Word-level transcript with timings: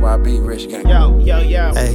FYB 0.00 0.46
Rich 0.46 0.68
Gang. 0.68 0.86
Yo, 0.88 1.18
yo, 1.18 1.38
yo. 1.40 1.72
Hey, 1.74 1.94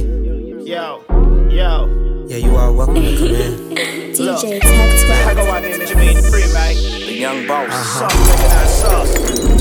Yo, 0.64 1.02
yo. 1.48 1.88
yeah, 2.28 2.36
you 2.36 2.54
are 2.56 2.70
welcome 2.72 2.94
to 2.96 3.16
come 3.16 3.28
in. 3.28 3.76
DJ 4.16 4.60
Tech 4.60 5.26
I 5.26 5.34
go 5.34 5.42
out 5.50 5.62
there 5.62 5.72
and 5.74 5.82
Jermaine 5.82 6.20
Free, 6.30 6.44
right? 6.52 6.76
The 6.76 7.12
young 7.14 7.46
boss. 7.46 7.72
Sauce, 7.98 8.14
recognize 8.28 8.80
sauce. 8.80 9.12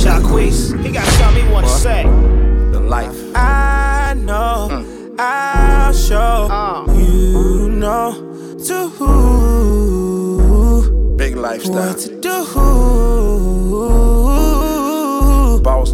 Jacquees, 0.04 0.74
he 0.84 0.92
got 0.92 1.06
something 1.06 1.46
he 1.46 1.52
wanna 1.52 1.68
What? 1.68 1.80
say. 1.80 2.04
The 2.72 2.80
life. 2.80 3.16
I 3.36 4.16
know 4.18 4.84
I'll 5.18 5.94
show 5.94 6.48
Uh. 6.52 6.86
you 6.94 7.70
know 7.70 8.14
to 8.66 8.90
who 8.90 10.82
Big 11.16 11.36
lifestyle. 11.38 11.76
what 11.94 12.00
to 12.00 12.10
do. 12.20 12.46
Boss. 15.62 15.94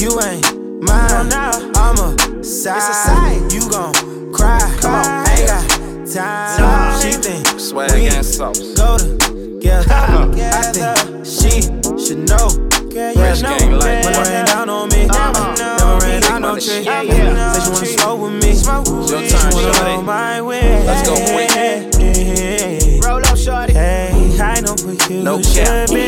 You 0.00 0.20
ain't 0.20 0.51
mine. 0.82 1.32
I'm 1.76 1.98
a 1.98 2.44
side. 2.44 3.52
You 3.52 3.68
gon' 3.70 3.92
cry. 4.32 4.58
Come 4.80 4.94
on, 4.94 5.28
ain't 5.28 5.46
got 5.48 5.66
time. 6.12 7.00
She 7.00 7.12
think 7.18 7.46
Swag 7.60 7.92
we 7.92 8.08
and 8.08 8.24
sauce. 8.24 8.58
go 8.74 8.98
together. 8.98 9.86
I 9.92 10.72
think 10.72 11.26
she 11.26 11.62
should 12.04 12.28
know. 12.28 12.48
Rich 12.92 13.40
gang 13.42 13.72
life. 13.72 14.04
When 14.04 14.14
I 14.14 14.22
ran 14.24 14.44
down 14.46 14.68
on 14.68 14.88
me, 14.90 15.06
Uh-uh. 15.08 15.54
never 15.56 15.98
ran 16.04 16.24
out 16.24 16.40
no 16.40 16.48
money 16.48 16.60
trick. 16.60 16.84
shit. 16.84 16.84
Yeah, 16.84 17.02
yeah. 17.02 17.52
Say 17.52 17.60
she 17.64 17.70
wanna 17.70 17.86
smoke 17.86 18.20
with 18.20 18.32
me. 18.32 18.48
Your 18.48 19.22
She 19.22 19.28
turn, 19.30 19.54
wanna 19.54 19.74
shorty. 19.74 20.02
my 20.02 20.42
way. 20.42 20.84
Let's 20.84 21.08
go 21.08 21.14
quick. 21.32 23.02
Roll 23.04 23.24
up, 23.24 23.36
shorty. 23.38 23.74
I 23.78 24.60
know 24.60 24.74
what 24.84 25.08
you 25.10 25.22
No 25.22 25.40
should 25.40 25.64
cap. 25.64 25.88
be. 25.88 26.04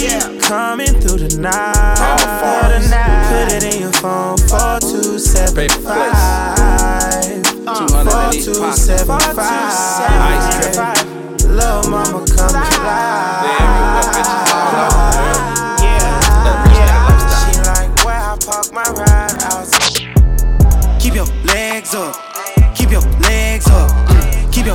Yeah. 0.02 0.38
Coming 0.40 0.94
through 1.00 1.18
the 1.28 1.36
night. 1.38 1.98
All 1.98 2.18
fours. 2.40 2.90
Put 3.30 3.52
it 3.54 3.62
in 3.74 3.82
your 3.82 3.92
phone. 3.92 4.36
Four 4.38 4.78
two 4.80 5.18
seven 5.18 5.68
five. 5.84 7.42
Two 7.42 7.86
hundred 7.94 8.10
Four 8.10 8.22
in 8.24 8.34
each 8.34 8.44
two 8.44 8.54
pocket. 8.60 8.76
seven 8.78 9.16
Ice 9.16 10.76
five. 10.76 10.98
Lil' 11.46 11.82
mama 11.90 12.24
come 12.26 12.54
alive. 12.56 13.46
Every 13.46 13.86
whip 13.94 14.08
bitches 14.16 14.50
all 14.52 14.74
out. 14.74 14.90
girl. 15.14 15.40
Yeah. 15.84 16.00
That 16.44 16.56
rich 16.66 16.78
gang 16.82 17.02
lifestyle. 17.08 17.46
She 17.46 17.52
like 17.70 17.92
where 18.04 18.18
I 18.18 18.36
park 18.44 18.66
my 18.72 18.86
ride 18.98 19.38
out. 19.46 21.00
Keep 21.00 21.14
your 21.14 21.26
legs 21.44 21.94
up. 21.94 22.21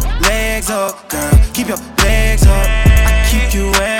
Your 0.02 0.20
legs 0.22 0.70
up, 0.70 1.10
girl. 1.10 1.32
Keep 1.54 1.70
your 1.70 1.78
legs 2.04 2.46
up. 2.46 2.68
I 2.68 3.28
keep 3.30 3.54
you 3.54 3.72
wetter. 3.72 3.97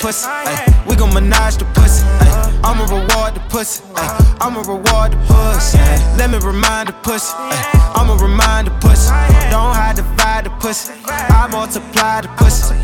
Pussy. 0.00 0.26
ay. 0.28 0.84
We 0.88 0.96
gon' 0.96 1.12
menage 1.14 1.56
the 1.58 1.66
pussy. 1.76 2.02
ay. 2.04 2.28
Uh-huh. 2.28 2.68
I'ma 2.72 2.84
reward 2.88 3.34
the 3.36 3.40
pussy. 3.52 3.82
ay. 3.94 4.00
Uh-huh. 4.00 4.46
I'ma 4.48 4.60
reward 4.60 5.12
the 5.12 5.18
pussy. 5.28 5.78
ay. 5.78 6.16
Let 6.16 6.30
me 6.30 6.38
remind 6.38 6.88
the 6.88 6.92
pussy. 7.04 7.32
ay. 7.36 7.92
I'ma 7.94 8.14
remind 8.16 8.66
the 8.68 8.72
pussy. 8.80 9.12
Don't 9.52 9.74
hide, 9.76 9.96
divide 9.96 10.44
the 10.46 10.50
pussy. 10.58 10.92
I 11.06 11.46
multiply 11.52 12.22
the 12.22 12.28
pussy. 12.40 12.74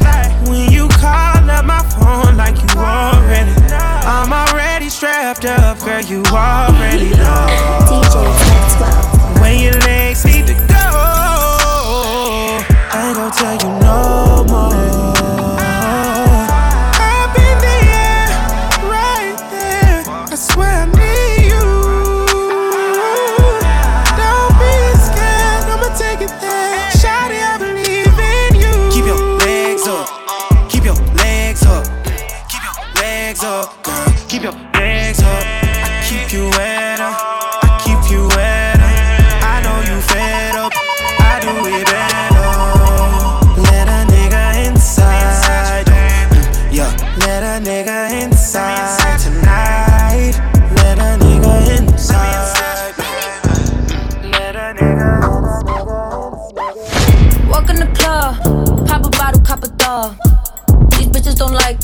When 0.49 0.71
you 0.71 0.89
call 1.01 1.49
up 1.51 1.65
my 1.65 1.83
phone 1.97 2.37
like 2.37 2.57
you 2.61 2.69
already, 2.79 3.53
I'm 4.05 4.33
already 4.33 4.89
strapped 4.91 5.45
up, 5.45 5.81
girl. 5.81 6.03
You 6.03 6.23
already 6.31 7.11
know. 7.17 7.49
DJ 7.89 8.15
Tech 8.45 8.65
12. 8.77 9.41
When 9.41 9.59
your 9.63 9.79
legs 9.89 10.25
need 10.25 10.47
to 10.49 10.55
go, 10.55 10.87
I 12.93 13.09
ain't 13.09 13.17
gon' 13.17 13.33
tell 13.33 13.55
you 13.57 13.81
no 13.81 13.86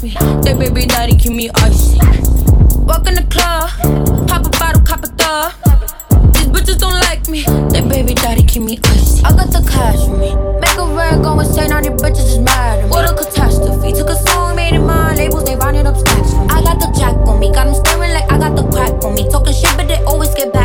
me, 0.02 0.14
they 0.42 0.54
baby 0.54 0.86
daddy 0.86 1.16
keep 1.16 1.32
me 1.32 1.50
icy. 1.56 1.98
Walk 2.82 3.06
in 3.06 3.14
the 3.14 3.26
club, 3.30 3.70
pop 4.26 4.46
a 4.46 4.50
bottle, 4.58 4.82
cop 4.82 5.04
a 5.04 5.08
dog. 5.14 5.52
These 6.34 6.50
bitches 6.50 6.78
don't 6.78 6.98
like 7.06 7.28
me, 7.28 7.42
they 7.70 7.80
baby 7.80 8.14
daddy 8.14 8.42
keep 8.42 8.62
me 8.62 8.78
icy. 8.84 9.24
I 9.24 9.30
got 9.30 9.50
the 9.52 9.62
cash 9.70 10.04
for 10.06 10.16
me, 10.16 10.34
make 10.60 10.76
a 10.76 10.86
rag 10.94 11.22
go 11.22 11.38
insane, 11.38 11.72
all 11.72 11.82
these 11.82 11.90
bitches 12.02 12.34
is 12.34 12.38
mad 12.38 12.78
at 12.78 12.84
me. 12.84 12.90
What 12.90 13.10
a 13.10 13.14
catastrophe, 13.14 13.92
took 13.92 14.10
a 14.10 14.16
song, 14.16 14.56
made 14.56 14.74
it 14.74 14.80
mine, 14.80 15.16
labels 15.16 15.44
they 15.44 15.56
rounded 15.56 15.86
up 15.86 15.96
stacks 15.96 16.30
for 16.32 16.44
me. 16.44 16.50
I 16.50 16.62
got 16.62 16.80
the 16.80 16.88
jack 16.98 17.14
on 17.28 17.38
me, 17.38 17.52
got 17.52 17.66
them 17.66 17.74
staring 17.74 18.12
like 18.12 18.30
I 18.30 18.38
got 18.38 18.56
the 18.56 18.64
crack 18.70 19.04
on 19.04 19.14
me. 19.14 19.28
Talking 19.30 19.54
shit, 19.54 19.76
but 19.76 19.88
they 19.88 20.02
always 20.04 20.34
get 20.34 20.52
back 20.52 20.61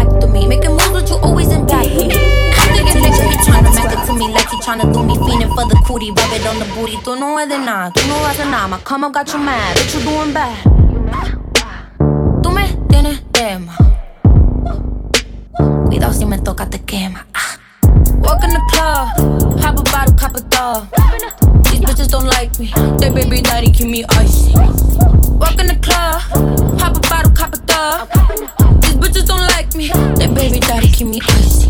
tryna 4.68 4.92
do 4.92 5.04
me. 5.04 5.16
Fiending 5.16 5.54
for 5.56 5.66
the 5.66 5.76
cootie, 5.88 6.12
rub 6.12 6.34
it 6.34 6.46
on 6.46 6.60
the 6.60 6.66
booty. 6.76 6.98
Tú 7.04 7.16
no 7.16 7.40
es 7.40 7.48
de 7.48 7.58
nada, 7.58 7.92
tú 7.92 8.02
no 8.08 8.16
haces 8.28 8.46
nada. 8.48 8.68
My 8.68 8.78
come 8.84 9.06
up 9.06 9.14
got 9.14 9.32
you 9.32 9.40
mad, 9.40 9.78
what 9.78 9.94
you 9.94 10.02
doing 10.02 10.34
bad? 10.34 10.56
Tú 12.44 12.52
me 12.52 12.68
tienes 12.90 13.22
tema. 13.32 13.74
Cuidado 15.88 16.14
si 16.14 16.26
me 16.26 16.38
toca 16.40 16.66
te 16.70 16.80
quema. 16.80 17.26
Ah. 17.34 17.58
Walk 18.20 18.44
in 18.44 18.50
the 18.50 18.62
club, 18.72 19.08
pop 19.62 19.80
a 19.80 19.84
bottle, 19.84 20.16
cop 20.16 20.36
a 20.36 20.42
dog. 20.42 21.47
These 21.78 21.86
bitches 21.86 22.10
don't 22.10 22.26
like 22.26 22.58
me, 22.58 22.74
their 22.98 23.14
baby 23.14 23.40
daddy 23.40 23.70
keep 23.70 23.88
me 23.88 24.04
icy. 24.18 24.52
Walk 25.38 25.62
in 25.62 25.70
the 25.70 25.78
club, 25.78 26.26
pop 26.82 26.98
a 26.98 27.00
bottle, 27.06 27.32
cop 27.38 27.54
a 27.54 27.58
dog. 27.70 28.10
These 28.82 28.98
bitches 28.98 29.28
don't 29.28 29.46
like 29.54 29.76
me, 29.76 29.94
their 30.18 30.34
baby 30.34 30.58
daddy 30.58 30.88
keep 30.90 31.06
me 31.06 31.22
icy. 31.22 31.70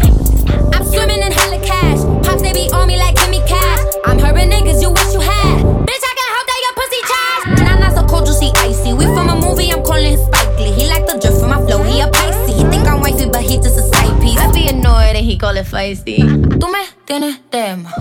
I'm 0.71 0.87
swimming 0.87 1.19
in 1.19 1.31
hella 1.35 1.59
cash. 1.59 1.99
Pops, 2.23 2.41
they 2.41 2.53
be 2.53 2.71
on 2.71 2.87
me 2.87 2.95
like 2.95 3.19
give 3.19 3.29
me 3.29 3.43
cash. 3.43 3.83
I'm 4.05 4.17
hurting 4.17 4.47
niggas, 4.47 4.79
you 4.81 4.91
wish 4.95 5.11
you 5.11 5.19
had. 5.19 5.59
Bitch, 5.83 6.03
I 6.07 6.13
can 6.15 6.29
help 6.31 6.45
that 6.47 6.59
your 6.63 6.73
pussy 6.79 7.01
trash. 7.03 7.43
Nah, 7.67 7.79
not 7.83 7.91
so 7.99 8.07
cold, 8.07 8.25
juicy, 8.27 8.47
icy. 8.63 8.93
We 8.93 9.03
from 9.11 9.27
a 9.27 9.35
movie, 9.35 9.73
I'm 9.73 9.83
calling 9.83 10.15
him 10.15 10.23
Spike 10.23 10.55
Lee. 10.55 10.71
He 10.71 10.87
like 10.87 11.03
the 11.03 11.19
drip 11.19 11.35
from 11.35 11.51
my 11.51 11.59
flow, 11.67 11.83
he 11.83 11.99
a 11.99 12.07
Pisces. 12.07 12.55
He 12.55 12.63
think 12.71 12.87
I'm 12.87 13.01
wifey, 13.01 13.27
but 13.27 13.43
he 13.43 13.57
just 13.59 13.75
a 13.75 13.83
side 13.83 14.15
piece. 14.23 14.39
I 14.39 14.49
be 14.55 14.69
annoyed 14.69 15.19
and 15.19 15.25
he 15.25 15.37
call 15.37 15.57
it 15.57 15.65
feisty. 15.67 16.23
Tú 16.55 16.71
me 16.71 16.87
tienes 17.05 17.39
tema. 17.51 17.91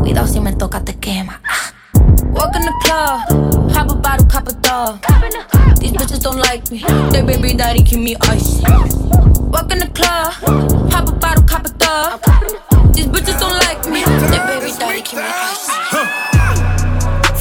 Cuidado 0.00 0.26
si 0.26 0.40
me 0.40 0.52
toca 0.52 0.80
te 0.80 0.94
quema. 0.94 1.40
Walk 2.32 2.56
in 2.56 2.62
the 2.62 2.72
club, 2.82 3.72
pop 3.72 3.90
a 3.90 3.94
bottle, 3.94 4.26
cop 4.26 4.48
a 4.48 4.52
dog. 4.62 5.00
These 5.78 5.92
bitches 5.92 6.22
don't 6.22 6.38
like 6.38 6.70
me, 6.70 6.82
their 7.10 7.24
baby 7.24 7.54
daddy 7.54 7.82
keep 7.82 8.00
me 8.00 8.16
icy. 8.22 8.62
Walk 9.52 9.70
in 9.72 9.78
the 9.78 9.90
club, 9.94 10.32
pop 10.90 11.08
a 11.08 11.12
bottle, 11.12 11.44
cop 11.44 11.66
a 11.66 11.70
dog. 11.78 12.20
These 12.94 13.06
bitches 13.06 13.38
don't 13.38 13.58
like 13.66 13.86
me, 13.88 14.04
their 14.04 14.46
baby 14.46 14.72
daddy 14.78 15.02
keep 15.02 15.18
me 15.18 15.24
icy. 15.24 16.34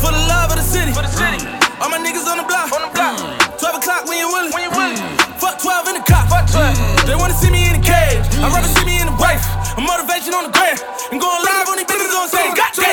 For 0.04 0.12
the 0.12 0.20
love 0.28 0.52
of 0.52 0.58
the 0.60 0.68
city. 0.68 0.92
For 0.92 1.02
the 1.02 1.08
city. 1.08 1.40
All 1.80 1.88
my 1.88 1.96
niggas 1.96 2.28
on 2.28 2.36
the 2.36 2.44
block. 2.44 2.68
On 2.76 2.84
the 2.84 2.92
block. 2.92 3.16
Mm. 3.16 3.56
12 3.56 3.76
o'clock 3.80 4.04
when 4.04 4.20
you 4.20 4.28
willing. 4.28 4.52
When 4.52 4.68
you 4.68 4.72
willing. 4.76 5.00
Mm. 5.00 5.40
Fuck 5.40 5.64
12 5.64 5.88
in 5.88 5.96
the 5.96 6.04
cop. 6.04 6.28
Fuck 6.28 6.52
12. 6.52 7.08
They 7.08 7.16
wanna 7.16 7.34
see 7.34 7.48
me 7.48 7.72
in 7.72 7.80
the 7.80 7.84
cage. 7.88 8.20
I'd 8.44 8.52
rather 8.52 8.68
see 8.68 8.84
me 8.84 9.00
in 9.00 9.08
the 9.08 9.16
wife. 9.16 9.40
A 9.80 9.82
motivation 9.82 10.36
on 10.36 10.52
the 10.52 10.52
gram. 10.52 10.76
And 11.16 11.24
going 11.24 11.40
live 11.48 11.53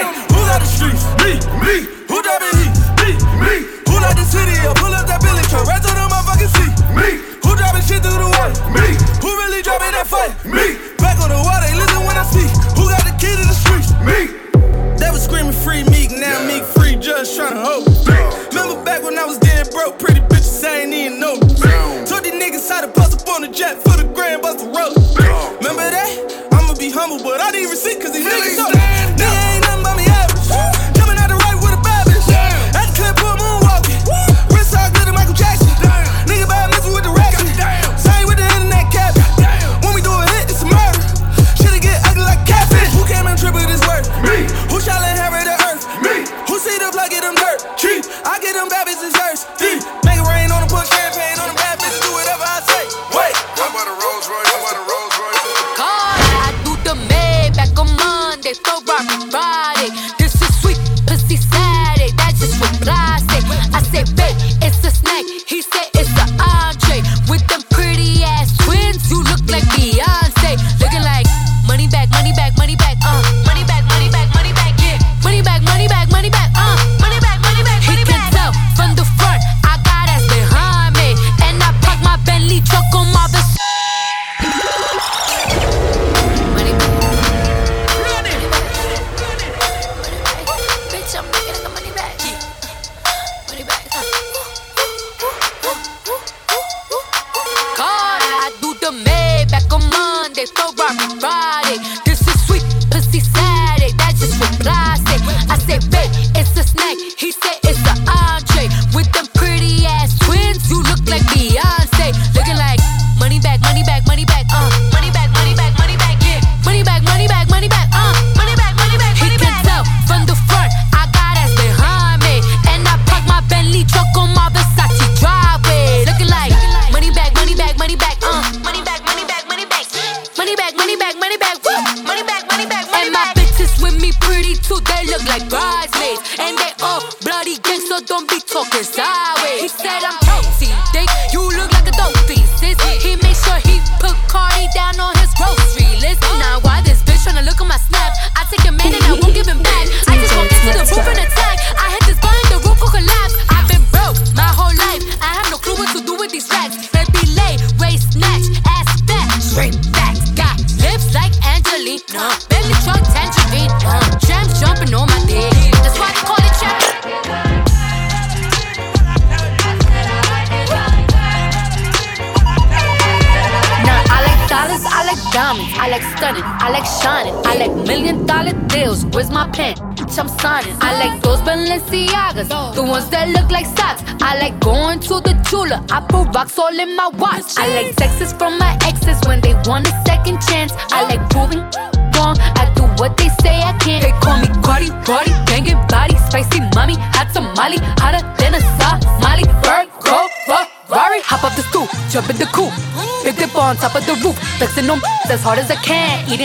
Hey, 0.01 0.09
who 0.33 0.41
got 0.49 0.65
the 0.65 0.69
streets? 0.69 1.05
Me, 1.21 1.37
me. 1.61 1.85
Who 2.09 2.17
that 2.25 2.41
heat? 2.57 2.73
Me, 3.05 3.13
me. 3.37 3.69
Who 3.85 4.01
like 4.01 4.17
the 4.17 4.25
city? 4.25 4.57
I 4.65 4.73
pull 4.81 4.97
up 4.97 5.05
that 5.05 5.21
Billy 5.21 5.45
truck 5.53 5.69
right 5.69 5.77
to 5.77 5.93
the 5.93 6.09
motherfucking 6.09 6.53
seat. 6.57 6.73
Me. 6.97 7.21
Who 7.45 7.53
driving 7.53 7.85
shit 7.85 8.01
through 8.01 8.17
the 8.17 8.33
way? 8.33 8.49
Me. 8.73 8.97
Who 9.21 9.29
really 9.45 9.61
driving 9.61 9.93
that 9.93 10.09
fight? 10.09 10.33
Me. 10.49 10.81
Back 10.97 11.21
on 11.21 11.29
the 11.29 11.37
water, 11.37 11.69
they 11.69 11.77
listen 11.77 12.01
when 12.09 12.17
I 12.17 12.25
speak. 12.25 12.49
Who 12.81 12.89
got 12.89 13.05
the 13.05 13.13
key 13.21 13.29
to 13.29 13.45
the 13.45 13.53
streets? 13.53 13.93
Me. 14.01 14.41
They 14.97 15.13
was 15.13 15.21
screaming 15.21 15.53
free 15.53 15.85
Meek, 15.93 16.17
now 16.17 16.41
yeah. 16.41 16.49
Meek 16.49 16.65
free, 16.65 16.97
judge 16.97 17.37
trying 17.37 17.53
to 17.53 17.61
hope. 17.61 17.85
Remember 18.57 18.81
back 18.81 19.05
when 19.05 19.21
I 19.21 19.29
was 19.29 19.37
dead 19.37 19.69
broke, 19.69 20.01
pretty 20.01 20.25
bitches 20.33 20.65
I 20.65 20.89
ain't 20.89 20.97
even 20.97 21.21
know. 21.21 21.37
Told 22.09 22.25
these 22.25 22.41
niggas 22.41 22.65
how 22.73 22.81
to 22.81 22.89
bust 22.89 23.21
up 23.21 23.29
on 23.37 23.45
the 23.45 23.53
jet 23.53 23.85
for 23.85 24.01
the 24.01 24.09
grand 24.17 24.41
bust 24.41 24.65
the 24.65 24.73
road. 24.73 24.97
Remember 25.61 25.85
that? 25.93 26.09
I'ma 26.57 26.73
be 26.81 26.89
humble, 26.89 27.21
but 27.21 27.45
I 27.45 27.53
didn't 27.53 27.69
even 27.69 27.77
see 27.77 28.01
cause 28.01 28.17
these 28.17 28.25
niggas 28.25 28.57
so. 28.57 28.90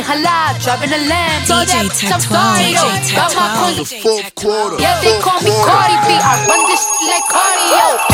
halal, 0.05 0.53
driving 0.61 0.93
a 0.93 1.01
lamb. 1.09 1.41
DJ 1.49 1.65
that 1.65 1.73
I'm 1.73 2.21
sorry, 2.21 2.77
yo. 2.77 2.85
Got 3.17 3.33
my 3.33 3.49
Yeah, 4.77 5.01
they 5.01 5.17
call 5.19 5.41
me 5.41 5.49
Cardi 5.65 5.97
B. 6.05 6.13
I 6.13 6.45
run 6.45 6.61
this 6.69 6.85
like 7.09 7.25
cardio. 7.33 8.04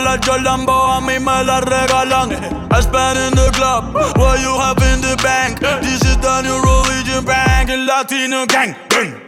la 0.00 0.18
Jordan, 0.24 0.66
boy, 0.66 0.96
a 0.96 1.00
mí 1.00 1.18
me 1.18 1.44
la 1.44 1.60
regalan. 1.60 2.32
I 2.72 2.80
spend 2.80 3.18
in 3.18 3.34
the 3.34 3.50
club, 3.52 3.94
what 4.16 4.40
you 4.40 4.56
have 4.58 4.78
in 4.92 5.00
the 5.00 5.16
bank. 5.22 5.60
This 5.82 6.02
is 6.02 6.16
the 6.18 6.42
new 6.42 6.60
religion 6.60 7.24
bank, 7.24 7.68
el 7.70 7.86
latino 7.86 8.46
gang. 8.46 8.76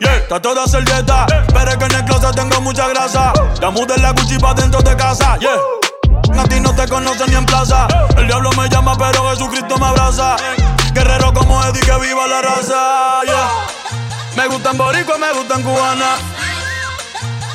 Yeah. 0.00 0.17
Está 0.17 0.41
toda 0.41 0.67
servieta, 0.67 1.26
pero 1.52 1.71
es 1.71 1.76
que 1.76 1.85
en 1.85 1.95
el 1.95 2.05
closet 2.05 2.35
tengo 2.35 2.61
mucha 2.61 2.88
grasa. 2.88 3.33
Ya 3.61 3.71
mudé 3.71 3.97
la 3.99 4.12
Gucci 4.12 4.38
pa' 4.38 4.55
dentro 4.55 4.81
de 4.83 4.97
casa, 4.97 5.37
yeah. 5.38 5.59
A 6.38 6.45
ti 6.45 6.61
no 6.61 6.75
te 6.75 6.87
conocen 6.88 7.31
ni 7.31 7.37
en 7.37 7.47
plaza. 7.47 7.87
El 8.17 8.26
diablo 8.26 8.50
me 8.52 8.69
llama, 8.69 8.97
pero 8.97 9.31
Jesucristo 9.31 9.76
me 9.79 9.87
abraza. 9.87 10.37
Guerrero 10.93 11.33
como 11.33 11.62
Eddie, 11.64 11.81
que 11.81 11.99
viva 11.99 12.26
la 12.26 12.43
raza, 12.43 13.23
yeah. 13.25 13.49
Me 14.37 14.47
gustan 14.47 14.76
boricua, 14.76 15.19
me 15.19 15.33
gustan 15.33 15.62
cubana. 15.62 16.17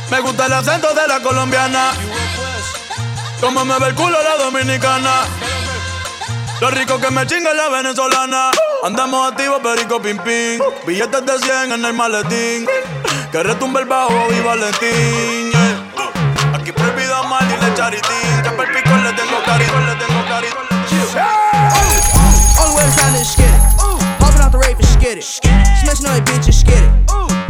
Me 0.09 0.19
gusta 0.21 0.45
el 0.45 0.53
acento 0.53 0.93
de 0.93 1.07
la 1.07 1.19
colombiana. 1.19 1.91
Cómo 3.39 3.63
me 3.65 3.77
ve 3.79 3.88
el 3.88 3.96
culo 3.96 4.17
la 4.22 4.44
dominicana. 4.44 5.25
Lo 6.60 6.72
rico 6.72 7.00
que 7.00 7.12
me 7.12 7.25
chinga 7.27 7.53
la 7.53 7.70
venezolana. 7.70 8.51
Andamos 8.84 9.32
activos, 9.32 9.60
perico 9.62 10.01
pim 10.01 10.17
pim. 10.17 10.60
Billetes 10.86 11.25
de 11.25 11.38
100 11.38 11.72
en 11.72 11.86
el 11.86 11.94
maletín. 11.94 12.65
Que 13.32 13.44
retumbe 13.44 13.82
el 13.82 13.86
bajo 13.86 14.27
y 14.32 14.39
Valentín. 14.41 15.51
Yeah. 15.51 16.56
Aquí 16.56 16.72
prohibido 16.72 17.24
mal 17.25 17.46
y 17.46 17.63
le 17.63 17.74
charitín. 17.75 18.44
Ya 18.44 18.50
el 18.50 18.56
pico 18.56 18.98
le 19.03 19.13
tengo 19.13 19.44
carito, 19.46 19.79
le 19.82 19.96
tengo 19.96 20.25
carito. 20.27 20.58
All 22.60 22.70
the 22.70 22.75
way 22.75 22.86
to 22.86 22.91
Silent 22.91 23.25
Skitty. 23.25 23.60
Popping 24.17 24.41
out 24.41 24.51
the 24.51 24.58
rape 24.58 24.77
and 24.77 24.88
skitty. 24.88 25.22
Smashing 25.22 26.08
on 26.08 26.15
your 26.15 26.25
bitch 26.25 26.48
and 26.48 26.56
skitty. 26.56 26.89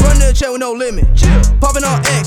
Running 0.03 0.19
to 0.19 0.27
the 0.27 0.33
chair 0.33 0.51
with 0.51 0.59
no 0.59 0.73
limit. 0.73 1.05
Popping 1.61 1.85
on 1.85 2.05
X. 2.07 2.26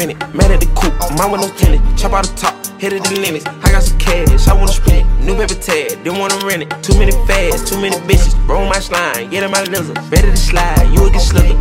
spin 0.00 0.16
it. 0.16 0.34
Mad 0.34 0.50
at 0.50 0.60
the 0.60 0.66
coupe, 0.72 0.96
mine 1.18 1.30
with 1.30 1.40
no. 1.40 1.50
Chop 1.96 2.12
out 2.12 2.24
the 2.24 2.34
top, 2.36 2.54
hit 2.80 2.92
it 2.92 3.04
the 3.04 3.20
limits. 3.20 3.44
I 3.46 3.70
got 3.72 3.82
some 3.82 3.98
cash, 3.98 4.48
I 4.48 4.54
wanna 4.54 4.72
spend 4.72 5.04
it. 5.04 5.24
New 5.24 5.36
paper 5.36 5.54
tag, 5.54 6.02
didn't 6.02 6.18
wanna 6.18 6.38
rent 6.46 6.62
it. 6.62 6.70
Too 6.82 6.96
many 6.98 7.12
fads, 7.26 7.68
too 7.68 7.78
many 7.80 7.96
bitches. 8.08 8.32
Roll 8.48 8.66
my 8.66 8.80
slime, 8.80 9.28
get 9.28 9.42
in 9.42 9.50
my 9.50 9.62
lizard. 9.64 9.96
Better 10.10 10.30
to 10.30 10.36
slide, 10.36 10.88
you 10.92 11.02
will 11.02 11.10
get 11.10 11.20
slicker. 11.20 11.56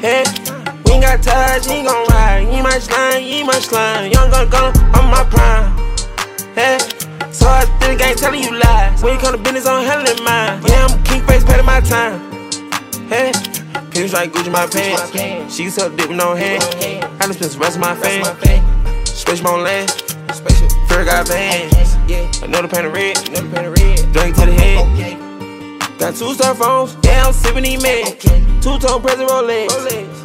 Hey, 0.00 0.24
we 0.84 0.92
ain't 0.92 1.02
got 1.04 1.22
ties, 1.22 1.68
ain't 1.68 1.86
gon' 1.86 2.06
ride. 2.08 2.46
Ain't 2.48 2.62
my 2.62 2.78
slime, 2.78 3.22
you 3.22 3.44
ain't 3.44 3.46
my 3.46 3.58
slime. 3.60 4.10
Young 4.10 4.30
gun 4.30 4.48
gun, 4.48 4.72
I'm 4.96 5.10
my 5.10 5.24
prime. 5.24 5.68
Hey, 6.54 6.78
so 7.30 7.46
I 7.48 7.64
think 7.80 8.00
I 8.00 8.10
ain't 8.10 8.18
telling 8.18 8.42
you 8.42 8.52
lies. 8.58 9.02
When 9.02 9.14
you 9.14 9.20
come 9.20 9.36
to 9.36 9.42
business, 9.42 9.66
I'm 9.66 9.84
handling 9.84 10.22
mine. 10.24 10.62
Yeah, 10.66 10.86
I'm 10.86 11.02
king 11.04 11.22
face, 11.26 11.44
better 11.44 11.62
my 11.62 11.80
time. 11.80 12.33
Pins 13.94 14.12
like 14.12 14.32
Gucci 14.32 14.50
my 14.50 14.66
pants. 14.66 15.54
She 15.54 15.70
suck 15.70 15.94
dick 15.96 16.08
with 16.08 16.18
no 16.18 16.34
hand. 16.34 16.64
I 17.20 17.26
just 17.28 17.38
spent 17.38 17.52
the 17.52 17.58
rest 17.60 17.76
of 17.76 17.80
my 17.80 17.94
fame. 17.94 18.24
Space 19.06 19.40
my 19.40 19.54
land. 19.54 19.88
Fair 20.88 21.04
got 21.04 21.28
bands. 21.28 21.94
Another 22.42 22.66
pan 22.66 22.86
of 22.86 22.92
red. 22.92 23.14
Drink 24.12 24.34
to 24.34 24.46
the 24.46 24.52
head. 24.52 25.98
Got 25.98 26.16
two 26.16 26.34
star 26.34 26.56
phones. 26.56 26.96
Yeah, 27.04 27.22
I'm 27.24 27.32
sipping 27.32 27.62
these 27.62 27.80
meds. 27.80 28.20
Two 28.60 28.78
tone 28.80 29.00
present 29.00 29.30
Rolex. 29.30 29.70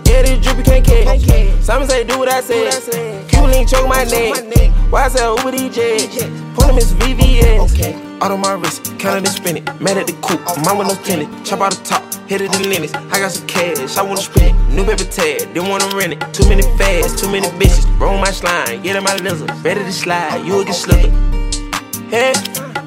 Yeah, 0.08 0.24
this 0.24 0.44
drippy 0.44 0.64
can't 0.64 0.84
catch. 0.84 1.64
Simon 1.64 1.88
say 1.88 2.04
do 2.04 2.18
what 2.18 2.28
I 2.28 2.42
said. 2.42 3.30
Cuban 3.30 3.52
link 3.52 3.70
choke 3.70 3.88
my 3.88 4.04
neck. 4.06 4.72
Why 4.90 5.04
I 5.04 5.08
sell 5.10 5.38
Uber 5.38 5.52
DJ? 5.52 6.10
Put 6.56 6.66
them 6.66 6.80
in 6.80 6.86
VVS. 6.98 8.20
Out 8.22 8.32
on 8.32 8.42
my 8.42 8.54
wrist, 8.54 8.98
counted 8.98 9.26
and 9.26 9.28
spin. 9.30 9.64
Mad 9.80 9.98
at 9.98 10.08
the 10.08 10.14
coupe, 10.22 10.42
mine 10.66 10.78
with 10.80 10.88
no 10.88 10.96
tenant. 11.04 11.46
Chop 11.46 11.62
out 11.62 11.72
the 11.72 11.84
top, 11.86 12.04
hit 12.30 12.42
it 12.42 12.52
the 12.52 12.60
limits. 12.70 12.94
I 12.94 13.20
got 13.20 13.32
some 13.32 13.48
cash, 13.48 13.98
I 13.98 14.04
wanna 14.04 14.22
spend 14.22 14.56
it. 14.56 14.74
New 14.76 14.86
paper 14.86 15.04
tag, 15.04 15.52
didn't 15.52 15.68
wanna 15.68 15.90
rent 15.98 16.14
it. 16.14 16.20
Too 16.32 16.48
many 16.48 16.62
fads, 16.78 17.20
too 17.20 17.30
many 17.32 17.48
bitches. 17.58 17.90
Roll 18.00 18.20
my 18.20 18.30
slime, 18.30 18.84
get 18.84 18.96
in 18.96 19.04
my 19.04 19.16
lizard. 19.16 19.50
Ready 19.66 19.84
to 19.84 19.92
slide, 19.92 20.46
you 20.46 20.54
will 20.54 20.64
get 20.64 20.76
slicker. 20.76 21.10
Hey, 22.14 22.34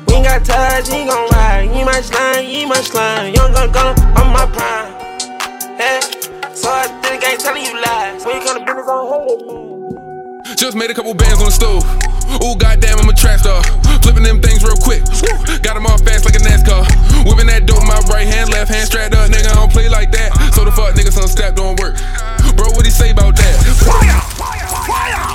we 0.06 0.14
ain't 0.14 0.26
got 0.26 0.44
ties, 0.44 0.88
you 0.88 0.94
ain't 0.94 1.11
gon' 1.11 1.28
ride. 1.30 1.64
You 1.75 1.84
my 1.84 2.00
slime, 2.00 2.46
you 2.46 2.68
my 2.68 2.80
slime. 2.80 3.34
Young 3.34 3.52
gun 3.52 3.72
gun, 3.72 3.99
I'm 4.16 4.32
my 4.32 4.46
prime. 4.46 4.92
Hey, 5.76 6.00
so 6.54 6.70
I 6.70 6.87
think 7.02 7.25
I 7.25 7.32
ain't 7.32 7.40
telling 7.40 7.64
you 7.64 7.75
lies. 7.82 8.25
When 8.25 8.37
you 8.37 8.46
come 8.46 8.61
to 8.61 8.64
business, 8.64 8.88
I'm 8.88 9.08
holding 9.11 9.72
Just 10.62 10.76
made 10.76 10.90
a 10.90 10.95
couple 10.95 11.12
bands 11.12 11.42
on 11.42 11.47
the 11.47 11.50
stove. 11.50 11.83
Ooh, 12.38 12.54
goddamn, 12.54 12.97
I'm 13.00 13.09
a 13.09 13.12
track 13.12 13.40
star. 13.40 13.64
Flipping 13.99 14.23
them 14.23 14.40
things 14.40 14.62
real 14.62 14.78
quick. 14.78 15.02
Got 15.59 15.75
them 15.75 15.90
all 15.90 15.99
fast 15.99 16.25
like 16.25 16.37
a 16.37 16.38
NASCAR. 16.38 16.87
Whipping 17.26 17.50
that 17.50 17.66
dope, 17.66 17.83
my 17.83 17.99
right 18.07 18.28
hand, 18.28 18.49
left 18.49 18.71
hand 18.71 18.87
strapped 18.87 19.12
up. 19.12 19.28
Nigga, 19.28 19.50
I 19.50 19.54
don't 19.59 19.73
play 19.73 19.88
like 19.88 20.12
that. 20.12 20.31
So 20.54 20.64
the 20.64 20.71
fuck 20.71 20.95
niggas 20.95 21.21
on 21.21 21.26
step 21.26 21.57
don't 21.57 21.75
work. 21.81 21.99
Bro, 22.54 22.78
what 22.78 22.87
he 22.87 22.92
say 22.92 23.11
about 23.11 23.35
that? 23.35 23.59
Fire! 23.75 24.23
Fire! 24.38 24.71
Fire! 24.87 25.26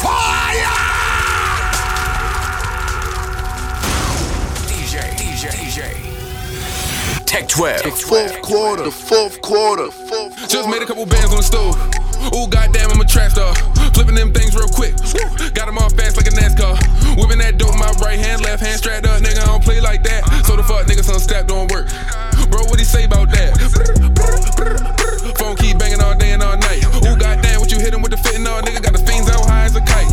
Fire! 0.00 0.72
DJ, 4.64 5.12
DJ, 5.20 5.52
DJ. 5.60 7.26
Tech 7.26 7.48
12. 7.48 7.82
The 7.82 7.90
fourth 7.90 8.40
quarter. 8.40 8.84
The 8.84 8.90
fourth 8.90 9.42
quarter. 9.42 9.90
Fourth 9.90 10.08
quarter. 10.08 10.46
Just 10.48 10.70
made 10.70 10.80
a 10.80 10.86
couple 10.86 11.04
bands 11.04 11.32
on 11.32 11.36
the 11.36 11.42
stove. 11.42 11.76
Ooh, 12.34 12.46
goddamn, 12.48 12.90
I'm 12.90 13.00
a 13.00 13.04
track 13.04 13.30
star. 13.30 13.54
Flipping 13.94 14.14
them 14.14 14.32
things 14.32 14.54
real 14.54 14.68
quick. 14.68 14.94
Got 15.54 15.66
them 15.66 15.78
all 15.78 15.90
fast 15.90 16.16
like 16.16 16.26
a 16.26 16.34
NASCAR. 16.34 16.78
Whipping 17.18 17.38
that 17.38 17.58
dope, 17.58 17.74
my 17.78 17.90
right 18.02 18.18
hand, 18.18 18.42
left 18.42 18.62
hand 18.62 18.78
strapped 18.78 19.06
up. 19.06 19.22
Nigga, 19.22 19.42
I 19.42 19.46
don't 19.46 19.62
play 19.62 19.80
like 19.80 20.02
that. 20.04 20.24
So 20.46 20.56
the 20.56 20.62
fuck 20.62 20.86
niggas 20.86 21.12
on 21.12 21.20
step 21.20 21.46
don't 21.46 21.70
work. 21.70 21.88
Bro, 22.50 22.66
what 22.70 22.78
he 22.78 22.84
say 22.84 23.04
about 23.04 23.30
that? 23.30 23.58
Phone 25.38 25.56
keep 25.56 25.78
banging 25.78 26.00
all 26.00 26.14
day 26.14 26.32
and 26.32 26.42
all 26.42 26.56
night. 26.56 26.84
Ooh, 27.04 27.16
goddamn, 27.16 27.60
what 27.60 27.70
you 27.70 27.78
hit 27.78 27.94
him 27.94 28.02
with 28.02 28.12
the 28.12 28.18
fitting 28.18 28.46
all 28.46 28.62
nigga? 28.62 28.82
Got 28.82 28.92
the 28.92 29.02
fiends 29.04 29.27
high 29.68 29.76
as 29.76 29.76
a 29.76 29.80
kite. 29.80 30.08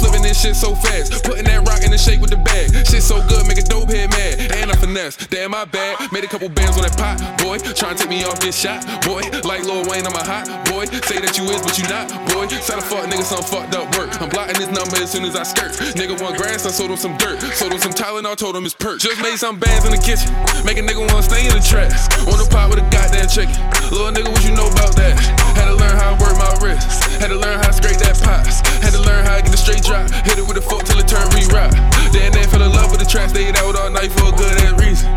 Flipping 0.00 0.22
this 0.22 0.40
shit 0.40 0.56
so 0.56 0.74
fast. 0.74 1.24
Putting 1.24 1.44
that 1.44 1.66
rock 1.66 1.82
in 1.84 1.90
the 1.90 1.98
shake 1.98 2.20
with 2.20 2.30
the 2.30 2.36
bag. 2.36 2.72
Shit 2.86 3.02
so 3.02 3.20
good, 3.28 3.46
make 3.48 3.58
a 3.58 3.62
dope 3.64 3.90
head 3.90 4.08
mad. 4.10 4.52
And 4.52 4.70
I 4.70 4.76
finesse. 4.76 5.16
Damn, 5.28 5.50
my 5.52 5.64
bad. 5.64 6.12
Made 6.12 6.24
a 6.24 6.28
couple 6.28 6.48
bands 6.48 6.76
on 6.76 6.84
that 6.84 6.96
pot, 6.96 7.20
boy. 7.40 7.58
Trying 7.58 7.96
to 7.96 8.04
take 8.04 8.10
me 8.10 8.24
off 8.24 8.40
this 8.40 8.56
shot, 8.56 8.84
boy. 9.04 9.24
Like 9.44 9.64
Lil 9.64 9.84
Wayne, 9.88 10.06
I'm 10.06 10.16
a 10.16 10.24
hot 10.24 10.46
boy. 10.68 10.86
Say 11.04 11.20
that 11.20 11.36
you 11.36 11.44
is, 11.52 11.60
but 11.60 11.76
you 11.76 11.84
not, 11.88 12.08
boy. 12.32 12.46
Sell 12.60 12.78
a 12.78 12.84
fuck 12.84 13.04
nigga 13.08 13.24
some 13.24 13.44
fucked 13.44 13.74
up 13.74 13.88
work. 13.96 14.08
I'm 14.20 14.28
blotting 14.28 14.56
this 14.56 14.70
number 14.70 14.96
as 15.00 15.10
soon 15.12 15.24
as 15.24 15.34
I 15.34 15.42
skirt. 15.42 15.72
Nigga 15.96 16.20
want 16.20 16.36
grass, 16.36 16.64
I 16.64 16.70
sold 16.70 16.90
him 16.90 16.96
some 16.96 17.16
dirt. 17.16 17.40
Sold 17.56 17.72
him 17.72 17.80
some 17.80 17.92
Tylenol, 17.92 18.32
I 18.32 18.34
told 18.36 18.56
him 18.56 18.64
it's 18.64 18.74
perk. 18.74 19.00
Just 19.00 19.20
made 19.20 19.36
some 19.36 19.58
bands 19.58 19.84
in 19.84 19.92
the 19.92 20.00
kitchen. 20.00 20.30
Make 20.64 20.78
a 20.78 20.84
nigga 20.84 21.00
wanna 21.00 21.24
stay 21.24 21.44
in 21.44 21.52
the 21.52 21.64
trap. 21.64 21.90
On 22.28 22.38
the 22.38 22.46
pot 22.48 22.70
with 22.70 22.78
a 22.78 22.86
goddamn 22.88 23.28
chicken. 23.28 23.56
Little 23.90 24.12
nigga, 24.12 24.30
what 24.30 24.44
you 24.44 24.54
know 24.54 24.68
about 24.70 24.94
that? 24.96 25.18
Had 25.58 25.66
to 25.66 25.76
learn 25.76 25.96
how 25.98 26.14
to 26.14 26.16
work 26.22 26.36
my 26.38 26.52
wrist. 26.62 27.09
Had 27.20 27.28
to 27.28 27.36
learn 27.36 27.60
how 27.60 27.68
to 27.68 27.76
scrape 27.76 28.00
that 28.00 28.16
pot. 28.24 28.48
Had 28.80 28.96
to 28.96 29.02
learn 29.04 29.26
how 29.26 29.36
to 29.36 29.42
get 29.42 29.52
a 29.52 29.60
straight 29.60 29.84
drop. 29.84 30.08
Hit 30.24 30.38
it 30.38 30.46
with 30.48 30.56
a 30.56 30.64
fork 30.64 30.84
till 30.84 30.98
it 30.98 31.06
turn 31.06 31.28
re-rock. 31.36 31.68
Then 32.16 32.32
they 32.32 32.44
fell 32.48 32.62
in 32.62 32.72
love 32.72 32.90
with 32.90 33.00
the 33.00 33.04
track. 33.04 33.28
Stayed 33.28 33.56
out 33.60 33.76
all 33.76 33.90
night 33.90 34.10
for 34.10 34.32
a 34.32 34.32
good 34.32 34.56
ass 34.64 34.72
reason. 34.80 35.12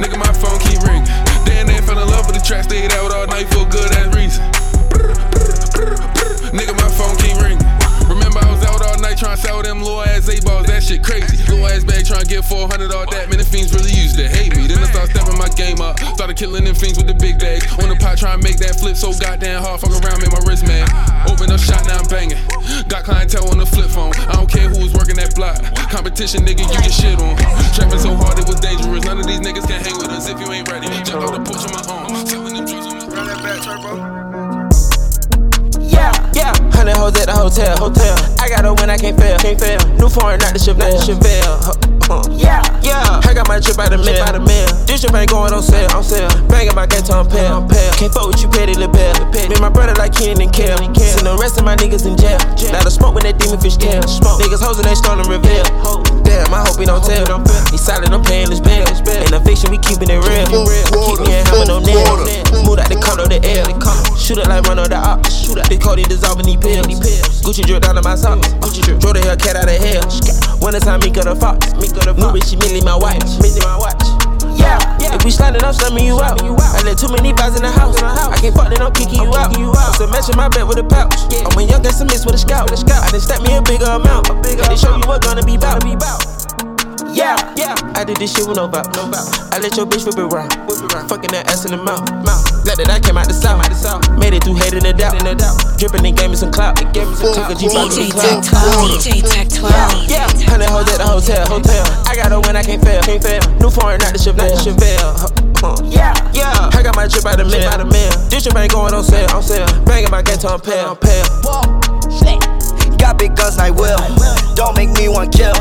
Nigga, 0.00 0.16
my 0.16 0.32
phone 0.40 0.58
keep 0.64 0.80
ringing. 0.88 1.04
Then 1.44 1.68
they 1.68 1.84
fell 1.84 2.00
in 2.00 2.08
love 2.08 2.24
with 2.24 2.40
the 2.40 2.42
track. 2.42 2.64
Stayed 2.64 2.92
out 2.96 3.12
all 3.12 3.26
night 3.26 3.46
for 3.52 3.68
a 3.68 3.68
good 3.68 3.92
ass 3.92 4.08
reason. 4.16 4.40
Nigga, 6.56 6.72
my 6.80 6.88
phone 6.96 7.16
keep 7.20 7.36
ringing. 7.36 7.79
Remember, 9.10 9.26
I 9.26 9.34
was 9.34 9.42
out 9.42 9.42
all 9.42 9.42
night 9.42 9.42
trying 9.42 9.42
to 9.42 9.42
sell 9.42 9.62
them 9.62 9.78
little 9.82 10.02
ass 10.02 10.28
eight 10.28 10.44
balls. 10.44 10.66
That 10.66 10.82
shit 10.82 11.02
crazy. 11.02 11.36
Little 11.50 11.66
ass 11.66 11.84
bag 11.84 12.06
trying 12.06 12.22
to 12.22 12.30
get 12.30 12.44
400 12.44 12.92
all 12.92 13.10
that. 13.10 13.28
Man, 13.28 13.38
the 13.38 13.44
fiends 13.44 13.74
really 13.74 13.90
used 13.90 14.16
to 14.16 14.28
hate 14.28 14.54
me. 14.54 14.66
Then 14.66 14.78
I 14.78 14.86
started 14.86 15.10
stepping 15.10 15.38
my 15.38 15.48
game 15.58 15.80
up. 15.80 15.98
Started 16.14 16.36
killing 16.36 16.64
them 16.64 16.74
fiends 16.74 16.96
with 16.96 17.06
the 17.06 17.14
big 17.14 17.38
bags. 17.38 17.66
On 17.82 17.88
the 17.88 17.96
pot 17.96 18.18
trying 18.18 18.38
to 18.38 18.44
make 18.44 18.58
that 18.58 18.78
flip 18.78 18.96
so 18.96 19.12
goddamn 19.12 19.62
hard. 19.62 19.80
Fuck 19.80 19.90
around, 19.98 20.20
make 20.22 20.32
my 20.32 20.42
wrist 20.46 20.62
mad. 20.66 20.86
Open 21.26 21.50
up 21.50 21.60
shot, 21.60 21.86
now 21.86 21.98
I'm 21.98 22.06
banging. 22.06 22.38
Got 22.86 23.04
clientele 23.04 23.50
on 23.50 23.58
the 23.58 23.66
flip 23.66 23.90
phone. 23.90 24.14
I 24.30 24.38
don't 24.38 24.50
care 24.50 24.68
who's 24.68 24.90
was 24.90 24.94
working 24.94 25.16
that 25.18 25.34
block. 25.34 25.58
Competition, 25.90 26.46
nigga, 26.46 26.66
you 26.70 26.78
get 26.78 26.94
shit 26.94 27.18
on. 27.18 27.36
Trapping 27.74 27.98
so 27.98 28.14
hard 28.14 28.38
it 28.38 28.46
was 28.46 28.60
dangerous. 28.62 29.04
None 29.04 29.18
of 29.18 29.26
these 29.26 29.42
niggas 29.42 29.66
can 29.66 29.82
hang 29.82 29.98
with 29.98 30.10
us 30.14 30.28
if 30.30 30.38
you 30.38 30.46
ain't 30.52 30.70
ready. 30.70 30.86
Jump 31.02 31.26
out 31.26 31.34
the 31.34 31.42
porch 31.42 31.66
on 31.66 31.72
my 31.74 31.82
own. 31.90 32.26
Selling 32.26 32.54
them 32.54 32.66
drugs 32.66 32.86
on 32.86 32.94
my 32.94 33.10
Run 33.10 33.26
that 33.26 33.42
back, 33.42 33.58
turbo. 33.66 33.98
Yeah, 35.82 36.14
yeah. 36.32 36.69
Hundred 36.80 36.96
hoes 36.96 37.12
at 37.20 37.28
the 37.28 37.36
hotel, 37.36 37.76
hotel. 37.76 38.16
I 38.40 38.48
got 38.48 38.64
her 38.64 38.72
when 38.72 38.88
I 38.88 38.96
can't 38.96 39.12
fail, 39.12 39.36
can't 39.36 39.60
fail. 39.60 39.76
New 40.00 40.08
foreign, 40.08 40.40
not 40.40 40.56
the 40.56 40.60
Chevelle, 40.64 40.96
Chevelle. 40.96 41.60
Huh, 41.60 41.76
huh. 42.08 42.24
Yeah, 42.32 42.64
yeah. 42.80 43.20
I 43.20 43.36
got 43.36 43.52
my 43.52 43.60
trip 43.60 43.76
out 43.76 43.92
the 43.92 44.00
mail, 44.00 44.24
out 44.24 44.32
the 44.32 44.40
mail. 44.40 44.64
This 44.88 45.04
trip 45.04 45.12
ain't 45.12 45.28
going 45.28 45.52
on 45.52 45.60
sale, 45.60 45.92
on 45.92 46.00
sale. 46.00 46.32
Banging 46.48 46.72
my 46.72 46.88
gat 46.88 47.04
on 47.12 47.28
pale, 47.28 47.60
pale. 47.68 47.92
Can't 48.00 48.08
fuck 48.16 48.32
with 48.32 48.40
you, 48.40 48.48
petty 48.48 48.72
little 48.72 48.88
bell. 48.88 49.12
Me 49.28 49.52
and 49.52 49.60
my 49.60 49.68
brother 49.68 49.92
like 50.00 50.16
Ken 50.16 50.40
and 50.40 50.48
Kel. 50.56 50.80
Send 50.96 51.28
the 51.28 51.36
rest 51.36 51.60
of 51.60 51.68
my 51.68 51.76
niggas 51.76 52.08
in 52.08 52.16
jail. 52.16 52.40
Now 52.72 52.80
the 52.80 52.88
smoke 52.88 53.12
when 53.12 53.28
that 53.28 53.36
demon 53.36 53.60
fish 53.60 53.76
tail. 53.76 54.00
Niggas 54.40 54.64
hoes 54.64 54.80
and 54.80 54.88
they 54.88 54.96
stolen 54.96 55.28
reveal. 55.28 55.68
Damn, 56.24 56.48
I 56.48 56.64
hope 56.64 56.80
he 56.80 56.88
don't 56.88 57.04
tell. 57.04 57.28
He 57.68 57.76
silent, 57.76 58.16
I'm 58.16 58.24
paying 58.24 58.48
his 58.48 58.64
bill. 58.64 58.88
Ain't 58.88 59.36
no 59.36 59.40
fiction, 59.44 59.68
we 59.68 59.76
keeping 59.84 60.08
it 60.08 60.16
real. 60.16 60.48
Keep 60.48 61.28
me 61.28 61.36
in 61.36 61.44
hammer, 61.44 61.76
no 61.76 61.84
nails. 61.84 62.24
Move 62.64 62.80
out 62.80 62.88
the 62.88 62.96
color, 63.04 63.28
of 63.28 63.36
the 63.36 63.44
air. 63.44 63.68
Shoot 64.16 64.40
it 64.40 64.48
like 64.48 64.64
run 64.64 64.80
on 64.80 64.88
the 64.88 64.96
op. 64.96 65.28
Shoot 65.28 65.60
it. 65.60 65.68
Big 65.68 65.82
Cody 65.82 66.04
dissolving 66.04 66.46
these 66.46 66.56
pills. 66.78 67.42
Gucci 67.42 67.66
drip 67.66 67.82
down 67.82 67.96
to 67.96 68.02
my 68.02 68.14
socks. 68.14 68.48
Gucci 68.62 68.82
drip. 68.82 69.00
Draw 69.00 69.12
the 69.12 69.20
Hellcat 69.20 69.56
out 69.56 69.66
of 69.66 69.78
hell. 69.82 70.06
Winter 70.62 70.80
time, 70.80 71.00
me 71.00 71.10
got 71.10 71.26
a 71.26 71.34
fox. 71.34 71.72
A 71.72 71.74
New 71.74 72.30
bitch, 72.30 72.50
she 72.50 72.56
mainly 72.56 72.80
my. 72.82 72.94
Mainly 73.42 73.60
my 73.66 73.76
watch. 73.76 73.98
Yeah, 74.54 74.78
yeah. 75.00 75.16
If 75.16 75.24
we 75.24 75.30
sliding, 75.30 75.64
I'm 75.64 75.72
slamming 75.72 76.06
you 76.06 76.20
out. 76.20 76.40
I 76.42 76.82
let 76.84 76.98
too 76.98 77.08
many 77.08 77.32
vibes 77.32 77.56
in 77.56 77.62
the 77.62 77.72
house. 77.72 77.96
I 78.02 78.36
can't 78.38 78.54
fuck, 78.54 78.68
then 78.70 78.82
I'm 78.82 78.92
kicking 78.92 79.22
you 79.22 79.34
out. 79.34 79.50
So 79.96 80.06
matching 80.06 80.36
my 80.36 80.48
bet 80.48 80.66
with 80.66 80.78
a 80.78 80.84
pouch. 80.84 81.16
I'm 81.32 81.56
when 81.56 81.68
young, 81.68 81.82
got 81.82 81.94
some 81.94 82.06
mix 82.06 82.24
with 82.24 82.34
a 82.34 82.38
scout. 82.38 82.70
I 82.70 83.10
done 83.10 83.20
stack 83.20 83.42
me 83.42 83.56
a 83.56 83.62
bigger 83.62 83.90
amount. 83.90 84.28
They 84.44 84.76
show 84.76 84.94
you 84.94 85.06
what 85.08 85.22
gonna 85.22 85.42
be 85.42 85.56
bout. 85.56 85.82
Yeah, 87.14 87.36
yeah. 87.56 87.74
I 87.96 88.04
did 88.04 88.16
this 88.16 88.34
shit 88.34 88.46
with 88.46 88.56
no 88.56 88.68
bout. 88.68 88.92
No 88.96 89.08
bout. 89.08 89.24
I 89.52 89.58
let 89.58 89.76
your 89.76 89.86
bitch 89.86 90.04
whip 90.04 90.18
it 90.18 90.28
round. 90.28 90.52
Whip 90.68 90.82
it 90.82 90.92
round. 90.92 91.08
Fucking 91.08 91.30
that 91.32 91.48
ass 91.48 91.64
in 91.64 91.72
the 91.72 91.80
mouth. 91.80 92.04
mouth. 92.24 92.44
Glad 92.64 92.76
that 92.78 92.90
I 92.90 93.00
came 93.00 93.16
out 93.16 93.26
the 93.26 93.34
south. 93.34 93.64
Out 93.64 93.70
the 93.70 93.76
south. 93.76 94.04
Made 94.18 94.34
it 94.34 94.44
through 94.44 94.60
hating 94.60 94.84
the 94.84 94.92
doubt. 94.92 95.16
the 95.24 95.34
doubt. 95.34 95.56
Dripping 95.80 96.04
and 96.04 96.16
gave 96.16 96.30
me 96.30 96.36
some 96.36 96.52
clout. 96.52 96.80
It 96.80 96.92
gave 96.92 97.08
me 97.08 97.14
some 97.16 97.32
clout. 97.32 97.56
DJ 97.56 97.72
DJ 97.88 98.12
Tech 98.12 98.44
12. 98.44 99.00
DJ 99.00 99.06
Tech 99.24 99.46
12. 99.48 100.10
Yeah, 100.10 100.28
hundred 100.44 100.68
hoes 100.68 100.88
at 100.92 101.00
the 101.00 101.08
hotel. 101.08 101.44
Hotel. 101.48 101.84
I 102.04 102.16
got 102.16 102.32
a 102.32 102.38
win, 102.40 102.56
I 102.56 102.62
can't 102.62 102.82
fail. 102.82 103.02
Can't 103.02 103.22
fail. 103.22 103.40
New 103.58 103.70
foreign, 103.70 104.00
not 104.04 104.12
the 104.12 104.20
Chevelle. 104.20 104.52
Not 104.52 104.60
the 104.60 104.70
Chevelle. 104.70 105.12
Huh, 105.16 105.30
huh. 105.64 105.76
Yeah, 105.88 106.12
yeah. 106.36 106.76
I 106.76 106.82
got 106.82 106.96
my 106.96 107.08
drip 107.08 107.24
out 107.24 107.40
the 107.40 107.48
mill. 107.48 107.64
Out 107.68 107.80
the 107.80 107.88
mill. 107.88 108.12
This 108.28 108.44
drip 108.44 108.56
ain't 108.56 108.72
going 108.72 108.92
on 108.92 109.04
sale. 109.04 109.30
On 109.32 109.42
sale. 109.42 109.68
Banging 109.84 110.10
my 110.10 110.22
gator 110.22 110.48
on 110.48 110.60
pale. 110.60 110.96
Pale. 110.96 111.20
Got 113.00 113.18
big 113.18 113.34
guns 113.34 113.56
like 113.56 113.74
Will. 113.74 113.98
Don't 114.54 114.76
make 114.76 114.90
me 114.92 115.08
one 115.08 115.30
kill. 115.30 115.54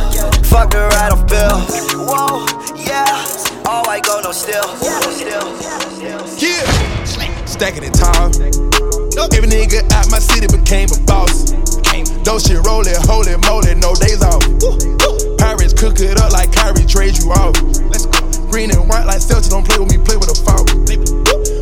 Fuck 0.52 0.74
her 0.74 0.90
right 0.90 1.12
off 1.12 1.26
bill. 1.28 1.58
Whoa, 2.06 2.46
yeah. 2.76 3.08
All 3.66 3.88
I 3.88 4.00
go 4.04 4.20
no 4.22 4.32
still. 4.32 4.68
Yeah. 6.38 6.66
Stacking 7.46 7.84
it 7.84 7.94
tall. 7.94 8.28
Every 9.34 9.50
nigga 9.50 9.90
out 9.92 10.12
my 10.12 10.20
city 10.20 10.48
became 10.48 10.90
a 10.92 11.00
boss. 11.06 11.52
Those 12.24 12.44
shit 12.46 12.60
rollin', 12.66 12.96
holy 13.08 13.36
moly, 13.48 13.76
no 13.76 13.96
days 13.96 14.22
off. 14.22 14.44
Pirates 15.38 15.74
cook 15.74 16.00
it 16.00 16.20
up 16.20 16.32
like 16.32 16.52
Kyrie 16.52 16.86
trade 16.86 17.18
you 17.18 17.32
off. 17.32 17.56
Green 18.52 18.72
and 18.72 18.88
white 18.90 19.06
like 19.06 19.20
Celtics, 19.20 19.50
don't 19.50 19.66
play 19.66 19.80
with 19.80 19.92
me, 19.92 19.98
play 19.98 20.18
with 20.18 20.30
a 20.30 20.38
foul. 20.44 20.66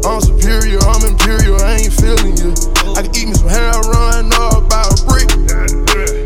I'm 0.06 0.22
superior, 0.48 0.80
I'm 0.88 1.04
imperial, 1.04 1.60
I 1.60 1.84
ain't 1.84 1.92
feeling 1.92 2.40
you. 2.40 2.56
I 2.96 3.04
can 3.04 3.12
eat 3.20 3.28
me 3.28 3.36
some 3.36 3.52
hair, 3.52 3.68
I 3.68 3.84
run 3.84 4.32
up 4.32 4.64
about 4.64 4.96
a 4.96 5.04
brick. 5.04 5.28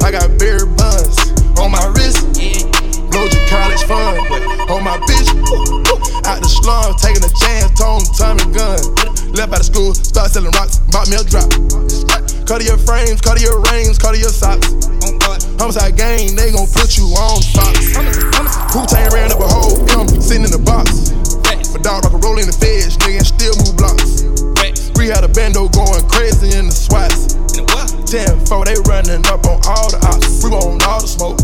I 0.06 0.14
got 0.14 0.38
berry 0.38 0.70
buns 0.78 1.18
on 1.58 1.74
my 1.74 1.82
wrist. 1.98 2.22
Blowed 3.10 3.34
your 3.34 3.46
college 3.50 3.82
fund 3.90 4.22
on 4.70 4.86
my 4.86 5.02
bitch. 5.10 5.26
Out 6.30 6.38
the 6.38 6.46
slum, 6.46 6.94
taking 7.02 7.26
a 7.26 7.34
chance, 7.34 7.74
tone, 7.74 8.06
Tommy 8.14 8.46
gun. 8.54 8.78
Left 9.34 9.58
out 9.58 9.62
of 9.62 9.66
school, 9.66 9.96
start 9.96 10.30
selling 10.30 10.54
rocks, 10.54 10.78
bought 10.94 11.10
me 11.10 11.18
a 11.18 11.26
drop. 11.26 11.50
Cut 12.46 12.62
your 12.62 12.78
frames, 12.78 13.22
cut 13.22 13.42
your 13.42 13.58
rings, 13.74 13.98
cut 13.98 14.14
your 14.22 14.30
socks. 14.30 14.70
Homicide 15.58 15.98
gang, 15.98 16.36
they 16.36 16.52
gon' 16.54 16.70
put 16.70 16.94
you 16.94 17.10
on 17.18 17.42
Fox. 17.58 17.98
Wu 18.78 18.86
Tang 18.86 19.10
ran 19.10 19.32
up 19.34 19.42
a 19.42 19.50
whole 19.50 19.82
M, 19.98 20.06
sitting 20.22 20.46
in 20.46 20.52
the 20.54 20.62
box. 20.62 21.10
Dog 21.82 22.06
rock 22.06 22.14
a 22.14 22.18
roll 22.22 22.38
in 22.38 22.46
the 22.46 22.54
feds, 22.54 22.94
nigga, 23.02 23.18
and 23.18 23.26
still 23.26 23.58
move 23.58 23.74
blocks. 23.74 24.22
We 25.02 25.10
had 25.10 25.26
a 25.26 25.32
bando 25.34 25.66
going 25.74 26.06
crazy 26.14 26.54
in 26.54 26.70
the 26.70 26.76
swats. 26.78 27.34
10 28.06 28.46
4, 28.46 28.66
they 28.70 28.78
running 28.86 29.26
up 29.26 29.42
on 29.50 29.58
all 29.66 29.90
the 29.90 29.98
ops. 30.06 30.46
We 30.46 30.54
want 30.54 30.86
all 30.86 31.02
the 31.02 31.10
smoke. 31.10 31.42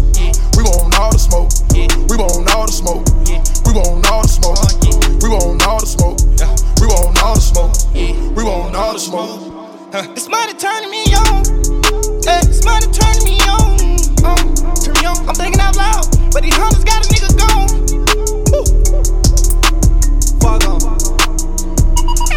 We 0.54 0.62
want 0.62 0.94
all 0.94 1.10
the 1.10 1.18
smoke. 1.18 1.50
We 1.74 2.22
want 2.22 2.54
all 2.54 2.70
the 2.70 2.72
smoke. 2.72 3.02
We 3.66 3.74
want 3.74 4.06
all 4.06 4.22
the 4.22 4.30
smoke. 4.30 4.62
We 5.26 5.30
want 5.30 5.66
all 5.66 5.82
the 5.82 5.90
smoke. 5.90 6.22
We 6.78 6.86
want 6.86 7.18
all 7.18 7.34
the 7.34 7.42
smoke. 7.42 7.74
We 7.98 8.44
want 8.46 8.76
all 8.78 8.94
the 8.94 9.02
smoke. 9.02 9.42
It's 10.14 10.30
money 10.30 10.54
turning 10.54 10.92
me 10.94 11.02
on. 11.18 11.42
Hey, 12.22 12.46
it's 12.46 12.62
money 12.62 12.86
turning 12.94 13.26
me 13.26 13.42
on. 13.50 13.74
Um, 14.22 14.54
turn 14.86 14.94
me 15.02 15.06
on. 15.10 15.18
I'm 15.26 15.34
thinking 15.34 15.58
out 15.58 15.74
loud, 15.74 16.06
but 16.30 16.46
these 16.46 16.54
hunters 16.54 16.86
got 16.86 17.02
a 17.02 17.10
nigga 17.10 17.34
gone. 17.42 17.74
Woo. 18.54 19.27
Fuck 20.42 20.64
'em. 20.64 20.78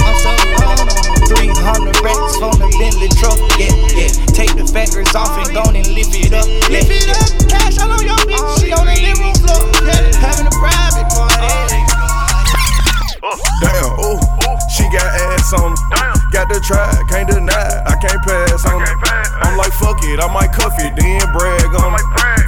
I'm 0.00 0.14
so 0.23 0.30
gone. 0.57 0.88
300 1.28 2.00
racks 2.02 2.36
from 2.39 2.54
the 2.58 2.69
Bentley 2.78 3.08
truck. 3.21 3.39
Yeah, 3.58 3.75
yeah. 3.97 4.10
Take 4.34 4.56
the 4.56 4.67
factors 4.67 5.15
off 5.15 5.36
and 5.39 5.52
go 5.54 5.63
and 5.71 5.86
lift 5.95 6.15
it 6.15 6.32
up. 6.32 6.47
Lift 6.71 6.91
it 6.91 7.08
up. 7.10 7.28
Cash 7.49 7.78
all 7.78 7.93
on 7.93 8.02
your 8.04 8.17
bitch. 8.28 8.60
She 8.60 8.73
on 8.73 8.86
the 8.86 8.97
living 8.97 9.23
room 9.23 9.34
floor. 9.45 9.63
Yeah, 9.84 10.17
having 10.19 10.47
a 10.47 10.54
private 10.56 11.08
party. 11.13 11.80
Damn, 13.60 13.93
ooh, 14.00 14.19
she 14.71 14.87
got 14.95 15.11
ass 15.35 15.52
on 15.52 15.75
her. 15.75 16.15
Got 16.30 16.47
the 16.47 16.63
try, 16.63 16.87
can't 17.11 17.26
deny, 17.26 17.83
I 17.87 17.99
can't 17.99 18.23
pass 18.23 18.63
on 18.65 18.78
her. 18.78 18.95
I'm 19.43 19.59
like, 19.59 19.75
fuck 19.75 19.99
it, 20.06 20.23
I 20.23 20.30
might 20.30 20.54
cuff 20.54 20.78
it, 20.78 20.95
then 20.95 21.26
brag 21.35 21.75
on 21.75 21.91
her. 21.91 22.04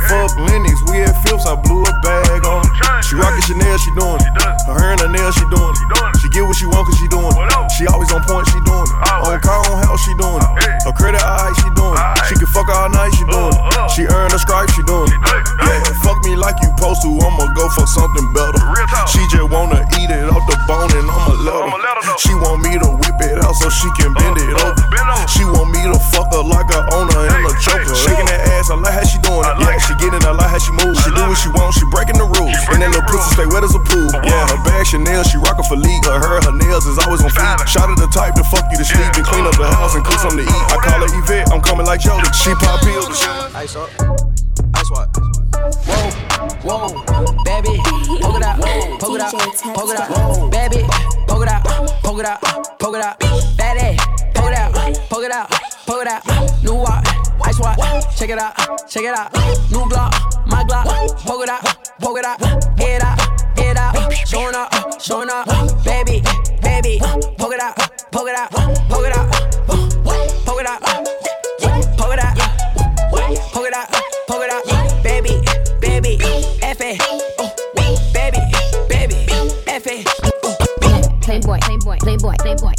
Fuck 0.07 0.39
Lenox, 0.39 0.79
we 0.87 1.03
at 1.03 1.19
Phipps, 1.27 1.47
I 1.47 1.59
blew 1.59 1.83
a 1.83 1.93
bag 2.01 2.47
on 2.47 2.63
her. 2.63 3.03
She 3.03 3.19
rockin' 3.19 3.43
Chanel, 3.43 3.77
she 3.83 3.91
doing 3.99 4.23
it. 4.23 4.33
Her 4.71 4.79
hair 4.79 4.95
and 4.95 5.03
her 5.03 5.11
nails, 5.11 5.35
she 5.35 5.45
doing 5.51 5.75
it. 5.75 5.83
She 6.23 6.31
get 6.31 6.47
what 6.47 6.55
she 6.55 6.67
want, 6.71 6.87
cause 6.87 6.97
she 7.03 7.11
doing 7.11 7.27
it. 7.27 7.71
She 7.75 7.91
always 7.91 8.09
on 8.15 8.23
point, 8.23 8.47
she 8.47 8.61
doing 8.63 8.87
it. 8.87 8.97
On 9.27 9.35
car, 9.43 9.59
on 9.67 9.83
house, 9.83 9.99
she 10.07 10.15
doing 10.15 10.39
it. 10.39 10.51
Her 10.87 10.95
credit 10.95 11.21
high, 11.21 11.51
she 11.59 11.69
doing 11.75 11.99
it. 11.99 12.07
She 12.31 12.39
can 12.39 12.47
fuck 12.55 12.71
all 12.71 12.87
night, 12.87 13.11
she 13.19 13.27
doing 13.27 13.51
it. 13.51 13.91
She 13.91 14.07
earn 14.07 14.31
a 14.31 14.39
stripe, 14.39 14.71
she 14.71 14.87
doing 14.87 15.11
it. 15.11 15.19
Yeah, 15.59 15.83
fuck 16.07 16.23
me 16.23 16.39
like 16.39 16.55
you 16.63 16.71
supposed 16.79 17.03
to, 17.03 17.11
I'ma 17.11 17.51
go 17.59 17.67
for 17.75 17.87
something 17.91 18.31
better. 18.31 18.63
She 19.11 19.19
just 19.35 19.51
wanna 19.51 19.83
eat 19.99 20.11
it 20.15 20.31
off 20.31 20.47
the 20.47 20.55
bone 20.71 20.95
and 20.95 21.11
I'ma 21.11 21.35
let 21.43 21.99
her. 22.07 22.12
She 22.19 22.35
want 22.37 22.61
me 22.61 22.77
to 22.77 22.89
whip 23.01 23.19
it 23.25 23.41
out 23.41 23.57
so 23.57 23.71
she 23.73 23.89
can 23.97 24.13
bend 24.13 24.37
it 24.37 24.53
over. 24.61 24.77
She 25.31 25.45
want 25.47 25.73
me 25.73 25.81
to 25.89 25.97
fuck 26.13 26.29
her 26.35 26.45
like 26.45 26.69
a 26.75 26.85
owner 26.93 27.25
and 27.25 27.43
a 27.47 27.53
choker. 27.63 27.95
Shaking 27.95 28.29
that 28.29 28.43
ass, 28.59 28.69
I 28.69 28.77
like 28.77 28.93
how 28.93 29.07
she 29.07 29.19
doing 29.23 29.47
it. 29.47 29.55
Yeah, 29.63 29.79
she 29.81 29.95
getting, 29.97 30.21
I 30.25 30.33
like 30.37 30.51
how 30.51 30.61
she 30.61 30.73
move. 30.77 30.97
She 31.01 31.11
do 31.15 31.23
what 31.25 31.39
she 31.39 31.49
want, 31.55 31.73
she 31.73 31.87
breaking 31.89 32.19
the 32.21 32.29
rules. 32.29 32.57
And 32.69 32.83
that 32.85 32.93
little 32.93 33.07
pussy 33.09 33.33
stay 33.33 33.49
wet 33.49 33.65
as 33.65 33.73
a 33.73 33.83
pool. 33.83 34.11
Yeah, 34.25 34.45
her 34.51 34.61
bag 34.67 34.85
Chanel, 34.87 35.25
she 35.25 35.39
rockin' 35.39 35.65
for 35.65 35.79
Lee. 35.79 36.01
Her 36.05 36.19
hair, 36.21 36.41
her 36.43 36.57
nails 36.57 36.85
is 36.85 36.99
always 37.01 37.23
on 37.23 37.31
fleek. 37.31 37.65
Shot 37.65 37.89
of 37.89 37.97
the 37.97 38.09
type 38.13 38.35
to 38.37 38.45
fuck 38.45 38.67
you 38.69 38.79
to 38.79 38.85
sleep 38.85 39.13
and 39.17 39.25
clean 39.25 39.47
up 39.47 39.57
the 39.57 39.69
house 39.69 39.95
and 39.95 40.05
cook 40.05 40.19
something 40.19 40.45
to 40.45 40.47
eat. 40.47 40.67
I 40.73 40.77
call 40.83 41.01
her 41.01 41.11
Yvette, 41.11 41.49
I'm 41.53 41.63
coming 41.63 41.87
like 41.87 42.01
Jody. 42.01 42.29
She 42.37 42.53
pop 42.61 42.83
pills. 42.83 43.21
Ice 43.55 43.77
up. 43.77 44.32
Ice 44.75 44.91
what? 44.91 45.09
Whoa, 46.65 46.89
whoa, 46.89 47.45
baby, 47.45 47.79
poke 48.21 48.37
it 48.37 48.43
out, 48.43 48.61
poke 49.01 49.15
it 49.15 49.21
out, 49.21 49.33
poke 49.75 49.91
it 49.91 49.99
out, 49.99 50.51
baby, 50.51 50.87
poke 51.27 51.43
it 51.43 51.49
out, 51.49 51.65
poke 52.03 52.19
it 52.19 52.27
out, 52.27 52.41
poke 52.79 52.97
it 52.97 53.03
out, 53.03 53.19
baby, 53.57 53.97
poke 54.35 54.53
it 54.53 54.59
out, 54.59 54.73
poke 55.09 55.25
it 55.25 55.33
out, 55.33 55.51
poke 55.87 56.03
it 56.03 56.09
out, 56.09 56.63
new 56.63 56.75
walk, 56.75 57.05
ice 57.45 57.59
walk, 57.61 57.79
check 58.17 58.31
it 58.31 58.39
out, 58.39 58.55
check 58.89 59.05
it 59.05 59.15
out, 59.15 59.33
new 59.71 59.85
Glock, 59.89 60.13
my 60.47 60.65
Glock, 60.65 60.87
poke 61.25 61.43
it 61.43 61.49
out, 61.49 61.65
poke 62.01 62.19
it 62.19 62.25
out, 62.25 62.39
get 62.77 63.03
out, 63.03 63.19
get 63.57 63.77
out, 63.77 64.13
showing 64.27 64.55
up, 64.55 65.01
showing 65.01 65.31
up, 65.31 65.47
baby, 65.85 66.23
baby, 66.63 66.99
poke 67.39 67.53
it 67.55 67.61
out, 67.61 68.11
poke 68.11 68.29
it 68.29 68.35
out, 68.35 68.51
poke 68.51 68.59
it 68.59 68.62
out, 68.62 68.62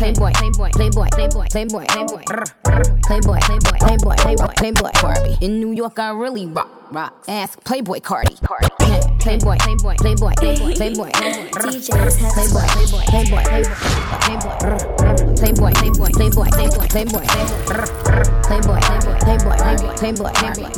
playboy, 0.00 0.32
playboy, 0.32 0.70
playboy, 0.72 1.08
playboy, 1.12 1.46
playboy, 1.50 1.84
playboy, 1.84 2.24
playboy, 3.04 3.38
playboy, 3.40 3.78
playboy, 3.80 4.16
playboy, 4.16 4.54
playboy, 4.56 4.90
Barbie. 5.02 5.36
In 5.42 5.60
New 5.60 5.72
York, 5.72 5.98
I 5.98 6.08
really 6.12 6.46
rock, 6.46 6.70
rock. 6.90 7.12
Ask 7.28 7.62
Playboy 7.64 8.00
Carti, 8.00 8.40
Playboy, 9.20 9.58
playboy, 9.58 9.96
playboy, 9.96 10.32
playboy, 10.36 10.72
playboy, 10.72 11.10
DJs 11.12 12.16
have 12.16 12.32
playboy, 12.32 12.64
playboy, 12.72 13.04
playboy, 13.12 13.44
playboy, 15.36 15.72
playboy, 15.76 16.08
playboy, 16.16 16.48
playboy, 16.48 16.48
playboy, 16.48 16.86
playboy, 16.88 17.26
playboy, 18.40 18.80
playboy, 18.80 18.80
playboy, 19.20 19.56
playboy, 19.60 19.92
playboy, 20.00 20.32
playboy. 20.32 20.70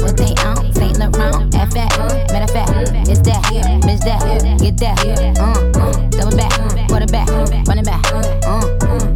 What 0.00 0.16
they 0.16 0.32
on? 0.48 0.72
Saint 0.72 0.96
Laurent, 0.96 1.54
F 1.54 1.70
that. 1.74 1.92
Matter 2.32 2.44
of 2.44 2.50
fact, 2.50 2.70
it's 3.08 3.20
that, 3.28 3.44
bitch 3.84 4.00
that, 4.08 4.58
get 4.58 4.76
that, 4.78 4.96
uh, 5.38 6.08
double 6.10 6.36
back, 6.36 6.67
quarterback, 6.98 7.28
running 7.68 7.84
back, 7.84 8.04
uh, 8.12 8.60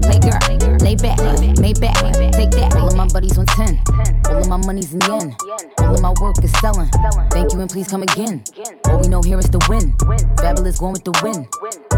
play 0.03 0.19
girl, 0.21 0.39
lay 0.79 0.95
back, 0.95 1.19
lay 1.59 1.73
back, 1.75 1.97
take 2.33 2.51
that. 2.53 2.77
All 2.77 2.87
of 2.87 2.97
my 2.97 3.09
buddies 3.09 3.37
on 3.39 3.47
ten, 3.47 3.81
all 4.29 4.39
of 4.39 4.49
my 4.49 4.57
money's 4.57 4.95
in 4.95 5.01
yen, 5.01 5.35
all 5.79 5.95
of 5.95 6.01
my 6.01 6.15
work 6.21 6.39
is 6.45 6.53
selling. 6.61 6.89
Thank 7.31 7.53
you 7.53 7.61
and 7.61 7.69
please 7.69 7.89
come 7.89 8.03
again. 8.03 8.45
All 8.87 9.01
we 9.01 9.09
know 9.09 9.21
here 9.21 9.39
is 9.39 9.51
the 9.51 9.59
win. 9.69 9.97
Fabulous 10.39 10.79
going 10.79 10.93
with 10.93 11.03
the 11.03 11.19
win. 11.23 11.49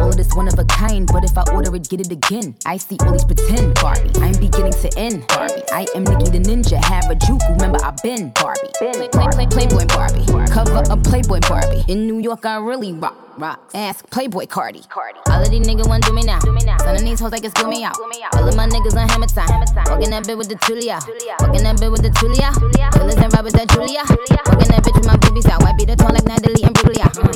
All 0.01 0.09
of 0.09 0.17
this 0.17 0.33
one 0.35 0.49
of 0.49 0.59
a 0.59 0.65
kind, 0.65 1.07
but 1.13 1.23
if 1.23 1.37
I 1.37 1.45
order 1.53 1.75
it, 1.77 1.89
get 1.91 2.01
it 2.01 2.11
again. 2.11 2.55
I 2.65 2.79
see 2.79 2.97
all 3.01 3.13
these 3.13 3.25
pretend 3.25 3.75
Barbie. 3.75 4.11
I'm 4.25 4.33
beginning 4.41 4.73
to 4.73 4.89
end 4.97 5.27
Barbie. 5.29 5.63
I 5.71 5.85
am 5.95 6.05
Nicki 6.05 6.31
the 6.31 6.41
Ninja, 6.41 6.83
have 6.83 7.11
a 7.11 7.15
juke. 7.15 7.43
Remember, 7.51 7.79
I've 7.85 8.01
been 8.03 8.33
Barbie. 8.41 8.73
Play, 8.79 9.09
play, 9.13 9.29
play, 9.33 9.47
Playboy 9.47 9.85
Barbie. 9.93 10.25
Cover 10.51 10.81
up 10.91 11.05
Playboy 11.05 11.41
Barbie. 11.41 11.85
In 11.89 12.07
New 12.07 12.21
York, 12.21 12.47
I 12.47 12.57
really 12.57 12.93
rock. 12.95 13.17
Rock. 13.39 13.71
Ask 13.75 14.09
Playboy 14.11 14.47
Carti. 14.47 14.87
All 15.31 15.43
of 15.43 15.51
these 15.51 15.67
niggas 15.67 15.89
want 15.89 16.05
do 16.05 16.13
me 16.13 16.23
now. 16.23 16.39
Son 16.79 16.95
of 16.95 17.01
these 17.01 17.21
hoes 17.21 17.33
like 17.33 17.45
it's 17.45 17.55
do 17.55 17.67
me 17.69 17.83
out. 17.85 17.99
All 17.99 18.49
of 18.49 18.57
my 18.57 18.67
niggas 18.67 18.95
on 18.95 19.09
hammer 19.09 19.27
time. 19.27 19.49
Walking 19.91 20.11
that 20.11 20.25
bitch 20.25 20.39
with 20.39 20.49
the 20.49 20.57
Tulia. 20.57 21.01
Walking 21.41 21.65
that 21.65 21.77
bitch 21.77 21.91
with 21.91 22.03
the 22.03 22.11
Tulia. 22.11 22.53
Killers 22.93 23.17
and 23.17 23.33
robbers 23.35 23.53
that 23.55 23.69
Julia. 23.71 24.03
Walking 24.47 24.71
that 24.71 24.83
bitch 24.85 24.95
with 24.95 25.07
my 25.07 25.17
boobies 25.17 25.47
out. 25.47 25.63
White 25.63 25.77
beat 25.79 25.89
the 25.89 25.97
tone 25.97 26.15
like 26.15 26.25
Natalie 26.25 26.63
Imbruglia. 26.63 27.11
Uh. 27.19 27.35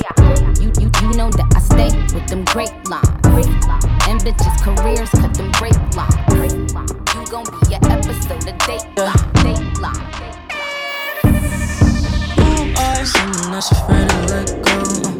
You, 0.61 0.71
you, 0.79 0.91
you 1.01 1.17
know 1.17 1.29
that 1.31 1.47
I 1.55 1.59
stay 1.59 1.91
with 2.15 2.27
them 2.29 2.45
great 2.45 2.71
lines. 2.87 3.07
And 4.07 4.19
bitches' 4.21 4.59
careers 4.63 5.09
cut 5.11 5.33
them 5.35 5.51
great 5.59 5.75
lines. 5.95 6.73
You 7.15 7.25
gon' 7.27 7.45
be 7.45 7.75
your 7.75 7.83
episode 7.91 8.47
of 8.47 8.55
Dateline. 8.63 9.13
Dateline. 9.43 10.19
I 12.81 13.03
someone 13.03 13.51
that's 13.51 13.71
afraid 13.71 14.09
to 14.09 14.15
let 14.27 14.63
go. 14.63 15.18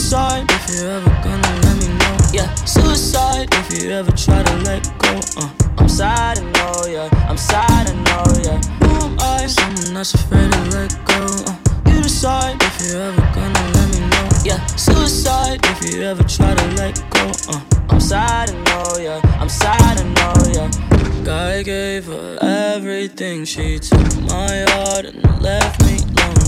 You 0.00 0.04
decide 0.04 0.50
if 0.50 0.70
you're 0.70 0.90
ever 0.92 1.10
gonna 1.22 1.60
let 1.60 1.76
me 1.76 1.88
know. 1.98 2.16
Yeah, 2.32 2.54
suicide 2.64 3.48
if 3.52 3.82
you 3.82 3.90
ever 3.90 4.10
try 4.12 4.42
to 4.42 4.56
let 4.64 4.82
go. 4.98 5.20
Uh, 5.36 5.50
I'm 5.76 5.90
sad, 5.90 6.38
I 6.38 6.42
know, 6.52 6.86
yeah. 6.88 7.28
I'm 7.28 7.36
sad, 7.36 7.90
I 7.90 7.94
know, 8.08 8.24
yeah. 8.42 8.58
Who 8.80 9.04
am 9.04 9.18
I? 9.20 9.46
Someone 9.46 9.92
that's 9.92 10.14
afraid 10.14 10.50
to 10.52 10.60
let 10.70 10.90
go. 11.04 11.26
Uh, 11.46 11.92
you 11.92 12.02
decide 12.02 12.56
if 12.62 12.80
you're 12.80 13.02
ever 13.02 13.20
gonna 13.34 13.72
let 13.74 13.88
me 13.92 14.00
know. 14.08 14.28
Yeah, 14.42 14.64
suicide 14.74 15.60
if 15.64 15.92
you 15.92 16.02
ever 16.02 16.22
try 16.22 16.54
to 16.54 16.66
let 16.80 16.96
go. 17.10 17.30
Uh, 17.50 17.60
I'm 17.90 18.00
sad, 18.00 18.48
I 18.48 18.54
know, 18.54 18.96
yeah. 18.98 19.20
I'm 19.38 19.50
sad, 19.50 20.00
I 20.00 20.04
know, 20.16 20.34
yeah. 20.50 21.24
God 21.24 21.66
gave 21.66 22.06
her 22.06 22.38
everything. 22.40 23.44
She 23.44 23.78
took 23.78 24.18
my 24.22 24.64
heart 24.70 25.04
and 25.04 25.42
left 25.42 25.84
me 25.84 25.98
lonely. 26.16 26.39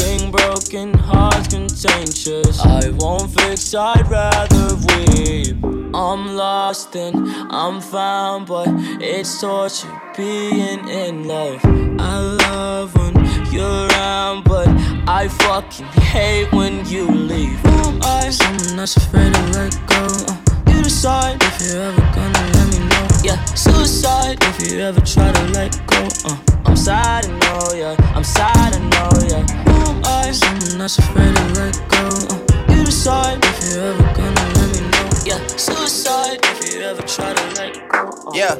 Broken 0.00 0.94
hearts 0.94 1.48
contagious. 1.48 2.60
I 2.60 2.90
won't 2.90 3.30
fix, 3.32 3.74
I'd 3.74 4.08
rather 4.08 4.76
weep. 4.76 5.56
I'm 5.94 6.36
lost 6.36 6.94
and 6.94 7.28
I'm 7.50 7.80
found, 7.80 8.46
but 8.46 8.68
it's 9.00 9.40
torture 9.40 9.88
being 10.16 10.88
in 10.88 11.26
love. 11.26 11.60
I 11.64 12.18
love 12.18 12.94
when 12.96 13.14
you're 13.52 13.88
around, 13.88 14.44
but 14.44 14.68
I 15.08 15.28
fucking 15.28 15.86
hate 15.86 16.52
when 16.52 16.86
you 16.86 17.10
leave. 17.10 17.58
I? 18.02 18.30
Someone 18.30 18.76
that's 18.76 18.96
afraid 18.96 19.34
to 19.34 19.42
let 19.52 19.72
go. 19.86 20.06
Uh, 20.28 20.72
you 20.72 20.82
decide 20.82 21.42
if 21.42 21.60
you're 21.60 21.82
ever 21.82 22.00
gonna 22.14 22.52
let 22.54 22.72
me 22.72 22.78
know. 22.78 22.89
Yeah, 23.22 23.42
suicide 23.54 24.38
if 24.42 24.70
you 24.72 24.80
ever 24.80 25.00
try 25.00 25.30
to 25.32 25.44
let 25.52 25.72
go. 25.86 26.08
Uh, 26.24 26.36
I'm 26.64 26.76
sad, 26.76 27.26
I 27.26 27.38
know, 27.38 27.74
yeah. 27.74 28.14
I'm 28.14 28.24
sad, 28.24 28.74
I 28.74 28.78
know, 28.78 29.10
yeah. 29.28 29.44
Who 29.64 29.90
am 29.90 30.02
I? 30.04 30.30
Someone 30.32 30.78
that's 30.78 30.98
afraid 30.98 31.34
to 31.36 31.44
let 31.58 31.74
go. 31.88 32.08
Uh, 32.30 32.74
you 32.74 32.84
decide 32.84 33.44
if 33.44 33.72
you're 33.72 33.84
ever 33.92 34.02
gonna 34.14 34.46
let 34.56 34.68
me 34.74 34.80
know. 34.90 35.08
Yeah, 35.24 35.46
suicide 35.56 36.38
if 36.42 36.72
you 36.74 36.80
ever 36.82 37.02
try 37.02 37.32
to 37.34 37.44
let 37.60 37.88
go. 37.88 38.08
Uh, 38.08 38.32
Yeah, 38.34 38.54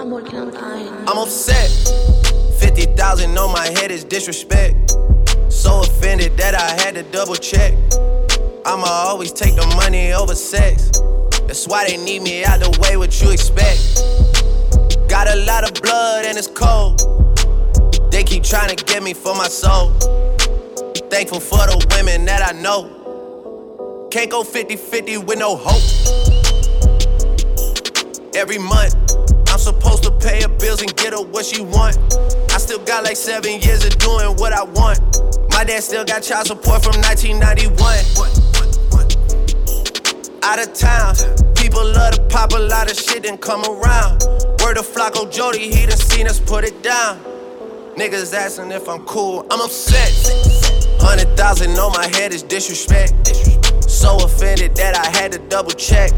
I'm 0.00 0.10
working 0.10 0.38
on 0.38 0.50
dying. 0.52 0.88
I'm 1.08 1.18
upset. 1.18 1.70
50,000 2.58 3.36
on 3.38 3.52
my 3.52 3.66
head 3.68 3.90
is 3.90 4.04
disrespect. 4.04 4.96
So 5.48 5.80
offended 5.82 6.36
that 6.38 6.54
I 6.54 6.70
had 6.82 6.94
to 6.94 7.02
double 7.04 7.34
check. 7.36 7.74
I'ma 8.64 8.86
always 8.86 9.32
take 9.32 9.54
the 9.56 9.66
money 9.76 10.12
over 10.12 10.34
sex. 10.34 10.90
That's 11.52 11.68
why 11.68 11.86
they 11.86 11.98
need 11.98 12.22
me 12.22 12.46
out 12.46 12.60
the 12.60 12.70
way, 12.80 12.96
what 12.96 13.12
you 13.20 13.30
expect. 13.30 14.00
Got 15.06 15.28
a 15.28 15.36
lot 15.44 15.68
of 15.68 15.82
blood 15.82 16.24
and 16.24 16.38
it's 16.38 16.46
cold. 16.46 16.96
They 18.10 18.24
keep 18.24 18.42
trying 18.42 18.74
to 18.74 18.84
get 18.86 19.02
me 19.02 19.12
for 19.12 19.34
my 19.34 19.48
soul. 19.48 19.90
Thankful 21.12 21.40
for 21.40 21.58
the 21.68 21.76
women 21.94 22.24
that 22.24 22.40
I 22.40 22.58
know. 22.58 24.08
Can't 24.10 24.30
go 24.30 24.42
50 24.42 24.76
50 24.76 25.18
with 25.18 25.38
no 25.38 25.56
hope. 25.60 25.84
Every 28.34 28.56
month, 28.56 28.96
I'm 29.52 29.58
supposed 29.58 30.04
to 30.04 30.10
pay 30.10 30.40
her 30.40 30.48
bills 30.48 30.80
and 30.80 30.96
get 30.96 31.12
her 31.12 31.20
what 31.20 31.44
she 31.44 31.60
want. 31.60 31.98
I 32.50 32.56
still 32.56 32.82
got 32.82 33.04
like 33.04 33.16
seven 33.16 33.60
years 33.60 33.84
of 33.84 33.98
doing 33.98 34.36
what 34.36 34.54
I 34.54 34.62
want. 34.62 35.00
My 35.52 35.64
dad 35.64 35.82
still 35.82 36.06
got 36.06 36.22
child 36.22 36.46
support 36.46 36.82
from 36.82 36.96
1991. 37.02 38.41
Out 40.44 40.58
of 40.58 40.74
town, 40.74 41.14
people 41.54 41.84
love 41.84 42.14
to 42.14 42.26
pop 42.28 42.52
a 42.52 42.58
lot 42.58 42.90
of 42.90 42.96
shit 42.96 43.24
and 43.26 43.40
come 43.40 43.62
around. 43.64 44.22
Word 44.60 44.76
of 44.76 44.86
Flocko 44.86 45.30
Jody, 45.30 45.72
he 45.72 45.86
done 45.86 45.96
seen 45.96 46.26
us 46.26 46.40
put 46.40 46.64
it 46.64 46.82
down. 46.82 47.20
Niggas 47.96 48.34
asking 48.34 48.72
if 48.72 48.88
I'm 48.88 49.04
cool, 49.04 49.46
I'm 49.50 49.60
upset. 49.60 50.10
Hundred 51.00 51.36
thousand 51.36 51.78
on 51.78 51.92
my 51.92 52.06
head 52.16 52.32
is 52.32 52.42
disrespect. 52.42 53.28
So 53.88 54.16
offended 54.16 54.74
that 54.76 54.96
I 54.96 55.16
had 55.16 55.30
to 55.32 55.38
double 55.38 55.70
check. 55.70 56.10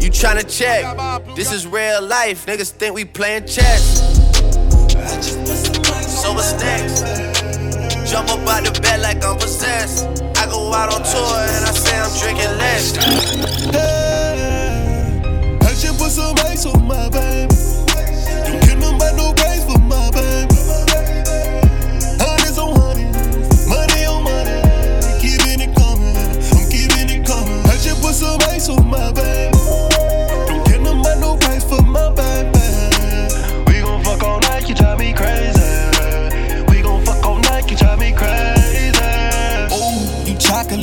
You 0.00 0.10
tryna 0.10 0.48
check? 0.50 1.36
This 1.36 1.52
is 1.52 1.66
real 1.66 2.02
life. 2.02 2.46
Niggas 2.46 2.72
think 2.72 2.94
we 2.94 3.04
playing 3.04 3.46
chess. 3.46 4.00
So 6.22 6.32
what's 6.32 6.54
next? 6.54 7.29
Jump 8.10 8.28
up 8.28 8.40
out 8.40 8.64
the 8.64 8.72
bed 8.80 9.02
like 9.02 9.24
I'm 9.24 9.38
possessed. 9.38 10.02
I 10.36 10.44
go 10.50 10.74
out 10.74 10.92
on 10.92 11.04
tour 11.06 11.38
and 11.46 11.64
I 11.64 11.70
say 11.70 11.94
I'm 11.94 12.10
drinking 12.18 12.58
less. 12.58 12.96
Hey, 13.70 15.20
I 15.62 15.70
just 15.78 15.96
put 15.96 16.10
some 16.10 16.34
ice 16.38 16.66
on 16.66 16.88
my 16.88 17.08
baby. 17.08 17.54
Don't 18.50 18.60
get 18.66 18.78
no 18.78 18.96
about 18.96 19.14
no 19.14 19.32
praise 19.32 19.62
for 19.62 19.78
my 19.78 20.10
baby. 20.10 20.58
Hundreds 22.18 22.58
on 22.58 22.74
hundreds, 22.74 23.68
money 23.68 24.04
on 24.04 24.24
money. 24.24 24.58
Keeping 25.22 25.60
it 25.62 25.76
coming, 25.78 26.10
I'm 26.10 26.66
keeping 26.66 27.14
it 27.14 27.24
coming. 27.24 27.62
I 27.70 27.78
just 27.78 28.02
put 28.02 28.14
some 28.14 28.40
ice 28.50 28.68
on 28.68 28.90
my 28.90 29.12
baby. 29.12 29.59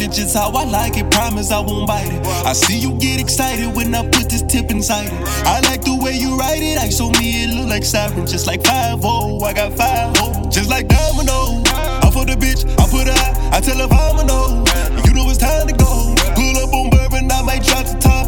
Just 0.05 0.35
how 0.35 0.51
I 0.51 0.63
like 0.65 0.97
it. 0.97 1.09
Promise 1.09 1.51
I 1.51 1.59
won't 1.59 1.87
bite 1.87 2.11
it. 2.11 2.21
I 2.45 2.53
see 2.53 2.77
you 2.77 2.93
get 2.99 3.19
excited 3.19 3.75
when 3.75 3.95
I 3.95 4.03
put 4.03 4.29
this 4.29 4.43
tip 4.43 4.69
inside 4.69 5.07
it. 5.07 5.13
I 5.45 5.59
like 5.61 5.81
the 5.81 5.95
way 5.95 6.13
you 6.13 6.37
write 6.37 6.61
it. 6.61 6.77
I 6.77 6.89
show 6.89 7.09
me 7.11 7.43
it 7.43 7.49
look 7.55 7.67
like 7.67 7.83
siren, 7.83 8.27
just 8.27 8.45
like 8.45 8.63
5 8.65 8.99
-0. 8.99 9.43
I 9.43 9.53
got 9.53 9.73
5 9.73 10.13
-0. 10.13 10.51
just 10.51 10.69
like 10.69 10.87
domino. 10.87 11.61
I 12.05 12.09
for 12.11 12.25
the 12.25 12.35
bitch, 12.35 12.65
I 12.81 12.85
put 12.89 13.07
her 13.07 13.17
out. 13.25 13.35
I 13.53 13.59
tell 13.61 13.77
her 13.77 13.87
I'm 13.87 14.19
a 14.19 14.23
no. 14.23 14.63
You 15.05 15.13
know 15.13 15.29
it's 15.29 15.37
time 15.37 15.67
to 15.67 15.73
go. 15.73 16.15
Pull 16.35 16.57
up 16.63 16.73
on 16.73 16.89
bourbon, 16.89 17.31
I 17.31 17.41
might 17.43 17.63
drop 17.63 17.85
the 17.85 17.97
top. 17.99 18.27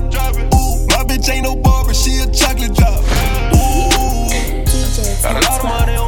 Ooh, 0.54 0.86
my 0.94 1.04
bitch 1.10 1.30
ain't 1.30 1.44
no 1.44 1.56
barber, 1.56 1.94
she 1.94 2.12
a 2.22 2.28
chocolate 2.28 2.76
drop. 2.76 3.02
Ooh. 3.56 4.30
Got 5.24 5.38
a 5.38 5.42
lot 5.50 5.60
of 5.60 5.64
money 5.64 5.99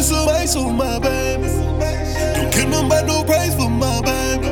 put 0.00 0.06
some 0.06 0.28
ice 0.30 0.56
on 0.56 0.76
my 0.76 0.98
baby. 0.98 1.48
Don't 2.34 2.70
nothing 2.70 2.86
about 2.86 3.06
no 3.06 3.22
praise 3.22 3.54
for 3.54 3.68
my 3.68 4.00
baby. 4.00 4.48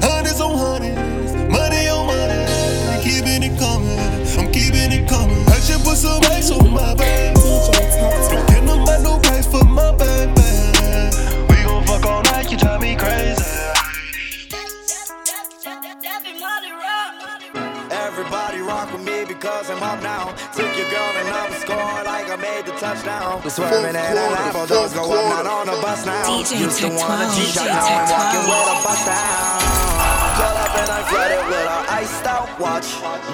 Hundreds 0.00 0.40
on 0.40 0.56
hundreds, 0.56 1.34
money 1.52 1.88
on 1.88 2.06
money. 2.06 3.02
Keeping 3.04 3.42
it 3.42 3.58
coming, 3.58 3.98
I'm 4.38 4.50
keeping 4.50 4.92
it 4.96 5.06
coming. 5.06 5.44
I 5.48 5.60
just 5.68 5.84
put 5.84 5.98
some 5.98 6.24
ice 6.24 6.50
on 6.50 6.72
my 6.72 6.94
baby. 6.94 7.34
Don't 7.34 8.64
nothing 8.64 9.02
no 9.02 9.18
praise 9.18 9.46
for 9.46 9.64
my 9.64 9.92
baby. 9.92 10.40
We 11.50 11.62
gon' 11.62 11.84
fuck 11.84 12.06
all 12.06 12.22
night, 12.22 12.50
you 12.50 12.56
drive 12.56 12.80
me 12.80 12.96
crazy. 12.96 13.44
Everybody 17.90 18.60
rock 18.60 18.90
with 18.92 19.04
me 19.04 19.11
because 19.42 19.68
I'm 19.70 19.82
up 19.82 20.00
now. 20.04 20.30
Took 20.54 20.70
your 20.78 20.88
girl 20.88 21.12
and 21.18 21.28
I'm 21.34 21.52
scoring 21.58 22.06
like 22.06 22.30
I 22.30 22.36
made 22.36 22.64
the 22.64 22.78
touchdown. 22.78 23.42
We're 23.42 23.50
swerving 23.50 23.86
and 23.86 23.96
that 23.96 24.38
apple 24.38 24.66
does 24.66 24.94
go 24.94 25.02
up, 25.02 25.44
not 25.44 25.46
on 25.50 25.66
the 25.66 25.82
bus 25.82 26.06
now. 26.06 26.22
DJ 26.30 26.60
Used 26.60 26.78
to 26.78 26.86
wanna 26.86 27.26
Tectone, 27.26 27.34
G-shot, 27.34 27.66
DJ 27.66 27.74
now 27.74 27.90
I'm 27.90 28.06
walking 28.14 28.44
with 28.46 28.70
a 28.70 28.76
bust 28.86 29.04
down. 29.10 29.58
Pull 30.38 30.56
up 30.62 30.72
and 30.78 30.90
I 30.94 31.02
flooded 31.10 31.44
with 31.50 31.66
a 31.66 31.78
iced 31.90 32.26
out 32.26 32.48
watch. 32.60 32.88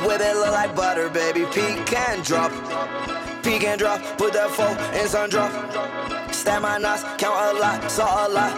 With 0.09 0.23
it 0.23 0.35
look 0.35 0.53
like 0.53 0.75
butter, 0.75 1.11
baby. 1.11 1.45
Pecan 1.53 2.23
drop. 2.23 3.28
We 3.49 3.59
can 3.59 3.79
drop, 3.79 4.01
put 4.19 4.35
that 4.35 4.51
four 4.51 4.69
in 5.01 5.09
sun 5.09 5.31
drop. 5.31 5.51
Stab 6.33 6.61
my 6.61 6.77
knots, 6.77 7.03
count 7.17 7.57
a 7.57 7.59
lot, 7.59 7.91
saw 7.91 8.27
a 8.27 8.29
lot. 8.29 8.53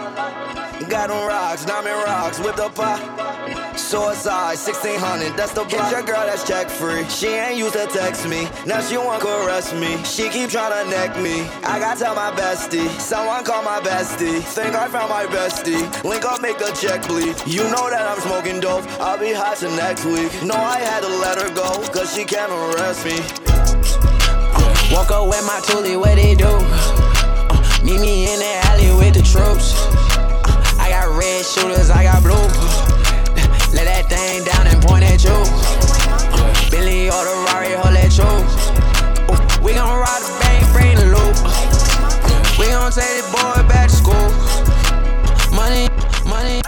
Got 0.89 1.07
them 1.09 1.25
rocks, 1.27 1.63
diamond 1.63 1.95
rocks, 2.03 2.39
whip 2.39 2.57
the 2.57 2.69
pot. 2.69 2.99
Suicide, 3.79 4.57
1600, 4.59 5.37
that's 5.37 5.53
the 5.53 5.63
block. 5.63 5.91
Your 5.91 6.03
girl 6.03 6.25
that's 6.25 6.45
check 6.45 6.69
free. 6.69 7.05
She 7.07 7.27
ain't 7.27 7.57
used 7.57 7.73
to 7.73 7.87
text 7.87 8.27
me, 8.27 8.49
now 8.65 8.81
she 8.81 8.97
want 8.97 9.21
caress 9.21 9.73
me. 9.73 9.95
She 10.03 10.27
keep 10.29 10.49
tryna 10.49 10.89
neck 10.89 11.15
me. 11.21 11.47
I 11.63 11.79
gotta 11.79 11.97
tell 11.97 12.15
my 12.15 12.31
bestie, 12.31 12.89
someone 12.99 13.45
call 13.45 13.63
my 13.63 13.79
bestie. 13.79 14.41
Think 14.41 14.75
I 14.75 14.89
found 14.89 15.09
my 15.09 15.25
bestie. 15.25 15.87
Link 16.03 16.25
up, 16.25 16.41
make 16.41 16.59
a 16.59 16.71
check 16.75 17.07
bleed. 17.07 17.35
You 17.47 17.63
know 17.71 17.89
that 17.89 18.03
I'm 18.03 18.19
smoking 18.19 18.59
dope. 18.59 18.85
I'll 18.99 19.17
be 19.17 19.31
hot 19.31 19.57
till 19.57 19.71
next 19.77 20.03
week. 20.03 20.31
No, 20.43 20.55
I 20.55 20.79
had 20.79 21.01
to 21.01 21.09
let 21.23 21.41
her 21.41 21.53
go, 21.55 21.81
cause 21.93 22.13
she 22.13 22.25
can't 22.25 22.51
arrest 22.51 23.05
me. 23.05 23.50
Walk 24.91 25.09
up 25.09 25.27
with 25.29 25.41
my 25.47 25.61
toolie, 25.63 25.97
what 25.97 26.15
they 26.15 26.35
do? 26.35 26.51
Uh, 26.51 27.79
meet 27.81 28.01
me 28.01 28.27
in 28.27 28.39
the 28.39 28.59
alley 28.67 28.91
with 28.91 29.15
the 29.15 29.23
troops. 29.23 29.71
Uh, 29.87 30.75
I 30.83 30.89
got 30.89 31.07
red 31.17 31.45
shooters, 31.45 31.89
I 31.89 32.03
got 32.03 32.21
blue. 32.21 32.35
Uh, 32.35 33.47
let 33.71 33.87
that 33.87 34.11
thing 34.11 34.43
down 34.43 34.67
and 34.67 34.83
point 34.83 35.05
at 35.05 35.23
you. 35.23 35.31
Uh, 35.31 36.69
Billy 36.69 37.07
or 37.07 37.23
the 37.23 37.35
Rari, 37.47 37.71
hold 37.71 37.95
that 37.95 38.11
you. 38.19 38.27
Uh, 39.31 39.63
we 39.63 39.71
gon' 39.71 39.95
ride 39.95 40.23
the 40.27 40.33
bank, 40.43 40.67
bring 40.75 40.95
the 40.99 41.07
loop. 41.07 41.39
Uh, 41.39 42.43
we 42.59 42.67
gon' 42.67 42.91
take 42.91 43.15
the 43.15 43.31
boy 43.31 43.63
back 43.71 43.87
to 43.87 43.95
school. 43.95 44.27
Money, 45.55 45.87
money. 46.27 46.59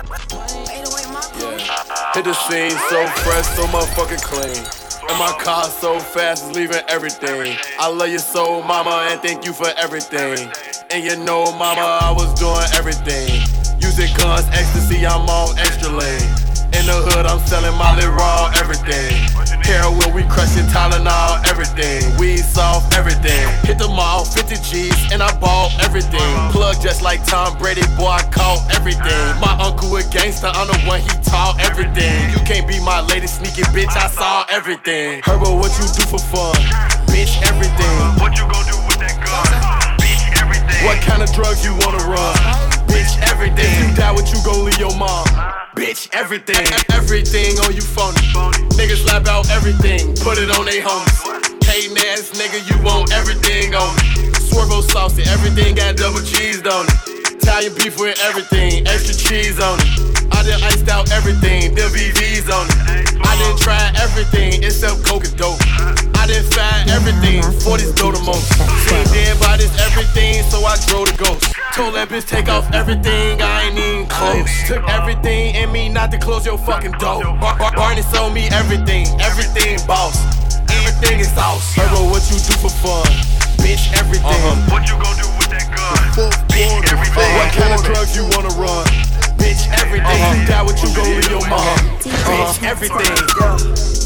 Hit 2.15 2.23
the 2.23 2.33
scene 2.47 2.71
so 2.87 3.05
fresh, 3.19 3.47
so 3.51 3.67
motherfucking 3.67 4.23
clean. 4.23 4.82
And 5.09 5.19
my 5.19 5.35
car 5.39 5.65
so 5.65 5.99
fast, 5.99 6.47
it's 6.47 6.55
leaving 6.55 6.81
everything. 6.87 7.57
I 7.79 7.89
love 7.89 8.09
you 8.09 8.19
so, 8.19 8.61
mama, 8.63 9.07
and 9.09 9.21
thank 9.21 9.45
you 9.45 9.53
for 9.53 9.67
everything. 9.77 10.49
And 10.89 11.03
you 11.03 11.15
know, 11.23 11.45
mama, 11.51 11.99
I 12.01 12.11
was 12.11 12.33
doing 12.39 12.65
everything. 12.73 13.41
Using 13.79 14.15
guns, 14.15 14.47
ecstasy, 14.51 15.05
I'm 15.05 15.27
on 15.29 15.57
extra 15.59 15.89
lane. 15.89 16.42
In 16.73 16.89
the 16.89 16.97
hood, 17.05 17.25
I'm 17.25 17.39
selling 17.45 17.75
Molly 17.77 18.05
raw, 18.09 18.51
everything. 18.57 19.13
Heroin, 19.63 20.11
we 20.11 20.23
crushing 20.25 20.65
Tylenol, 20.67 21.45
everything. 21.47 22.01
We 22.17 22.37
soft, 22.37 22.97
everything. 22.97 23.47
Hit 23.63 23.77
the 23.77 23.87
mall, 23.87 24.25
50 24.25 24.55
G's, 24.59 24.97
and 25.11 25.21
I 25.21 25.31
bought 25.39 25.71
everything. 25.85 26.33
Plug 26.51 26.81
just 26.81 27.01
like 27.01 27.23
Tom 27.25 27.57
Brady, 27.57 27.85
boy, 27.95 28.19
I 28.19 28.23
caught 28.33 28.59
everything. 28.75 29.23
My 29.39 29.55
uncle 29.61 29.95
a 29.95 30.03
gangster, 30.09 30.49
I'm 30.49 30.67
the 30.67 30.77
one 30.89 30.99
he 30.99 31.13
taught 31.23 31.61
everything. 31.61 32.33
You 32.33 32.41
can't 32.43 32.67
be 32.67 32.81
my 32.81 33.01
lady, 33.01 33.27
sneaky 33.27 33.63
bitch, 33.71 33.93
I 33.95 34.09
saw 34.09 34.45
everything. 34.49 35.21
Herbo, 35.21 35.55
what 35.55 35.71
you 35.77 35.85
do 35.93 36.03
for 36.09 36.19
fun? 36.19 36.57
Bitch, 37.07 37.37
everything. 37.47 37.97
What 38.19 38.33
you 38.35 38.49
gon' 38.49 38.65
do 38.65 38.77
with 38.89 38.99
that 38.99 39.15
gun? 39.21 39.45
Bitch, 40.01 40.25
everything. 40.41 40.81
What 40.85 40.99
kind 41.05 41.21
of 41.21 41.31
drugs 41.31 41.63
you 41.63 41.77
wanna 41.77 42.03
run? 42.09 42.72
Bitch, 42.93 43.17
everything. 43.31 43.65
If 43.65 43.89
you 43.89 43.95
die, 43.95 44.11
what 44.11 44.31
you 44.31 44.37
gon' 44.45 44.65
leave 44.65 44.77
your 44.77 44.95
mom? 44.95 45.25
Bitch, 45.75 46.09
everything. 46.13 46.67
Everything 46.93 47.57
on 47.65 47.73
you 47.73 47.81
phony. 47.81 48.21
Niggas 48.77 49.01
slap 49.03 49.25
out 49.25 49.49
everything, 49.49 50.13
put 50.17 50.37
it 50.37 50.51
on 50.53 50.65
they 50.65 50.79
homies. 50.79 51.65
Hating 51.65 51.97
ass 51.97 52.29
nigga, 52.37 52.61
you 52.69 52.77
want 52.83 53.11
everything 53.11 53.73
on 53.73 53.95
me. 53.97 54.29
Swervo 54.37 54.83
saucy, 54.83 55.23
everything 55.23 55.73
got 55.73 55.97
double 55.97 56.21
cheese 56.21 56.61
on 56.67 56.85
it. 56.85 57.32
Italian 57.43 57.75
beef 57.75 57.99
with 57.99 58.17
everything, 58.23 58.87
extra 58.87 59.11
cheese 59.13 59.59
on 59.59 59.75
it. 59.75 60.31
I 60.31 60.47
done 60.47 60.63
iced 60.63 60.87
out 60.87 61.11
everything, 61.11 61.75
VVs 61.75 62.47
on 62.47 62.71
it. 62.71 63.19
I 63.19 63.35
done 63.35 63.57
tried 63.59 63.99
everything 63.99 64.63
except 64.63 65.03
coke 65.03 65.25
and 65.27 65.35
dope. 65.35 65.59
I 66.15 66.23
done 66.23 66.47
find 66.55 66.89
everything, 66.89 67.43
40s 67.43 67.99
go 67.99 68.15
the 68.15 68.23
most. 68.23 68.47
Seen 68.87 69.03
dead 69.11 69.37
bodies, 69.41 69.75
everything, 69.83 70.41
so 70.47 70.63
I 70.63 70.79
drove 70.87 71.11
the 71.11 71.19
ghost. 71.19 71.51
Told 71.75 71.95
that 71.95 72.07
bitch 72.07 72.25
take 72.25 72.47
off 72.47 72.71
everything, 72.71 73.41
I 73.41 73.67
ain't 73.67 73.77
even 73.77 74.07
close. 74.07 74.47
Took 74.65 74.87
everything 74.87 75.55
in 75.55 75.69
me 75.69 75.89
not 75.89 76.11
to 76.11 76.17
close 76.19 76.45
your 76.45 76.57
fucking 76.57 76.93
door. 76.93 77.23
Bar- 77.43 77.59
Bar- 77.59 77.75
Barney 77.75 78.03
sold 78.03 78.33
me 78.33 78.47
everything, 78.55 79.05
everything 79.19 79.85
boss. 79.85 80.15
Everything 80.71 81.19
is 81.19 81.27
sauce. 81.35 81.75
Herbo, 81.75 82.09
what 82.09 82.23
you 82.31 82.39
do 82.39 82.55
for 82.63 82.71
fun? 82.71 83.42
Bitch, 83.63 83.95
everything. 83.95 84.27
Uh-huh. 84.27 84.75
What 84.75 84.83
you 84.91 84.99
gon' 84.99 85.15
do 85.15 85.23
with 85.39 85.47
that 85.47 85.71
gun? 85.71 85.95
Bitch, 86.51 86.83
everything. 86.91 87.31
what 87.39 87.49
kind 87.55 87.71
of 87.71 87.79
drugs 87.87 88.11
you 88.11 88.27
wanna 88.35 88.51
run? 88.59 88.83
Bitch, 89.39 89.63
uh-huh. 89.63 89.87
everything. 89.87 90.19
You 90.19 90.43
die, 90.43 90.63
what 90.67 90.75
you 90.83 90.91
uh-huh. 90.91 90.99
gon' 90.99 91.15
leave 91.15 91.31
your 91.31 91.47
mom? 91.47 91.79
Bitch, 92.03 92.59
everything. 92.67 93.07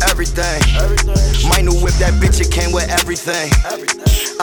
Everything. 0.06 0.62
My 1.50 1.66
new 1.66 1.74
whip, 1.82 1.98
that 1.98 2.14
bitch, 2.22 2.38
it 2.38 2.54
came 2.54 2.72
with 2.72 2.86
everything. 2.94 3.50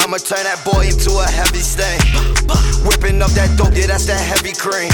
I'ma 0.03 0.19
turn 0.19 0.43
that 0.43 0.59
boy 0.67 0.91
into 0.91 1.15
a 1.15 1.31
heavy 1.31 1.63
stain. 1.63 2.03
Whipping 2.83 3.23
up 3.23 3.31
that 3.39 3.55
dope, 3.57 3.71
yeah, 3.79 3.87
that's 3.87 4.07
that 4.11 4.19
heavy 4.19 4.53
cream. 4.53 4.91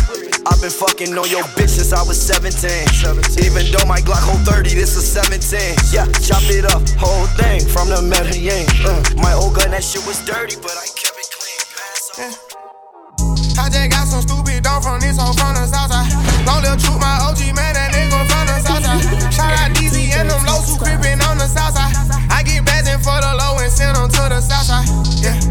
I've 0.47 0.61
been 0.61 0.73
fucking 0.73 1.13
on 1.13 1.29
your 1.29 1.45
bitch 1.53 1.77
since 1.77 1.93
I 1.93 2.03
was 2.03 2.17
17. 2.17 3.45
Even 3.45 3.69
though 3.73 3.85
my 3.85 4.01
Glock 4.01 4.25
hold 4.25 4.41
30, 4.49 4.73
this 4.73 4.97
is 4.97 5.05
17. 5.05 5.77
Yeah, 5.93 6.09
chop 6.25 6.45
it 6.49 6.65
up, 6.65 6.81
whole 6.97 7.27
thing 7.37 7.61
from 7.69 7.89
the 7.93 8.01
Medellin. 8.01 8.65
Uh, 8.81 9.01
my 9.21 9.33
old 9.37 9.57
gun, 9.57 9.71
that 9.73 9.85
shit 9.85 10.01
was 10.09 10.25
dirty, 10.25 10.57
but 10.61 10.73
I 10.73 10.87
kept 10.97 11.17
it 11.21 11.29
clean. 11.29 11.61
On. 12.25 12.51
I 13.61 13.69
just 13.69 13.91
got 13.93 14.09
some 14.09 14.23
stupid 14.25 14.65
dough 14.65 14.81
from 14.81 15.01
this 15.01 15.21
hoe 15.21 15.37
from 15.37 15.53
the 15.53 15.69
south 15.69 15.93
side. 15.93 16.09
Long 16.49 16.65
little 16.65 16.81
troop, 16.81 17.01
my 17.01 17.21
OG 17.29 17.53
man, 17.53 17.77
that 17.77 17.93
nigga 17.93 18.25
from 18.25 18.45
the 18.49 18.57
south 18.65 18.81
side. 18.81 19.05
Shout 19.29 19.53
out 19.53 19.77
DZ 19.77 20.17
and 20.17 20.31
them 20.31 20.41
lows 20.49 20.65
who 20.73 20.81
creepin' 20.81 21.21
on 21.29 21.37
the 21.37 21.49
south 21.49 21.77
side. 21.77 21.93
I 22.33 22.41
get 22.43 22.65
bags 22.65 22.89
in 22.89 22.97
for 23.05 23.17
the 23.21 23.33
low 23.37 23.61
and 23.61 23.69
send 23.69 23.97
them 23.97 24.09
to 24.09 24.23
the 24.33 24.41
south 24.41 24.65
side. 24.65 24.89
Yeah. 25.21 25.50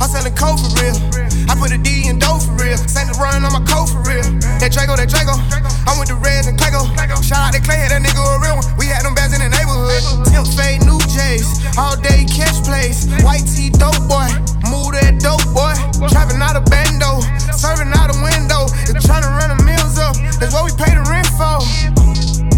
I'm 0.00 0.08
selling 0.08 0.32
coke 0.32 0.56
for 0.56 0.72
real. 0.80 0.96
I 1.44 1.52
put 1.60 1.76
a 1.76 1.78
D 1.78 2.08
in 2.08 2.18
dough 2.18 2.40
for 2.40 2.56
real. 2.56 2.80
The 2.80 3.12
run 3.20 3.44
on 3.44 3.52
my 3.52 3.60
coat 3.68 3.92
for 3.92 4.00
real. 4.08 4.24
That 4.64 4.72
Draco, 4.72 4.96
that 4.96 5.12
Draco. 5.12 5.36
I'm 5.84 6.00
with 6.00 6.08
the 6.08 6.16
Reds 6.16 6.48
and 6.48 6.56
Clayco. 6.56 6.88
Shout 7.20 7.50
out 7.50 7.52
to 7.52 7.60
Clay, 7.60 7.84
that 7.84 8.00
nigga 8.00 8.16
a 8.16 8.40
real 8.40 8.56
one. 8.56 8.64
We 8.80 8.88
had 8.88 9.04
them 9.04 9.12
bags 9.12 9.36
in 9.36 9.44
the 9.44 9.52
neighborhood. 9.52 10.00
Tip 10.32 10.48
fade, 10.56 10.80
new 10.88 10.96
J's. 11.04 11.44
All 11.76 12.00
day 12.00 12.24
catch 12.24 12.64
plays. 12.64 13.12
White 13.20 13.44
tee, 13.44 13.68
dope 13.68 14.00
boy. 14.08 14.24
Move 14.72 14.96
that 14.96 15.20
dope 15.20 15.44
boy. 15.52 15.76
Trapping 16.08 16.40
out 16.40 16.56
a 16.56 16.64
bando. 16.64 17.20
Serving 17.52 17.92
out 17.92 18.08
a 18.08 18.16
window. 18.24 18.72
They 18.88 19.04
tryna 19.04 19.28
run 19.36 19.52
the 19.52 19.60
mills 19.68 20.00
up. 20.00 20.16
That's 20.40 20.56
what 20.56 20.64
we 20.64 20.72
pay 20.80 20.96
the 20.96 21.04
rent 21.12 21.28
for. 21.36 21.60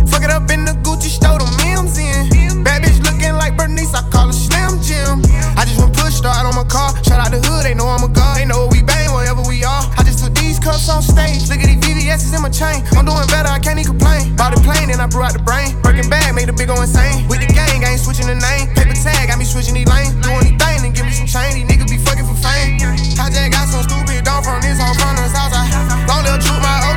Fuck 0.07 0.23
it 0.23 0.31
up 0.31 0.47
in 0.55 0.63
the 0.63 0.79
Gucci 0.87 1.11
store, 1.11 1.43
the 1.43 1.49
Mims 1.59 1.99
in. 1.99 2.63
Bad 2.63 2.87
bitch 2.87 3.03
looking 3.03 3.35
like 3.35 3.59
Bernice, 3.59 3.91
I 3.99 4.07
call 4.15 4.31
her 4.31 4.37
Slim 4.37 4.79
Jim. 4.79 5.32
I 5.57 5.65
just 5.65 5.79
went 5.79 5.95
push 5.97 6.15
start 6.15 6.45
on 6.47 6.55
my 6.55 6.65
car. 6.65 6.93
Shout 7.05 7.21
out 7.21 7.31
the 7.31 7.41
hood, 7.41 7.65
they 7.65 7.75
know 7.75 7.89
I'm 7.89 8.03
a 8.05 8.11
god. 8.11 8.39
They 8.39 8.45
know 8.45 8.69
we 8.71 8.83
bang 8.83 9.13
wherever 9.13 9.43
we 9.43 9.65
are. 9.65 9.85
I 9.97 10.03
just 10.03 10.25
took 10.25 10.35
these 10.35 10.59
cups 10.59 10.89
on 10.89 11.03
stage. 11.03 11.49
Look 11.49 11.61
at 11.61 11.69
these 11.69 11.81
VVS's 11.81 12.35
in 12.35 12.43
my 12.43 12.51
chain. 12.53 12.85
I'm 12.97 13.05
doing 13.05 13.27
better, 13.33 13.49
I 13.49 13.59
can't 13.59 13.79
even 13.79 13.97
complain. 13.97 14.37
Bought 14.37 14.57
a 14.57 14.61
plane 14.61 14.91
and 14.91 15.01
I 15.01 15.07
blew 15.07 15.23
out 15.23 15.33
the 15.33 15.43
brain. 15.43 15.81
Breaking 15.83 16.09
bag, 16.09 16.35
made 16.35 16.49
the 16.49 16.53
big 16.53 16.69
go 16.69 16.77
insane. 16.81 17.29
With 17.29 17.41
the 17.41 17.49
gang, 17.49 17.85
I 17.85 17.97
ain't 17.97 18.03
switching 18.03 18.27
the 18.27 18.37
name. 18.37 18.69
Paper 18.75 18.95
tag, 18.95 19.29
got 19.29 19.39
me 19.39 19.45
switching 19.45 19.75
these 19.75 19.89
lanes. 19.89 20.15
Do 20.21 20.31
anything 20.37 20.79
and 20.85 20.93
give 20.95 21.07
me 21.07 21.13
some 21.13 21.27
change. 21.27 21.55
These 21.57 21.69
niggas 21.71 21.91
be 21.91 21.99
fucking 21.99 22.27
for 22.27 22.37
fame. 22.37 22.77
I 23.17 23.31
just 23.31 23.49
got 23.55 23.67
some 23.69 23.85
stupid 23.87 24.25
down 24.25 24.43
from 24.45 24.61
this 24.61 24.77
from 24.77 25.15
the 25.17 25.27
south 25.31 25.53
side. 25.55 25.71
Long 26.09 26.23
little 26.27 26.43
troop, 26.43 26.61
my 26.61 26.77
OG 26.91 26.92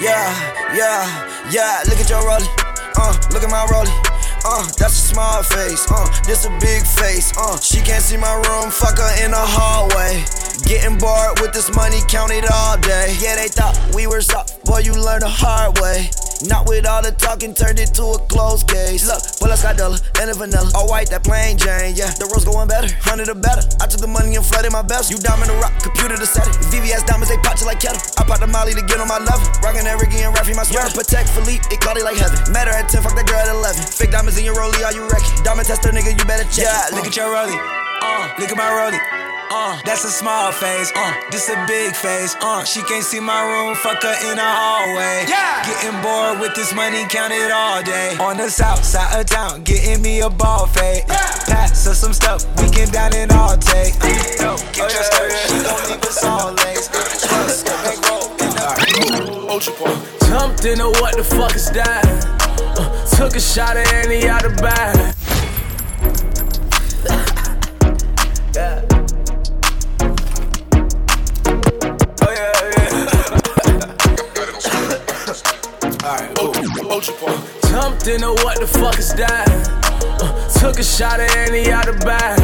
yeah, 0.00 0.32
yeah, 0.74 1.50
yeah. 1.50 1.82
Look 1.88 2.00
at 2.00 2.08
your 2.08 2.22
rollie, 2.22 2.48
uh, 2.96 3.12
look 3.32 3.42
at 3.42 3.50
my 3.50 3.66
rollie. 3.70 3.92
Uh, 4.42 4.64
that's 4.78 4.96
a 4.96 5.08
small 5.12 5.42
face, 5.42 5.86
uh, 5.90 6.08
this 6.24 6.46
a 6.46 6.50
big 6.60 6.82
face, 6.86 7.32
uh. 7.36 7.58
She 7.60 7.80
can't 7.80 8.02
see 8.02 8.16
my 8.16 8.34
room, 8.48 8.70
fuck 8.70 8.98
her 8.98 9.24
in 9.24 9.32
the 9.32 9.36
hallway. 9.36 10.24
Getting 10.64 10.98
bored 10.98 11.40
with 11.40 11.52
this 11.52 11.74
money, 11.74 12.00
count 12.08 12.32
it 12.32 12.44
all 12.50 12.78
day. 12.78 13.16
Yeah, 13.20 13.36
they 13.36 13.48
thought 13.48 13.76
we 13.94 14.06
were 14.06 14.22
soft, 14.22 14.64
boy, 14.64 14.78
you 14.78 14.94
learn 14.94 15.20
the 15.20 15.28
hard 15.28 15.78
way. 15.78 16.10
Not 16.48 16.68
with 16.68 16.88
all 16.88 17.02
the 17.02 17.12
talking, 17.12 17.52
turned 17.52 17.78
it 17.78 17.92
to 18.00 18.16
a 18.16 18.18
closed 18.32 18.64
case. 18.64 19.04
Look, 19.04 19.20
bullets 19.40 19.60
got 19.60 19.76
dollar 19.76 20.00
and 20.20 20.30
a 20.30 20.34
vanilla. 20.34 20.72
All 20.72 20.88
white, 20.88 21.12
that 21.12 21.20
plain 21.20 21.60
Jane, 21.60 21.92
yeah. 21.92 22.08
The 22.16 22.24
rose 22.32 22.48
going 22.48 22.68
better, 22.68 22.88
hundred 23.04 23.28
or 23.28 23.36
better. 23.36 23.60
I 23.76 23.84
took 23.84 24.00
the 24.00 24.08
money 24.08 24.32
and 24.36 24.44
flooded 24.44 24.72
my 24.72 24.80
best. 24.80 25.12
You 25.12 25.20
diamond 25.20 25.52
the 25.52 25.58
rock, 25.60 25.76
computer 25.84 26.16
to 26.16 26.24
set 26.24 26.48
it. 26.48 26.56
VVS 26.72 27.04
diamonds, 27.04 27.28
they 27.28 27.36
pop 27.44 27.60
you 27.60 27.68
like 27.68 27.84
kettle. 27.84 28.00
I 28.16 28.24
pop 28.24 28.40
the 28.40 28.48
molly 28.48 28.72
to 28.72 28.80
get 28.80 28.96
on 29.00 29.08
my 29.08 29.20
level. 29.20 29.44
Rockin' 29.60 29.84
that 29.84 30.00
Ricky 30.00 30.24
and 30.24 30.32
Raffy, 30.32 30.56
my 30.56 30.64
sweater. 30.64 30.88
Patek 30.96 31.28
Philippe, 31.28 31.68
it 31.68 31.80
caught 31.84 32.00
it 32.00 32.04
like 32.08 32.16
heaven. 32.16 32.40
Met 32.48 32.68
her 32.68 32.74
at 32.74 32.88
10, 32.88 33.04
fuck 33.04 33.12
that 33.20 33.28
girl 33.28 33.40
at 33.40 33.52
11. 33.52 33.84
Fake 33.92 34.10
diamonds 34.10 34.40
in 34.40 34.48
your 34.48 34.56
rollie, 34.56 34.80
are 34.80 34.96
you 34.96 35.04
wrecking? 35.12 35.44
Diamond 35.44 35.68
tester, 35.68 35.92
nigga, 35.92 36.16
you 36.16 36.24
better 36.24 36.48
check. 36.48 36.64
Yeah, 36.64 36.96
look 36.96 37.04
at 37.04 37.12
your 37.12 37.28
rollie. 37.28 37.58
Uh, 38.00 38.32
look 38.40 38.48
at 38.48 38.56
my 38.56 38.68
rollie 38.72 39.29
uh, 39.50 39.80
that's 39.84 40.04
a 40.04 40.10
small 40.10 40.52
face. 40.52 40.92
uh, 40.94 41.12
this 41.30 41.48
a 41.48 41.64
big 41.66 41.94
face. 41.94 42.36
uh, 42.40 42.64
she 42.64 42.82
can't 42.82 43.04
see 43.04 43.20
my 43.20 43.42
room, 43.42 43.74
fuck 43.74 44.02
her 44.02 44.16
in 44.30 44.36
the 44.36 44.42
hallway. 44.42 45.24
Yeah, 45.28 45.64
getting 45.66 46.00
bored 46.02 46.40
with 46.40 46.54
this 46.54 46.74
money, 46.74 47.04
count 47.08 47.32
it 47.32 47.50
all 47.50 47.82
day. 47.82 48.16
On 48.20 48.36
the 48.36 48.48
south 48.50 48.84
side 48.84 49.20
of 49.20 49.26
town, 49.26 49.62
getting 49.64 50.02
me 50.02 50.20
a 50.20 50.30
ball 50.30 50.66
fade. 50.66 51.04
Yeah. 51.08 51.16
Pass 51.46 51.84
her 51.86 51.94
some 51.94 52.12
stuff, 52.12 52.44
we 52.62 52.70
can 52.70 52.88
down 52.90 53.14
and 53.14 53.32
all 53.32 53.56
take. 53.56 53.94
Uh, 54.00 54.08
no, 54.40 54.56
get 54.72 54.92
your 54.92 55.04
skirt, 55.04 55.32
she 55.48 55.62
don't 55.62 55.90
leave 55.90 56.02
us 56.02 56.24
all 56.24 56.52
legs. 56.52 56.88
Jumped 60.30 60.64
into 60.64 60.86
what 61.00 61.16
the 61.16 61.24
fuck 61.24 61.54
is 61.56 61.70
that? 61.72 62.04
Uh, 62.78 63.16
took 63.16 63.34
a 63.34 63.40
shot 63.40 63.76
at 63.76 63.92
any 63.92 64.28
out 64.28 64.44
of 64.44 64.56
bag. 64.58 65.14
Alright, 76.10 76.36
Ultra 76.40 77.14
Jumped 77.70 78.08
into 78.08 78.30
what 78.42 78.58
the 78.58 78.66
fuck 78.66 78.98
is 78.98 79.14
that? 79.14 79.46
Uh, 80.20 80.58
took 80.58 80.80
a 80.80 80.82
shot 80.82 81.20
at 81.20 81.30
any 81.36 81.70
out 81.70 81.86
the 81.86 81.92
bag. 82.02 82.34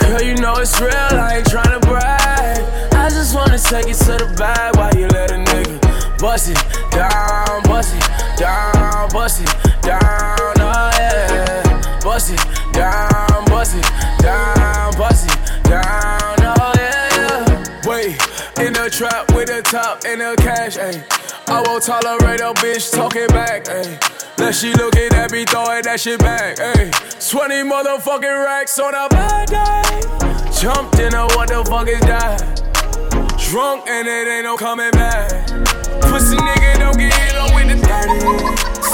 Girl, 0.00 0.22
you 0.22 0.34
know 0.36 0.54
it's 0.56 0.80
real, 0.80 0.88
I 0.96 1.36
ain't 1.36 1.46
tryna 1.46 1.82
brag. 1.82 2.64
I 2.94 3.10
just 3.10 3.34
wanna 3.34 3.58
take 3.58 3.88
it 3.88 4.00
to 4.08 4.16
the 4.16 4.34
bag 4.38 4.76
while 4.76 4.96
you 4.96 5.08
let 5.08 5.30
a 5.30 5.44
nigga 5.44 6.18
bust 6.18 6.48
it 6.48 6.56
down, 6.90 7.62
bust 7.64 7.92
it 7.92 8.40
down, 8.40 9.10
bust 9.12 9.42
it 9.42 9.82
down, 9.82 10.56
oh 10.56 10.90
yeah. 10.96 12.00
Bust 12.00 12.32
it 12.32 12.40
down, 12.72 13.44
bust 13.44 13.76
it 13.76 13.84
down, 14.22 14.96
bust 14.96 15.28
it 15.28 15.64
down, 15.68 16.36
oh 16.40 16.72
yeah. 16.80 17.84
Wait, 17.84 18.16
in 18.56 18.72
the 18.72 18.88
trap 18.90 19.34
with 19.34 19.50
a 19.50 19.60
top 19.60 20.04
and 20.06 20.22
a 20.22 20.34
cash, 20.36 20.78
ayy. 20.78 21.23
I 21.46 21.62
won't 21.66 21.82
tolerate 21.82 22.40
a 22.40 22.52
bitch 22.54 22.92
talking 22.92 23.26
back, 23.28 23.64
ayy. 23.64 24.38
Let 24.38 24.54
she 24.54 24.72
lookin' 24.72 25.14
at 25.14 25.30
me 25.30 25.44
throwing 25.44 25.82
that 25.84 26.00
shit 26.00 26.18
back, 26.18 26.56
20 26.56 27.54
motherfucking 27.68 28.44
racks 28.44 28.78
on 28.78 28.94
a 28.94 29.08
bad 29.08 29.48
day. 29.48 30.00
Jumped 30.60 30.98
in 30.98 31.14
a 31.14 31.26
what 31.36 31.48
the 31.48 31.64
fuck 31.68 31.88
is 31.88 32.00
that? 32.00 32.64
Drunk 33.50 33.86
and 33.86 34.08
it 34.08 34.26
ain't 34.26 34.44
no 34.44 34.56
coming 34.56 34.90
back. 34.92 35.30
Pussy 36.00 36.36
nigga 36.36 36.78
don't 36.78 36.96
get 36.96 37.12
hit 37.12 37.36
on 37.36 37.54
with 37.54 37.68
the 37.68 37.86
30. 37.86 38.93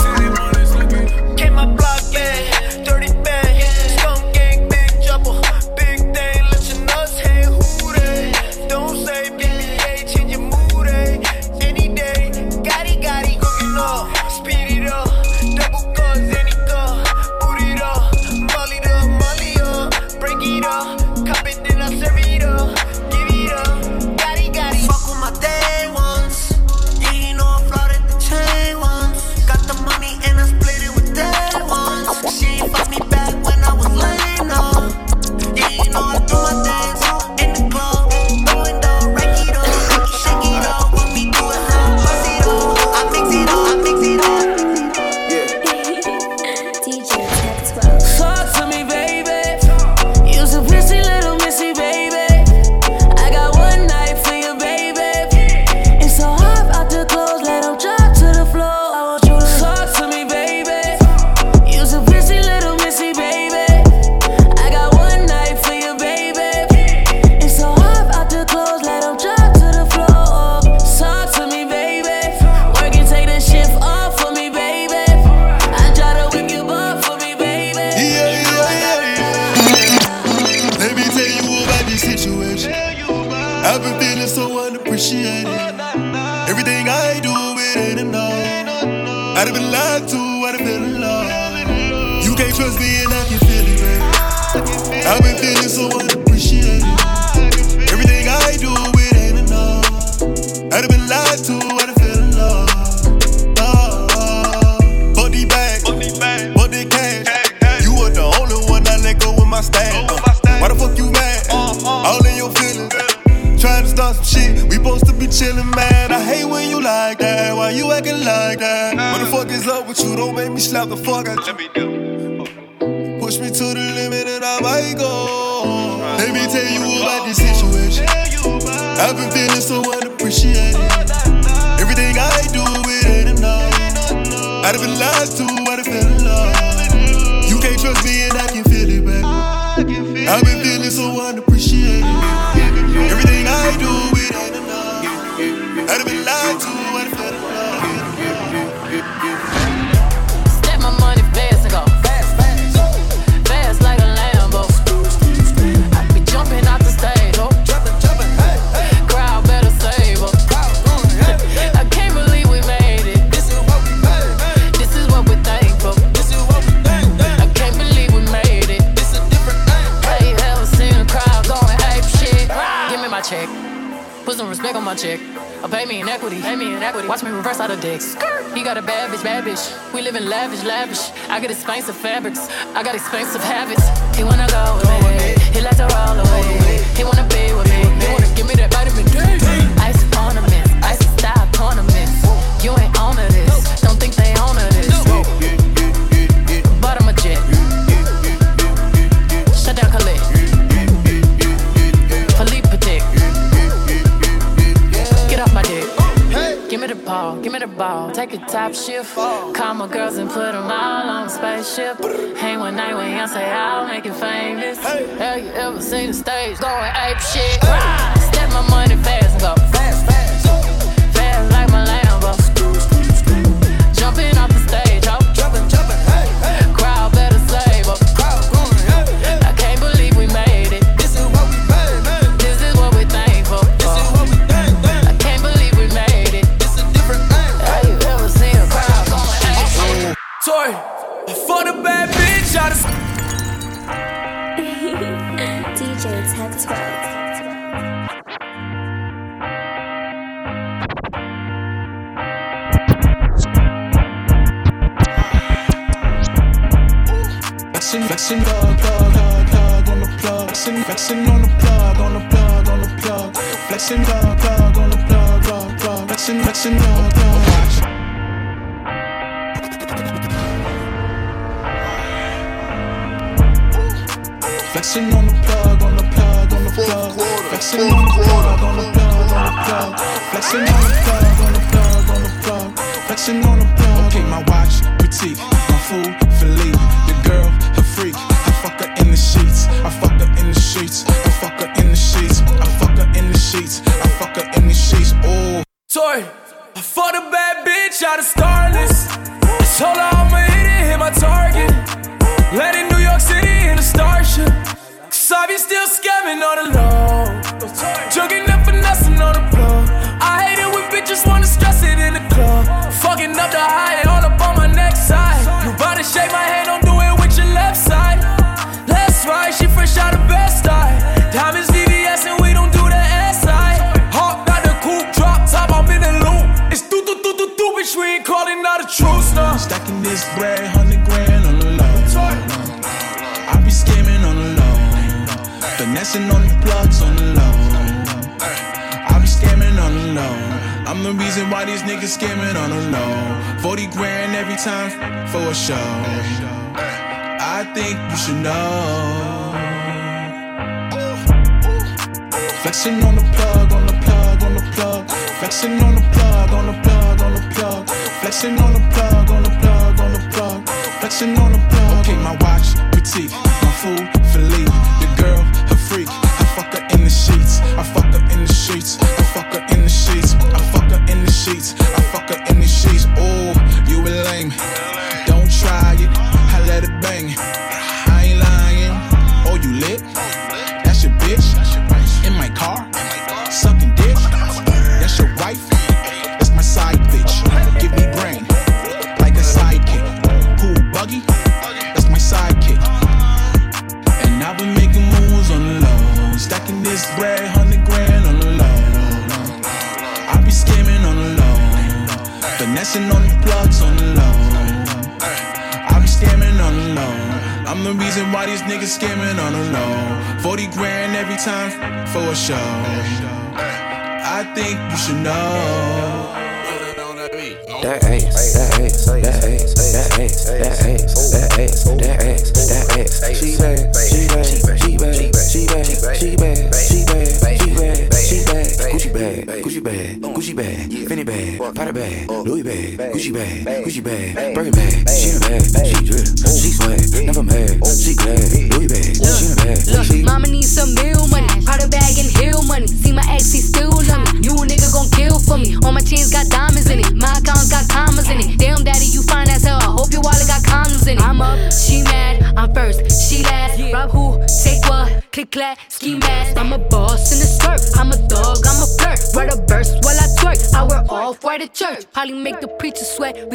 Bag, 434.03 434.35
Gucci 434.35 434.35
bag, 434.35 434.55
Birkin 434.55 434.73
bag. 434.73 435.09
She 435.11 435.31
in 435.31 435.37
a 435.37 435.41
bag, 435.41 435.87
she 435.87 435.99
drip, 436.05 436.27
she 436.49 436.71
swag, 436.73 437.27
never 437.27 437.43
mad, 437.43 437.81
she 437.87 438.15
glad. 438.15 438.41
Louis 438.73 438.89
bag, 438.89 439.17
she 439.17 439.45
in 439.47 439.53
a 439.53 439.57
bag, 439.57 439.79
Look, 439.89 440.05
she. 440.07 440.23
mama 440.23 440.49
needs 440.49 440.73
some 440.73 440.95
meal 440.95 441.27
money. 441.29 441.49
Prada 441.65 441.89
bag 441.89 442.19
and 442.19 442.31
heel 442.39 442.63
money. 442.65 442.87
See 442.87 443.13
my 443.13 443.25
ex, 443.29 443.53
he 443.53 443.61
still 443.61 443.91
love 443.91 444.35
me. 444.35 444.41
You 444.47 444.53
a 444.57 444.65
nigga 444.67 444.93
gon' 444.93 445.11
kill 445.11 445.39
for 445.39 445.59
me. 445.59 445.77
All 445.85 445.93
my 445.93 446.01
chains 446.01 446.33
got 446.33 446.49
diamonds 446.49 446.89
in 446.91 447.01
it. 447.01 447.13
My 447.15 447.33
accounts 447.39 447.71
got 447.71 447.89
commas 447.89 448.29
in 448.31 448.41
it. 448.41 448.59
Damn, 448.59 448.85
daddy, 448.85 449.07
you 449.07 449.23
fine 449.23 449.49
as 449.49 449.65
hell. 449.65 449.79
I 449.81 449.91
hope 449.91 450.13
your 450.13 450.23
wallet 450.23 450.47
got 450.47 450.63
condoms 450.63 451.07
in 451.09 451.19
it. 451.19 451.23
I'm 451.23 451.41
up, 451.41 451.59
she 451.73 452.03
mad. 452.03 452.43
I'm 452.57 452.73
first, 452.75 453.05
she 453.29 453.43
last. 453.45 453.81
Rob 453.93 454.11
who, 454.11 454.41
take 454.65 454.85
what? 454.89 455.25
Click 455.33 455.51
clack, 455.53 455.79
ski 455.89 456.17
mask. 456.17 456.57
I'm 456.59 456.73
a 456.73 456.79
boss 456.79 457.33
in 457.33 457.39
a 457.43 457.47
skirt. 457.47 457.81
I'm 457.99 458.11
a 458.13 458.17
dog, 458.29 458.59
I'm 458.67 458.83
a 458.83 458.87
flirt. 458.99 459.21
Write 459.35 459.53
a 459.53 459.57
verse 459.67 459.93
while 460.03 460.19
I 460.19 460.27
twerk. 460.39 460.75
I 460.75 460.83
wear 460.85 461.05
off 461.11 461.43
white 461.45 461.63
at 461.63 461.75
church. 461.75 462.05
Probably 462.13 462.35
make 462.35 462.61
the 462.61 462.69
preacher 462.69 463.05
sweat. 463.05 463.50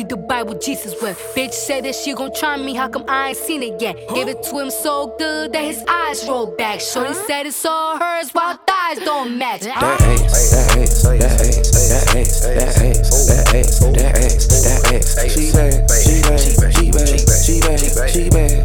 Read 0.55 0.61
the 0.61 0.65
Bible, 0.65 0.65
Jesus 0.65 1.01
wept. 1.01 1.19
Bitch 1.35 1.53
said 1.53 1.83
that 1.85 1.95
she 1.95 2.13
gon' 2.13 2.33
try 2.33 2.57
me. 2.57 2.73
How 2.75 2.87
come 2.87 3.05
I 3.07 3.29
ain't 3.29 3.37
seen 3.37 3.63
it 3.63 3.81
yet? 3.81 3.95
Gave 4.13 4.27
it 4.27 4.43
to 4.43 4.59
him 4.59 4.69
so 4.69 5.15
good 5.17 5.51
that 5.53 5.63
his 5.63 5.83
eyes 5.87 6.27
rolled 6.27 6.57
back. 6.57 6.79
Shorty 6.79 7.13
said 7.13 7.45
it's 7.45 7.65
all 7.65 7.97
hers 7.97 8.31
while 8.31 8.57
thighs 8.67 8.99
don't 8.99 9.37
match. 9.37 9.61
That 9.61 10.01
ace, 10.01 10.51
that 10.51 10.77
ace, 10.77 11.03
that 11.03 11.41
ace, 11.41 11.71
that 11.89 12.15
ace, 12.15 12.41
that 12.41 12.81
ace, 12.83 13.27
that 13.27 13.55
ace, 13.55 13.79
that 13.79 14.17
ace, 14.17 14.47
that 14.63 14.93
ace. 14.93 15.15
She 15.33 15.51
bad, 15.51 15.89
she 15.89 16.21
bad, 16.21 16.39
she 16.73 16.91
bad, 16.91 17.09
she 17.09 17.59
bad, 17.61 17.79
she 17.79 17.89
bad, 17.93 18.09
she 18.09 18.29
bad, 18.29 18.64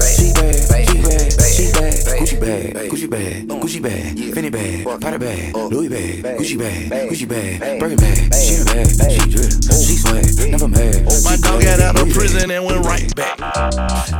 bag, 3.11 3.48
Gucci 3.48 3.82
bag, 3.82 4.16
Fendi 4.32 4.50
bag, 4.50 5.00
Prada 5.00 5.18
bag, 5.18 5.54
uh, 5.54 5.66
Louis 5.66 5.88
bag, 5.88 6.38
Gucci 6.38 6.56
bag, 6.56 7.11
Gucci 7.11 7.28
bag, 7.28 7.80
Birkin 7.80 7.98
bag. 7.98 8.32
She 8.32 8.54
in 8.54 8.62
a 8.62 8.64
bag, 8.64 8.86
she 9.11 9.28
drip, 9.28 9.50
oh. 9.66 9.82
she 9.82 9.94
swag, 9.98 10.50
never 10.50 10.68
mad. 10.68 11.04
Oh. 11.11 11.20
My 11.24 11.36
dog 11.36 11.61
got 11.61 11.80
out 11.80 12.00
of 12.00 12.08
prison 12.14 12.50
and 12.50 12.64
went 12.64 12.86
right 12.86 13.11
back. 13.16 13.36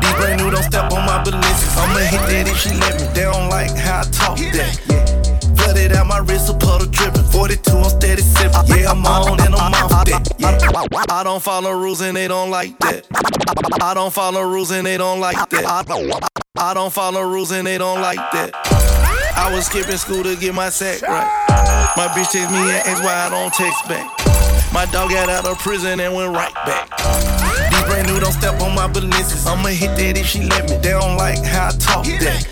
These 0.03 0.14
brand 0.18 0.43
new 0.43 0.51
don't 0.51 0.64
step 0.64 0.91
on 0.93 1.07
my 1.07 1.22
business. 1.22 1.78
I'ma 1.78 2.03
hit 2.11 2.20
that 2.26 2.49
if 2.51 2.59
she 2.59 2.70
let 2.74 3.01
me. 3.01 3.07
They 3.14 3.22
don't 3.22 3.49
like 3.49 3.70
how 3.76 4.01
I 4.01 4.05
talk 4.11 4.38
that. 4.59 4.74
Flooded 5.57 5.93
out 5.93 6.07
my 6.07 6.18
wrist, 6.18 6.51
a 6.51 6.55
puddle 6.55 6.91
dripping. 6.91 7.22
42, 7.30 7.70
I'm 7.70 7.84
steady 7.84 8.22
sipping. 8.22 8.66
Yeah, 8.66 8.91
I'm 8.91 9.07
on 9.07 9.41
and 9.41 9.55
I'm 9.55 9.72
off 9.72 10.05
that. 10.05 10.26
Yeah. 10.38 10.59
I 11.11 11.22
don't 11.22 11.43
follow 11.43 11.72
rules 11.72 12.01
and 12.01 12.16
they 12.16 12.26
don't 12.26 12.51
like 12.51 12.76
that. 12.80 13.07
I 13.80 13.95
don't 13.95 14.12
follow 14.12 14.43
rules 14.43 14.72
and 14.72 14.84
they 14.84 14.97
don't 14.97 15.20
like 15.20 15.49
that. 15.51 15.64
I- 15.64 16.30
I 16.59 16.75
don't 16.75 16.93
follow 16.93 17.23
rules 17.23 17.53
and 17.53 17.65
they 17.65 17.79
don't 17.79 18.03
like 18.03 18.19
that. 18.35 18.51
I 19.39 19.55
was 19.55 19.67
skipping 19.67 19.97
school 19.97 20.25
to 20.25 20.35
get 20.35 20.53
my 20.53 20.69
sack 20.69 21.01
right. 21.07 21.31
My 21.95 22.11
bitch 22.11 22.35
text 22.35 22.51
me 22.51 22.59
and 22.59 22.83
ask 22.91 22.99
why 23.07 23.15
I 23.15 23.31
don't 23.31 23.55
text 23.55 23.87
back. 23.87 24.03
My 24.75 24.83
dog 24.91 25.15
got 25.15 25.31
out 25.31 25.47
of 25.47 25.57
prison 25.63 26.01
and 26.01 26.11
went 26.11 26.35
right 26.35 26.53
back. 26.67 26.91
These 27.71 27.87
brand 27.87 28.11
new 28.11 28.19
don't 28.19 28.35
step 28.35 28.61
on 28.61 28.75
my 28.75 28.91
business. 28.91 29.47
I'ma 29.47 29.71
hit 29.71 29.95
that 29.95 30.19
if 30.19 30.27
she 30.27 30.43
let 30.43 30.67
me. 30.69 30.77
They 30.83 30.91
don't 30.91 31.15
like 31.17 31.39
how 31.47 31.71
I 31.71 31.79
talk 31.79 32.03
that. 32.19 32.43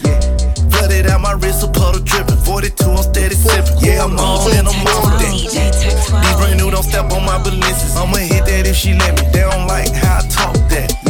Flooded 0.71 1.11
out 1.11 1.21
my 1.21 1.35
wrist, 1.35 1.67
a 1.67 1.69
puddle 1.69 1.99
dripping. 1.99 2.39
42, 2.47 2.71
I'm 2.87 3.03
steady 3.03 3.35
sipping. 3.35 3.83
Yeah, 3.83 4.07
I'm 4.07 4.15
on 4.15 4.47
and 4.55 4.69
I'm 4.71 4.79
on 4.95 5.19
that. 5.19 5.35
These 5.43 6.37
brand 6.39 6.55
new 6.55 6.71
don't 6.71 6.87
step 6.87 7.11
on 7.11 7.27
my 7.27 7.43
business. 7.43 7.99
I'ma 7.99 8.23
hit 8.23 8.47
that 8.47 8.63
if 8.63 8.77
she 8.79 8.95
let 8.95 9.19
me. 9.19 9.27
They 9.35 9.43
don't 9.43 9.67
like 9.67 9.91
how 9.91 10.23
I 10.23 10.29
talk 10.31 10.55
that. 10.71 11.08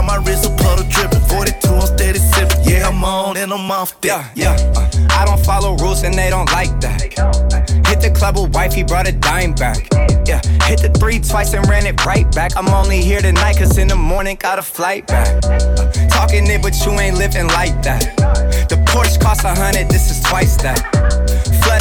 Out 0.00 0.06
my 0.06 0.16
wrist, 0.16 0.46
a 0.46 0.50
puddle 0.56 0.86
dripping. 0.88 1.20
42, 1.20 1.68
I'm 1.68 1.86
steady 1.86 2.18
sipping. 2.18 2.64
Yeah, 2.64 2.88
I'm 2.88 3.04
on 3.04 3.36
and 3.36 3.52
I'm 3.52 3.70
off 3.70 4.00
that. 4.00 4.32
Yeah, 4.34 4.56
yeah. 4.56 4.72
Uh, 4.74 4.88
I 5.10 5.26
don't 5.26 5.44
follow 5.44 5.76
rules 5.76 6.04
and 6.04 6.14
they 6.14 6.30
don't 6.30 6.50
like 6.52 6.80
that. 6.80 7.02
Hit 7.86 8.00
the 8.00 8.10
club 8.16 8.38
with 8.38 8.54
wife, 8.54 8.72
he 8.72 8.82
brought 8.82 9.06
a 9.06 9.12
dime 9.12 9.52
back. 9.52 9.86
Yeah, 10.26 10.40
hit 10.64 10.80
the 10.80 10.90
three 10.98 11.20
twice 11.20 11.52
and 11.52 11.68
ran 11.68 11.84
it 11.84 12.02
right 12.06 12.24
back. 12.34 12.56
I'm 12.56 12.68
only 12.68 13.02
here 13.02 13.20
tonight, 13.20 13.58
cause 13.58 13.76
in 13.76 13.88
the 13.88 13.96
morning 13.96 14.36
got 14.40 14.58
a 14.58 14.62
flight 14.62 15.06
back. 15.06 15.44
Uh, 15.44 15.90
talking 16.08 16.46
it, 16.46 16.62
but 16.62 16.74
you 16.86 16.92
ain't 16.92 17.18
living 17.18 17.48
like 17.48 17.82
that. 17.82 18.16
The 18.70 18.76
Porsche 18.88 19.20
costs 19.20 19.44
a 19.44 19.54
hundred, 19.54 19.90
this 19.90 20.10
is 20.10 20.22
twice 20.22 20.56
that. 20.62 21.29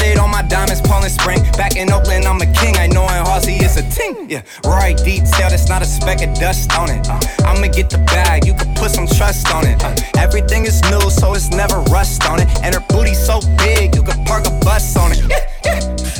Flooded 0.09 0.23
on 0.23 0.31
my 0.31 0.41
diamonds, 0.41 0.81
Poland 0.81 1.11
Spring. 1.11 1.41
Back 1.53 1.75
in 1.75 1.91
Oakland, 1.91 2.25
I'm 2.25 2.41
a 2.41 2.45
king. 2.53 2.75
I 2.77 2.87
know 2.87 3.03
in 3.03 3.25
Halsey 3.25 3.53
is 3.53 3.77
a 3.77 3.83
ting. 3.91 4.29
Yeah, 4.29 4.41
right 4.65 4.97
detail, 4.97 5.49
that's 5.49 5.69
not 5.69 5.81
a 5.81 5.85
speck 5.85 6.21
of 6.21 6.33
dust 6.35 6.71
on 6.73 6.89
it. 6.89 7.07
Uh, 7.07 7.19
I'ma 7.45 7.67
get 7.67 7.89
the 7.89 7.99
bag, 7.99 8.45
you 8.45 8.53
can 8.53 8.73
put 8.75 8.91
some 8.91 9.05
trust 9.05 9.51
on 9.53 9.67
it. 9.67 9.83
Uh, 9.83 9.93
everything 10.17 10.65
is 10.65 10.81
new, 10.89 11.01
so 11.09 11.33
it's 11.33 11.49
never 11.49 11.79
rust 11.93 12.25
on 12.25 12.41
it. 12.41 12.47
And 12.63 12.73
her 12.73 12.83
booty 12.89 13.13
so 13.13 13.39
big, 13.57 13.95
you 13.95 14.01
can 14.03 14.25
park 14.25 14.47
a 14.47 14.51
bus 14.65 14.97
on 14.97 15.11
it. 15.11 15.21
Yeah, 15.29 15.45
yeah. 15.65 15.79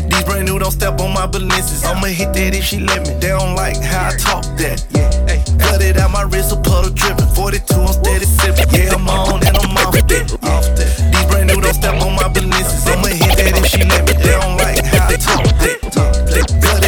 These 0.10 0.24
brand 0.24 0.46
new 0.46 0.60
don't 0.60 0.72
step 0.72 1.00
on 1.00 1.14
my 1.14 1.26
balances. 1.26 1.84
I'ma 1.84 2.08
hit 2.08 2.34
that 2.34 2.54
if 2.54 2.64
she 2.66 2.80
let 2.80 3.08
me. 3.08 3.14
They 3.16 3.30
don't 3.30 3.56
like 3.56 3.82
how 3.82 4.10
I 4.10 4.18
talk 4.18 4.46
that. 4.62 4.86
Yeah, 4.92 5.10
hey, 5.26 5.42
cut 5.58 5.82
it 5.82 5.98
out 5.98 6.12
my 6.12 6.24
wrist, 6.24 6.52
a 6.52 6.58
puddle 6.62 6.92
dripping. 6.94 7.30
42, 7.34 7.74
I'm 7.74 7.94
steady 7.94 8.26
sipping. 8.26 8.70
Yeah, 8.70 8.94
I'm 8.94 9.08
on 9.10 9.46
and 9.48 9.58
I'm 9.58 9.78
off 9.78 9.94
that. 9.94 10.34
Off 10.46 10.66
that. 10.78 10.90
These 11.14 11.26
brand 11.26 11.48
new 11.50 11.62
don't 11.62 11.74
step 11.74 12.02
on 12.02 12.14
my 12.16 12.28
balances. 12.30 12.86
I'ma 12.88 13.08
hit 13.08 13.29
that 13.46 13.56
if 13.56 13.66
she 13.66 13.84
let 13.84 14.04
me. 14.08 14.14
They 14.20 14.36
don't 14.36 14.58
like 14.58 14.84
how 14.84 15.08
I 15.08 15.16
talk 15.16 15.46
that. 15.64 15.80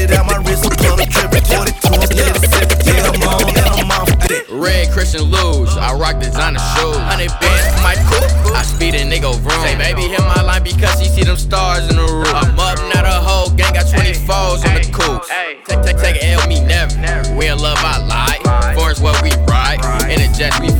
It 0.01 0.11
out 0.11 0.25
my 0.25 0.37
wrist, 0.41 0.65
a 0.65 0.69
puddle 0.73 1.05
dripping. 1.05 1.45
42, 1.45 1.93
I'm 1.93 2.07
steady 2.09 2.39
sipping. 2.47 2.81
Yeah, 2.87 3.05
I'm 3.05 3.21
on 3.21 3.53
and 3.53 3.67
I'm 3.69 3.91
off 3.91 4.09
that. 4.25 4.49
Red 4.49 4.89
Christian 4.91 5.29
Luge, 5.29 5.69
I 5.77 5.93
rock 5.93 6.17
designer 6.19 6.63
shoes. 6.73 6.97
Hundred 6.97 7.29
bands 7.37 7.69
for 7.69 7.81
my 7.85 7.95
coupe, 8.09 8.55
I 8.55 8.63
speed 8.63 8.95
and 8.95 9.11
they 9.11 9.19
go 9.19 9.33
vroom. 9.33 9.61
Say 9.61 9.77
baby 9.77 10.09
hit 10.09 10.23
my 10.25 10.41
line 10.41 10.63
because 10.63 10.99
he 10.99 11.07
see 11.07 11.23
them 11.23 11.37
stars 11.37 11.89
in 11.89 11.95
the 11.97 12.07
roof. 12.07 12.33
I'm 12.33 12.57
up, 12.57 12.79
not 12.95 13.05
a 13.05 13.21
whole 13.21 13.51
gang, 13.53 13.73
got 13.73 13.85
24s 13.85 14.65
on 14.65 14.73
the 14.73 14.85
coupe. 14.89 15.27
Take, 15.67 15.83
take, 15.83 15.97
take 15.99 16.17
an 16.23 16.39
L, 16.39 16.47
me 16.47 16.63
never. 16.63 16.95
We 17.35 17.47
in 17.47 17.59
love, 17.59 17.77
I 17.81 18.01
lie. 18.01 18.73
Forest 18.73 19.03
where 19.03 19.13
we 19.21 19.29
ride, 19.45 19.83
in 20.09 20.17
the 20.17 20.29
jet 20.33 20.55
we 20.59 20.70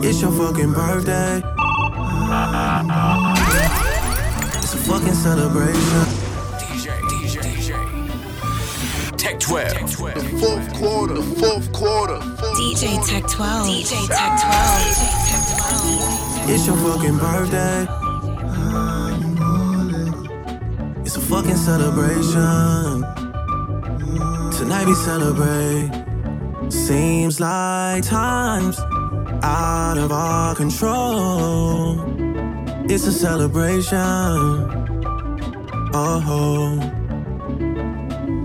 It's 0.00 0.20
your 0.22 0.30
fucking 0.30 0.72
birthday. 0.72 1.42
It's 4.58 4.74
a 4.74 4.78
fucking 4.86 5.14
celebration. 5.14 6.04
Tech 9.16 9.40
12. 9.40 9.74
The 9.74 10.36
fourth 10.40 10.72
quarter. 10.74 11.14
The 11.14 11.22
fourth 11.40 11.72
quarter. 11.72 12.18
DJ 12.54 13.04
Tech 13.08 13.26
12. 13.28 13.66
DJ 13.66 14.06
Tech 14.06 14.40
12. 16.44 16.50
It's 16.50 16.66
your 16.66 16.76
fucking 16.76 17.18
birthday. 17.18 17.86
It's 21.02 21.16
a 21.16 21.20
fucking 21.20 21.56
celebration. 21.56 23.04
Tonight 24.52 24.86
we 24.86 24.94
celebrate. 24.94 25.90
Seems 26.70 27.40
like 27.40 28.04
time's 28.04 28.78
out 29.42 29.98
of 29.98 30.12
our 30.12 30.54
control. 30.54 32.00
It's 32.90 33.06
a 33.06 33.12
celebration. 33.12 33.96
Oh. 35.94 37.07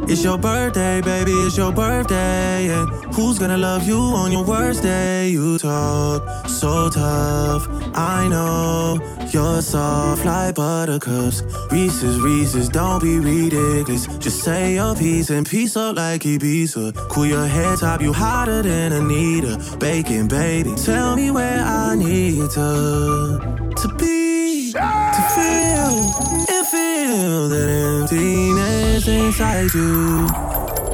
It's 0.06 0.24
your 0.24 0.38
birthday, 0.38 1.02
baby, 1.02 1.32
it's 1.32 1.58
your 1.58 1.72
birthday. 1.72 2.68
And 2.70 2.90
who's 3.16 3.40
gonna 3.40 3.58
love 3.58 3.88
you 3.88 3.98
on 3.98 4.32
your 4.32 4.44
worst 4.44 4.84
day? 4.84 5.30
You 5.30 5.58
talk 5.58 6.48
so 6.48 6.90
tough. 6.90 7.68
I 7.96 8.28
know 8.28 9.00
you're 9.32 9.62
soft 9.62 10.26
like 10.26 10.56
buttercups. 10.56 11.42
Reese's, 11.72 12.20
Reese's, 12.20 12.70
don't 12.70 13.02
be 13.02 13.18
ridiculous. 13.20 14.06
Just 14.18 14.44
say 14.44 14.76
your 14.76 14.96
piece 14.96 15.30
and 15.30 15.50
peace 15.50 15.76
up 15.78 15.96
like 15.96 16.22
Ibiza. 16.22 16.94
Cool 17.10 17.26
your 17.28 17.48
head 17.48 17.80
top, 17.80 18.02
you 18.02 18.14
hotter 18.14 18.62
than 18.62 18.92
Anita. 18.92 19.58
Bacon, 19.80 20.28
baby, 20.28 20.74
tell 20.76 21.16
me 21.16 21.32
where 21.32 21.62
I 21.62 21.96
need 21.96 22.50
to 22.52 23.74
to 23.76 23.88
be, 23.98 24.63
to 24.74 25.22
feel, 25.36 25.94
and 26.50 26.68
feel 26.68 27.50
that 27.50 27.70
emptiness 27.70 29.08
inside 29.08 29.74
you. 29.74 30.28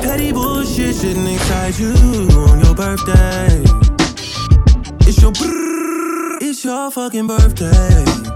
Petty 0.01 0.31
bullshit 0.31 0.95
shouldn't 0.95 1.29
excite 1.29 1.79
you 1.79 1.93
on 1.93 2.59
your 2.63 2.75
birthday. 2.75 3.63
It's 5.07 5.21
your 5.21 5.31
brrr, 5.31 6.37
it's 6.41 6.63
your 6.65 6.91
fucking 6.91 7.27
birthday. 7.27 8.28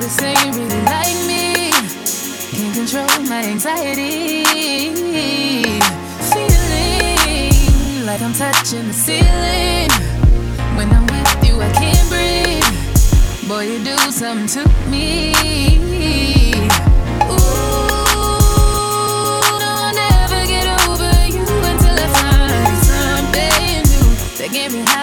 Notice 0.00 0.16
they 0.16 0.32
ain't 0.32 0.56
really 0.56 0.82
like 0.84 1.14
me. 1.26 1.72
Can't 2.56 2.74
control 2.74 3.06
my 3.28 3.44
anxiety. 3.44 4.44
Feeling 6.32 8.06
like 8.06 8.22
I'm 8.22 8.32
touching 8.32 8.86
the 8.88 8.94
ceiling. 8.94 9.90
When 10.74 10.90
I'm 10.90 11.06
with 11.06 11.44
you, 11.46 11.60
I 11.60 11.70
can't 11.72 12.08
breathe. 12.08 12.64
Boy, 13.46 13.64
you 13.72 13.84
do 13.84 13.98
something 14.10 14.46
to 14.46 14.64
me. 14.88 15.34
Ooh, 17.28 17.36
no, 19.60 19.90
I'll 24.86 24.99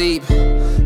asleep. 0.00 0.22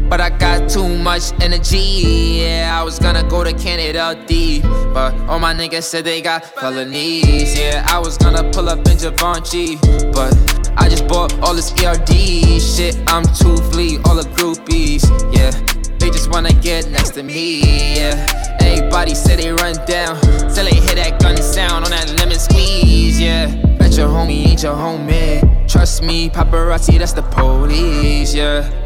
But 0.08 0.20
I 0.20 0.30
got 0.30 0.68
too 0.68 0.88
much 0.98 1.32
energy. 1.40 2.42
Yeah, 2.42 2.78
I 2.78 2.82
was 2.82 2.98
gonna 2.98 3.22
go 3.28 3.42
to 3.42 3.52
Canada 3.52 4.22
deep. 4.26 4.62
But 4.92 5.14
all 5.28 5.38
my 5.38 5.54
niggas 5.54 5.84
said 5.84 6.04
they 6.04 6.20
got 6.20 6.44
felonies. 6.44 7.58
Yeah, 7.58 7.86
I 7.88 7.98
was 7.98 8.18
gonna 8.18 8.50
pull 8.50 8.68
up 8.68 8.78
in 8.88 8.98
Givenchy. 8.98 9.76
But 10.12 10.32
I 10.76 10.88
just 10.88 11.06
bought 11.08 11.32
all 11.40 11.54
this 11.54 11.72
ERD 11.82 12.60
shit. 12.60 12.98
I'm 13.06 13.24
too 13.40 13.56
fleet, 13.70 14.00
all 14.06 14.16
the 14.16 14.28
groupies. 14.36 15.02
Yeah, 15.34 15.50
they 15.98 16.10
just 16.10 16.30
wanna 16.30 16.52
get 16.52 16.90
next 16.90 17.10
to 17.10 17.22
me. 17.22 17.96
Yeah, 17.96 18.58
everybody 18.60 19.14
say 19.14 19.36
they 19.36 19.52
run 19.52 19.74
down. 19.86 20.20
Till 20.54 20.64
they 20.64 20.76
hear 20.84 20.96
that 20.96 21.20
gun 21.20 21.36
sound 21.36 21.84
on 21.84 21.90
that 21.90 22.18
lemon 22.18 22.38
squeeze. 22.38 23.20
Yeah, 23.20 23.46
bet 23.78 23.96
your 23.96 24.08
homie 24.08 24.48
ain't 24.48 24.62
your 24.62 24.74
homie. 24.74 25.40
Trust 25.66 26.02
me, 26.02 26.28
paparazzi, 26.28 26.98
that's 26.98 27.14
the 27.14 27.22
police. 27.22 28.34
Yeah. 28.34 28.83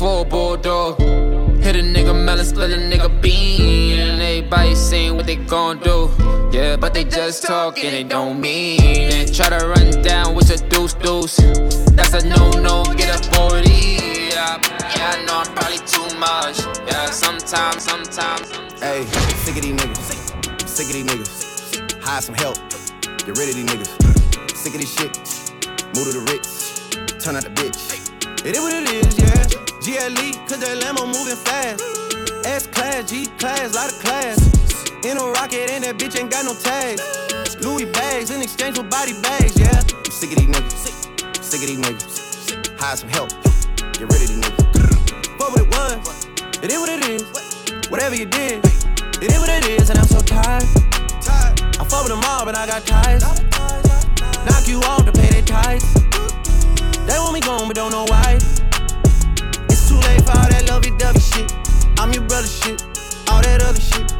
4-4 0.00 0.30
Bordeaux. 0.30 0.94
Hit 1.60 1.76
a 1.76 1.80
nigga 1.80 2.14
melon, 2.24 2.46
split 2.46 2.70
a 2.70 2.76
nigga 2.76 3.20
bean. 3.20 3.98
Everybody 3.98 4.74
saying 4.74 5.14
what 5.14 5.26
they 5.26 5.36
gon' 5.36 5.78
do. 5.80 6.08
Yeah, 6.50 6.76
but 6.76 6.94
they 6.94 7.04
just 7.04 7.42
talk 7.42 7.84
and 7.84 7.92
they 7.92 8.04
don't 8.04 8.40
mean 8.40 8.80
it. 8.80 9.34
Try 9.34 9.50
to 9.50 9.66
run 9.66 10.02
down 10.02 10.34
with 10.34 10.48
your 10.48 10.66
deuce 10.70 10.94
deuce. 10.94 11.36
That's 11.92 12.14
a 12.14 12.26
no 12.26 12.50
no, 12.52 12.82
get 12.96 13.14
a 13.14 13.34
40. 13.34 13.68
Yeah, 13.68 14.56
yeah, 14.96 15.12
I 15.12 15.24
know 15.26 15.42
I'm 15.44 15.54
probably 15.54 15.76
too 15.84 16.08
much. 16.16 16.64
Yeah, 16.88 17.10
sometimes, 17.10 17.84
sometimes. 17.84 18.48
Hey, 18.80 19.04
sick 19.44 19.56
of 19.56 19.62
these 19.62 19.76
niggas. 19.76 20.66
Sick 20.66 20.86
of 20.86 20.92
these 20.94 21.04
niggas. 21.04 22.02
Hire 22.02 22.22
some 22.22 22.34
help. 22.36 22.56
Get 23.26 23.36
rid 23.36 23.50
of 23.50 23.54
these 23.54 23.66
niggas. 23.66 24.56
Sick 24.56 24.74
of 24.74 24.80
this 24.80 24.94
shit. 24.96 25.12
Move 25.94 26.08
to 26.08 26.20
the 26.20 26.26
Ritz. 26.32 26.88
Turn 27.22 27.36
out 27.36 27.44
the 27.44 27.50
bitch. 27.50 28.00
It 28.46 28.56
is 28.56 28.62
what 28.62 28.72
it 28.72 28.88
is, 28.88 29.18
yeah. 29.18 29.29
GLE, 29.80 30.36
cause 30.44 30.60
that 30.60 30.76
Lambo 30.84 31.08
moving 31.08 31.40
fast. 31.40 31.80
S 32.44 32.66
class, 32.66 33.08
G 33.08 33.24
class, 33.40 33.72
lot 33.74 33.88
of 33.88 33.96
class. 34.04 34.36
In 35.08 35.16
a 35.16 35.24
rocket, 35.32 35.72
and 35.72 35.84
that 35.84 35.96
bitch 35.96 36.20
ain't 36.20 36.30
got 36.30 36.44
no 36.44 36.52
tags. 36.52 37.00
Louis 37.64 37.86
bags 37.88 38.28
in 38.30 38.42
exchange 38.42 38.76
for 38.76 38.84
body 38.84 39.16
bags, 39.24 39.56
yeah. 39.56 39.72
I'm 39.72 40.12
sick 40.12 40.36
of 40.36 40.44
these 40.44 40.52
niggas. 40.52 41.40
Sick 41.40 41.64
of 41.64 41.68
these 41.72 41.80
niggas. 41.80 42.76
Hire 42.78 42.96
some 42.96 43.08
help. 43.08 43.30
Get 43.96 44.04
rid 44.04 44.20
of 44.20 44.28
these 44.28 44.36
niggas. 44.36 44.68
Fuck 45.40 45.48
what 45.48 45.64
it 45.64 45.70
was. 45.72 46.28
It 46.60 46.68
is 46.68 46.78
what 46.78 46.90
it 46.92 47.00
is. 47.08 47.24
Whatever 47.88 48.16
you 48.16 48.26
did, 48.26 48.60
it 48.60 49.32
is 49.32 49.40
what 49.40 49.48
it 49.48 49.64
is, 49.64 49.88
and 49.88 49.98
I'm 49.98 50.04
so 50.04 50.20
tired. 50.20 50.68
I 51.24 51.84
fuck 51.88 52.04
with 52.04 52.12
them 52.12 52.20
all, 52.28 52.44
but 52.44 52.52
I 52.52 52.68
got 52.68 52.84
ties. 52.84 53.24
Knock 54.44 54.68
you 54.68 54.84
off 54.84 55.08
to 55.08 55.12
pay 55.12 55.40
their 55.40 55.48
ties. 55.48 55.88
They 57.08 57.16
want 57.16 57.32
me 57.32 57.40
gone, 57.40 57.66
but 57.66 57.76
don't 57.76 57.92
know 57.92 58.04
why. 58.04 58.59
It's 59.90 59.98
too 59.98 60.08
late 60.08 60.22
for 60.22 60.38
all 60.38 60.48
that 60.48 60.68
lovey 60.68 60.90
dovey 60.98 61.18
shit. 61.18 61.52
I'm 61.98 62.12
your 62.12 62.22
brother 62.22 62.46
shit. 62.46 62.80
All 63.28 63.42
that 63.42 63.60
other 63.60 63.80
shit. 63.80 64.14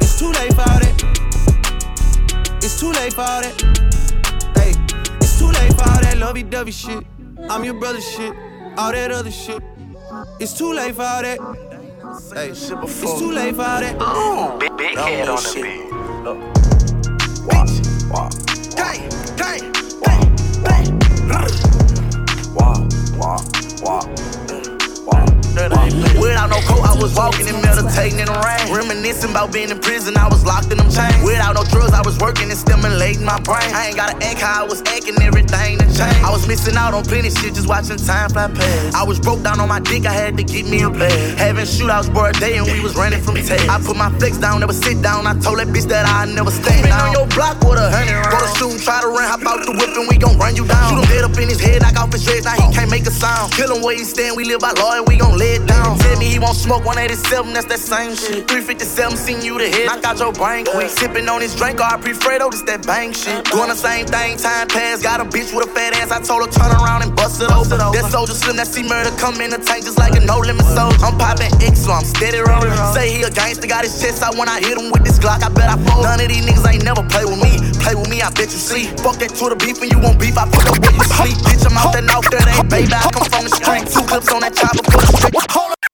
It's 0.00 0.16
too 0.16 0.30
late 0.30 0.54
for 0.54 0.62
all 0.62 0.78
that. 0.78 0.94
It's 2.62 2.78
too 2.78 2.92
late 2.92 3.12
for 3.12 3.22
all 3.22 3.42
that. 3.42 3.60
Hey, 4.54 4.74
it's 5.18 5.40
too 5.40 5.48
late 5.50 5.74
for 5.74 5.90
all 5.90 6.00
that 6.02 6.18
lovey 6.18 6.44
dovey 6.44 6.70
shit. 6.70 7.04
I'm 7.50 7.64
your 7.64 7.74
brother 7.74 8.00
shit. 8.00 8.32
All 8.78 8.92
that 8.92 9.10
other 9.10 9.32
shit. 9.32 9.60
It's 10.38 10.56
too 10.56 10.72
late 10.72 10.94
for 10.94 11.02
all 11.02 11.22
that. 11.22 11.40
Hey, 12.32 12.50
it's 12.50 12.68
too 12.68 13.32
late 13.32 13.56
for 13.56 13.62
all 13.62 13.80
that. 13.80 13.96
Ooh, 14.00 14.56
big, 14.60 14.76
big 14.76 14.96
head 14.96 15.28
on 15.28 15.42
the 15.42 15.62
beat. 15.62 15.90
Walk, 17.50 17.68
walk. 18.08 18.32
Hey, 18.78 19.08
hey, 19.42 19.66
Walk, 22.54 22.86
walk, 23.18 23.42
walk. 23.82 24.41
I'm 25.70 26.00
lit. 26.00 26.21
Without 26.32 26.48
no 26.48 26.64
coat, 26.64 26.80
I 26.80 26.96
was 26.96 27.12
walking 27.12 27.46
and 27.46 27.60
meditating 27.60 28.18
in 28.18 28.24
the 28.24 28.32
rain. 28.40 28.72
Reminiscing 28.72 29.36
about 29.36 29.52
being 29.52 29.68
in 29.68 29.78
prison, 29.78 30.16
I 30.16 30.32
was 30.32 30.46
locked 30.48 30.72
in 30.72 30.80
them 30.80 30.88
chains. 30.88 31.20
Without 31.20 31.52
no 31.52 31.62
drugs, 31.68 31.92
I 31.92 32.00
was 32.00 32.16
working 32.24 32.48
and 32.48 32.56
stimulating 32.56 33.22
my 33.22 33.36
brain. 33.44 33.68
I 33.76 33.92
ain't 33.92 33.96
gotta 34.00 34.16
act 34.24 34.40
how 34.40 34.64
I 34.64 34.66
was 34.66 34.80
acting, 34.88 35.20
everything 35.20 35.76
to 35.76 35.84
change. 35.92 36.24
I 36.24 36.32
was 36.32 36.48
missing 36.48 36.74
out 36.74 36.94
on 36.94 37.04
plenty 37.04 37.28
shit, 37.28 37.52
just 37.52 37.68
watching 37.68 38.00
time 38.00 38.30
fly 38.32 38.48
past. 38.48 38.96
I 38.96 39.04
was 39.04 39.20
broke 39.20 39.42
down 39.42 39.60
on 39.60 39.68
my 39.68 39.80
dick, 39.80 40.06
I 40.06 40.12
had 40.16 40.38
to 40.38 40.42
get 40.42 40.64
me 40.64 40.80
a 40.80 40.88
bag. 40.88 41.12
Having 41.36 41.68
shootouts 41.68 42.08
for 42.08 42.30
a 42.30 42.32
day 42.32 42.56
and 42.56 42.64
we 42.64 42.80
was 42.80 42.96
running 42.96 43.20
from 43.20 43.36
tags. 43.36 43.68
I 43.68 43.76
put 43.84 44.00
my 44.00 44.08
flex 44.16 44.38
down, 44.38 44.60
never 44.60 44.72
sit 44.72 45.02
down. 45.02 45.26
I 45.26 45.36
told 45.36 45.58
that 45.60 45.68
bitch 45.68 45.84
that 45.92 46.08
I 46.08 46.24
never 46.32 46.50
stay 46.50 46.80
down. 46.80 47.08
on 47.08 47.12
your 47.12 47.28
block 47.36 47.60
with 47.60 47.76
a 47.76 47.92
hundred 47.92 48.16
rounds. 48.16 48.32
Go 48.32 48.40
to 48.40 48.72
shoot, 48.72 48.80
try 48.80 49.04
to 49.04 49.08
run, 49.12 49.28
hop 49.28 49.44
out 49.44 49.60
the 49.68 49.76
whip 49.76 49.92
and 50.00 50.08
we 50.08 50.16
gon' 50.16 50.38
run 50.40 50.56
you 50.56 50.64
down. 50.64 50.96
Shoot 50.96 51.04
him 51.04 51.08
dead 51.12 51.24
up 51.28 51.36
in 51.36 51.52
his 51.52 51.60
head, 51.60 51.82
knock 51.84 52.00
off 52.00 52.08
his 52.08 52.24
dreads, 52.24 52.48
now 52.48 52.56
he 52.56 52.72
can't 52.72 52.88
make 52.88 53.04
a 53.04 53.12
sound. 53.12 53.52
Kill 53.52 53.68
him 53.68 53.84
where 53.84 53.92
he 53.92 54.04
stand, 54.04 54.32
we 54.34 54.48
live 54.48 54.64
by 54.64 54.72
law 54.80 54.96
and 54.96 55.04
we 55.06 55.20
gon' 55.20 55.36
lay 55.36 55.60
it 55.60 55.66
down. 55.68 56.00
Tell 56.00 56.21
me 56.22 56.30
he 56.30 56.38
won't 56.38 56.56
smoke 56.56 56.84
187, 56.86 57.52
that's 57.52 57.66
that 57.66 57.82
same 57.82 58.14
shit. 58.14 58.46
357, 58.46 59.18
seen 59.18 59.42
you 59.42 59.58
the 59.58 59.66
head, 59.66 59.86
knock 59.86 60.04
out 60.06 60.18
your 60.18 60.32
brain 60.32 60.64
quick. 60.64 60.88
Sipping 60.88 61.28
on 61.28 61.40
his 61.42 61.54
drink, 61.54 61.80
or 61.82 61.88
I 61.90 61.98
pre-Fredo, 61.98 62.50
this 62.50 62.62
that 62.70 62.86
bang 62.86 63.10
shit. 63.12 63.44
Doing 63.50 63.68
the 63.68 63.78
same 63.78 64.06
thing, 64.06 64.38
time 64.38 64.68
pass. 64.68 65.02
Got 65.02 65.20
a 65.20 65.26
bitch 65.26 65.50
with 65.50 65.66
a 65.66 65.70
fat 65.74 65.98
ass, 65.98 66.10
I 66.14 66.22
told 66.22 66.46
her 66.46 66.50
turn 66.50 66.70
around 66.70 67.02
and 67.02 67.14
bust 67.14 67.42
it 67.42 67.50
over. 67.50 67.74
That 67.74 68.06
soldier 68.10 68.34
slim, 68.34 68.56
that 68.56 68.70
see 68.70 68.86
murder 68.86 69.10
come 69.18 69.40
in 69.42 69.50
the 69.50 69.58
tank 69.58 69.84
just 69.84 69.98
like 69.98 70.14
a 70.14 70.22
no 70.22 70.38
limit 70.38 70.66
soldier. 70.70 71.02
I'm 71.02 71.18
popping 71.18 71.50
X, 71.58 71.82
so 71.82 71.92
I'm 71.92 72.06
steady 72.06 72.38
rolling. 72.38 72.70
Say 72.94 73.10
he 73.10 73.22
a 73.26 73.30
gangster, 73.30 73.66
got 73.66 73.82
his 73.82 73.98
chest 73.98 74.22
out 74.22 74.38
when 74.38 74.48
I 74.48 74.62
hit 74.62 74.78
him 74.78 74.94
with 74.94 75.02
this 75.02 75.18
Glock. 75.18 75.42
I 75.42 75.50
bet 75.50 75.68
I 75.68 75.76
fold. 75.90 76.06
None 76.06 76.22
of 76.22 76.28
these 76.28 76.44
niggas 76.46 76.66
ain't 76.70 76.84
never 76.84 77.02
play 77.10 77.26
with 77.26 77.42
me. 77.42 77.58
Play 77.82 77.98
with 77.98 78.08
me, 78.08 78.22
I 78.22 78.30
bet 78.30 78.54
you 78.54 78.62
see. 78.62 78.86
Fuck 79.02 79.18
that 79.18 79.34
Twitter 79.34 79.58
beef 79.58 79.82
and 79.82 79.90
you 79.90 79.98
won't 79.98 80.18
beef, 80.20 80.38
I 80.38 80.46
put 80.46 80.70
up 80.70 80.78
where 80.78 80.94
you 80.94 81.02
sleep. 81.18 81.36
Bitch, 81.42 81.66
I'm 81.66 81.74
out 81.74 81.90
there, 81.92 82.06
out 82.14 82.26
there, 82.30 82.46
ain't 82.46 82.70
baby. 82.70 82.94
I 82.94 83.10
come 83.10 83.26
from 83.26 83.44
the 83.44 83.52
street. 83.52 83.90
Two 83.90 84.06
clips 84.06 84.30
on 84.30 84.40
that 84.46 84.54
chopper, 84.54 84.82
the 84.86 85.06
straight. 85.10 85.34
Hold 85.50 85.72
up, 85.72 85.91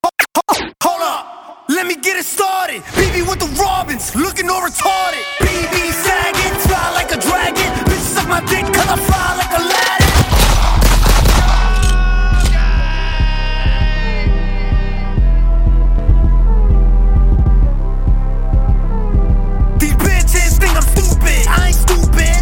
hold 0.83 1.03
up. 1.03 1.65
Let 1.69 1.87
me 1.87 1.95
get 1.97 2.17
it 2.17 2.25
started. 2.25 2.83
BB 2.97 3.29
with 3.29 3.41
the 3.41 3.51
Robins, 3.61 4.15
looking 4.17 4.49
all 4.49 4.63
retarded. 4.63 5.23
BB 5.41 5.93
sagging, 5.93 6.55
fly 6.67 6.93
like 6.95 7.11
a 7.13 7.21
dragon. 7.21 7.69
Bitch, 7.89 8.07
suck 8.15 8.29
my 8.29 8.41
dick, 8.41 8.65
cause 8.65 8.89
I 8.89 8.97
fly 8.97 9.37
like 9.37 9.53
Aladdin. 9.59 9.89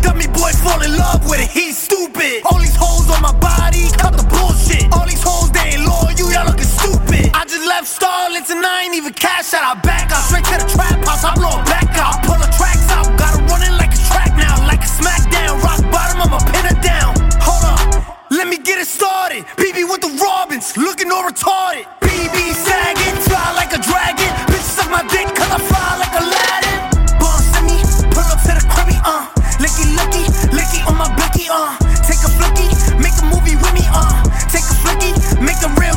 Dummy 0.02 0.26
boy 0.28 0.52
fall 0.62 0.80
in 0.82 0.96
love 0.96 1.28
with 1.28 1.40
it. 1.40 1.50
He's 1.50 1.76
stupid. 1.76 2.42
All 2.44 2.58
these 2.58 2.76
hoes 2.76 3.10
on 3.10 3.22
my 3.22 3.32
body, 3.38 3.88
cut 3.98 4.16
the 4.16 4.22
bullshit. 4.22 4.45
Left 7.76 8.00
Starlets 8.00 8.48
and 8.48 8.64
I 8.64 8.84
ain't 8.84 8.94
even 8.94 9.12
cash 9.12 9.52
out. 9.52 9.60
I 9.60 9.74
back 9.84 10.08
out 10.08 10.24
straight 10.24 10.48
to 10.48 10.56
the 10.64 10.68
trap 10.72 10.96
house. 11.04 11.24
I 11.28 11.34
blow 11.36 11.60
it 11.60 11.66
back 11.68 11.92
out. 12.00 12.24
Pull 12.24 12.40
the 12.40 12.48
tracks 12.56 12.88
out. 12.96 13.04
Gotta 13.20 13.44
run 13.52 13.60
it 13.60 13.74
like 13.76 13.92
a 13.92 14.00
track 14.08 14.32
now. 14.32 14.56
Like 14.64 14.80
a 14.80 14.88
smackdown. 14.88 15.60
Rock 15.60 15.84
bottom, 15.92 16.24
I'ma 16.24 16.40
pin 16.52 16.64
her 16.72 16.78
down. 16.80 17.12
Hold 17.44 17.64
up. 17.68 17.80
Let 18.32 18.48
me 18.48 18.56
get 18.56 18.80
it 18.80 18.88
started. 18.88 19.44
BB 19.60 19.84
with 19.92 20.00
the 20.00 20.12
Robins, 20.24 20.72
looking 20.76 21.12
all 21.12 21.28
retarded. 21.28 21.84
BB 22.00 22.38
sagging, 22.56 23.16
fly 23.28 23.44
like 23.60 23.72
a 23.76 23.80
dragon. 23.84 24.30
Bitch, 24.48 24.64
suck 24.64 24.88
my 24.88 25.04
dick, 25.12 25.28
cause 25.36 25.52
I 25.52 25.60
fly 25.60 25.88
like 26.00 26.14
Aladdin. 26.16 26.78
Bum 27.20 27.36
send 27.52 27.66
me, 27.68 27.76
pull 28.08 28.24
up 28.32 28.40
to 28.48 28.52
the 28.56 28.64
cribby, 28.72 28.96
uh. 29.04 29.28
Licky, 29.60 29.84
licky, 29.98 30.24
licky 30.56 30.80
on 30.88 30.96
my 30.96 31.08
blicky, 31.12 31.44
uh. 31.52 31.76
Take 32.08 32.24
a 32.24 32.30
flicky, 32.40 32.68
make 33.04 33.16
a 33.20 33.26
movie 33.28 33.56
with 33.60 33.74
me, 33.76 33.84
uh. 33.92 34.26
never, 35.86 35.95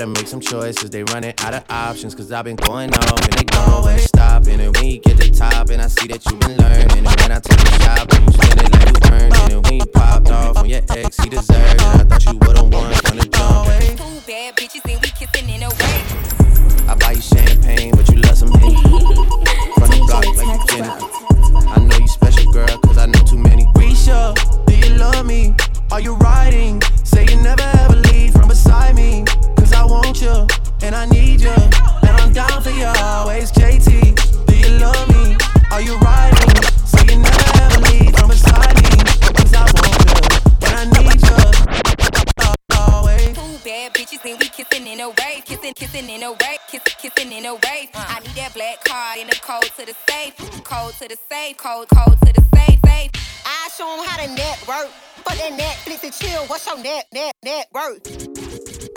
gotta 0.00 0.12
make 0.18 0.26
some 0.26 0.40
choices. 0.40 0.88
They 0.88 1.04
running 1.04 1.34
out 1.40 1.52
of 1.52 1.64
options. 1.68 2.14
Cause 2.14 2.32
I've 2.32 2.46
been 2.46 2.56
going 2.56 2.94
off 2.94 3.22
and 3.22 3.32
they 3.34 3.44
gon' 3.44 3.86
ain't 3.88 4.00
stopping. 4.00 4.60
And 4.60 4.74
when 4.74 4.86
you 4.86 4.98
get 4.98 5.18
to 5.18 5.30
top, 5.30 5.68
and 5.68 5.82
I 5.82 5.88
see 5.88 6.08
that 6.08 6.24
you've 6.24 6.40
been 6.40 6.56
learning. 6.56 6.90
And 6.96 7.06
when 7.06 7.32
I 7.32 7.38
take 7.38 7.60
you 7.60 7.84
shopping, 7.84 8.24
you 8.24 8.32
spend 8.32 8.60
it 8.62 8.72
like 8.72 8.88
you 8.88 9.12
earned 9.12 9.34
it. 9.34 9.52
And 9.52 9.64
when 9.66 9.74
you 9.74 9.86
popped 9.92 10.30
off 10.30 10.56
on 10.56 10.68
your 10.70 10.80
ex, 10.88 11.18
he 11.18 11.28
deserved 11.28 11.74
it. 11.74 11.82
I 11.82 12.04
thought 12.04 12.24
you 12.24 12.38
would've 12.40 12.72
won 12.72 12.94
from 13.04 13.18
the 13.18 13.28
jump. 13.28 13.68
Two 14.00 14.26
bad 14.26 14.56
bitches 14.56 14.88
and 14.88 15.00
we 15.04 15.10
kissing 15.12 15.48
in 15.52 15.62
a 15.64 15.68
way. 15.68 15.98
I 16.88 16.94
buy 16.96 17.12
you 17.12 17.20
champagne, 17.20 17.92
but 17.94 18.08
you 18.08 18.16
love 18.22 18.38
some 18.38 18.52
Henny. 18.52 18.80
From 18.80 19.88
the 19.92 20.00
block 20.08 20.24
like 20.24 20.48
you 20.48 20.66
Jennifer. 20.80 21.08
I 21.68 21.78
know 21.78 21.98
you 21.98 22.08
special, 22.08 22.50
girl, 22.52 22.78
cause 22.88 22.96
I 22.96 23.04
know 23.04 23.20
too 23.28 23.36
many. 23.36 23.66
Risha, 23.76 24.32
do 24.64 24.74
you 24.74 24.96
love 24.96 25.26
me? 25.26 25.54
Are 25.92 26.00
you 26.00 26.14
riding? 26.14 26.80
Say 27.04 27.26
you 27.28 27.36
never 27.42 27.68
ever 27.84 27.96
leave 27.96 28.32
from 28.32 28.48
beside 28.48 28.96
me. 28.96 29.24
Want 29.90 30.22
you, 30.22 30.46
and 30.82 30.94
I 30.94 31.04
need 31.06 31.40
you. 31.40 31.50
And 31.50 32.14
I'm 32.22 32.32
down 32.32 32.62
for 32.62 32.70
you 32.70 32.84
always. 32.84 33.50
JT, 33.50 34.46
do 34.46 34.56
you 34.56 34.78
love 34.78 35.08
me? 35.08 35.36
Are 35.72 35.82
you 35.82 35.96
riding? 35.98 36.62
Say 36.86 37.02
you 37.10 37.18
never 37.18 37.50
ever 37.58 37.80
leave 37.90 38.14
from 38.14 38.28
beside 38.28 38.76
me. 38.86 39.02
Cause 39.34 39.52
I 39.52 39.66
want 39.66 39.98
you, 40.06 40.14
and 40.68 40.74
I 40.78 40.84
need 40.94 41.20
you. 41.20 41.38
Always. 42.78 43.34
Two 43.34 43.68
bad 43.68 43.92
bitches 43.92 44.24
and 44.30 44.38
we 44.38 44.48
kissing 44.48 44.86
in 44.86 45.00
a 45.00 45.08
wave, 45.08 45.44
kissing, 45.44 45.74
kissing 45.74 46.08
in 46.08 46.22
a 46.22 46.30
wave, 46.30 46.62
kissing, 46.68 46.94
kissing 46.96 47.32
in 47.32 47.46
a 47.46 47.54
wave. 47.54 47.90
I 47.94 48.20
need 48.20 48.36
that 48.36 48.54
black 48.54 48.84
card 48.84 49.18
in 49.18 49.26
the 49.26 49.34
code 49.42 49.72
to 49.76 49.86
the 49.86 49.94
safe, 50.08 50.36
code 50.62 50.94
to 51.00 51.08
the 51.08 51.16
safe, 51.28 51.56
code, 51.56 51.88
code 51.88 52.16
to 52.26 52.32
the 52.32 52.44
safe, 52.54 52.78
safe. 52.86 53.10
I 53.44 53.68
show 53.76 53.90
'em 53.90 54.06
how 54.06 54.24
to 54.24 54.28
network. 54.28 54.88
Fuck 55.24 55.36
that 55.36 55.58
Netflix 55.58 56.04
and 56.04 56.12
chill. 56.12 56.46
What's 56.46 56.64
your 56.64 56.78
net, 56.78 57.06
net, 57.12 57.34
net 57.42 57.66
worth? 57.74 58.29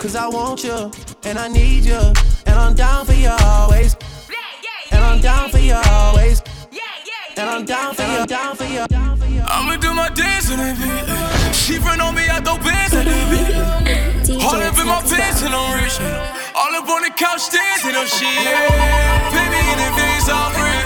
Cause 0.04 0.16
I 0.16 0.28
want 0.28 0.62
you, 0.62 0.92
and 1.24 1.38
I 1.38 1.48
need 1.48 1.86
you, 1.86 1.96
and 2.44 2.56
I'm 2.60 2.74
down 2.74 3.06
for 3.06 3.14
you 3.14 3.32
always. 3.40 3.96
And 4.92 5.02
I'm 5.02 5.18
down 5.18 5.48
for 5.48 5.56
you 5.56 5.80
always. 5.80 6.42
And 7.38 7.48
I'm 7.48 7.64
down 7.64 7.94
for 7.94 8.02
you, 8.02 8.26
down 8.26 8.54
for 8.54 8.66
you. 8.66 8.84
I'ma 9.48 9.76
do 9.80 9.94
my 9.94 10.10
dance 10.10 10.50
in 10.50 10.58
that 10.60 10.76
beat. 10.76 11.56
She 11.56 11.80
friend 11.80 12.02
on 12.02 12.14
me, 12.14 12.28
I 12.28 12.36
throw 12.44 12.60
bands 12.60 12.92
in 12.92 13.08
that 13.08 13.24
beat. 13.32 14.44
All 14.44 14.60
up 14.60 14.76
in 14.76 14.86
my 14.92 15.00
pants 15.08 15.40
and 15.40 15.56
I'm 15.56 15.72
rich. 15.72 15.96
All 16.52 16.74
up 16.76 16.84
on 16.84 17.00
the 17.00 17.12
couch 17.16 17.48
dancing 17.48 17.96
up 17.96 18.04
shit. 18.04 18.28
Me 18.28 19.60
in 19.72 19.78
advance, 19.88 20.28
all 20.28 20.52
free. 20.52 20.84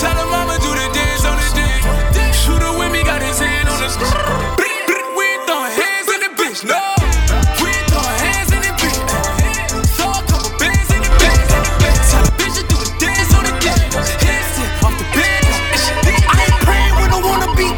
Tell 0.00 0.16
her 0.16 0.28
mama 0.32 0.56
do 0.64 0.72
the 0.72 0.88
dance 0.96 1.28
on 1.28 1.36
the 1.36 1.48
dick. 1.60 2.32
Shooter 2.32 2.72
with 2.72 2.88
me, 2.88 3.04
got 3.04 3.20
his 3.20 3.36
hand 3.36 3.68
on 3.68 3.84
the. 3.84 3.92
We 5.12 5.28
throwing 5.44 5.76
hands 5.76 6.08
in 6.08 6.20
the 6.24 6.32
bitch, 6.40 6.64
no. 6.64 6.95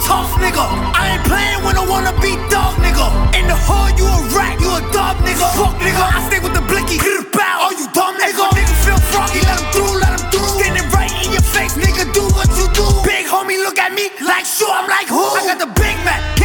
Tough, 0.08 0.32
nigga. 0.40 0.64
I 0.96 1.20
ain't 1.20 1.24
playing 1.28 1.60
when 1.64 1.76
I 1.76 1.84
wanna 1.84 2.16
be 2.24 2.32
dog, 2.48 2.80
nigga. 2.80 3.06
In 3.36 3.44
the 3.44 3.58
hood, 3.68 3.92
you 4.00 4.08
a 4.08 4.18
rat, 4.32 4.56
you 4.56 4.72
a 4.72 4.80
dog, 4.88 5.20
nigga. 5.20 5.46
Fuck, 5.60 5.76
nigga. 5.84 6.00
I 6.00 6.18
stay 6.28 6.40
with 6.40 6.54
the 6.56 6.64
blicky. 6.64 6.96
Bow. 7.36 7.68
Oh, 7.68 7.72
you 7.76 7.86
dumb, 7.92 8.16
nigga. 8.16 8.44
Nigga 8.56 8.74
feel 8.84 9.00
froggy, 9.12 9.40
let 9.44 9.60
him 9.60 9.68
through, 9.74 9.94
let 10.00 10.12
him 10.16 10.24
through. 10.32 10.48
Standing 10.56 10.88
right 10.96 11.12
in 11.22 11.30
your 11.36 11.44
face, 11.44 11.76
nigga. 11.76 12.08
Do 12.16 12.24
what 12.32 12.48
you 12.56 12.66
do. 12.72 12.86
Big 13.04 13.28
homie, 13.28 13.60
look 13.60 13.78
at 13.78 13.92
me 13.92 14.08
like 14.24 14.46
sure. 14.48 14.72
I'm 14.72 14.88
like 14.88 15.08
who? 15.12 15.20
I 15.20 15.44
got 15.44 15.58
the 15.60 15.70
big 15.76 15.96
Mac, 16.08 16.37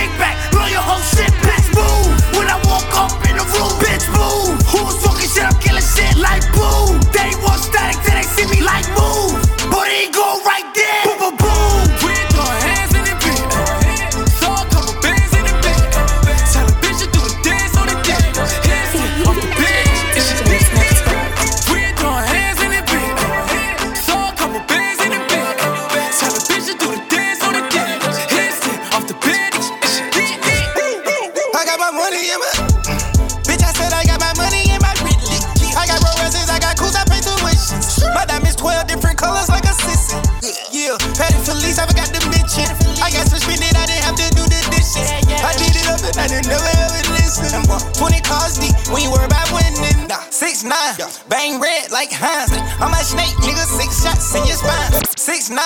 bang 51.30 51.59
red 51.59 51.91
like 51.91 52.11
Heinz. 52.11 52.51
I'm 52.82 52.93
a 52.93 53.03
snake, 53.03 53.36
nigga, 53.45 53.66
six 53.66 54.03
shots 54.03 54.36
in 54.36 54.45
your 54.45 54.57
spine. 54.57 55.03
6 55.24 55.49
9 55.51 55.59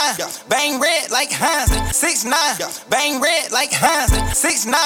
bang 0.50 0.80
red 0.80 1.10
like 1.10 1.32
Heinz. 1.32 1.74
6 1.98 2.26
9 2.26 2.34
bang 2.90 3.20
red 3.20 3.52
like 3.52 3.72
Heinz. 3.74 4.38
6 4.38 4.66
9 4.68 4.78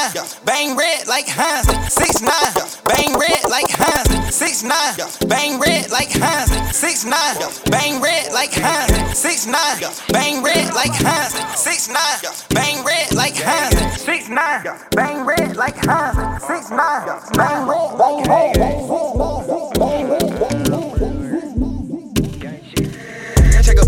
bang 0.46 0.78
red 0.78 1.08
like 1.08 1.28
Heinz. 1.28 1.68
6 1.92 2.22
9 2.22 2.32
bang 2.86 3.20
red 3.20 3.44
like 3.50 3.68
Heinz. 3.70 4.34
6 4.34 4.64
9 4.64 4.72
bang 5.28 5.60
red 5.60 5.92
like 5.92 6.10
Heinz. 6.10 6.74
6 6.74 7.04
9 7.04 7.14
bang 7.70 8.00
red 8.00 8.32
like 8.32 8.54
Heinz. 8.54 9.18
6 9.18 9.48
9 9.48 9.56
bang 10.08 10.42
red 10.42 10.74
like 10.74 10.94
Heinz. 10.94 11.60
6 11.60 11.90
9 11.90 11.98
bang 12.52 12.84
red 12.86 13.14
like 13.14 13.36
Heinz. 13.36 14.02
6 14.02 14.30
9 14.30 14.64
bang 14.96 15.26
red 15.26 15.58
like 15.58 15.76
Heinz. 15.76 16.44
6 16.48 16.70
9 16.72 16.80
bang 17.36 17.68
red 17.68 17.94
like 18.00 18.24
Take 18.24 19.61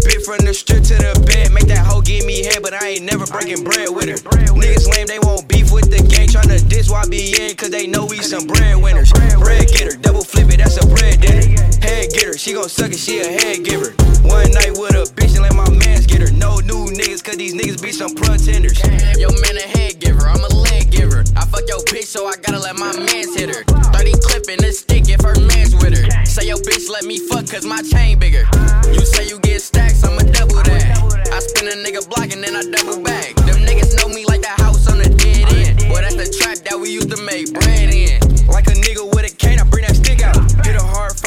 bit 0.04 0.24
from 0.24 0.46
the 0.46 0.54
strip 0.54 0.84
to 0.84 0.96
the 0.96 1.14
bed, 1.26 1.52
make 1.52 1.68
that 1.68 1.86
hoe 1.86 2.02
give 2.02 2.26
me 2.26 2.44
head, 2.44 2.62
but 2.62 2.74
I 2.74 3.00
ain't 3.00 3.04
never 3.04 3.26
breaking 3.26 3.64
bread 3.64 3.90
with 3.90 4.10
her. 4.10 4.20
Niggas 4.54 4.88
lame, 4.92 5.08
they 5.08 5.20
won't 5.20 5.48
beef 5.48 5.72
with 5.72 5.90
the 5.90 6.02
gang, 6.08 6.28
tryna 6.28 6.60
diss 6.68 6.92
in, 6.92 7.56
cause 7.56 7.70
they 7.70 7.88
know 7.88 8.06
we 8.06 8.18
some 8.22 8.48
bread 8.48 8.78
winners. 8.82 9.12
Bread 9.12 9.68
getter, 9.70 9.98
double 9.98 10.24
flip 10.24 10.50
it, 10.52 10.58
that's 10.58 10.78
a 10.78 10.88
bread 10.88 11.22
dinner. 11.22 11.73
Head 11.84 12.16
getter, 12.16 12.38
she 12.38 12.54
gon' 12.54 12.70
suck 12.70 12.92
it, 12.92 12.98
she 12.98 13.20
a 13.20 13.28
head 13.28 13.66
giver. 13.66 13.92
One 14.24 14.48
night 14.56 14.72
with 14.80 14.96
a 14.96 15.04
bitch 15.20 15.36
and 15.36 15.44
let 15.44 15.52
my 15.52 15.68
mans 15.68 16.08
get 16.08 16.24
her. 16.24 16.32
No 16.32 16.64
new 16.64 16.88
niggas, 16.96 17.20
cause 17.22 17.36
these 17.36 17.54
niggas 17.54 17.84
be 17.84 17.92
some 17.92 18.16
pretenders. 18.16 18.80
Yo, 19.20 19.28
man, 19.44 19.58
a 19.60 19.68
head 19.68 20.00
giver, 20.00 20.24
I'm 20.24 20.40
a 20.40 20.48
leg 20.48 20.90
giver. 20.90 21.28
I 21.36 21.44
fuck 21.44 21.68
your 21.68 21.84
bitch, 21.92 22.08
so 22.08 22.26
I 22.26 22.40
gotta 22.40 22.60
let 22.60 22.80
my 22.80 22.96
mans 22.96 23.36
hit 23.36 23.52
her. 23.52 23.68
30 23.92 24.16
clipping 24.24 24.64
the 24.64 24.72
stick 24.72 25.12
if 25.12 25.20
her 25.28 25.36
man's 25.36 25.76
with 25.76 25.92
her. 25.92 26.08
Say 26.24 26.48
your 26.48 26.64
bitch 26.64 26.88
let 26.88 27.04
me 27.04 27.20
fuck, 27.20 27.52
cause 27.52 27.66
my 27.66 27.82
chain 27.84 28.18
bigger. 28.18 28.48
You 28.88 29.04
say 29.04 29.28
you 29.28 29.40
get 29.44 29.62
stacks, 29.62 30.06
I'ma 30.08 30.24
double 30.32 30.64
that. 30.64 31.28
I 31.36 31.40
spin 31.44 31.68
a 31.68 31.76
nigga 31.84 32.08
block 32.08 32.32
and 32.32 32.40
then 32.40 32.56
I 32.56 32.64
double 32.64 33.04
back. 33.04 33.36
Them 33.44 33.60
niggas 33.60 34.00
know 34.00 34.08
me 34.08 34.24
like 34.24 34.40
that 34.48 34.56
house 34.62 34.88
on 34.88 35.00
the 35.00 35.10
dead 35.12 35.52
end. 35.52 35.92
Boy, 35.92 36.00
that's 36.00 36.16
the 36.16 36.32
trap 36.32 36.64
that 36.64 36.80
we 36.80 36.96
used 36.96 37.12
to 37.12 37.20
make 37.28 37.52
bread 37.52 37.92
in. 37.92 38.23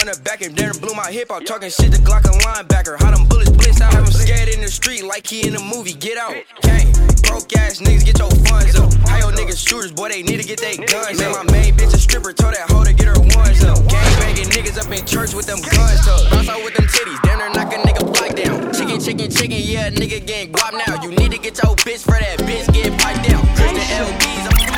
Her 0.07 0.15
the 0.15 0.23
back 0.23 0.43
and 0.43 0.55
then 0.57 0.73
blew 0.79 0.95
my 0.95 1.11
hip 1.11 1.31
out. 1.31 1.47
Talking 1.47 1.71
shit 1.71 1.93
to 1.93 2.01
Glock 2.03 2.25
a 2.25 2.33
linebacker. 2.47 2.97
How 2.99 3.11
them 3.11 3.27
bullets 3.27 3.51
blitz 3.51 3.81
out. 3.81 3.93
Him 3.93 4.07
scared 4.07 4.49
in 4.49 4.61
the 4.61 4.69
street 4.69 5.05
like 5.05 5.27
he 5.27 5.47
in 5.47 5.57
a 5.57 5.63
movie. 5.63 5.95
Get 5.95 6.19
out. 6.19 6.35
Gang, 6.63 6.93
broke 7.27 7.51
ass 7.57 7.81
niggas, 7.81 8.05
get 8.05 8.19
your 8.19 8.31
funds 8.47 8.77
up. 8.77 8.93
How 9.09 9.19
your 9.19 9.33
niggas 9.33 9.59
shooters, 9.59 9.93
boy, 9.93 10.09
they 10.09 10.23
need 10.23 10.41
to 10.41 10.47
get 10.47 10.61
they 10.61 10.77
guns. 10.77 11.19
Man, 11.19 11.33
my 11.33 11.45
main 11.51 11.75
bitch 11.75 11.95
a 11.95 11.99
stripper, 11.99 12.33
told 12.33 12.55
that 12.55 12.71
hoe 12.71 12.85
to 12.85 12.93
get 12.93 13.07
her 13.09 13.19
ones 13.19 13.63
up. 13.65 13.79
Gang 13.89 14.13
banging 14.21 14.51
niggas 14.51 14.79
up 14.79 14.91
in 14.93 15.05
church 15.07 15.35
with 15.35 15.47
them 15.47 15.59
guns 15.61 16.05
tucked. 16.05 16.31
Bounce 16.31 16.49
out 16.49 16.63
with 16.63 16.75
them 16.75 16.87
titties, 16.87 17.21
damn 17.23 17.39
near 17.39 17.51
knock 17.51 17.73
a 17.73 17.79
nigga 17.83 18.05
block 18.07 18.33
down. 18.37 18.73
Chicken, 18.73 19.01
chicken, 19.01 19.31
chicken, 19.31 19.61
yeah, 19.63 19.91
nigga 19.91 20.25
getting 20.25 20.53
guap 20.53 20.73
now. 20.73 21.03
You 21.03 21.11
need 21.11 21.33
to 21.33 21.39
get 21.39 21.59
your 21.63 21.75
bitch 21.83 22.05
for 22.05 22.19
that 22.19 22.39
bitch 22.47 22.71
get 22.73 22.93
piped 23.01 23.29
down. 23.29 23.43
Christian 23.57 23.87
LBs, 24.05 24.45
I 24.47 24.76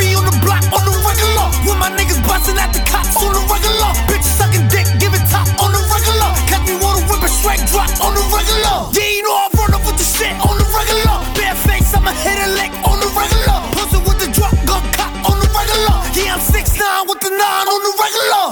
be 0.00 0.16
on 0.16 0.24
the 0.24 0.36
block 0.40 0.64
on 0.72 0.82
the 0.88 0.94
regular. 1.04 1.46
When 1.68 1.76
my 1.76 1.92
niggas 1.92 2.24
bustin' 2.24 2.56
at 2.56 2.72
the 2.72 2.80
cops 2.88 3.20
on 3.20 3.36
the 3.36 3.44
regular. 3.44 3.92
Bitches 4.08 4.32
sucking 4.40 4.66
dick, 4.72 4.88
giving 4.96 5.20
top 5.28 5.44
on 5.60 5.70
the 5.76 5.82
regular. 5.92 6.30
Catch 6.48 6.64
me 6.64 6.74
water 6.80 7.04
whip 7.04 7.20
a 7.20 7.28
straight 7.28 7.60
drop 7.68 7.92
on 8.00 8.16
the 8.16 8.24
regular. 8.32 8.88
Yeah, 8.96 9.12
you 9.12 9.22
know 9.22 9.36
I 9.36 9.46
run 9.52 9.76
up 9.76 9.84
with 9.84 10.00
the 10.00 10.08
shit 10.08 10.32
on 10.40 10.56
the 10.56 10.66
regular. 10.72 11.16
Bare 11.36 11.56
face, 11.68 11.92
I'ma 11.92 12.16
hit 12.24 12.40
a 12.40 12.48
lick 12.56 12.72
on 12.88 12.96
the 13.04 13.10
regular. 13.12 13.58
Pussy 13.76 14.00
with 14.00 14.18
the 14.24 14.28
drop, 14.32 14.56
gun 14.64 14.82
cop 14.96 15.12
on 15.28 15.36
the 15.36 15.48
regular. 15.52 15.96
Yeah, 16.16 16.40
I'm 16.40 16.40
six 16.40 16.72
nine 16.80 17.04
with 17.04 17.20
the 17.20 17.30
9 17.30 17.36
on 17.36 17.80
the 17.84 17.92
regular. 18.00 18.46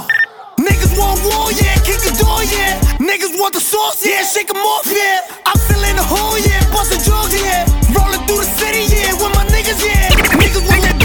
Niggas 0.60 0.92
want 1.00 1.16
war, 1.24 1.48
yeah, 1.56 1.80
kick 1.86 2.02
the 2.04 2.12
door, 2.20 2.44
yeah. 2.44 2.76
Niggas 3.00 3.32
want 3.40 3.56
the 3.56 3.62
sauce, 3.62 4.04
yeah, 4.04 4.26
shake 4.26 4.50
'em 4.50 4.60
off, 4.60 4.84
yeah. 4.90 5.24
I'm 5.48 5.56
still 5.64 5.80
the 5.80 6.02
hole, 6.02 6.36
yeah, 6.36 6.60
bustin' 6.74 7.00
drugs, 7.06 7.32
yeah. 7.40 7.64
Rolling 7.94 8.22
through 8.26 8.42
the 8.42 8.50
city, 8.58 8.82
yeah, 8.92 9.14
with 9.20 9.32
my 9.38 9.44
niggas, 9.54 9.80
yeah. 9.86 10.10
Niggas 10.42 10.66
want 10.68 10.97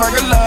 side, 0.00 0.14
it 0.14 0.22
ain't 0.22 0.39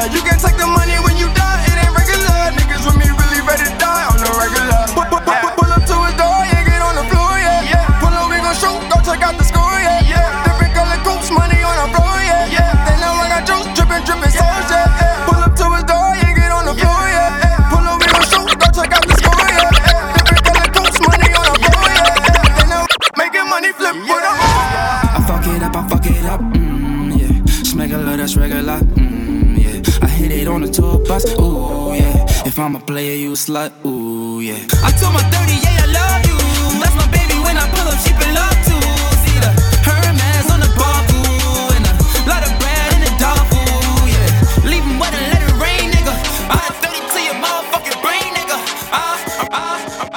I'm 32.64 32.78
a 32.78 32.80
player, 32.80 33.18
you 33.18 33.34
a 33.34 33.36
slut, 33.36 33.74
ooh, 33.86 34.40
yeah. 34.40 34.56
I 34.88 34.92
told 34.96 35.12
my 35.12 35.20
30, 35.20 35.52
yeah, 35.52 35.84
I 35.84 35.88
love 36.00 36.24
you. 36.24 36.40
That's 36.80 36.96
my 36.96 37.04
baby 37.12 37.36
when 37.44 37.60
I 37.60 37.68
pull 37.76 37.92
up, 37.92 38.00
she 38.00 38.16
been 38.16 38.32
love 38.32 38.56
to. 38.56 38.76
See 39.20 39.36
the 39.44 39.52
Hermes 39.84 40.48
on 40.48 40.64
the 40.64 40.72
bar, 40.80 41.04
ooh, 41.12 41.76
and 41.76 41.84
a 41.84 41.94
lot 42.24 42.40
of 42.40 42.56
bread 42.64 42.88
in 42.96 43.04
the 43.04 43.12
dog 43.20 43.44
food, 43.52 44.08
yeah. 44.16 44.64
Leave 44.64 44.80
'em 44.88 44.96
wet 44.96 45.12
and 45.12 45.28
let 45.28 45.44
it 45.44 45.52
rain, 45.60 45.92
nigga. 45.92 46.16
I 46.48 46.56
had 46.64 46.72
30 46.80 47.04
to 47.04 47.20
your 47.20 47.36
motherfucking 47.44 48.00
brain, 48.00 48.32
nigga. 48.32 48.56
Ah, 48.96 49.20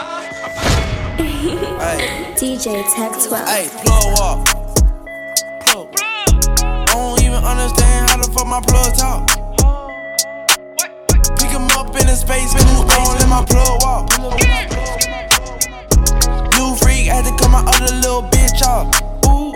ah, 0.06 0.22
DJ 2.38 2.86
Tech 2.94 3.10
12. 3.26 3.42
Hey, 3.50 3.66
plug 3.82 4.06
walk. 4.14 4.38
Plug. 5.66 5.88
I 6.62 6.94
don't 6.94 7.18
even 7.26 7.42
understand 7.42 8.10
how 8.10 8.22
the 8.22 8.30
fuck 8.30 8.46
my 8.46 8.60
plug 8.60 8.94
talk. 8.94 9.35
Pick 12.06 12.14
him 12.14 12.14
up 12.14 12.14
in 12.14 12.14
the 12.14 12.14
space, 12.14 12.54
the 12.54 12.60
space, 12.86 13.10
let 13.18 13.28
my 13.28 13.42
plug 13.44 13.82
walk. 13.82 14.06
New 16.54 16.76
freak, 16.76 17.06
had 17.06 17.24
to 17.24 17.32
cut 17.36 17.50
my 17.50 17.62
other 17.66 17.92
little 17.98 18.22
bitch 18.30 18.62
off. 18.62 18.86
Ooh. 19.26 19.52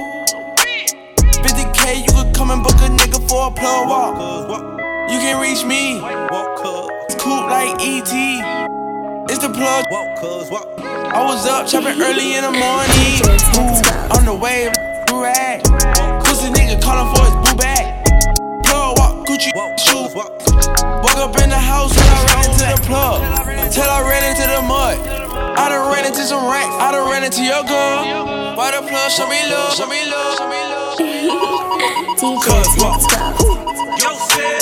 50k, 1.43 2.03
you 2.03 2.13
could 2.13 2.35
come 2.35 2.51
and 2.51 2.63
book 2.63 2.75
a 2.83 2.89
nigga 2.91 3.21
for 3.29 3.47
a 3.47 3.51
plug 3.51 3.89
walk. 3.89 4.19
You 5.11 5.19
can 5.19 5.41
reach 5.41 5.65
me. 5.65 6.01
It's 7.07 7.15
cool 7.23 7.47
like 7.47 7.81
ET. 7.81 8.13
It's 9.31 9.39
the 9.39 9.51
plug. 9.51 9.87
I 11.13 11.25
was 11.25 11.47
up 11.47 11.67
chopping 11.67 12.01
early 12.03 12.35
in 12.35 12.43
the 12.43 12.51
morning. 12.51 13.23
Ooh, 13.59 14.19
on 14.19 14.25
the 14.25 14.35
way, 14.35 14.71
do 15.07 15.23
rag. 15.23 15.63
Pussy 16.25 16.51
nigga 16.51 16.83
calling 16.83 17.15
for 17.15 17.25
his 17.25 17.35
boo 17.47 17.57
bag. 17.57 18.05
Plug 18.65 18.99
walk, 18.99 19.27
Gucci 19.27 19.51
shoes. 20.11 20.27
Woke 21.03 21.17
up 21.17 21.39
in 21.41 21.51
the 21.51 21.59
house 21.59 21.95
when 21.95 22.07
I 22.07 22.25
ran 22.27 22.51
into 22.51 22.67
the 22.67 22.81
plug. 22.87 23.21
Till 23.73 23.85
I 23.85 24.03
ran 24.03 24.23
into 24.31 24.47
the 24.47 24.63
mud. 24.63 24.99
I 25.59 25.69
done 25.69 25.93
ran 25.93 26.07
into 26.07 26.23
some 26.25 26.45
racks. 26.51 26.75
I 26.75 26.93
done 26.93 27.11
ran 27.11 27.25
into 27.25 27.43
your 27.43 27.63
girl. 27.65 28.57
Why 28.57 28.71
the 28.73 28.87
plug? 28.87 29.11
Show 29.11 29.29
me 29.29 29.41
love, 29.51 29.75
show 29.75 29.87
me 29.87 30.11
love, 30.11 30.37
show 30.37 30.49
me 30.49 30.61
love. 30.67 30.99
DJ 32.19 32.43
Tech 32.43 32.67
12. 32.79 33.31
Yo, 34.03 34.11
say, 34.35 34.59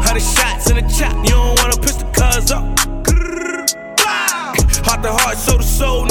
hundred 0.00 0.22
shots 0.22 0.70
in 0.70 0.76
the 0.76 0.84
chop. 0.88 1.14
You 1.24 1.30
don't 1.30 1.58
wanna 1.60 1.76
push 1.76 1.96
the 1.96 2.06
cuz 2.16 2.50
up. 2.50 2.64
Heart 4.86 5.02
to 5.02 5.12
heart, 5.12 5.36
soul 5.36 5.58
to 5.58 5.64
soul, 5.64 6.06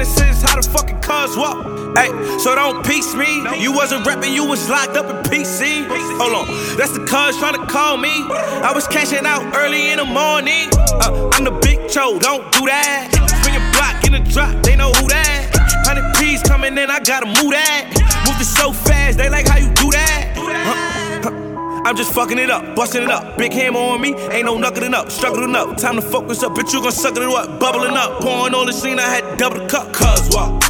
Genesis. 0.00 0.42
How 0.42 0.56
the 0.56 0.66
fucking 0.66 0.98
cuz 1.00 1.36
walk? 1.36 1.60
Hey, 1.94 2.08
so 2.38 2.54
don't 2.54 2.84
piece 2.86 3.14
me. 3.14 3.44
You 3.60 3.70
wasn't 3.70 4.06
rapping, 4.06 4.32
you 4.32 4.46
was 4.46 4.70
locked 4.70 4.96
up 4.96 5.10
in 5.10 5.30
PC. 5.30 5.86
Hold 6.16 6.32
on, 6.32 6.46
that's 6.78 6.92
the 6.92 7.00
cuz 7.00 7.36
trying 7.36 7.60
to 7.60 7.66
call 7.66 7.98
me. 7.98 8.24
I 8.64 8.72
was 8.74 8.88
cashing 8.88 9.26
out 9.26 9.54
early 9.54 9.90
in 9.90 9.98
the 9.98 10.06
morning. 10.06 10.70
Uh, 11.04 11.28
I'm 11.34 11.44
the 11.44 11.50
big 11.50 11.86
cho, 11.90 12.18
don't 12.18 12.50
do 12.52 12.64
that. 12.64 13.12
Spin 13.42 13.52
your 13.52 13.72
block 13.76 14.02
in 14.06 14.12
the 14.12 14.30
drop, 14.32 14.62
they 14.62 14.74
know 14.74 14.90
who 14.92 15.06
that. 15.08 15.50
Hundred 15.84 16.16
P's 16.16 16.42
coming 16.44 16.78
in, 16.78 16.90
I 16.90 17.00
gotta 17.00 17.26
move 17.26 17.52
that. 17.52 17.92
It 18.40 18.44
so 18.46 18.72
fast, 18.72 19.18
they 19.18 19.28
like 19.28 19.46
how 19.46 19.58
you 19.58 19.68
do 19.74 19.90
that. 19.90 20.32
Huh. 20.34 20.99
I'm 21.84 21.96
just 21.96 22.12
fucking 22.12 22.38
it 22.38 22.50
up, 22.50 22.76
busting 22.76 23.02
it 23.02 23.10
up. 23.10 23.36
Big 23.38 23.52
hammer 23.52 23.78
on 23.78 24.00
me, 24.00 24.14
ain't 24.14 24.44
no 24.44 24.56
knuckling 24.58 24.94
up, 24.94 25.10
struggling 25.10 25.56
up. 25.56 25.76
Time 25.76 25.96
to 25.96 26.02
focus 26.02 26.42
up, 26.42 26.52
bitch, 26.52 26.72
you 26.72 26.82
gon' 26.82 26.92
suck 26.92 27.16
it 27.16 27.22
up, 27.22 27.58
bubbling 27.58 27.96
up. 27.96 28.20
Pouring 28.20 28.54
all 28.54 28.66
the 28.66 28.72
scene, 28.72 28.98
I 28.98 29.08
had 29.08 29.22
to 29.22 29.36
double 29.36 29.60
the 29.60 29.66
cup, 29.66 29.92
cuz 29.92 30.28
walk. 30.30 30.62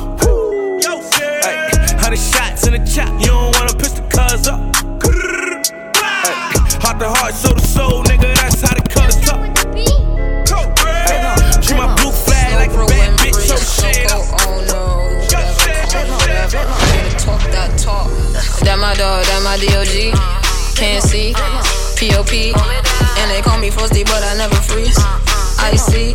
Ay, 1.43 1.69
hundred 1.99 2.19
shots 2.19 2.67
in 2.67 2.73
the 2.73 2.91
chop, 2.91 3.09
you 3.21 3.27
don't 3.27 3.55
wanna 3.57 3.75
push 3.75 3.93
the 3.93 4.03
cuz 4.09 4.47
up. 4.47 4.61
Ay, 5.97 6.33
heart 6.81 7.01
to 7.01 7.09
heart, 7.09 7.35
soul 7.35 7.55
to 7.55 7.67
soul, 7.67 8.05
nigga, 8.05 8.33
that's 8.37 8.61
how 8.63 8.75
the 8.75 8.83
cuz 8.89 9.17
talk. 9.27 9.41
Ay, 10.87 11.61
Treat 11.61 11.77
my 11.77 11.95
blue 11.97 12.13
flag 12.13 12.55
like 12.55 12.71
a 12.71 12.87
bad 12.87 13.19
bitch, 13.19 13.35
so 13.35 13.57
shit 13.57 14.11
up. 14.13 14.25
Talk 17.19 17.43
that 17.51 17.77
talk. 17.79 18.09
That 18.65 18.79
my 18.79 18.95
dog, 18.95 19.25
that 19.25 19.43
my 19.43 19.57
DOG. 19.59 20.40
Can't 20.81 21.05
see. 21.05 21.35
POP. 21.35 22.33
And 22.33 23.31
they 23.31 23.43
call 23.43 23.59
me 23.59 23.69
Frosty, 23.69 24.03
but 24.03 24.23
I 24.25 24.35
never 24.39 24.55
freeze. 24.57 24.97
I 25.59 25.77
see. 25.77 26.15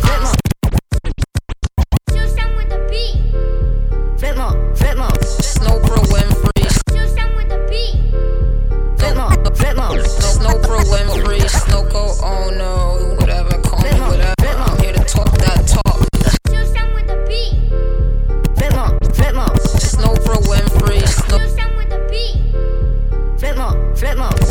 Venmo, 4.18 4.74
Venmo. 4.74 5.08
Snow 5.40 5.78
Pro 5.78 6.02
and 6.16 6.36
freeze. 6.36 6.82
Venmo, 8.96 9.30
Venmo. 9.54 10.04
Snow 10.04 10.58
Pro 10.58 10.78
and 10.94 11.24
freeze. 11.24 11.52
Snow 11.62 11.86
coat, 11.88 12.18
oh 12.24 12.50
no. 12.50 13.14
Whatever, 13.20 13.60
call 13.62 13.80
me 13.82 13.90
whatever. 14.00 14.34
I'm 14.40 14.78
here 14.80 14.94
to 14.94 15.04
talk 15.04 15.30
that 15.38 15.64
talk. 15.68 16.00
Venmo, 18.56 18.98
Venmo. 19.14 19.46
Snow 19.78 20.12
Pro 20.24 20.52
and 20.54 20.70
freeze. 20.72 21.14
Snow 21.14 21.38
Venmo, 23.38 23.68
Venmo. 23.94 24.32
Snow 24.32 24.45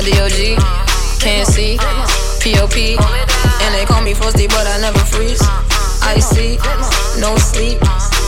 my 0.00 0.10
DOG. 0.10 0.56
Can't 1.20 1.46
see, 1.46 1.76
POP. 2.40 2.76
And 3.62 3.74
they 3.74 3.84
call 3.84 4.02
me 4.02 4.14
frosty, 4.14 4.46
but 4.46 4.66
I 4.66 4.78
never 4.80 4.98
freeze. 4.98 5.42
I 6.02 6.18
see. 6.18 6.56
no 7.20 7.36
sleep, 7.36 7.78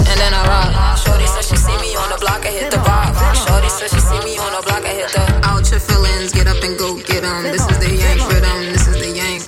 and 0.05 0.17
then 0.21 0.35
I 0.35 0.43
rock. 0.45 0.99
Shorty 0.99 1.27
said 1.27 1.45
she 1.45 1.57
see 1.57 1.77
me 1.81 1.97
on 1.97 2.11
the 2.11 2.19
block, 2.21 2.45
I 2.45 2.51
hit 2.51 2.71
the 2.71 2.77
vibe. 2.79 3.17
Shorty 3.47 3.69
said 3.69 3.89
she 3.91 4.01
see 4.01 4.21
me 4.21 4.37
on 4.39 4.53
the 4.53 4.63
block, 4.67 4.85
I 4.85 4.93
hit 4.93 5.11
the. 5.13 5.25
Out 5.49 5.71
your 5.71 5.81
feelings, 5.81 6.33
get 6.33 6.47
up 6.47 6.63
and 6.63 6.77
go 6.79 6.97
get 7.01 7.25
'em. 7.25 7.43
This 7.45 7.65
is 7.65 7.79
the 7.79 7.91
yank 7.97 8.21
rhythm, 8.29 8.73
this 8.73 8.87
is 8.87 8.97
the 9.01 9.11
yank. 9.11 9.41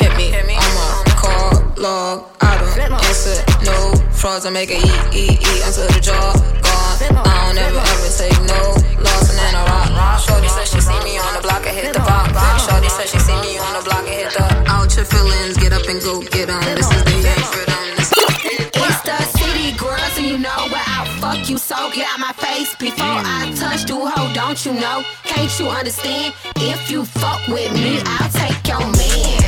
Hit 0.00 0.12
me, 0.16 0.34
I'm 0.34 0.76
a 0.82 1.14
call 1.14 1.62
log. 1.76 2.26
I 2.40 2.58
don't 2.58 2.92
answer 3.06 3.38
no 3.62 3.94
frauds. 4.10 4.46
I 4.46 4.50
make 4.50 4.70
a 4.70 4.78
e 4.78 4.90
e 5.14 5.24
e 5.38 5.52
until 5.62 5.86
the 5.86 6.00
jaw 6.00 6.32
gone. 6.66 7.22
I 7.24 7.46
don't 7.46 7.58
ever 7.58 7.78
ever 7.78 8.10
take 8.18 8.38
no 8.50 8.60
loss, 9.06 9.30
and 9.30 9.38
then 9.38 9.54
I 9.54 9.62
rock. 9.70 10.20
Shorty 10.26 10.48
said 10.48 10.66
and 12.36 12.40
hit 12.40 12.40
the 12.40 12.40
rock, 12.40 12.58
rock. 12.58 12.70
Shorty 12.70 12.88
said 12.88 13.08
she 13.08 13.18
see 13.18 13.40
me 13.40 13.58
on 13.58 13.72
the 13.74 13.82
block 13.84 14.04
and 14.06 14.08
hit 14.08 14.32
the 14.32 14.70
out 14.70 14.96
your 14.96 15.04
feelings, 15.04 15.56
get 15.56 15.72
up 15.72 15.86
and 15.88 16.00
go 16.02 16.20
get 16.22 16.48
'em. 16.48 16.60
This 16.74 16.90
is 16.90 17.04
the 17.04 17.16
yank 17.26 17.56
rhythm. 17.56 17.96
This 17.96 18.12
It's 18.74 19.00
the 19.02 19.38
city 19.38 19.72
girls, 19.72 20.14
and 20.16 20.26
you 20.26 20.38
know 20.38 20.60
where 20.72 20.82
I'll 20.86 21.06
fuck 21.20 21.48
you 21.48 21.58
so 21.58 21.90
get 21.90 22.06
out 22.12 22.20
my 22.20 22.32
face 22.32 22.74
before 22.78 23.20
I 23.38 23.52
touch 23.56 23.88
you, 23.88 24.06
hoe. 24.06 24.32
Don't 24.34 24.64
you 24.64 24.72
know? 24.74 25.04
Can't 25.24 25.52
you 25.58 25.68
understand? 25.68 26.34
If 26.56 26.90
you 26.90 27.04
fuck 27.04 27.40
with 27.48 27.72
me, 27.72 28.00
I'll 28.04 28.30
take 28.30 28.66
your 28.66 28.80
man. 28.80 29.41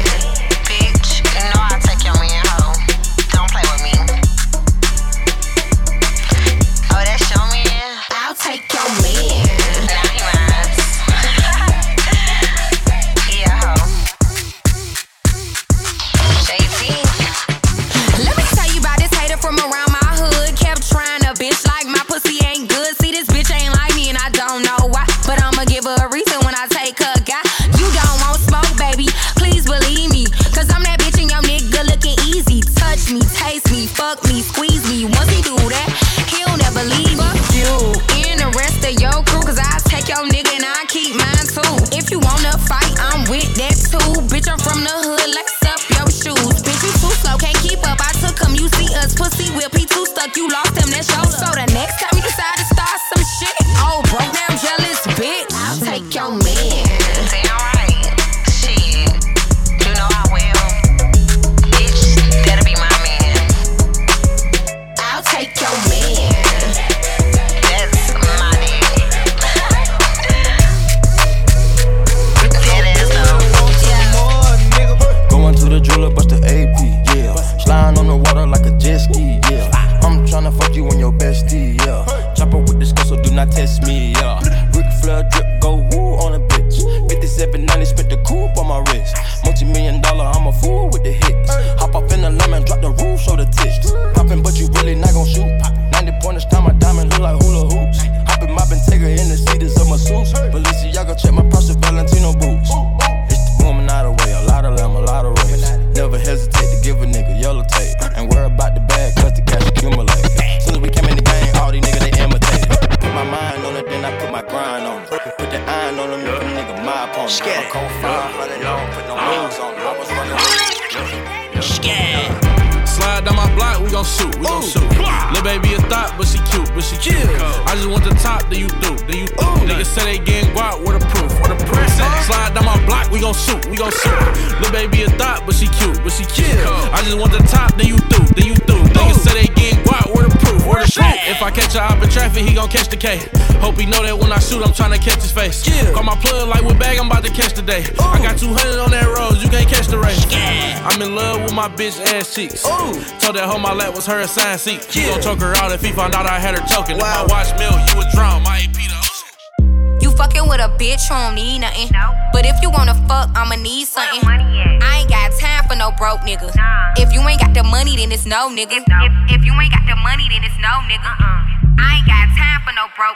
K. 143.04 143.20
Hope 143.60 143.76
he 143.76 143.84
know 143.84 144.00
that 144.00 144.16
when 144.16 144.32
I 144.32 144.40
shoot, 144.40 144.64
I'm 144.64 144.72
tryna 144.72 144.96
catch 144.96 145.20
his 145.20 145.28
face. 145.28 145.60
Call 145.92 146.08
my 146.08 146.16
plug 146.24 146.48
like 146.48 146.64
with 146.64 146.80
bag, 146.80 146.96
I'm 146.96 147.12
about 147.12 147.22
to 147.24 147.30
catch 147.30 147.52
today. 147.52 147.84
I 148.00 148.16
got 148.24 148.40
200 148.40 148.80
on 148.80 148.96
that 148.96 149.04
rose, 149.04 149.44
you 149.44 149.50
can't 149.52 149.68
catch 149.68 149.92
the 149.92 150.00
race. 150.00 150.24
Yeah. 150.32 150.80
I'm 150.88 150.96
in 151.04 151.14
love 151.14 151.44
with 151.44 151.52
my 151.52 151.68
bitch 151.68 152.00
ass 152.00 152.32
cheeks. 152.34 152.64
Told 152.64 153.36
that 153.36 153.44
hoe 153.44 153.60
my 153.60 153.74
lap 153.74 153.92
was 153.92 154.06
her 154.06 154.20
assigned 154.24 154.58
seat. 154.58 154.88
He 154.88 155.04
gon' 155.04 155.20
choke 155.20 155.44
her 155.44 155.52
out 155.60 155.68
if 155.72 155.84
he 155.84 155.92
found 155.92 156.14
out 156.16 156.24
I 156.24 156.40
had 156.40 156.56
her 156.56 156.64
choking. 156.64 156.96
If 156.96 157.04
I 157.04 157.28
watch 157.28 157.52
Mill, 157.60 157.76
you 157.76 157.92
would 158.00 158.08
drown. 158.16 158.40
My 158.40 158.64
AP 158.64 158.72
the 158.72 160.00
You 160.00 160.08
fucking 160.16 160.48
with 160.48 160.64
a 160.64 160.72
bitch 160.80 161.04
who 161.04 161.12
don't 161.12 161.36
need 161.36 161.60
nothing. 161.60 161.92
But 162.32 162.48
if 162.48 162.56
you 162.64 162.72
wanna 162.72 162.96
fuck, 163.04 163.28
I'ma 163.36 163.60
need 163.60 163.84
something. 163.84 164.24
I 164.24 165.04
ain't 165.04 165.12
got 165.12 165.28
time 165.36 165.68
for 165.68 165.76
no 165.76 165.92
broke 166.00 166.24
nigga. 166.24 166.48
If 166.96 167.12
you 167.12 167.20
ain't 167.28 167.40
got 167.40 167.52
the 167.52 167.64
money, 167.68 168.00
then 168.00 168.12
it's 168.12 168.24
no 168.24 168.48
nigga. 168.48 168.80
If, 168.80 169.12
if 169.28 169.44
you 169.44 169.52
ain't 169.60 169.76
got 169.76 169.84
the 169.84 169.96
money, 170.00 170.24
then 170.32 170.40
it's 170.40 170.56
no 170.56 170.72
nigga. 170.88 171.04
I 171.20 171.23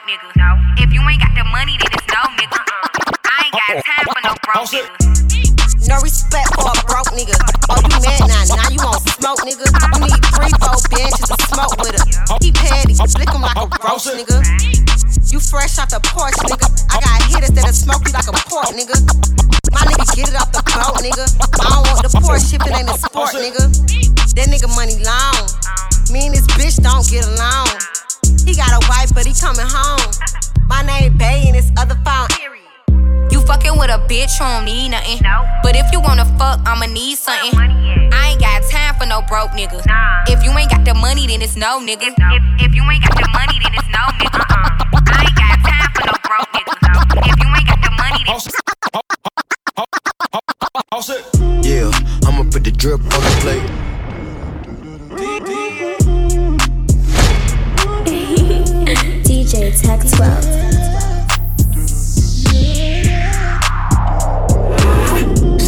broke 0.05 0.21
nigga. 0.35 0.79
If 0.79 0.93
you 0.93 1.01
ain't 1.09 1.21
got 1.21 1.35
the 1.35 1.45
money, 1.51 1.77
then 1.79 1.91
it's 1.91 2.07
no 2.13 2.23
nigga. 2.39 2.61
I 3.25 3.39
ain't 3.47 3.55
got 3.55 3.75
time 3.83 4.07
for 4.07 4.21
no 4.23 4.33
broke 4.45 4.71
nigga. 4.71 5.89
No 5.89 5.97
respect 6.03 6.55
for 6.55 6.69
a 6.69 6.75
broke 6.87 7.13
nigga. 7.17 7.35
Oh, 7.71 7.81
you 7.81 7.99
mad 8.05 8.21
now? 8.29 8.45
Now 8.55 8.69
you 8.69 8.81
want 8.85 9.03
smoke, 9.09 9.41
nigga? 9.43 9.67
You 9.67 10.07
need 10.07 10.23
three, 10.37 10.53
four 10.61 10.77
bitches 10.93 11.27
to 11.27 11.37
smoke 11.51 11.75
with 11.81 11.97
her. 11.97 12.05
He 12.41 12.53
petty, 12.53 12.95
lick 12.95 13.31
him 13.31 13.43
like 13.43 13.57
a 13.57 13.67
gross 13.67 14.07
nigga. 14.07 14.45
You 15.33 15.41
fresh 15.41 15.79
off 15.79 15.91
the 15.91 16.01
porch, 16.13 16.37
nigga. 16.47 16.69
I 16.93 17.01
got 17.01 17.23
hitters 17.33 17.51
that'll 17.57 17.73
smoke 17.73 18.05
you 18.07 18.13
like 18.13 18.29
a 18.29 18.37
pork, 18.47 18.71
nigga. 18.77 18.97
My 19.73 19.83
nigga 19.89 20.05
get 20.15 20.29
it 20.29 20.37
off 20.37 20.53
the 20.53 20.63
boat, 20.63 21.01
nigga. 21.01 21.25
I 21.61 21.69
don't 21.69 21.85
want 21.89 22.03
the 22.05 22.13
Porsche 22.21 22.57
if 22.57 22.65
it 22.65 22.73
ain't 22.73 22.89
a 22.89 22.97
sport, 22.97 23.33
nigga. 23.37 23.69
That 24.37 24.47
nigga 24.49 24.69
money 24.77 24.97
long. 25.05 25.45
Me 26.13 26.27
and 26.27 26.35
this 26.35 26.47
bitch 26.57 26.81
don't 26.83 27.05
get 27.09 27.25
along. 27.25 27.68
He 28.79 28.85
got 28.85 28.85
a 28.85 28.89
wife, 28.89 29.11
but 29.15 29.27
he 29.27 29.35
coming 29.35 29.67
home. 29.67 30.13
My 30.69 30.83
name 30.83 31.17
Bay 31.17 31.45
and 31.47 31.55
this 31.57 31.71
other 31.77 31.97
phone. 32.05 32.29
You 33.31 33.41
fucking 33.41 33.77
with 33.79 33.91
a 33.91 33.99
bitch 34.09 34.39
who 34.39 34.45
don't 34.45 34.65
need 34.65 34.91
nothing. 34.91 35.19
But 35.63 35.77
if 35.77 35.91
you 35.93 36.01
wanna 36.01 36.25
fuck, 36.39 36.61
I'ma 36.67 36.87
need 36.87 37.17
something. 37.19 37.59
I 37.59 38.31
ain't 38.31 38.41
got 38.41 38.63
time 38.71 38.95
for 38.99 39.07
no 39.07 39.23
broke 39.23 39.51
nigga. 39.51 39.83
If 40.29 40.45
you 40.45 40.51
ain't 40.57 40.71
got 40.71 40.85
the 40.85 40.95
money, 40.95 41.27
then 41.27 41.43
it's 41.43 41.57
no 41.57 41.81
nigga. 41.81 42.15
If, 42.15 42.71
if 42.71 42.75
you 42.75 42.83
ain't 42.91 43.03
got 43.03 43.17
the 43.17 43.29
money, 43.33 43.59
then 43.63 43.75
it's 43.75 43.89
no 43.89 44.05
nigga. 44.19 44.47
I 44.47 45.27
ain't 45.27 45.37
got 45.37 45.59
time 45.67 45.91
for 45.95 46.05
no 46.07 46.15
broke 46.23 46.49
nigga. 46.55 46.75
If 47.27 47.37
you 47.41 47.49
ain't 47.51 47.67
got 47.67 47.81
the 47.83 47.91
money, 47.99 48.23
then 48.27 48.37
it's 48.37 48.47
no 48.47 48.53
nigga. 48.63 49.01
Uh-uh. 49.77 50.03
Yeah, 51.63 51.91
I'ma 52.27 52.45
put 52.51 52.65
the 52.65 52.71
drip 52.71 53.01
on 53.01 53.09
the 53.09 53.35
plate. 53.43 53.63
DJ 59.49 59.73
Tech 59.81 60.05
12. 60.05 60.98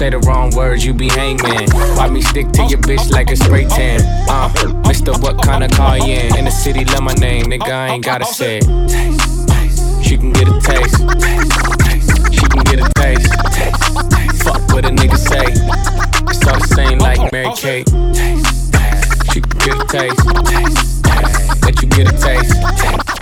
Say 0.00 0.08
the 0.08 0.18
wrong 0.20 0.48
words, 0.56 0.82
you 0.82 0.94
be 0.94 1.10
hangman. 1.10 1.68
Why 1.94 2.08
me 2.08 2.22
stick 2.22 2.50
to 2.52 2.62
your 2.64 2.78
bitch 2.78 3.10
like 3.10 3.30
a 3.30 3.36
spray 3.36 3.66
tan? 3.66 4.00
Uh, 4.30 4.48
Mr. 4.88 5.12
What 5.20 5.42
kind 5.42 5.62
of 5.62 5.70
car 5.72 5.98
you 5.98 6.14
in? 6.14 6.38
In 6.38 6.46
the 6.46 6.50
city, 6.50 6.86
love 6.86 7.02
my 7.02 7.12
name, 7.12 7.44
nigga, 7.44 7.68
I 7.70 7.88
ain't 7.88 8.02
gotta 8.02 8.24
say. 8.24 8.60
She 10.02 10.16
can 10.16 10.32
get 10.32 10.48
a 10.48 10.58
taste. 10.58 10.96
She 12.32 12.40
can 12.48 12.64
get 12.64 12.80
a 12.80 12.88
taste. 12.96 13.28
Fuck 14.42 14.72
what 14.72 14.86
a 14.86 14.88
nigga 14.88 15.18
say. 15.18 15.44
It's 16.30 16.46
all 16.48 16.58
the 16.58 16.66
same 16.74 16.98
like 16.98 17.30
Mary 17.30 17.52
Kate. 17.56 17.86
She 19.34 19.42
can 19.42 19.58
get 19.58 19.76
a 19.76 19.86
taste. 19.86 20.24
Let 21.62 21.82
you 21.82 21.88
get 21.90 22.08
a 22.08 22.16
taste. 22.16 23.19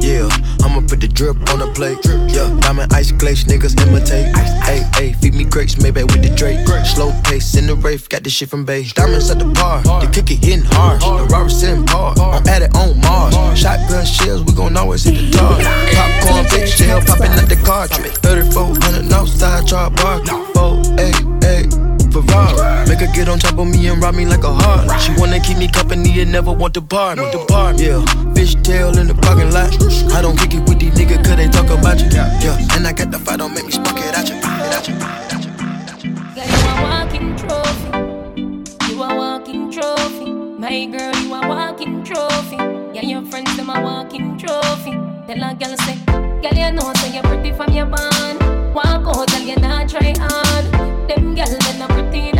Yeah, 0.00 0.28
I'ma 0.64 0.80
put 0.88 1.00
the 1.00 1.08
drip 1.08 1.36
on 1.50 1.58
the 1.58 1.70
plate. 1.74 1.98
Yeah, 2.32 2.48
diamond 2.60 2.92
ice 2.92 3.12
glaze, 3.12 3.44
niggas 3.44 3.78
imitate. 3.86 4.34
Hey, 4.64 4.82
hey, 4.94 5.12
feed 5.14 5.34
me 5.34 5.44
grapes, 5.44 5.78
maybe 5.78 6.02
with 6.02 6.22
the 6.22 6.34
Drake. 6.34 6.66
Slow 6.86 7.12
pace 7.24 7.54
in 7.56 7.66
the 7.66 7.74
rave, 7.74 8.08
got 8.08 8.22
this 8.22 8.32
shit 8.32 8.48
from 8.48 8.64
Bay. 8.64 8.84
Diamonds 8.84 9.30
at 9.30 9.38
the 9.38 9.46
bar, 9.46 9.82
the 9.82 10.08
kick 10.12 10.30
it 10.30 10.44
hitting 10.44 10.64
hard. 10.64 11.00
The 11.00 11.26
Robert 11.32 11.50
sitting 11.50 11.84
par, 11.84 12.14
I'm 12.18 12.46
at 12.48 12.62
it 12.62 12.74
on 12.74 12.98
Mars. 13.00 13.34
Shotgun 13.58 14.06
shells, 14.06 14.42
we 14.44 14.52
gon' 14.52 14.76
always 14.76 15.04
hit 15.04 15.14
the 15.14 15.36
tar. 15.36 15.58
Popcorn, 15.60 16.46
big 16.50 16.68
shell, 16.68 17.00
popping 17.00 17.32
at 17.32 17.48
the 17.48 17.56
cartridge. 17.56 18.14
3400 18.22 19.12
outside, 19.12 19.66
try 19.66 19.90
park. 19.90 20.26
488. 20.54 21.33
On 23.64 23.70
me 23.70 23.88
and 23.88 24.02
rob 24.02 24.14
me 24.14 24.26
like 24.26 24.44
a 24.44 24.52
heart. 24.52 25.00
She 25.00 25.12
wanna 25.18 25.40
keep 25.40 25.58
me 25.58 25.68
company 25.68 26.20
and 26.20 26.30
never 26.30 26.52
want 26.52 26.74
to 26.74 26.80
bar 26.80 27.16
me. 27.16 27.30
Depart, 27.30 27.80
yeah. 27.80 28.04
Fish 28.34 28.54
tail 28.56 28.96
in 28.98 29.06
the 29.06 29.14
parking 29.14 29.50
lot. 29.52 29.72
I 30.12 30.20
don't 30.22 30.36
kick 30.38 30.54
it 30.54 30.68
with 30.68 30.78
these 30.78 30.94
niggas 30.94 31.24
cause 31.24 31.36
they 31.36 31.48
talk 31.48 31.70
about 31.70 32.00
you. 32.00 32.08
Yeah, 32.12 32.74
and 32.74 32.86
I 32.86 32.92
got 32.92 33.10
the 33.10 33.18
fight, 33.18 33.38
don't 33.38 33.54
make 33.54 33.64
me 33.64 33.72
spark 33.72 33.96
it 33.98 34.14
at 34.18 34.28
you. 34.28 34.36
At 34.76 34.88
you. 34.88 34.94
Girl, 36.34 36.48
you 36.52 36.60
a 36.72 36.76
walking 36.84 37.30
trophy. 37.40 37.90
You 38.88 39.02
a 39.02 39.08
walking 39.16 39.70
trophy. 39.72 40.30
My 40.62 40.84
girl, 40.86 41.14
you 41.22 41.34
a 41.34 41.48
walking 41.48 42.04
trophy. 42.04 42.56
Yeah, 42.94 43.06
your 43.12 43.22
friends 43.30 43.56
them 43.56 43.70
a 43.70 43.80
walking 43.80 44.36
trophy. 44.38 44.92
Tell 45.26 45.42
a 45.42 45.54
girl 45.54 45.76
say, 45.84 45.96
girl 46.42 46.56
you 46.62 46.72
know 46.72 46.92
say 47.00 47.14
you're 47.14 47.22
pretty 47.22 47.52
from 47.52 47.72
your 47.72 47.86
band. 47.86 48.74
Walk 48.74 49.06
out, 49.08 49.28
girl 49.28 49.40
you 49.40 49.56
not 49.56 49.88
try 49.88 50.12
hard. 50.18 50.64
Them 51.08 51.34
girl 51.34 51.46
they 51.46 51.78
not 51.78 51.90
pretty 51.90 52.33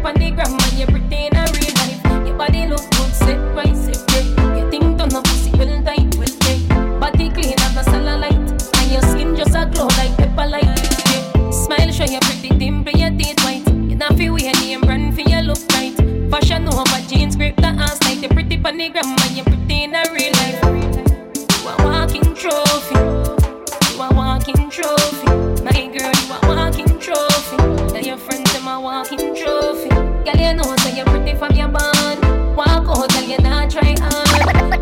a. 0.00 0.12
Pretty 0.12 0.12
on 0.12 0.14
the 0.14 0.30
gram 0.30 0.52
and 0.52 0.72
you 0.78 0.86
pretty 0.86 1.26
in 1.26 1.36
a 1.36 1.44
real 1.52 1.74
life. 1.76 2.26
Your 2.26 2.36
body 2.36 2.66
look 2.66 2.90
good, 2.90 3.12
set 3.14 3.38
right, 3.54 3.76
set 3.76 4.00
right. 4.10 4.58
You 4.58 4.70
think 4.70 4.98
turn 4.98 5.14
up 5.14 5.24
pussy 5.24 5.50
well 5.52 5.82
tight, 5.84 6.14
well 6.16 6.26
tight. 6.26 7.00
Body 7.00 7.30
clean 7.30 7.54
and 7.58 7.74
no 7.74 7.82
cellulite, 7.82 8.80
and 8.80 8.92
your 8.92 9.02
skin 9.02 9.36
just 9.36 9.54
a 9.54 9.66
glow 9.66 9.88
like 9.98 10.16
pepper 10.16 10.46
light. 10.46 10.78
Smile 11.52 11.92
show 11.92 12.04
you 12.04 12.20
pretty 12.20 12.48
dimple, 12.50 12.92
your 12.92 13.10
teeth 13.10 13.40
white. 13.44 13.66
You 13.68 13.96
not 13.96 14.14
feel 14.14 14.34
weird, 14.34 14.56
name 14.60 14.80
brand 14.82 15.14
for 15.14 15.22
your 15.22 15.42
look 15.42 15.58
right. 15.72 15.96
Fashion 16.30 16.68
over 16.68 17.00
jeans, 17.08 17.36
grip 17.36 17.56
the 17.56 17.68
ass 17.68 18.02
like 18.04 18.22
you 18.22 18.28
pretty 18.28 18.60
on 18.64 18.76
the 18.76 18.88
gram 18.88 19.19
you 30.50 30.56
know 30.56 30.76
say 30.78 30.96
you 30.96 31.04
pretty 31.04 31.34
from 31.38 31.54
your 31.54 31.68
band. 31.68 32.18
Walk 32.56 32.88
out, 32.90 33.08
tell 33.10 33.22
you 33.22 33.38
not 33.38 33.70
try 33.70 33.94
hard. 34.00 34.26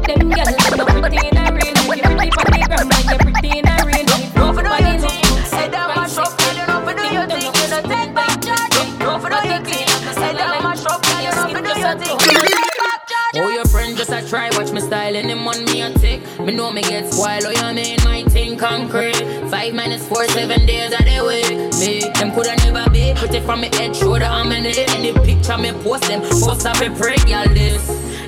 Them 0.08 0.30
girl, 0.30 0.48
they 0.48 0.76
not 0.76 0.88
pretty 0.96 1.28
in 1.28 1.36
a 1.36 1.52
real 1.52 1.74
life. 1.76 1.96
You 1.96 2.02
pretty 2.08 2.30
from 2.32 2.48
the 2.48 2.60
gram 2.64 2.88
and 2.88 3.04
you 3.04 3.18
pretty 3.20 3.58
in 3.58 3.68
a 3.68 3.76
real 3.84 4.06
life. 4.08 4.34
No 4.36 4.52
for 4.54 4.62
do 4.62 4.68
Body 4.68 4.84
your 4.84 4.96
look 4.96 5.12
thing. 5.12 5.20
good, 5.28 5.52
Head 5.52 5.72
down 5.72 5.88
my 5.94 6.08
shop, 6.08 6.32
girl, 6.38 6.56
you 6.56 6.66
know 6.66 6.80
for 6.80 6.94
do 6.96 7.04
your 7.12 7.26
thing. 7.28 7.52
You 7.52 7.68
know 7.68 7.82
take 7.84 8.14
back 8.16 8.40
charge. 8.40 8.76
No 9.04 9.18
for 9.20 9.28
do 9.28 9.40
your 9.44 9.60
thing. 9.60 9.88
Head 10.16 10.36
down 10.40 10.62
my 10.64 10.74
shop, 10.74 11.02
girl, 11.04 11.20
you 11.20 11.32
know 11.36 11.46
for 11.52 11.60
do 11.60 11.68
oh, 11.68 11.84
your 11.84 11.96
thing. 12.00 12.16
You 12.16 12.32
know 12.32 12.44
take 12.48 12.78
back 12.80 13.00
charge. 13.04 13.36
Oh, 13.36 13.48
your 13.52 13.66
friend 13.68 13.96
just 13.96 14.12
a 14.12 14.26
try, 14.26 14.48
watch 14.56 14.72
me 14.72 14.80
style 14.80 15.16
and 15.16 15.28
them 15.28 15.46
on 15.46 15.64
me 15.66 15.82
a 15.82 15.92
tick. 15.92 16.24
Me 16.40 16.54
know 16.54 16.72
me 16.72 16.80
get 16.80 17.12
spoiled, 17.12 17.44
oh, 17.44 17.52
you 17.52 17.74
mean 17.76 17.98
my 18.04 18.17
concrete. 18.58 19.16
Five 19.50 19.74
minus 19.74 20.06
four, 20.06 20.26
seven 20.28 20.66
days 20.66 20.92
of 20.92 21.04
the 21.06 21.24
week. 21.24 21.56
Me, 21.80 22.10
them 22.18 22.32
coulda 22.32 22.56
never 22.56 22.90
be 22.90 23.14
Put 23.14 23.34
it 23.34 23.44
from 23.44 23.60
me 23.60 23.68
head, 23.72 23.94
shoulder, 23.94 24.24
I'm 24.24 24.52
in 24.52 24.66
it. 24.66 24.90
Any 24.94 25.12
picture 25.12 25.56
me 25.56 25.72
post 25.72 26.04
them, 26.04 26.20
post 26.20 26.66
up 26.66 26.80
a 26.80 26.90
pray, 26.90 27.16
y'all 27.26 27.48
this. 27.48 27.86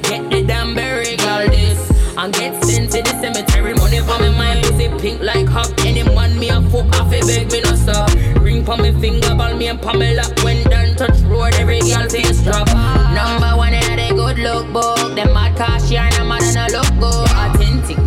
Get 0.09 0.31
the 0.31 0.43
damn 0.47 0.75
berry, 0.75 1.17
y'all 1.17 1.49
this. 1.49 1.91
And 2.17 2.33
get 2.35 2.63
sent 2.65 2.93
to 2.93 3.03
the 3.03 3.11
cemetery, 3.21 3.75
money 3.75 4.01
for 4.01 4.19
me 4.21 4.31
mind, 4.37 4.63
pussy 4.65 4.89
pink 5.01 5.21
like 5.23 5.49
hop. 5.49 5.67
Any 5.85 6.03
man 6.03 6.39
me 6.39 6.49
a 6.49 6.61
fuck 6.63 6.87
off, 7.01 7.13
a 7.13 7.21
beg 7.21 7.51
me 7.51 7.61
no 7.63 7.75
stop. 7.75 8.13
Ring 8.41 8.65
for 8.65 8.77
me 8.77 8.93
finger, 9.01 9.35
ball 9.35 9.57
me 9.57 9.69
and 9.69 9.81
Pamela. 9.81 10.23
When 10.43 10.63
done 10.65 10.95
touch 10.97 11.19
road, 11.23 11.55
every 11.55 11.81
girl 11.81 12.09
face 12.09 12.43
drop. 12.43 12.69
Number 13.15 13.57
one 13.57 13.75
in 13.75 13.97
the 13.97 14.15
good 14.15 14.39
look 14.39 14.73
book. 14.73 15.15
Them 15.15 15.33
mad 15.33 15.57
cause 15.57 15.89
she 15.89 15.97
and 15.97 16.15
a 16.15 16.25
mad 16.25 16.43
and 16.43 16.75
a 16.75 16.77
look 16.77 16.91
good. 17.01 17.30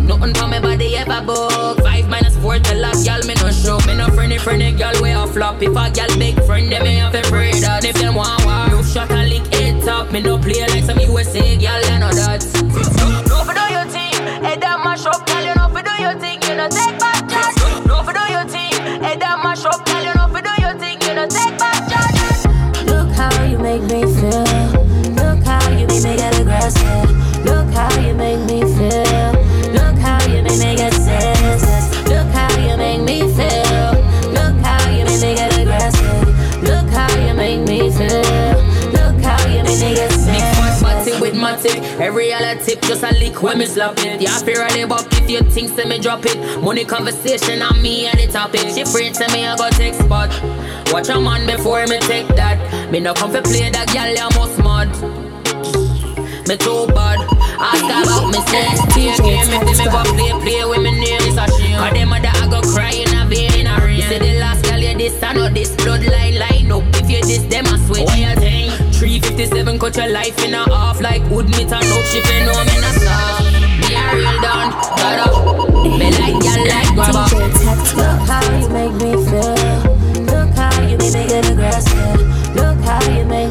Nothing 0.06 0.34
for 0.34 0.46
me 0.48 0.58
body 0.60 0.96
ever 0.96 1.20
book. 1.24 1.80
Five 1.80 2.08
minus 2.08 2.36
four, 2.36 2.58
the 2.58 2.74
last 2.74 3.06
girl 3.06 3.22
me 3.26 3.34
no 3.34 3.50
show. 3.50 3.78
Me 3.86 3.96
no 3.96 4.08
friendly, 4.08 4.38
friendly 4.38 4.72
girl 4.72 4.94
way 5.00 5.12
a 5.12 5.26
flop. 5.26 5.62
If 5.62 5.70
a 5.70 5.90
girl 5.90 6.18
big 6.18 6.36
friend, 6.44 6.70
them 6.70 6.82
me 6.84 6.96
have 6.96 7.12
to 7.12 7.22
pray 7.30 7.52
that. 7.60 7.84
If 7.84 7.96
them 7.96 8.14
want 8.14 8.44
war, 8.44 8.68
no 8.68 8.82
shot 8.82 9.10
and 9.10 9.28
lick 9.30 9.46
it 9.52 9.88
up. 9.88 10.12
Me 10.12 10.20
no 10.20 10.38
play 10.38 10.60
like 10.60 10.84
some 10.84 10.98
USA 11.00 11.56
girl, 11.56 11.84
I 11.92 11.98
know 11.98 12.12
that. 12.12 12.44
No 13.28 13.44
for 13.44 13.54
do 13.54 13.64
your 13.72 13.86
thing. 13.88 14.14
Head 14.44 14.60
down 14.60 14.84
my 14.84 14.94
shop, 14.96 15.26
girl, 15.26 15.44
you 15.44 15.54
know 15.54 15.68
for 15.72 15.82
do 15.82 15.94
your 16.02 16.14
thing. 16.20 16.40
You 16.42 16.54
know 16.56 16.68
take 16.68 16.98
back 16.98 17.24
charge. 17.28 17.86
No 17.86 18.02
for 18.04 18.12
do 18.12 18.24
your 18.30 18.44
thing. 18.44 18.76
Head 19.02 19.20
down 19.20 19.42
my 19.42 19.54
shop, 19.54 19.84
girl, 19.86 20.04
you 20.04 20.14
know 20.14 20.28
for 20.28 20.42
do 20.42 20.52
your 20.60 20.74
thing. 20.76 21.00
You 21.00 21.14
know 21.14 21.26
take 21.26 21.56
back 21.58 21.80
charge. 21.88 22.44
Look 22.86 23.08
how 23.16 23.32
you 23.44 23.58
make 23.58 23.82
me 23.82 24.04
feel. 24.04 24.44
Look 25.16 25.40
how 25.44 25.64
you 25.72 25.86
make 25.86 26.04
me 26.04 26.16
get 26.16 26.38
aggressive. 26.38 27.10
Look 27.44 27.68
how 27.72 27.88
you 28.00 28.14
make 28.14 28.40
me 28.48 28.53
Every 42.04 42.32
other 42.32 42.62
tip 42.62 42.82
just 42.82 43.02
a 43.02 43.10
lick 43.14 43.42
when 43.42 43.58
me 43.58 43.66
slap 43.66 43.98
it. 43.98 44.20
Yeah, 44.20 44.36
fear 44.40 44.62
I 44.62 44.74
live 44.74 44.92
up 44.92 45.06
if 45.12 45.30
you 45.30 45.40
think 45.40 45.70
say 45.70 45.84
me 45.84 45.98
drop 45.98 46.26
it. 46.26 46.60
Money 46.60 46.84
conversation 46.84 47.62
on 47.62 47.80
me 47.80 48.06
at 48.06 48.16
the 48.16 48.26
topic. 48.26 48.60
She 48.74 48.82
afraid 48.82 49.14
to 49.14 49.32
me 49.32 49.46
I 49.46 49.56
go 49.56 49.70
take 49.70 49.94
spot. 49.94 50.28
Watch 50.92 51.08
a 51.08 51.20
man 51.20 51.46
before 51.46 51.86
me 51.86 51.98
take 52.00 52.28
that. 52.36 52.90
Me 52.90 53.00
no 53.00 53.14
come 53.14 53.30
for 53.30 53.42
play 53.42 53.70
that 53.70 53.88
girl 53.92 54.08
you 54.12 54.28
must 54.36 54.58
mad. 54.58 54.88
Me 56.46 56.56
too 56.56 56.86
bad. 56.88 57.33
Ask 57.64 57.84
about 57.88 58.28
me. 58.28 58.40
Play 58.92 59.08
a 59.08 59.16
game 59.24 59.48
if 59.48 59.62
they 59.64 59.76
me 59.80 59.86
go 59.88 60.02
play 60.12 60.32
play 60.44 60.64
with 60.68 60.82
me 60.84 60.92
name 60.92 61.24
is 61.24 61.38
a 61.40 61.46
shame. 61.56 61.80
Cause 61.80 61.92
them 61.96 62.08
mother 62.10 62.28
I 62.28 62.46
go 62.52 62.60
cry 62.60 62.92
in 62.92 63.08
a 63.16 63.24
vein 63.24 63.52
in 63.56 63.66
a 63.66 63.80
rain. 63.80 64.02
Say 64.02 64.18
the 64.18 64.38
last 64.38 64.64
girl 64.64 64.78
you 64.78 64.96
this 64.96 65.22
I 65.22 65.32
know 65.32 65.48
this 65.48 65.70
bloodline 65.76 66.38
line 66.38 66.70
up. 66.70 66.84
If 67.00 67.08
you 67.08 67.20
this 67.22 67.42
them 67.48 67.66
I 67.66 67.78
switch. 67.86 68.04
What 68.04 68.18
you 68.18 68.34
think? 68.36 68.72
357 68.94 69.78
cut 69.78 69.96
your 69.96 70.08
life 70.08 70.38
in 70.44 70.54
a 70.54 70.68
half 70.70 71.00
like 71.00 71.22
wood 71.30 71.48
meat 71.56 71.72
and 71.72 71.88
no 71.88 71.96
she 72.12 72.20
fi 72.20 72.44
know 72.44 72.60
me 72.68 72.76
not 72.84 72.94
stop. 73.00 73.42
Me 73.80 73.96
a 73.96 74.04
real 74.12 74.38
down, 74.44 74.70
got 75.00 75.24
up. 75.24 75.34
Me 75.98 76.08
like 76.20 76.36
y'all 76.44 76.62
like 76.68 76.92
grabber. 76.94 77.26
Look 77.96 78.20
how 78.28 78.44
you 78.60 78.68
make 78.68 78.94
me 79.00 79.12
feel. 79.24 79.56
Look 80.28 80.50
how 80.56 80.80
you 80.84 80.96
make 80.98 81.12
me 81.12 81.22
get 81.26 81.50
aggressive. 81.50 82.20
Look 82.54 82.78
how 82.84 83.00
you 83.10 83.24
make 83.24 83.43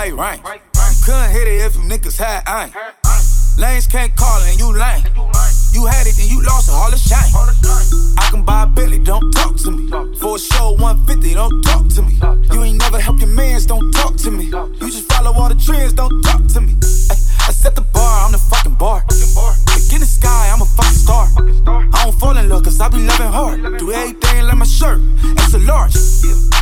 white 0.00 0.14
rank. 0.14 0.62
Couldn't 1.04 1.30
hit 1.30 1.46
it 1.46 1.60
if 1.60 1.74
them 1.74 1.88
niggas 1.88 2.16
had 2.16 2.42
ain't. 2.48 2.74
Lanes 3.58 3.86
can't 3.86 4.14
call 4.16 4.40
and 4.42 4.58
you 4.58 4.72
lame. 4.72 5.04
You 5.72 5.84
had 5.86 6.06
it 6.06 6.18
and 6.18 6.30
you 6.30 6.42
lost 6.42 6.68
it, 6.68 6.74
all 6.74 6.90
the 6.90 6.96
shame. 6.96 7.28
I 8.18 8.30
can 8.30 8.42
buy 8.42 8.62
a 8.62 8.66
Billy, 8.66 8.98
don't 8.98 9.30
talk 9.32 9.56
to 9.56 9.70
me. 9.70 9.90
For 10.18 10.36
a 10.36 10.38
show 10.38 10.72
150, 10.72 11.34
don't 11.34 11.62
talk 11.62 11.88
to 11.88 12.02
me. 12.02 12.18
You 12.52 12.62
ain't 12.62 12.78
never 12.78 12.98
helped 12.98 13.20
your 13.20 13.28
mans, 13.28 13.66
don't 13.66 13.92
talk 13.92 14.16
to 14.16 14.30
me. 14.30 14.46
You 14.46 14.88
just 14.88 15.12
follow 15.12 15.32
all 15.32 15.48
the 15.48 15.54
trends, 15.54 15.92
don't 15.92 16.22
talk 16.22 16.46
to 16.46 16.60
me. 16.62 16.76
I 17.48 17.52
set 17.52 17.74
the 17.74 17.82
bar, 17.82 18.26
I'm 18.26 18.32
the 18.32 18.38
fucking 18.38 18.74
bar. 18.74 19.04
In 19.92 19.98
the 19.98 20.06
sky, 20.06 20.50
I'm 20.52 20.62
a 20.62 20.64
fucking 20.64 20.98
star. 20.98 21.26
I 21.92 22.04
don't 22.04 22.18
fall 22.18 22.36
in 22.36 22.48
love, 22.48 22.62
cause 22.62 22.80
I 22.80 22.88
be 22.88 22.98
loving 22.98 23.26
hard. 23.26 23.78
Do 23.78 23.90
everything 23.92 24.44
like 24.44 24.56
my 24.56 24.64
shirt, 24.64 25.00
it's 25.38 25.54
a 25.54 25.58
large. 25.58 25.96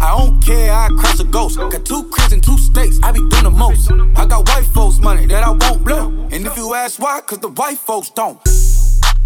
I 0.01 0.17
don't 0.17 0.43
care, 0.43 0.73
I 0.73 0.89
crash 0.99 1.21
a 1.21 1.25
ghost. 1.25 1.59
Got 1.59 1.85
two 1.85 2.05
cribs 2.11 2.33
in 2.33 2.41
two 2.41 2.57
states, 2.57 2.99
I 3.03 3.13
be 3.13 3.19
doing 3.19 3.45
the 3.45 3.51
most. 3.51 3.91
I 4.17 4.27
got 4.27 4.49
white 4.49 4.67
folks' 4.67 4.99
money 4.99 5.27
that 5.27 5.43
I 5.45 5.51
won't 5.51 5.85
blow. 5.85 6.09
And 6.31 6.47
if 6.47 6.57
you 6.57 6.75
ask 6.75 6.99
why, 6.99 7.21
cause 7.21 7.39
the 7.39 7.49
white 7.49 7.79
folks 7.79 8.11
don't. 8.11 8.39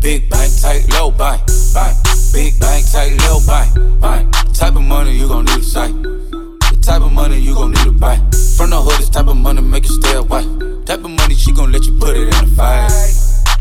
Big 0.01 0.29
bank, 0.29 0.53
tight, 0.61 0.85
low 0.95 1.13
bank, 1.13 1.43
bank. 1.73 1.97
Big 2.33 2.59
bank, 2.59 2.91
tight, 2.91 3.17
low 3.23 3.39
bank, 3.47 4.01
bank. 4.01 4.33
Type 4.53 4.75
of 4.75 4.83
money 4.83 5.13
you 5.17 5.29
gon' 5.29 5.45
need 5.45 5.59
a 5.59 5.63
sight. 5.63 5.93
The 5.93 6.79
type 6.83 7.03
of 7.03 7.13
money 7.13 7.39
you 7.39 7.55
gon' 7.55 7.71
need 7.71 7.85
to 7.85 7.93
buy. 7.93 8.17
From 8.57 8.71
the 8.71 8.83
hood, 8.83 8.99
this 8.99 9.11
type 9.11 9.29
of 9.29 9.37
money 9.37 9.63
make 9.63 9.85
you 9.85 9.95
stay 9.95 10.15
away. 10.15 10.45
Type 10.87 11.05
of 11.05 11.11
money 11.11 11.35
she 11.35 11.53
gon' 11.53 11.71
let 11.71 11.85
you 11.87 11.93
put 11.99 12.17
it 12.17 12.23
in 12.23 12.31
the 12.31 12.55
fight. 12.57 12.91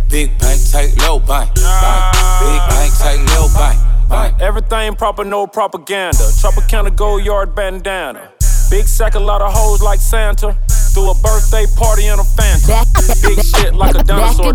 Big 0.09 0.37
bank, 0.39 0.59
tight, 0.71 0.97
low 1.01 1.19
bank. 1.19 1.53
Big 1.53 1.63
bank, 2.69 2.93
tight, 2.97 3.19
low 3.35 3.47
bank. 3.53 3.79
Everything 4.41 4.95
proper, 4.95 5.23
no 5.23 5.45
propaganda. 5.47 6.17
Tropicana 6.17 6.93
gold 6.95 7.23
yard 7.23 7.53
bandana. 7.55 8.31
Big 8.69 8.87
sack, 8.87 9.15
a 9.15 9.19
lot 9.19 9.41
of 9.41 9.53
hoes 9.53 9.81
like 9.81 9.99
Santa. 9.99 10.57
Threw 10.93 11.11
a 11.11 11.15
birthday 11.15 11.65
party 11.77 12.07
in 12.07 12.19
a 12.19 12.23
Phantom. 12.23 12.83
Big 13.21 13.45
shit 13.45 13.75
like 13.75 13.95
a 13.95 14.03
dinosaur. 14.03 14.53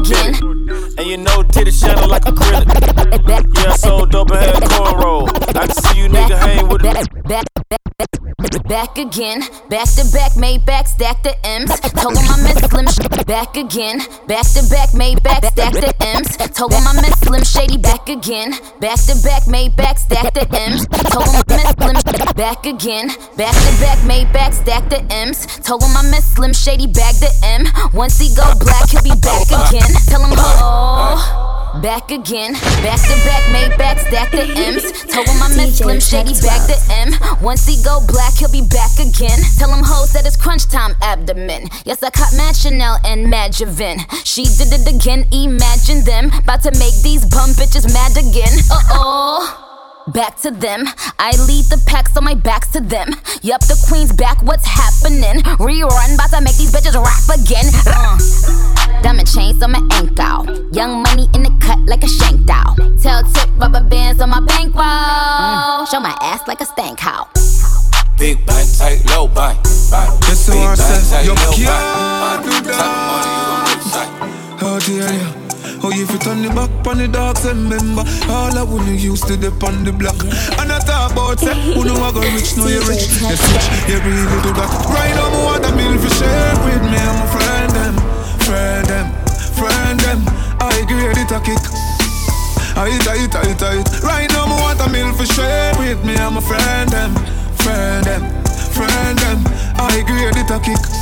And 0.99 1.07
you 1.07 1.17
know, 1.17 1.43
titty 1.43 1.71
shining 1.71 2.11
like 2.11 2.27
a 2.27 2.33
acrylic. 2.33 3.57
Yeah, 3.57 3.73
so 3.73 4.05
dope 4.05 4.33
and 4.33 4.41
head 4.41 4.63
cornrow. 4.65 5.29
I 5.57 5.67
can 5.67 5.71
see 5.71 6.01
you 6.01 6.09
nigga 6.09 6.37
hang 6.37 6.69
with 6.69 6.83
it. 6.85 8.26
Back 8.47 8.99
again, 8.99 9.41
back 9.69 9.89
to 9.97 10.05
back, 10.13 10.33
Maybach, 10.33 10.87
stack 10.87 11.23
the 11.23 11.35
M's. 11.45 11.81
Told 11.81 12.17
I 12.17 12.37
miss 12.43 12.59
Slim. 12.71 12.87
Back 13.27 13.57
again, 13.57 13.99
back 14.27 14.47
to 14.55 14.63
back, 14.71 14.91
Maybach, 14.91 15.45
stack 15.51 15.73
the 15.73 15.95
M's. 16.01 16.37
Told 16.55 16.73
I 16.73 16.93
miss 16.95 17.19
Slim 17.21 17.43
Shady. 17.43 17.77
Back 17.77 18.09
again, 18.09 18.53
back 18.79 18.99
to 19.07 19.15
back, 19.23 19.43
Maybach, 19.45 19.99
stack 19.99 20.33
the 20.35 20.47
M's. 20.55 20.87
Told 21.11 21.27
him 21.27 21.43
I 21.49 21.57
miss 21.57 21.71
Slim. 21.75 22.35
Back 22.37 22.67
again, 22.67 23.09
back 23.37 23.55
to 23.55 23.81
back, 23.81 23.99
Maybach, 24.07 24.53
stack 24.55 24.91
the 24.91 25.03
M's. 25.13 25.47
Told 25.61 25.83
I 25.83 26.03
miss 26.03 26.25
Slim 26.35 26.53
Shady. 26.53 26.87
Bag 26.87 27.15
the 27.17 27.33
M. 27.43 27.67
Once 27.93 28.19
he 28.19 28.35
go 28.35 28.45
black, 28.61 28.91
he'll 28.91 29.03
be 29.03 29.11
back 29.21 29.47
again. 29.47 29.91
Tell 30.07 30.23
him 30.23 30.35
oh. 30.37 31.46
Back 31.83 32.11
again, 32.11 32.55
back 32.83 33.01
to 33.01 33.17
back, 33.27 33.43
Maybach, 33.53 33.99
stack 34.09 34.31
the 34.31 34.43
M's. 34.43 34.83
Told 35.13 35.27
him 35.29 35.43
I 35.43 35.49
miss 35.57 35.79
Slim 35.79 36.01
Shady, 36.01 36.33
back 36.41 36.67
the 36.67 36.79
M. 36.91 37.13
Once 37.43 37.67
he 37.67 37.83
go 37.83 38.01
black, 38.07 38.35
he'll 38.35 38.51
be 38.51 38.63
back 38.63 38.93
again. 38.99 39.39
Tell 39.59 39.71
him 39.71 39.85
hoes 39.85 40.13
that 40.13 40.25
it's 40.27 40.37
crunch 40.37 40.69
time 40.69 40.95
abdomen. 41.03 41.69
Yes, 41.85 42.03
I 42.03 42.11
caught 42.11 42.33
Mad 42.37 42.57
Chanel 42.57 42.99
and 43.05 43.29
Mad 43.29 43.53
Javin. 43.53 44.01
She 44.25 44.45
did 44.45 44.73
it 44.73 44.89
again, 44.89 45.27
imagine 45.33 46.05
them. 46.05 46.33
About 46.39 46.63
to 46.63 46.73
make 46.79 46.97
these 47.03 47.25
bum 47.27 47.51
bitches 47.51 47.93
mad 47.93 48.17
again. 48.17 48.59
Uh 48.71 48.81
oh. 48.91 49.66
Back 50.15 50.39
to 50.43 50.53
them. 50.53 50.85
I 51.19 51.31
lead 51.49 51.67
the 51.67 51.83
pack, 51.87 52.09
so 52.09 52.21
my 52.21 52.35
back's 52.35 52.69
to 52.73 52.81
them. 52.81 53.11
Yup, 53.43 53.61
the 53.63 53.75
queen's 53.89 54.13
back, 54.13 54.41
what's 54.43 54.65
happening? 54.65 55.43
Rerun, 55.59 56.15
about 56.15 56.31
to 56.31 56.41
make 56.41 56.57
these 56.57 56.71
bitches 56.71 56.95
rap 56.95 57.27
again. 57.35 57.67
Uh. 57.87 59.03
Diamond 59.03 59.27
chains 59.27 59.61
on 59.63 59.73
my 59.73 59.83
ankle. 59.99 60.47
Young 60.73 61.03
money 61.03 61.27
in 61.35 61.43
the 61.43 61.51
cut 61.61 61.79
like 61.87 62.05
a 62.05 62.09
shank 62.09 62.47
doll. 62.47 62.77
Tell 63.03 63.23
tip 63.25 63.51
rubber 63.59 63.83
bands 63.83 64.21
on 64.23 64.31
my 64.31 64.41
bankroll. 64.41 65.87
Show 65.87 65.99
my 65.99 66.17
ass 66.23 66.47
like 66.47 66.61
a 66.61 66.67
stank 66.67 67.01
hoe. 67.01 67.27
Big 68.17 68.47
bank, 68.47 68.69
tight, 68.79 69.03
low 69.11 69.27
bank, 69.27 69.59
bank. 69.91 70.09
Yes, 70.23 70.47
so 70.47 70.53
Big 70.53 70.63
I 70.63 70.67
bank, 70.67 70.79
said, 70.79 71.03
tight, 71.11 71.27
yo, 71.27 71.35
low 71.35 71.53
can't 71.53 71.67
bank, 72.23 72.45
do 72.45 72.51
bank. 72.63 72.79
Type 72.79 72.95
of 72.95 73.03
money 73.11 73.31
you 73.35 73.43
gon' 73.43 73.65
need 73.67 73.83
to 73.83 73.89
sight. 73.91 74.11
Oh 74.63 74.79
dear, 74.87 75.11
yeah. 75.11 75.46
Oh, 75.85 75.93
if 75.93 76.09
you 76.09 76.19
turn 76.19 76.41
the 76.41 76.49
back 76.57 76.73
on 76.89 76.97
the 76.99 77.09
dogs 77.09 77.45
and 77.45 77.69
remember 77.69 78.01
All 78.33 78.55
I 78.57 78.63
wanna 78.65 78.97
used 78.97 79.29
to 79.29 79.37
dip 79.37 79.61
on 79.63 79.85
the 79.85 79.93
block. 79.93 80.17
And 80.57 80.73
I 80.73 80.81
talk 80.81 81.13
about 81.13 81.39
say, 81.39 81.53
who 81.53 81.85
know 81.85 82.01
I 82.01 82.13
go 82.13 82.25
rich, 82.33 82.57
know 82.57 82.67
you 82.67 82.81
rich. 82.89 83.05
You 83.21 83.37
switch, 83.37 83.67
you 83.85 84.01
really 84.01 84.39
do 84.41 84.53
that 84.57 84.71
Right 84.89 85.13
now, 85.13 85.29
I 85.29 85.45
want 85.45 85.69
a 85.69 85.73
meal 85.77 85.93
for 86.01 86.13
share 86.17 86.57
with 86.65 86.83
me 86.89 86.97
I'm 86.97 87.21
a 87.21 87.29
friend 87.29 87.71
them, 87.77 87.95
friend 88.49 88.87
them, 88.89 89.07
friend 89.53 90.01
them. 90.01 90.21
I 90.65 90.81
grade 90.89 91.21
it 91.21 91.33
a 91.35 91.41
kick. 91.45 91.61
I 92.77 92.93
tight, 93.05 93.37
I 93.37 93.53
tight, 93.53 93.63
I 93.63 93.83
tight 93.83 94.03
Right 94.03 94.29
now, 94.33 94.49
I 94.49 94.61
want 94.61 94.81
a 94.81 94.89
meal 94.89 95.13
for 95.13 95.27
share 95.29 95.77
with 95.77 96.01
me 96.05 96.17
I'm 96.17 96.37
a 96.37 96.41
friend 96.41 96.89
them, 96.89 97.13
friend 97.61 98.05
them, 98.05 98.23
friend 98.73 99.19
them. 99.19 99.45
I 99.77 100.01
grade 100.09 100.41
it 100.41 100.51
a 100.51 100.59
kick 100.61 100.96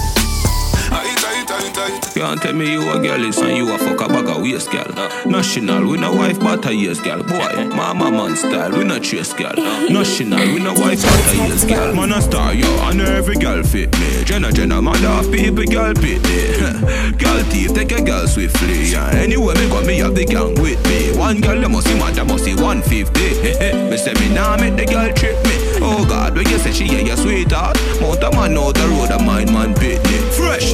Can't 1.85 2.41
tell 2.41 2.55
me 2.55 2.73
you 2.73 2.91
a 2.91 2.99
girl 2.99 3.23
is 3.25 3.39
you 3.39 3.71
a 3.75 3.77
fuck 3.77 4.01
a 4.01 4.09
bag 4.09 4.27
of 4.29 4.41
waist, 4.41 4.71
girl. 4.71 4.89
National, 5.27 5.87
we 5.87 5.99
no 5.99 6.15
wife 6.15 6.41
but 6.41 6.65
a 6.67 6.75
yes, 6.75 6.99
girl. 7.01 7.23
Boy, 7.23 7.69
mama 7.77 8.11
man 8.11 8.37
style, 8.37 8.73
we 8.73 8.85
no 8.85 8.99
chase, 8.99 9.35
girl. 9.35 9.53
National, 9.91 10.39
we 10.39 10.61
no 10.61 10.73
wife 10.73 11.03
but 11.03 11.33
a 11.33 11.37
yes, 11.49 11.65
girl. 11.67 11.95
Man 11.95 12.13
a 12.13 12.23
star, 12.23 12.55
yo, 12.55 12.67
and 12.89 13.03
every 13.03 13.35
girl 13.37 13.63
fit 13.63 13.93
me. 13.99 14.25
Jenna, 14.25 14.51
Jenna, 14.51 14.81
man 14.81 14.95
half 14.97 15.31
people, 15.31 15.65
girl 15.65 15.95
fit 15.95 16.23
me. 16.23 17.13
girl 17.19 17.43
thief, 17.53 17.75
take 17.75 17.93
a 17.93 18.03
girl 18.03 18.27
swiftly. 18.27 18.85
Yeah. 18.85 19.11
Anyway, 19.11 19.55
me 19.55 19.69
got 19.69 19.85
me 19.85 19.99
have 19.99 20.15
the 20.15 20.25
gang 20.25 20.55
with 20.63 20.83
me. 20.89 21.19
One 21.19 21.43
girl, 21.43 21.61
they 21.61 21.69
must 21.69 21.87
see 21.87 21.99
mad, 21.99 22.15
they 22.15 22.25
must 22.25 22.45
see 22.45 22.55
150. 22.55 23.21
me 23.91 23.97
say 23.99 24.15
me 24.15 24.35
nah 24.35 24.57
make 24.57 24.77
the 24.77 24.87
girl 24.87 25.13
trip 25.13 25.37
me. 25.45 25.65
Oh 25.83 26.07
God, 26.09 26.35
when 26.35 26.49
you 26.49 26.59
say 26.59 26.73
she 26.73 26.87
yeah, 26.87 27.01
your 27.01 27.17
sweetheart. 27.17 27.77
Mount 28.01 28.23
a 28.23 28.31
man 28.31 28.57
out 28.57 28.75
the 28.75 28.89
road, 28.89 29.11
a 29.11 29.23
mind 29.23 29.53
man 29.53 29.75
pit 29.75 30.03
me. 30.05 30.19
Fresh, 30.33 30.73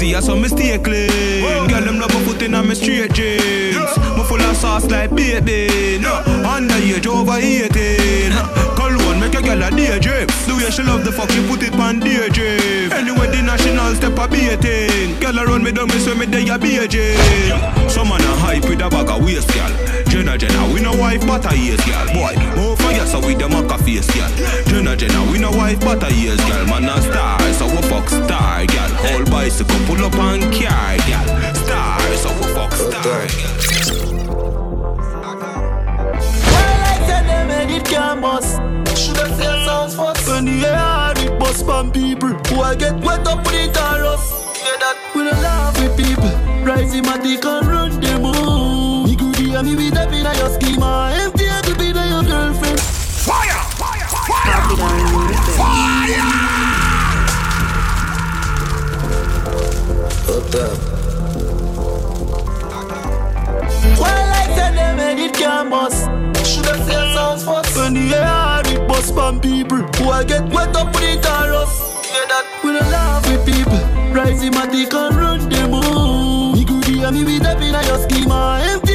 I 0.00 0.20
saw 0.20 0.36
me 0.36 0.46
stay 0.46 0.78
clean. 0.78 1.68
Girl, 1.68 1.80
them 1.82 1.98
love 1.98 2.14
a 2.14 2.20
foot 2.20 2.42
in 2.42 2.52
me 2.52 2.74
straight 2.76 3.12
jeans. 3.14 3.76
Me 4.16 4.22
full 4.24 4.40
of 4.40 4.56
sauce 4.56 4.88
like 4.88 5.10
baby. 5.14 5.98
Underage 5.98 7.06
over 7.08 7.32
18. 7.32 8.77
A 9.38 9.40
girl 9.40 9.62
a 9.62 9.70
daydream. 9.70 10.26
The 10.50 10.54
way 10.58 10.68
she 10.70 10.82
love 10.82 11.04
the 11.04 11.12
fuck, 11.12 11.30
she 11.30 11.38
put 11.46 11.62
it 11.62 11.72
on 11.78 12.00
DJ. 12.00 12.90
Anyway, 12.90 13.30
the 13.30 13.40
national 13.40 13.94
step 13.94 14.18
a 14.18 14.26
baiting. 14.26 15.14
Girl 15.20 15.38
around 15.38 15.62
me, 15.62 15.70
don't 15.70 15.86
me 15.94 16.00
so 16.00 16.12
me 16.16 16.26
day 16.26 16.42
a 16.50 16.58
beijing. 16.58 17.14
Some 17.88 18.08
man 18.08 18.20
a 18.20 18.34
hype 18.42 18.66
with 18.66 18.82
a 18.82 18.90
bag 18.90 19.08
of 19.08 19.22
waist, 19.22 19.46
girl. 19.54 19.70
Jenna, 20.10 20.36
Jenna, 20.36 20.66
we 20.74 20.82
no 20.82 20.90
wife 20.96 21.24
but 21.24 21.46
a 21.46 21.56
years, 21.56 21.78
girl. 21.86 22.06
Boy, 22.10 22.34
more 22.58 22.74
fire 22.82 23.06
so 23.06 23.22
we 23.22 23.34
them 23.38 23.54
a 23.54 23.78
face, 23.78 24.10
girl. 24.10 24.26
Jenna, 24.66 24.96
Jenna, 24.96 25.22
we 25.30 25.38
no 25.38 25.52
wife 25.52 25.78
but 25.86 26.02
a 26.02 26.12
years, 26.12 26.42
girl. 26.50 26.66
Man 26.66 26.90
a 26.90 26.98
star, 26.98 27.38
so 27.54 27.70
we 27.70 27.78
fuck 27.86 28.08
star, 28.10 28.66
girl. 28.66 28.90
Whole 29.06 29.26
bicycle 29.30 29.78
pull 29.86 30.02
up 30.02 30.18
and 30.18 30.50
car, 30.50 30.98
girl. 31.06 31.54
Star, 31.62 32.02
so 32.18 32.34
we 32.42 32.46
fuck 32.58 32.74
star, 32.74 33.06
girl. 33.06 33.54
Well, 36.42 36.82
I 36.90 36.98
tell 37.06 37.22
them, 37.22 37.50
and 37.54 37.70
it 37.70 37.84
can't. 37.86 38.87
Shoulda 38.98 39.26
seen 39.28 39.58
sounds 39.66 39.94
first. 39.94 40.26
When 40.28 40.44
the 40.44 40.66
air 40.66 41.12
it 41.24 41.38
bust 41.38 41.64
from 41.64 41.92
people 41.92 42.30
who 42.48 42.60
I 42.60 42.74
get 42.74 42.94
wet 43.04 43.26
up 43.26 43.44
with 43.46 43.54
it 43.54 43.76
all 43.78 44.00
rough. 44.00 44.26
Hear 44.58 44.76
that? 44.82 44.96
We 45.14 45.22
don't 45.24 45.40
laugh 45.40 45.78
with 45.80 45.96
people. 45.96 46.32
Rise 46.66 46.92
him 46.92 47.06
and 47.06 47.22
they 47.24 47.36
can 47.36 47.66
run 47.66 48.00
them 48.00 48.22
home. 48.22 49.06
Me 49.06 49.16
could 49.16 49.36
be 49.38 49.54
a 49.54 49.62
me 49.62 49.76
with 49.76 49.96
up 49.96 50.12
in 50.12 50.24
your 50.24 50.50
schema. 50.50 51.12
Empty 51.14 51.46
a 51.46 51.62
could 51.62 51.78
be 51.78 51.86
your 51.86 52.24
girlfriend. 52.24 52.80
Fire! 52.80 53.62
Fire! 53.78 54.08
Fire! 55.58 55.88
Up 60.28 60.54
up. 60.54 60.78
Well, 64.00 64.27
Tell 64.56 64.72
them, 64.72 64.98
and 64.98 65.18
it 65.18 65.34
can't 65.34 65.70
bust. 65.70 66.06
Shoulda 66.48 66.74
seen 66.86 67.06
sounds 67.14 67.44
first. 67.44 67.76
When 67.76 67.94
the 67.94 68.16
air 68.16 68.62
it 68.74 68.88
bust 68.88 69.14
from 69.14 69.40
people 69.40 69.78
who 69.78 70.10
I 70.10 70.24
get 70.24 70.44
wet 70.50 70.74
up 70.76 70.94
with 70.94 71.04
it 71.04 71.26
all 71.26 71.48
rough. 71.48 71.74
Hear 72.06 72.26
that? 72.32 72.44
We 72.64 72.72
don't 72.72 72.90
laugh 72.90 73.26
with 73.28 73.44
people. 73.46 73.78
Rise 74.12 74.42
him 74.42 74.54
and 74.54 74.72
they 74.72 74.86
can 74.86 75.16
run 75.16 75.48
them 75.48 75.72
home. 75.72 76.54
Me 76.54 76.64
could 76.64 76.84
be 76.86 77.02
a 77.02 77.12
me 77.12 77.24
with 77.24 77.46
up 77.46 77.60
in 77.60 77.74
your 77.74 77.98
schema. 77.98 78.87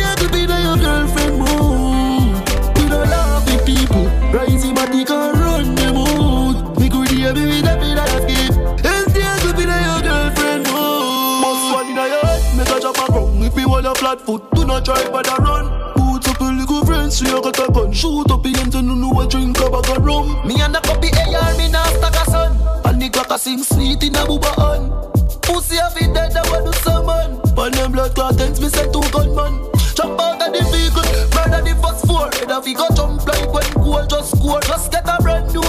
A 13.94 13.99
flat 13.99 14.22
foot, 14.22 14.44
do 14.53 14.65
not 14.65 14.86
try 14.86 15.10
but 15.10 15.28
a 15.28 15.41
run. 15.41 15.65
Boots 15.95 16.28
up 16.28 16.40
a 16.41 16.44
little 16.45 16.86
friends, 16.86 17.18
so 17.18 17.26
you 17.26 17.41
got 17.41 17.60
a 17.60 17.72
gun. 17.72 17.91
Shoot 17.91 18.32
up 18.32 18.45
in 18.45 18.72
to 18.72 18.82
no 18.82 18.95
know 18.95 19.20
a 19.20 19.28
drink 19.28 19.57
a 19.60 19.70
bag 19.70 19.90
of 19.90 20.06
rum. 20.06 20.48
Me 20.48 20.61
and 20.61 20.76
a 20.76 20.82
copy 20.82 21.10
AR, 21.11 21.57
me 21.57 21.70
nah 21.70 21.84
stack 21.86 22.15
a 22.15 22.32
son. 22.32 22.52
And 22.86 23.02
the 23.02 23.10
clock 23.10 23.32
a 23.32 23.38
sing 23.40 23.64
sweet 23.64 24.03
in 24.03 24.15
a 24.15 24.26
booba 24.26 24.52
on. 24.57 25.11
Pussy 25.41 25.78
a 25.78 25.90
fit 25.91 26.14
dead, 26.14 26.36
I 26.36 26.41
want 26.49 26.74
to 26.74 26.80
summon. 26.82 27.56
Pan 27.56 27.72
them 27.72 27.91
blood 27.91 28.15
clot 28.15 28.40
ends, 28.40 28.60
me 28.61 28.70
send 28.70 28.94
two 28.94 29.02
gunman. 29.11 29.70
Jump 29.95 30.20
out 30.20 30.41
of 30.41 30.53
the 30.53 30.61
vehicle, 30.72 31.07
murder 31.36 31.61
the 31.61 31.74
first 31.82 32.07
four. 32.07 32.30
Head 32.34 32.52
of 32.52 32.65
go 32.65 32.88
jump 32.95 33.26
like 33.28 33.52
when 33.53 33.74
goal 33.84 34.06
just 34.07 34.38
score. 34.38 34.61
Just 34.61 34.91
get 34.91 35.07
a 35.07 35.22
brand 35.22 35.53
new 35.53 35.62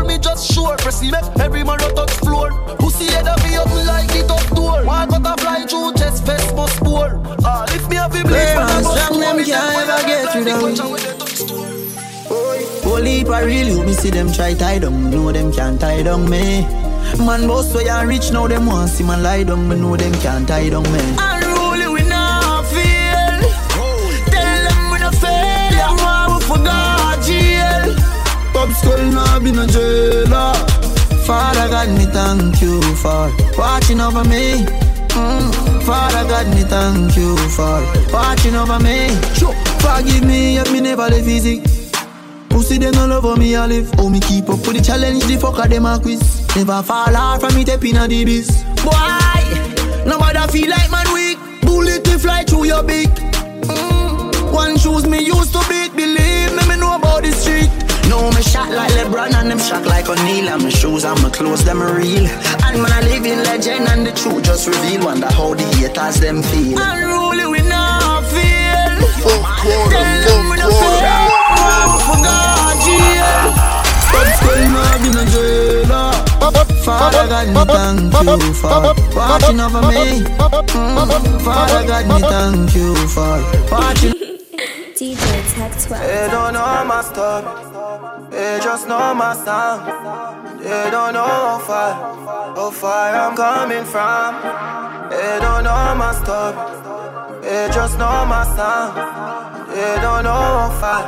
rifle, 0.00 0.16
me 0.16 0.22
just 0.22 0.52
sure. 0.52 0.76
Press 0.76 1.02
make 1.02 1.14
every 1.40 1.64
man 1.64 1.78
touch 1.78 2.12
floor. 2.18 2.50
Pussy 2.78 3.06
head 3.06 3.28
of 3.28 3.42
me 3.44 3.56
up 3.56 3.70
like 3.86 4.08
the 4.08 4.24
top 4.26 4.46
door. 4.56 4.84
Walk 4.84 5.12
out 5.12 5.38
a 5.38 5.40
fly 5.40 5.66
through 5.66 5.92
chest, 5.94 6.24
vest 6.24 6.54
must 6.54 6.82
bore. 6.82 7.20
Ah, 7.44 7.66
lift 7.72 7.88
me 7.90 7.96
up, 7.96 8.12
be 8.12 8.22
bleed. 8.22 8.30
Clear 8.30 8.58
and 8.58 8.86
strong, 8.86 9.20
them 9.20 9.44
can't 9.44 9.76
ever 9.76 10.06
get 10.06 10.34
rid 10.34 10.48
of 10.48 10.62
me. 10.62 11.20
Heap 13.00 13.28
I 13.28 13.44
real 13.44 13.66
you, 13.66 13.82
me 13.82 13.92
see 13.94 14.10
them 14.10 14.30
try 14.30 14.54
tie 14.54 14.78
down, 14.78 15.10
know 15.10 15.32
them 15.32 15.50
can't 15.52 15.80
tie 15.80 16.02
down 16.02 16.28
me. 16.28 16.62
Man 17.18 17.48
boss 17.48 17.74
way 17.74 17.88
and 17.88 18.08
rich 18.08 18.30
now 18.30 18.46
them 18.46 18.66
want 18.66 18.90
see 18.90 19.04
man 19.04 19.22
lie 19.22 19.42
down, 19.42 19.68
me 19.68 19.74
know 19.74 19.96
them 19.96 20.12
can't 20.20 20.46
tie 20.46 20.68
down 20.68 20.84
me. 20.92 21.49
Pop 28.70 28.78
skull 28.78 29.04
now 29.10 29.38
be 29.40 29.50
no 29.50 29.66
jailer. 29.66 30.54
Father 31.26 31.68
God, 31.68 31.88
me 31.98 32.06
thank 32.06 32.62
you 32.62 32.80
for 33.02 33.30
watching 33.58 34.00
over 34.00 34.22
me. 34.22 34.64
Mm. 35.10 35.82
Father 35.82 36.28
God, 36.28 36.46
me 36.54 36.62
thank 36.62 37.16
you 37.16 37.36
for 37.50 37.82
watching 38.12 38.54
over 38.54 38.78
me. 38.78 39.08
Sure. 39.34 39.54
Forgive 39.80 40.24
me 40.24 40.58
if 40.58 40.70
me 40.70 40.80
never 40.80 41.08
live 41.08 41.26
easy. 41.26 41.62
Pussy 42.48 42.78
them 42.78 42.94
no 42.94 43.06
love 43.08 43.38
me 43.38 43.56
I 43.56 43.66
live. 43.66 43.90
Oh 43.98 44.08
me 44.08 44.20
keep 44.20 44.48
up 44.48 44.64
with 44.64 44.76
the 44.76 44.82
challenge, 44.82 45.24
the 45.24 45.34
fucker 45.34 45.68
them 45.68 45.86
a 45.86 45.98
quiz. 45.98 46.46
Never 46.54 46.80
fall 46.84 47.12
hard 47.12 47.40
from 47.40 47.54
me 47.56 47.64
tapping 47.64 47.96
on 47.96 48.08
the 48.08 48.24
biz. 48.24 48.62
Boy, 48.84 50.06
nobody 50.06 50.46
feel 50.52 50.70
like 50.70 50.90
man 50.92 51.12
weak. 51.12 51.38
Bullet 51.62 52.04
to 52.04 52.18
fly 52.20 52.44
through 52.44 52.66
your 52.66 52.84
beak. 52.84 53.10
Mm. 53.66 54.52
One 54.52 54.78
shoes 54.78 55.08
me 55.08 55.24
used 55.24 55.52
to 55.54 55.58
beat. 55.68 55.90
Believe 55.96 56.54
me, 56.54 56.68
me 56.68 56.76
know 56.76 56.94
about 56.94 57.24
the 57.24 57.32
street. 57.32 57.89
No, 58.10 58.28
me 58.34 58.42
shot 58.42 58.70
like 58.70 58.90
LeBron 58.98 59.32
and 59.34 59.50
them 59.52 59.58
shot 59.60 59.86
like 59.86 60.08
O'Neal 60.08 60.48
And 60.48 60.64
my 60.64 60.68
shoes 60.68 61.04
and 61.04 61.22
my 61.22 61.30
clothes, 61.30 61.64
them 61.64 61.80
real 61.80 62.26
And 62.66 62.82
man, 62.82 62.90
I 62.90 63.00
live 63.06 63.24
in 63.24 63.38
legend 63.44 63.86
and 63.88 64.04
the 64.04 64.10
truth 64.10 64.42
just 64.42 64.66
reveal 64.66 65.04
Wonder 65.04 65.30
how 65.30 65.54
the 65.54 65.62
haters 65.78 66.18
them 66.18 66.42
feel 66.42 66.76
Unruly 66.76 67.46
we 67.46 67.62
not 67.68 68.26
feel. 68.26 69.06
Fuck 69.22 69.62
quarter, 69.62 69.94
Tell 69.94 70.26
them 70.26 70.50
we 70.50 70.56
not 70.58 70.74
fail. 70.74 71.30
Forgot 72.10 72.74
jail. 72.82 73.46
Pop 74.10 74.26
skull 74.34 74.62
now 74.74 74.98
be 74.98 75.08
no 75.14 75.22
jailer 75.30 76.10
Father 76.82 77.28
God, 77.30 77.46
me 77.54 77.62
thank 77.70 78.42
you 78.42 78.54
for 78.54 78.94
watching 79.14 79.60
over 79.60 79.82
me 79.86 80.26
mm. 80.26 81.40
Father 81.44 81.86
God, 81.86 82.04
me 82.10 82.18
thank 82.26 82.74
you 82.74 82.90
for 83.06 83.38
watching 83.70 84.39
DJ 85.00 85.16
Tech 85.54 85.72
12. 85.80 86.06
They 86.06 86.28
don't 86.30 86.52
know 86.52 86.84
my 86.84 87.00
story. 87.00 87.48
They 88.30 88.60
just 88.62 88.86
know 88.86 89.14
my 89.14 89.32
sound. 89.32 90.60
They 90.60 90.90
don't 90.90 91.14
know 91.14 91.24
how 91.24 91.58
far, 91.58 91.94
how 92.54 92.70
far 92.70 93.14
I'm 93.14 93.34
coming 93.34 93.86
from. 93.86 94.34
They 95.08 95.38
don't 95.40 95.64
know 95.64 95.94
my 95.96 96.12
story. 96.20 96.54
They 97.40 97.70
just 97.72 97.96
know 97.96 98.26
my 98.26 98.44
sound. 98.54 98.92
They 99.72 99.96
don't 100.02 100.24
know 100.24 100.44
how 100.60 100.70
far, 100.82 101.02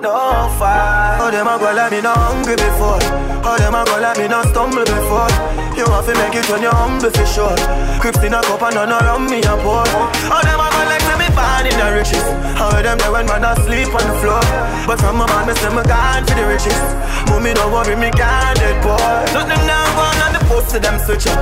no 0.00 0.48
far. 0.58 1.20
Oh, 1.20 1.30
them 1.30 1.46
a 1.46 1.58
go 1.58 1.72
like 1.72 1.92
me 1.92 2.00
not 2.00 2.16
hungry 2.16 2.56
before. 2.56 3.00
Oh, 3.44 3.56
them 3.58 3.74
a 3.74 3.84
go 3.84 3.96
like 4.00 4.18
me 4.18 4.28
not 4.28 4.48
stumble 4.50 4.84
before. 4.84 5.30
You 5.76 5.84
want 5.88 6.06
to 6.08 6.12
make 6.16 6.34
it 6.34 6.48
when 6.48 6.62
you're 6.62 6.74
humble 6.74 7.10
for 7.10 7.26
sure. 7.26 7.56
Crips 8.00 8.22
in 8.24 8.34
a 8.34 8.40
cup 8.42 8.62
and 8.62 8.74
none 8.74 8.92
around 8.92 9.30
me 9.30 9.40
a 9.44 9.54
pour. 9.60 9.84
Oh, 9.86 10.42
them 10.42 10.60
a 10.60 10.66
go 10.72 10.82
like 10.88 11.06
me 11.20 11.28
born 11.32 11.64
in 11.68 11.76
the 11.76 11.88
riches. 11.92 12.26
How 12.56 12.72
them 12.72 12.98
there 12.98 13.12
when 13.12 13.26
man 13.26 13.44
asleep 13.44 13.92
on 13.92 14.04
the 14.04 14.16
floor. 14.20 14.42
But 14.86 15.00
from 15.00 15.16
my 15.16 15.26
man, 15.26 15.46
me 15.48 15.54
say 15.56 15.70
me 15.70 15.82
gone 15.84 16.24
for 16.24 16.34
the 16.34 16.44
riches. 16.46 16.80
Mommy 17.28 17.52
don't 17.54 17.72
worry, 17.72 17.96
me 17.96 18.10
gone 18.12 18.56
dead 18.56 18.76
boy. 18.82 18.96
Nothing 19.32 19.62
now 19.66 19.86
gone 19.96 20.20
on 20.24 20.32
the 20.32 20.42
post 20.48 20.70
to 20.74 20.78
them 20.80 20.98
switch 21.00 21.26
up. 21.28 21.40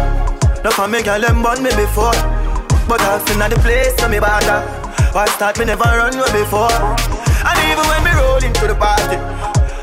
No 0.65 0.71
for 0.71 0.89
me 0.89 1.03
girl 1.03 1.21
them 1.21 1.43
born 1.43 1.63
me 1.63 1.71
before. 1.77 2.17
But 2.89 3.01
I've 3.01 3.27
seen 3.29 3.41
at 3.41 3.51
the 3.51 3.59
place 3.61 3.97
so 3.97 4.09
me 4.09 4.19
bother. 4.21 4.61
Why 5.13 5.27
start 5.27 5.59
me 5.59 5.65
never 5.67 5.85
run 5.85 6.15
away 6.15 6.43
before. 6.43 7.14
Even 7.65 7.85
when 7.89 8.01
me 8.05 8.13
roll 8.13 8.43
into 8.45 8.69
the 8.69 8.77
party, 8.77 9.17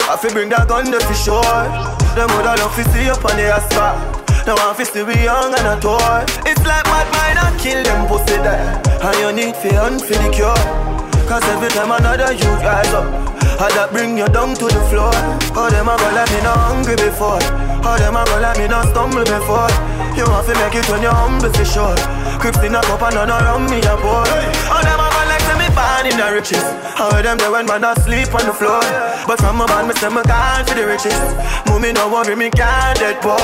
I 0.06 0.18
feel 0.22 0.32
bring 0.32 0.49
that 0.49 0.68
gun 0.68 0.88
for 0.91 1.18
sure. 1.18 1.66
Them 2.16 2.30
woulda 2.36 2.60
love 2.62 2.76
to 2.76 2.84
see 2.94 3.10
up 3.10 3.24
on 3.26 3.36
the 3.38 3.49
asphalt. 3.49 4.22
Now 4.45 4.58
I'm 4.58 4.74
fi 4.74 4.84
still 4.84 5.06
be 5.06 5.14
young 5.22 5.53
and 5.53 5.68
a 5.70 5.78
toy. 5.78 6.26
It's 6.49 6.66
like 6.66 6.86
mad 6.90 7.08
mind 7.14 7.38
and 7.38 7.56
kill 7.62 7.78
them 7.86 8.10
pussy 8.10 8.41
there. 8.41 8.82
And 9.06 9.16
you 9.22 9.30
need 9.32 9.56
fi 9.56 9.70
hunt 9.78 10.02
for 10.02 10.18
the 10.18 10.30
cure. 10.34 10.58
Cause 11.30 11.45
every 11.53 11.70
time 11.70 11.94
another 11.94 12.34
you 12.34 12.49
rise 12.66 12.90
up, 12.90 13.06
I 13.62 13.70
that 13.78 13.94
bring 13.94 14.18
you 14.18 14.26
down 14.34 14.58
to 14.58 14.66
the 14.66 14.82
floor. 14.90 15.14
Oh, 15.53 15.70
them 15.70 15.86
a 15.86 15.94
go 15.94 16.10
like 16.10 16.34
me 16.34 16.41
not 16.41 16.58
hungry 16.58 16.98
before. 16.98 17.38
Oh, 17.86 17.95
them 18.02 18.18
a 18.18 18.26
go 18.26 18.41
like 18.41 18.58
me 18.58 18.66
not 18.66 18.90
stumble 18.90 19.22
before. 19.22 19.70
You 20.18 20.26
want 20.26 20.49
to 20.49 20.58
make 20.58 20.74
it 20.74 20.90
when 20.90 21.06
you're 21.06 21.14
humble 21.14 21.53
for 21.53 21.64
sure. 21.64 21.95
Crips 22.41 22.66
in 22.66 22.74
a 22.74 22.82
cup 22.82 23.06
and 23.06 23.22
none 23.22 23.30
around 23.30 23.70
me 23.70 23.78
a 23.86 23.94
boy. 24.02 24.26
Oh, 24.74 24.82
them 24.82 24.99
a 24.99 25.11
born 25.73 26.06
in 26.06 26.15
the 26.18 26.27
riches. 26.31 26.64
How 26.95 27.10
them 27.22 27.38
there 27.38 27.52
when 27.52 27.65
man 27.65 27.84
asleep 27.84 28.34
on 28.34 28.45
the 28.45 28.53
floor. 28.53 28.81
But 29.27 29.39
from 29.39 29.61
a 29.61 29.65
band 29.68 29.88
me 29.88 29.93
say 29.95 30.10
me 30.10 30.22
gone 30.23 30.65
for 30.65 30.76
the 30.76 30.85
riches. 30.85 31.18
Mommy 31.68 31.91
no 31.93 32.10
worry 32.10 32.35
me 32.35 32.49
can't 32.49 32.98
dead 32.99 33.22
boy. 33.22 33.38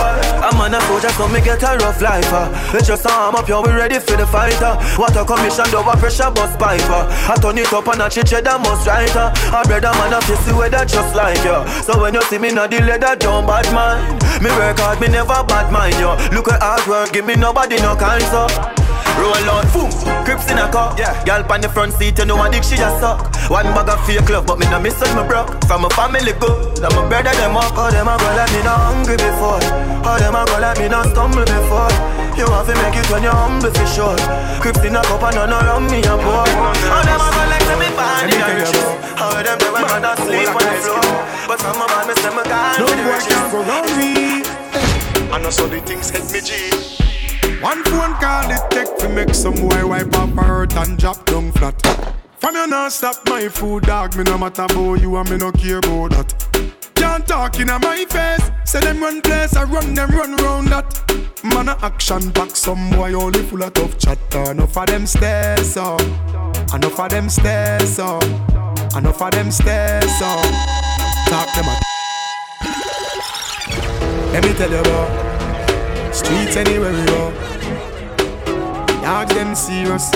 I'm 0.43 0.59
on 0.59 0.73
a 0.73 0.81
soldier 0.87 1.09
so 1.15 1.27
me 1.27 1.41
get 1.41 1.63
a 1.63 1.77
rough 1.83 2.01
life. 2.01 2.27
Uh. 2.31 2.49
Let 2.73 2.87
your 2.87 2.97
arm 3.07 3.35
up, 3.35 3.47
yo 3.47 3.61
we 3.61 3.71
ready 3.71 3.99
for 3.99 4.17
the 4.17 4.27
fight. 4.27 4.61
Uh. 4.61 4.77
Water 4.97 5.23
commission, 5.25 5.69
over 5.73 5.97
pressure 5.97 6.31
bus 6.31 6.55
pipe. 6.57 6.81
Uh. 6.89 7.07
I 7.31 7.35
turn 7.39 7.57
it 7.57 7.71
up 7.71 7.87
and 7.87 8.01
I 8.01 8.09
change 8.09 8.31
that 8.31 8.59
must 8.61 8.87
right. 8.87 9.15
Uh. 9.15 9.31
I 9.53 9.63
brother 9.63 9.93
man 9.97 10.13
I 10.13 10.19
face 10.21 10.43
the 10.45 10.55
weather 10.55 10.85
just 10.85 11.15
like 11.15 11.41
you. 11.43 11.57
So 11.83 12.01
when 12.01 12.13
you 12.13 12.21
see 12.23 12.37
me 12.37 12.51
not 12.51 12.71
the 12.71 12.81
leather, 12.81 13.15
don't 13.15 13.45
bad 13.45 13.67
mind. 13.73 14.21
Me 14.43 14.49
work 14.51 14.79
hard, 14.79 14.99
me 15.01 15.07
never 15.07 15.43
bad 15.43 15.71
mind 15.71 15.95
yo. 15.99 16.15
Look 16.35 16.49
at 16.49 16.61
hard 16.61 16.85
work, 16.87 17.13
give 17.13 17.25
me 17.25 17.35
nobody 17.35 17.77
no 17.77 17.95
cancer. 17.95 18.86
Roll 19.17 19.49
out, 19.49 19.65
boom, 19.73 19.89
crips 20.25 20.49
in 20.51 20.57
a 20.57 20.69
car. 20.69 20.93
Yeah. 20.97 21.13
Girl 21.25 21.41
on 21.49 21.61
the 21.61 21.69
front 21.69 21.93
seat, 21.93 22.17
you 22.19 22.25
know 22.25 22.37
I 22.37 22.49
dick 22.49 22.63
she 22.63 22.77
just 22.77 23.01
suck. 23.01 23.33
One 23.49 23.65
bag 23.73 23.89
of 23.89 23.99
fake 24.05 24.29
love, 24.29 24.45
but 24.45 24.59
me 24.59 24.69
no 24.69 24.79
miss 24.79 24.99
me 25.01 25.23
broke. 25.25 25.49
From 25.65 25.81
my 25.81 25.89
family 25.97 26.33
good, 26.37 26.81
now 26.81 26.93
my 26.93 27.01
brother 27.09 27.33
them 27.33 27.57
up. 27.57 27.73
Oh, 27.73 27.89
them 27.89 28.07
a 28.07 28.15
go 28.17 28.29
like 28.37 28.51
me 28.53 28.61
not 28.61 28.77
hungry 28.77 29.17
before. 29.17 29.61
Oh, 30.05 30.17
them 30.19 30.35
a 30.35 30.45
go 30.45 30.59
like 30.59 30.77
me 30.77 30.87
not 30.87 31.09
stumble 31.09 31.47
before. 31.47 31.91
You 32.37 32.45
want 32.45 32.69
to 32.69 32.73
make 32.77 32.93
it 32.93 33.09
when 33.09 33.23
you're 33.23 33.33
humble 33.33 33.73
for 33.73 33.87
sure. 33.89 34.17
Crips 34.61 34.85
in 34.85 34.95
a 34.95 35.01
cup 35.01 35.23
and 35.25 35.35
none 35.41 35.49
around 35.49 35.89
me 35.89 36.05
a 36.05 36.13
boy. 36.13 36.45
Oh, 36.45 37.01
them 37.01 37.17
a 37.17 37.27
go 37.33 37.43
like 37.49 37.65
say 37.65 37.77
me 37.81 37.89
born 37.97 38.29
in 38.29 38.37
a 38.37 38.47
riches. 38.53 38.87
How 39.17 39.33
them 39.41 39.57
there 39.57 39.73
when 39.73 39.81
man 39.89 40.05
asleep 40.05 40.53
on 40.53 40.61
the 40.61 40.75
floor. 40.83 41.01
But 41.49 41.57
from 41.63 41.79
my 41.79 41.87
man, 41.89 42.05
me 42.05 42.13
say 42.21 42.29
me 42.29 42.43
gone 42.45 42.77
No 42.77 42.85
for 42.85 42.95
the 42.95 43.03
boy 43.07 43.19
can 43.25 43.43
go 43.49 43.59
round 43.65 43.89
me. 43.97 44.45
And 45.33 45.45
I 45.45 45.49
saw 45.49 45.65
the 45.65 45.79
things 45.81 46.11
hit 46.11 46.29
me 46.29 46.41
G. 46.41 46.96
One 47.61 47.83
phone 47.85 48.13
call 48.15 48.51
it 48.51 48.69
take 48.69 48.97
to 48.99 49.09
make 49.09 49.33
some 49.33 49.55
boy 49.55 49.87
wipe 49.87 50.13
up 50.15 50.29
hurt 50.29 50.75
and 50.75 50.95
drop 50.97 51.25
down 51.25 51.51
flat. 51.53 51.81
From 52.37 52.53
you 52.53 52.67
not 52.67 52.91
stop 52.91 53.15
my 53.25 53.49
food, 53.49 53.83
dog. 53.83 54.15
Me 54.15 54.23
no 54.23 54.37
matter 54.37 54.61
about 54.63 55.01
you 55.01 55.15
and 55.17 55.29
me 55.29 55.37
no 55.37 55.51
care 55.51 55.79
about 55.79 56.11
that. 56.11 56.73
Can't 56.93 57.25
talk 57.25 57.59
in 57.59 57.67
my 57.67 58.05
face. 58.09 58.51
Say 58.63 58.81
them 58.81 59.01
run 59.01 59.21
place, 59.21 59.55
I 59.55 59.63
run 59.63 59.95
them 59.95 60.11
run 60.11 60.35
round 60.35 60.67
that. 60.67 61.01
Man 61.43 61.69
a 61.69 61.77
action 61.81 62.29
back, 62.29 62.55
some 62.55 62.91
boy 62.91 63.13
only 63.13 63.41
full 63.41 63.63
of 63.63 63.73
tough 63.73 63.97
chatter. 63.97 64.51
Enough 64.51 64.77
of 64.77 64.85
them 64.85 65.07
stairs 65.07 65.77
up, 65.77 66.01
enough 66.75 66.99
of 66.99 67.09
them 67.09 67.27
stairs 67.27 67.97
up, 67.97 68.23
enough 68.95 69.21
of 69.21 69.31
them 69.31 69.49
stairs 69.49 70.21
up. 70.21 70.45
Talk 71.27 71.55
them 71.55 71.69
up. 71.69 71.81
Let 74.31 74.43
me 74.43 74.53
tell 74.53 74.69
you 74.69 74.77
about 74.77 75.26
streets 76.17 76.55
anywhere 76.57 76.91
we 76.91 77.05
go. 77.05 77.31
Dog 79.01 79.29
them 79.29 79.53
serious, 79.53 80.09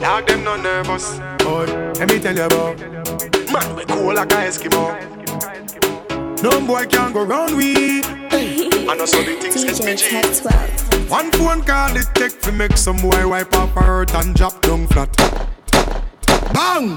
dog 0.00 0.26
them 0.26 0.44
no 0.44 0.56
nervous. 0.56 1.18
Boy, 1.44 1.66
let 1.98 2.08
me 2.08 2.20
tell 2.20 2.36
you 2.36 2.44
about 2.44 2.78
man 3.52 3.76
we 3.76 3.84
cool 3.86 4.14
like 4.14 4.32
a 4.32 4.36
Eskimo. 4.46 4.84
No 6.42 6.60
boy 6.66 6.86
can 6.86 7.12
go 7.12 7.24
round 7.24 7.56
we. 7.56 8.02
Hey. 8.30 8.70
I 8.86 8.94
know 8.94 9.06
so 9.06 9.22
the 9.22 9.34
things 9.34 9.62
hit 9.64 9.84
me 9.84 9.94
DJ 9.94 10.10
Tech 10.10 10.52
12. 10.98 11.10
One 11.10 11.30
phone 11.32 11.62
call 11.62 11.96
it 11.96 12.06
take 12.14 12.40
to 12.42 12.52
make 12.52 12.76
some 12.76 12.98
boy 12.98 13.28
wipe 13.28 13.52
up 13.54 13.70
her 13.70 13.82
hurt 13.82 14.14
and 14.14 14.34
drop 14.34 14.60
down 14.62 14.86
flat. 14.86 15.10
Bang! 16.52 16.96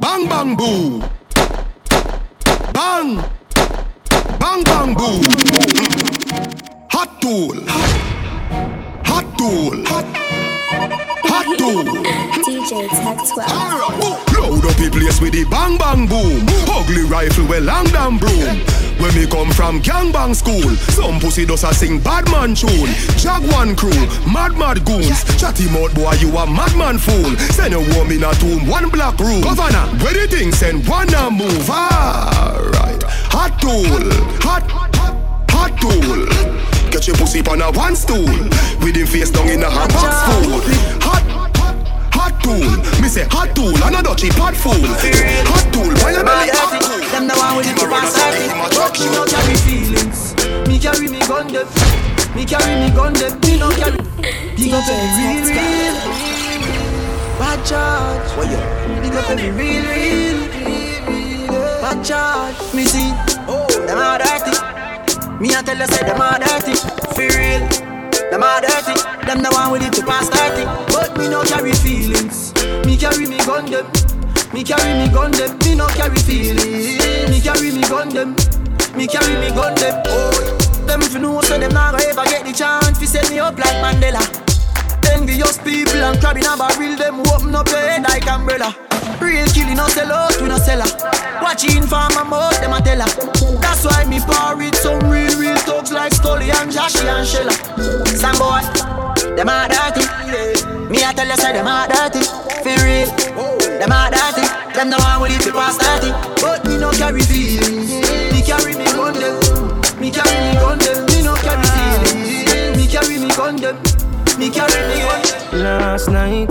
Bang 0.00 0.28
bang 0.28 0.56
boom! 0.56 1.04
Bang! 2.72 3.22
Bang 4.42 4.64
bang 4.64 4.92
boom! 4.92 5.22
Hot 6.90 7.10
tool! 7.20 7.54
Hot 9.04 9.24
tool! 9.38 9.84
Hot 9.86 11.11
tool! 11.56 11.84
DJ 12.42 12.88
Tech 12.88 13.18
12. 13.18 14.32
Load 14.34 14.64
up 14.66 14.76
the 14.76 14.88
place 14.90 15.20
with 15.20 15.32
the 15.32 15.44
bang 15.50 15.78
bang 15.78 16.06
boom. 16.06 16.46
Ugly 16.68 17.04
rifle 17.04 17.46
with 17.46 17.64
long 17.64 17.86
damn 17.86 18.18
broom. 18.18 18.58
When 18.98 19.14
me 19.14 19.26
come 19.26 19.50
from 19.50 19.80
gang 19.80 20.12
bang 20.12 20.34
school, 20.34 20.70
some 20.94 21.18
pussy 21.20 21.44
does 21.44 21.64
a 21.64 21.74
sing 21.74 21.98
bad 22.00 22.28
man 22.30 22.54
tune. 22.54 22.90
Jag 23.18 23.42
one 23.52 23.74
crew, 23.74 23.90
mad 24.30 24.56
mad 24.56 24.84
goons. 24.84 25.24
Chatty 25.40 25.68
mouth 25.70 25.94
boy, 25.94 26.12
you 26.20 26.30
a 26.36 26.46
madman 26.46 26.98
fool. 26.98 27.36
Send 27.54 27.74
a 27.74 27.80
woman 27.80 28.22
a 28.22 28.32
tomb, 28.34 28.66
one 28.66 28.88
black 28.90 29.18
room. 29.18 29.40
Governor, 29.42 29.86
where 30.02 30.14
the 30.14 30.26
thing 30.28 30.52
send 30.52 30.86
one 30.86 31.12
a 31.14 31.30
move. 31.30 31.68
Alright, 31.68 33.02
hot 33.30 33.58
tool, 33.60 33.86
hot, 34.42 34.62
hot 35.50 35.80
tool 35.80 36.81
touch 37.02 37.08
your 37.08 37.16
pussy 37.16 37.40
on 37.50 37.60
a 37.60 37.70
one 37.72 37.96
stool. 37.96 38.30
With 38.78 38.94
him 38.94 39.06
face 39.06 39.30
down 39.30 39.48
in 39.48 39.62
a 39.62 39.70
hot 39.70 39.90
box 39.90 40.14
fool. 40.30 40.62
Hot, 41.02 41.24
hot 42.14 42.34
tool. 42.42 42.62
Me 43.02 43.08
say 43.08 43.26
hot 43.26 43.54
tool 43.56 43.74
and 43.74 43.96
a 43.96 44.02
dutchy 44.02 44.30
pot 44.30 44.54
fool. 44.54 44.78
Hot 44.78 45.66
tool, 45.74 45.90
why 45.98 46.14
you 46.14 46.22
belly 46.22 46.50
hot 46.54 46.78
tool? 46.78 47.02
Them 47.10 47.26
the 47.26 47.34
one 47.34 47.56
with 47.58 47.66
the 47.66 47.74
chip 47.74 47.90
and 47.90 48.06
you, 49.02 49.10
don't 49.10 49.30
carry 49.30 49.56
feelings. 49.66 50.34
Me 50.68 50.78
carry 50.78 51.08
me 51.10 51.18
gun 51.26 51.50
them. 51.50 51.66
Me 52.36 52.44
carry 52.46 52.74
me 52.78 52.88
gun 52.94 53.12
them. 53.14 53.34
Me 53.40 53.58
no 53.58 53.70
carry. 53.74 53.98
Big 54.54 54.70
up 54.70 54.86
every 54.86 55.42
real. 55.50 55.94
Bad 57.38 57.58
charge. 57.66 58.30
Big 59.02 59.14
up 59.14 59.28
every 59.28 59.50
real 59.50 59.82
real. 59.90 60.38
Bad 61.82 62.04
charge. 62.04 62.74
Me 62.74 62.84
see. 62.84 63.10
Oh, 63.50 63.66
them 63.86 63.98
a 63.98 64.22
dirty. 64.22 64.71
Me 65.42 65.48
I 65.56 65.60
tell 65.60 65.76
you 65.76 65.86
say 65.88 66.06
them 66.06 66.20
are 66.20 66.38
dirty. 66.38 66.70
For 67.18 67.26
real. 67.34 67.66
Them 68.30 68.44
are 68.46 68.60
dirty. 68.62 68.94
Them 69.26 69.42
the 69.42 69.50
one 69.50 69.72
with 69.72 69.82
it 69.82 69.92
to 69.94 70.06
pass 70.06 70.28
30. 70.30 70.62
But 70.94 71.18
me 71.18 71.28
no 71.28 71.42
carry 71.42 71.72
feelings. 71.82 72.54
Me 72.86 72.96
carry 72.96 73.26
me 73.26 73.38
gun 73.38 73.66
them. 73.66 73.90
Me 74.54 74.62
carry 74.62 74.94
me 74.94 75.10
gun 75.12 75.32
them. 75.32 75.58
Me 75.66 75.74
no 75.74 75.88
carry 75.98 76.14
feelings. 76.22 77.02
Me 77.28 77.40
carry 77.40 77.72
me 77.72 77.82
gun 77.90 78.10
them. 78.10 78.36
Me 78.94 79.08
carry 79.08 79.34
me 79.42 79.50
gun 79.50 79.74
them. 79.74 80.00
Oh, 80.06 80.86
them 80.86 81.02
if 81.02 81.12
you 81.12 81.18
know 81.18 81.40
so 81.40 81.58
them 81.58 81.74
not 81.74 81.90
gonna 81.90 82.04
ever 82.06 82.24
get 82.30 82.46
the 82.46 82.52
chance 82.52 82.96
to 83.00 83.06
set 83.08 83.28
me 83.28 83.40
up 83.40 83.58
like 83.58 83.82
Mandela. 83.82 84.51
Envious 85.12 85.58
people 85.58 86.02
and 86.02 86.18
crabbing 86.20 86.46
a 86.46 86.56
barrel 86.56 86.96
them 86.96 87.20
open 87.20 87.54
up 87.54 87.68
your 87.68 87.78
head 87.78 88.02
like 88.02 88.26
umbrella. 88.26 88.74
Real 89.20 89.46
killing 89.46 89.76
no 89.76 89.86
sell 89.88 90.10
out, 90.10 90.40
we 90.40 90.48
no 90.48 90.56
seller. 90.58 90.88
Watching 91.40 91.82
for 91.82 92.08
my 92.16 92.24
mouth, 92.24 92.58
them 92.60 92.72
a 92.72 92.80
teller. 92.80 93.06
That's 93.60 93.84
why 93.84 94.04
me 94.08 94.18
par 94.20 94.56
with 94.56 94.74
some 94.74 94.98
real, 95.10 95.38
real 95.38 95.56
thugs 95.58 95.92
like 95.92 96.12
Scully 96.14 96.50
and 96.50 96.70
Joshy 96.72 97.06
and 97.06 97.26
Shella. 97.26 97.54
Some 98.16 98.36
boy, 98.38 98.62
them 99.36 99.48
a 99.48 99.68
dirty. 99.68 100.02
Me 100.90 101.04
I 101.04 101.12
tell 101.12 101.26
you 101.26 101.36
say 101.36 101.52
them 101.52 101.66
a 101.66 101.86
dirty. 101.86 102.24
For 102.64 102.74
real, 102.82 103.08
them 103.78 103.92
a 103.92 104.10
dirty. 104.10 104.44
Them 104.74 104.90
the 104.90 104.96
one 104.96 105.22
with 105.22 105.36
it 105.36 105.42
to 105.44 105.52
pass 105.52 105.76
30. 105.76 106.10
But 106.40 106.64
me 106.66 106.78
no 106.78 106.90
carry 106.90 107.20
feelings. 107.22 107.90
Me 108.32 108.42
carry 108.42 108.74
me 108.74 108.86
gun 108.86 109.14
them. 109.14 109.36
Me 110.00 110.10
carry 110.10 110.38
me 110.40 110.54
gun 110.58 110.78
them. 110.78 111.06
Me 111.06 111.22
no 111.22 111.34
carry 111.36 111.66
feelings. 111.76 112.76
Me 112.76 112.86
carry 112.88 113.18
me 113.18 113.28
gun 113.36 113.56
them. 113.56 113.91
Me 114.38 114.50
carry 114.50 114.82
me. 114.88 115.62
Last 115.62 116.08
night, 116.08 116.46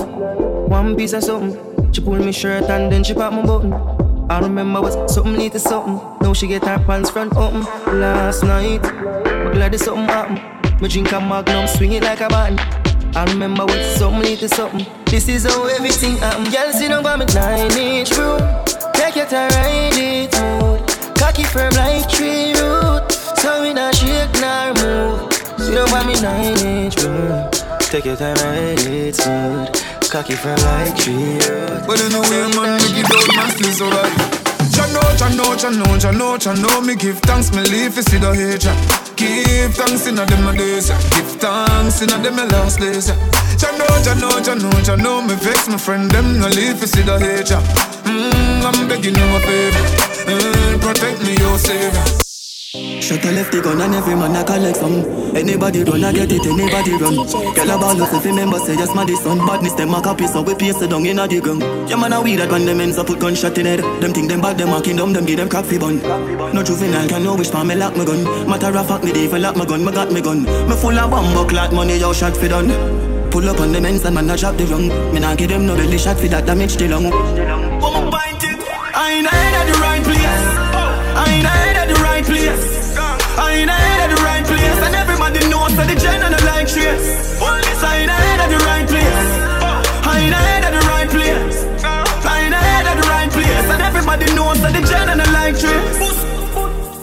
one 0.69 0.95
piece 0.95 1.13
of 1.13 1.23
something. 1.23 1.91
She 1.91 2.01
pulled 2.01 2.23
me 2.23 2.31
shirt 2.31 2.63
and 2.69 2.91
then 2.91 3.03
she 3.03 3.13
popped 3.13 3.35
my 3.35 3.45
button. 3.45 3.73
I 4.29 4.39
remember 4.39 4.81
was 4.81 5.13
something 5.13 5.35
need 5.35 5.51
to 5.53 5.59
something. 5.59 5.99
Now 6.21 6.33
she 6.33 6.47
get 6.47 6.63
her 6.63 6.79
pants 6.85 7.09
front 7.09 7.35
open. 7.35 7.63
Last 7.99 8.43
night, 8.43 8.85
I'm 8.85 9.51
glad 9.51 9.73
there's 9.73 9.83
something 9.83 10.05
happened. 10.05 10.81
Me 10.81 10.87
drink 10.87 11.11
a 11.11 11.19
magnum, 11.19 11.67
swing 11.67 11.93
it 11.93 12.03
like 12.03 12.21
a 12.21 12.29
button. 12.29 12.57
I 13.13 13.25
remember 13.25 13.65
what 13.65 13.97
something 13.97 14.21
need 14.21 14.39
to 14.39 14.47
something. 14.47 14.85
This 15.05 15.27
is 15.27 15.43
how 15.43 15.65
everything 15.65 16.17
happen. 16.17 16.49
Girl, 16.51 16.71
see 16.71 16.87
no 16.87 17.01
got 17.01 17.19
me 17.19 17.25
nine 17.33 17.71
inch 17.71 18.11
bro. 18.15 18.37
Take 18.93 19.17
it 19.17 19.29
to 19.29 19.35
ride 19.35 19.97
it 19.97 20.33
smooth. 20.33 21.17
Cocky 21.17 21.43
firm 21.43 21.73
like 21.73 22.07
tree 22.07 22.53
root. 22.53 23.11
So 23.11 23.63
we 23.63 23.73
not 23.73 23.95
shake 23.95 24.31
nor 24.39 24.73
move. 24.75 25.33
See 25.59 25.73
no 25.73 25.85
got 25.87 26.05
me 26.05 26.13
nine 26.21 26.57
inch 26.59 26.95
bro. 26.95 27.49
Take 27.91 28.05
your 28.05 28.15
time, 28.15 28.35
ride 28.35 28.79
it 28.87 29.15
smooth. 29.15 29.67
Cocky 30.09 30.35
firm 30.35 30.55
like 30.63 30.95
tree 30.95 31.35
root. 31.43 31.83
But 31.85 31.99
in 31.99 32.15
a 32.15 32.21
way, 32.21 32.47
man, 32.55 32.79
make 32.79 33.03
it 33.03 33.11
out, 33.11 33.35
man, 33.35 33.51
still 33.51 33.73
so 33.73 33.89
right. 33.89 34.41
Chano, 34.71 35.01
chano, 35.19 35.55
chano, 35.59 35.85
chano, 35.99 36.37
chano 36.39 36.85
Me 36.85 36.95
give 36.95 37.19
thanks, 37.19 37.51
me 37.51 37.61
live 37.63 37.93
to 37.95 38.03
see 38.03 38.17
the 38.17 38.31
hate 38.31 38.63
Give 39.17 39.73
thanks 39.75 40.07
in 40.07 40.17
a 40.17 40.25
them 40.25 40.47
a 40.47 40.55
days 40.55 40.87
Give 40.87 41.27
thanks 41.41 42.01
in 42.01 42.09
a 42.09 42.17
them 42.23 42.39
a 42.39 42.45
last 42.45 42.79
days 42.79 43.09
Chano, 43.59 43.85
chano, 44.05 44.29
chano, 44.39 44.69
chano 44.85 45.27
Me 45.27 45.35
vex 45.35 45.67
my 45.67 45.77
friend, 45.77 46.09
them 46.11 46.39
no 46.39 46.47
live 46.47 46.79
to 46.79 46.87
see 46.87 47.01
the 47.01 47.19
hate 47.19 47.51
mm, 47.51 48.63
I'm 48.63 48.87
begging 48.87 49.15
you 49.15 49.35
a 49.35 49.39
favor. 49.41 49.85
Mm, 50.31 50.79
Protect 50.79 51.21
me, 51.25 51.35
your 51.35 51.57
savior 51.57 52.30
Shut 52.73 53.25
a 53.25 53.31
left 53.33 53.51
the 53.51 53.59
gun 53.59 53.81
and 53.81 53.93
every 53.93 54.15
man 54.15 54.33
a 54.33 54.45
collect 54.45 54.77
some. 54.77 55.03
Anybody 55.35 55.83
run 55.83 56.05
a 56.05 56.13
get 56.13 56.31
it, 56.31 56.45
anybody 56.47 56.95
run. 56.95 57.15
Girl 57.51 57.69
a 57.69 57.75
ball 57.75 58.01
us 58.01 58.13
if 58.13 58.23
remember 58.23 58.59
say 58.59 58.77
just 58.77 58.95
my 58.95 59.05
son. 59.15 59.45
Badness 59.45 59.73
them 59.73 59.93
a 59.93 60.01
copy 60.01 60.25
so 60.25 60.41
we 60.41 60.55
paste 60.55 60.81
it 60.81 60.89
down 60.89 61.05
in 61.05 61.19
a 61.19 61.27
the 61.27 61.41
gun 61.41 61.59
Yeah 61.89 61.97
man 61.97 62.13
a 62.13 62.21
weed 62.21 62.37
that 62.37 62.49
when 62.49 62.65
them 62.65 62.79
ends 62.79 62.97
up 62.97 63.07
put 63.07 63.19
gunshot 63.19 63.57
in 63.57 63.65
head. 63.65 63.81
Them 63.99 64.13
think 64.13 64.29
them 64.29 64.39
bad 64.39 64.57
them 64.57 64.71
a 64.71 64.81
kingdom 64.81 65.11
them 65.11 65.25
give 65.25 65.35
them 65.35 65.49
coffee 65.49 65.77
bun. 65.77 65.99
No 66.55 66.63
juvenile 66.63 67.09
can 67.09 67.25
know 67.25 67.35
which 67.35 67.51
part 67.51 67.67
me 67.67 67.75
lock 67.75 67.97
my 67.97 68.05
gun. 68.05 68.23
Matter 68.47 68.77
of 68.77 68.87
fact 68.87 69.03
me 69.03 69.11
dey 69.11 69.27
lock 69.27 69.57
my 69.57 69.65
gun, 69.65 69.83
me 69.83 69.91
got 69.91 70.09
me 70.13 70.21
gun. 70.21 70.43
Me 70.43 70.75
full 70.79 70.97
of 70.97 71.11
bomb 71.11 71.49
clot 71.49 71.73
money 71.73 71.97
yo 71.97 72.13
shot 72.13 72.37
fi 72.37 72.47
done. 72.47 72.71
Pull 73.31 73.49
up 73.49 73.59
on 73.59 73.73
them 73.73 73.85
ends 73.85 74.05
and 74.05 74.15
man 74.15 74.29
a 74.29 74.37
drop 74.37 74.55
the 74.55 74.65
rung 74.67 74.87
Me 75.13 75.19
nah 75.19 75.35
give 75.35 75.49
them 75.49 75.65
no 75.67 75.75
belly 75.75 75.97
shot 75.97 76.17
fi 76.17 76.29
that 76.29 76.45
damage 76.45 76.77
the 76.77 76.87
lung. 76.87 77.07
Eh? 77.07 77.11
I 78.95 79.11
ain't 79.11 79.27
at 79.27 79.65
the 79.67 79.73
right 79.83 80.03
place. 80.03 80.47
I 81.19 81.25
ain't 81.27 81.70
I 83.37 83.63
ain't 83.63 83.69
at 83.69 84.09
the 84.09 84.19
right 84.23 84.45
place. 84.45 84.79
And 84.85 84.95
everybody 84.95 85.39
knows 85.47 85.75
that 85.77 85.87
the 85.87 85.95
gen 85.95 86.21
and 86.23 86.33
the 86.33 86.41
like 86.45 86.67
trace. 86.67 87.39
I 87.41 88.03
ain't 88.03 88.11
at 88.11 88.49
the 88.49 88.59
right 88.65 88.87
place. 88.87 89.27
I 90.07 90.13
ain't 90.25 90.35
at 90.35 90.71
the 90.71 90.83
right 90.91 91.09
place. 91.09 91.57
I 92.25 92.45
ain't 92.45 92.53
at 92.53 92.95
the 92.95 93.07
right 93.07 93.31
place. 93.31 93.65
And 93.71 93.81
everybody 93.81 94.27
knows 94.35 94.59
that 94.61 94.73
the 94.73 94.81
gen 94.87 95.09
and 95.09 95.19
the 95.19 95.29
like 95.31 95.55
trace. 95.59 96.31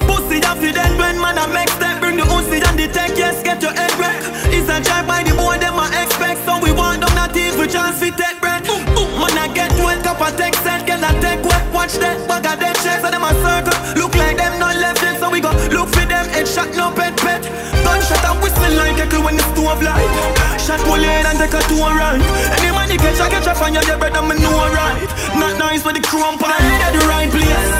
Pussy 0.08 0.40
off 0.44 0.60
the 0.60 0.72
dead 0.72 0.92
when 0.98 1.20
man 1.20 1.36
I 1.38 1.46
make 1.52 1.68
step 1.68 2.00
Bring 2.00 2.16
the 2.16 2.24
Uzi 2.24 2.64
and 2.64 2.78
the 2.78 2.88
tech, 2.88 3.12
yes, 3.16 3.42
get 3.42 3.60
your 3.60 3.72
head 3.72 3.92
wreck 4.00 4.16
It's 4.48 4.68
a 4.68 4.80
drive 4.80 5.06
by 5.06 5.22
the 5.22 5.36
boy, 5.36 5.58
them 5.60 5.76
I 5.76 5.88
expect 6.04 6.44
So 6.48 6.56
we 6.64 6.72
want 6.72 7.04
them 7.04 7.12
not 7.14 7.36
even 7.36 7.68
chance 7.68 8.00
fi 8.00 8.08
take 8.08 8.40
breath 8.40 8.64
Man 8.64 9.36
I 9.36 9.52
get 9.52 9.72
wet, 9.84 10.02
cup 10.02 10.20
of 10.20 10.36
tech 10.36 10.54
set, 10.64 10.86
get 10.86 11.04
a 11.04 11.12
tech 11.20 11.44
wet 11.44 11.64
Watch 11.74 12.00
that, 12.00 12.16
bag 12.28 12.46
of 12.46 12.56
dead 12.58 12.76
checks, 12.80 13.04
and 13.04 13.12
them 13.12 13.24
a 13.24 13.32
circle 13.44 13.76
Look 14.00 14.17
Headshot, 16.88 16.94
no 16.94 16.94
pet. 16.94 17.16
Pet 17.18 17.42
Gunshot 17.84 18.24
and 18.24 18.42
whistle 18.42 18.72
like 18.76 18.98
echo 18.98 19.22
when 19.22 19.36
the 19.36 19.42
stove 19.52 19.82
light. 19.82 20.60
Shot 20.60 20.80
pull 20.80 20.96
in 20.96 21.26
and 21.26 21.38
take 21.38 21.54
a 21.54 21.60
two 21.68 21.80
right 21.80 22.20
Any 22.58 22.70
money 22.72 22.96
catch, 22.96 23.20
I 23.20 23.28
catch 23.28 23.46
a 23.46 23.54
fire, 23.54 23.72
your 23.72 23.98
bread, 23.98 24.16
I'm 24.16 24.28
know 24.28 24.56
right. 24.72 25.08
Not 25.36 25.58
nice 25.58 25.82
for 25.82 25.92
the 25.92 26.00
crump, 26.00 26.42
I 26.42 26.56
ain't 26.56 26.82
at 26.82 26.92
the 26.92 27.04
right 27.08 27.30
place. 27.30 27.72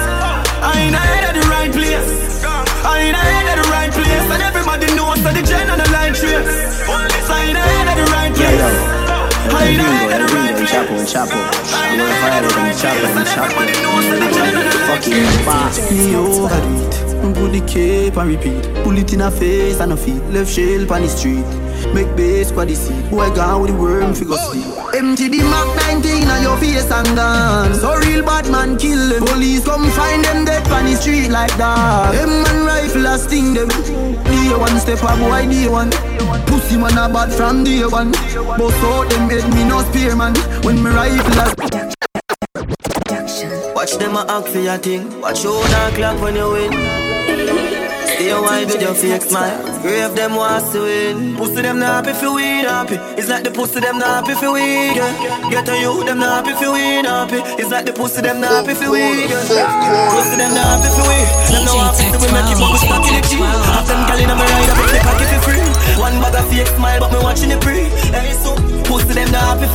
I 0.60 0.72
ain't 0.80 0.94
at 0.94 1.35
the 1.35 1.44
right 1.48 1.72
place. 1.72 2.44
I 2.85 3.01
ain't 3.01 3.16
at 3.16 3.56
the 3.56 3.68
right 3.70 3.93
place. 3.93 4.26
And 4.32 4.43
everybody 4.43 4.86
knows 4.94 5.22
that 5.22 5.35
the 5.35 5.43
gen 5.43 5.68
and 5.70 5.80
the 5.80 5.89
light 5.93 6.14
trace. 6.14 6.82
I 6.89 7.44
ain't 7.44 7.59
at 7.59 7.97
the 7.97 8.06
right 8.10 8.32
place. 8.35 9.09
I 9.48 9.68
ain't 9.68 9.80
at 9.80 10.18
the 10.18 10.28
right 10.35 10.56
place. 10.56 10.70
Chapo, 10.70 10.97
chapo. 11.06 11.39
I'm 11.72 12.01
on 12.01 12.12
fire 12.20 12.43
with 12.43 12.55
them 12.55 12.70
chapo 12.76 13.06
and 13.16 13.28
chapo. 13.28 13.68
Fucking 14.89 15.26
fast. 15.44 15.90
Me 15.93 16.14
overdo 16.16 16.86
it. 16.86 17.07
Put 17.20 17.52
the 17.52 17.60
cape 17.66 18.16
and 18.16 18.28
repeat. 18.28 18.62
Pull 18.84 18.96
it 18.98 19.12
in 19.12 19.20
a 19.20 19.30
face 19.30 19.80
and 19.80 19.92
a 19.92 19.96
feet. 19.96 20.22
Left 20.30 20.50
shell 20.50 20.92
on 20.92 21.02
the 21.02 21.08
street. 21.08 21.44
Make 21.94 22.14
base 22.16 22.50
for 22.50 22.64
the 22.64 22.74
seat. 22.74 23.10
Boy 23.10 23.30
gone 23.34 23.62
with 23.62 23.70
the 23.70 23.76
worm 23.76 24.14
figure 24.14 24.36
sleep. 24.36 24.66
Empty 24.94 25.28
the 25.28 25.38
Mac 25.44 25.68
19 26.02 26.28
on 26.28 26.42
your 26.42 26.56
face 26.58 26.90
and 26.90 27.16
gone. 27.16 27.74
So 27.74 27.94
real 27.96 28.24
bad 28.24 28.50
man 28.50 28.76
kill 28.76 28.98
them. 29.08 29.24
Police 29.24 29.64
come 29.64 29.90
find 29.90 30.24
them 30.24 30.44
dead 30.44 30.66
on 30.70 30.86
the 30.86 30.96
street 30.96 31.28
like 31.28 31.54
that. 31.58 32.12
Them 32.12 32.42
man 32.42 32.66
rifle 32.66 33.06
a 33.06 33.18
sting 33.18 33.54
them. 33.54 33.68
Day 33.68 34.54
one 34.56 34.78
step 34.80 35.02
a 35.02 35.16
boy 35.16 35.46
day 35.46 35.68
one. 35.68 35.90
Pussy 36.46 36.76
man 36.76 36.98
a 36.98 37.12
bad 37.12 37.32
from 37.32 37.64
day 37.64 37.84
one. 37.84 38.12
Bust 38.12 38.84
out 38.84 39.10
them 39.10 39.28
head 39.30 39.46
me 39.54 39.64
no 39.64 39.82
spear 39.90 40.16
man. 40.16 40.34
When 40.62 40.82
me 40.82 40.90
rifle 40.90 41.40
a 41.40 41.98
Watch 43.39 43.94
them 43.98 44.16
a 44.16 44.27
act 44.28 44.48
for 44.48 44.59
your 44.59 44.78
thing. 44.78 45.20
Watch 45.20 45.44
your 45.44 45.55
own 45.62 45.93
clock 45.94 46.20
when 46.20 46.35
you 46.35 46.51
win. 46.51 46.73
Stay 48.19 48.35
wild 48.35 48.66
with 48.66 48.82
your 48.82 48.94
fake 48.94 49.23
smile. 49.23 49.62
Grave 49.78 50.10
them 50.16 50.35
wants 50.35 50.73
to 50.73 50.82
win. 50.82 51.36
Pussy 51.36 51.62
them 51.62 51.78
not 51.78 52.02
happy 52.02 52.10
if 52.19 52.23
you 52.23 52.35
win 52.35 52.65
happy. 52.65 52.97
It's 53.15 53.28
like 53.28 53.44
the 53.44 53.52
pussy 53.52 53.78
them 53.78 53.98
not 53.98 54.27
happy 54.27 54.32
if 54.32 54.43
you 54.43 54.52
win. 54.52 54.97
Yeah. 54.98 55.51
Get 55.51 55.69
a 55.69 55.78
you 55.78 56.02
them 56.02 56.19
not 56.19 56.43
happy 56.43 56.51
if 56.51 56.60
you 56.60 56.73
win 56.73 57.05
happy. 57.05 57.39
It's 57.62 57.70
like 57.70 57.86
the 57.86 57.93
pussy 57.93 58.23
them 58.23 58.40
not 58.40 58.51
happy 58.51 58.73
if 58.74 58.82
you 58.82 58.90
win. 58.90 59.31
Yeah. 59.31 60.10
Pussy 60.10 60.35
them 60.35 60.51
not 60.59 60.82
happy 60.82 60.90
if 60.90 60.98
you 60.98 61.06
win. 61.06 61.27
Them 61.47 61.62
no 61.62 61.78
happy 61.78 62.10
to 62.10 62.19
win. 62.19 62.35
Make 62.35 62.51
it 62.51 62.59
but 62.59 62.70
we 62.74 62.78
stuck 62.82 63.06
in 63.06 63.15
the 63.15 63.23
G. 63.23 63.39
Have 63.39 63.86
them 63.86 64.02
gal 64.10 64.19
in 64.19 64.35
my 64.35 64.43
ride. 64.43 64.66
I 64.66 64.74
bet 64.74 64.90
they 64.90 65.02
cocky 65.06 65.27
for 65.31 65.40
free. 65.47 65.62
One 65.94 66.19
bag 66.19 66.35
of 66.35 66.51
fake 66.51 66.70
smile, 66.74 66.98
but 66.98 67.15
me 67.15 67.19
watching 67.23 67.55
it 67.55 67.62
free. 67.62 67.86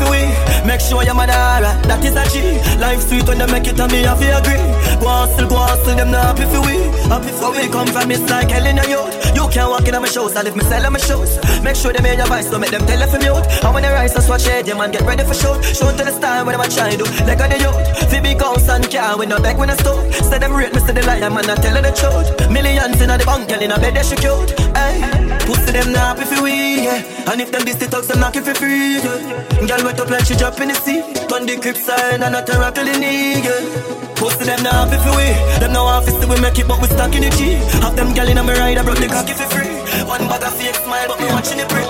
You 0.01 0.09
win. 0.09 0.29
Make 0.65 0.81
sure 0.81 1.03
your 1.03 1.15
mother 1.15 1.33
alright. 1.33 1.77
That 1.89 2.03
is 2.03 2.15
a 2.15 2.23
G. 2.31 2.57
Life 2.79 3.01
sweet 3.07 3.27
when 3.27 3.37
they 3.37 3.47
make 3.47 3.67
it 3.67 3.79
and 3.79 3.91
me 3.91 4.01
have 4.03 4.19
to 4.19 4.37
agree. 4.37 4.63
Go 4.99 5.07
hustle, 5.07 5.47
go 5.47 5.57
hustle. 5.57 5.95
Them 5.95 6.11
not 6.11 6.37
happy 6.37 6.45
you 6.49 6.61
win. 6.61 6.93
Happy 7.11 7.31
for 7.35 7.51
we 7.51 7.67
come 7.69 7.87
from. 7.87 8.11
It's 8.11 8.29
like 8.29 8.49
hell 8.49 8.65
in 8.65 8.79
a 8.79 8.85
youth. 8.87 9.23
You 9.35 9.49
can't 9.49 9.69
walk 9.69 9.87
in 9.87 9.95
on 9.95 10.01
my 10.01 10.07
shows, 10.07 10.35
I 10.35 10.43
live 10.43 10.55
me 10.55 10.63
sell 10.63 10.85
on 10.85 10.93
my 10.93 10.99
shows. 10.99 11.37
Make 11.63 11.75
sure 11.75 11.91
they 11.91 12.01
hear 12.05 12.17
your 12.17 12.27
voice, 12.27 12.49
don't 12.49 12.61
make 12.61 12.69
them 12.69 12.85
tell 12.85 13.01
if 13.01 13.13
I'm. 13.13 13.23
And 13.65 13.73
when 13.73 13.83
they 13.83 13.89
rise, 13.89 14.13
that's 14.13 14.29
what 14.29 14.41
shade, 14.41 14.67
yeah 14.67 14.77
man, 14.77 14.91
get 14.91 15.01
ready 15.01 15.23
for 15.23 15.33
shoot. 15.33 15.57
Show 15.73 15.89
to 15.89 16.03
the 16.05 16.11
style 16.11 16.45
when 16.45 16.55
I'm 16.55 16.69
trying 16.69 16.97
to 16.97 17.03
do. 17.03 17.05
Like 17.25 17.41
on 17.41 17.49
the 17.49 17.57
youth. 17.57 18.11
Fi 18.11 18.19
big 18.21 18.39
house 18.39 18.69
and 18.69 18.85
car, 18.91 19.17
we 19.17 19.25
no 19.25 19.39
back 19.41 19.57
when 19.57 19.69
I 19.69 19.75
stop. 19.75 19.97
Say 20.13 20.37
them 20.37 20.53
rate 20.53 20.73
me, 20.73 20.79
say 20.81 20.93
the 20.93 21.01
liar, 21.05 21.29
man, 21.29 21.49
I 21.49 21.55
tell 21.55 21.81
the 21.81 21.91
truth. 21.91 22.51
Millions 22.51 23.01
in 23.01 23.09
the 23.09 23.17
bank, 23.25 23.49
girl 23.49 23.61
in 23.61 23.71
a 23.71 23.79
bed, 23.79 23.95
they 23.95 24.03
she 24.03 24.15
cute. 24.15 24.53
Hey, 24.83 24.99
pussy 25.47 25.71
them 25.71 25.93
not 25.93 26.19
if 26.19 26.31
you 26.31 26.43
we, 26.43 26.83
yeah. 26.83 27.31
And 27.31 27.39
if 27.39 27.51
them 27.51 27.63
this 27.63 27.75
the 27.75 27.87
talks, 27.87 28.07
them 28.07 28.19
knock 28.19 28.35
if 28.35 28.47
you 28.47 28.53
free, 28.53 28.99
yeah. 28.99 29.67
Girl 29.67 29.81
wet 29.85 29.99
up 29.99 30.09
like 30.09 30.25
she 30.25 30.35
drop 30.35 30.59
in 30.59 30.67
the 30.67 30.75
sea. 30.75 30.99
Turn 31.31 31.45
the 31.47 31.55
crib 31.61 31.77
side 31.77 32.21
and 32.21 32.33
not 32.33 32.49
a 32.49 32.59
rock 32.59 32.75
till 32.75 32.85
the 32.85 32.95
knee, 32.99 33.39
yeah. 33.39 34.13
Pussy 34.19 34.43
them 34.43 34.61
not 34.63 34.91
if 34.91 35.03
you 35.07 35.15
we. 35.15 35.27
Them 35.59 35.71
no 35.73 35.85
office, 35.85 36.19
we 36.19 36.35
make 36.41 36.59
it, 36.59 36.67
but 36.67 36.81
we 36.81 36.87
stuck 36.87 37.15
in 37.15 37.23
the 37.23 37.31
G. 37.31 37.55
Have 37.79 37.95
them 37.95 38.13
gal 38.13 38.27
in 38.27 38.37
a 38.37 38.43
me 38.43 38.53
ride, 38.53 38.77
I 38.77 38.83
broke 38.83 38.99
the 38.99 39.07
cocky 39.07 39.33
for 39.33 39.47
free. 39.55 39.71
One 40.03 40.27
bag 40.27 40.43
of 40.43 40.53
fake 40.59 40.75
smile, 40.75 41.07
but 41.07 41.19
me 41.19 41.27
watching 41.31 41.57
the 41.57 41.65
break. 41.71 41.87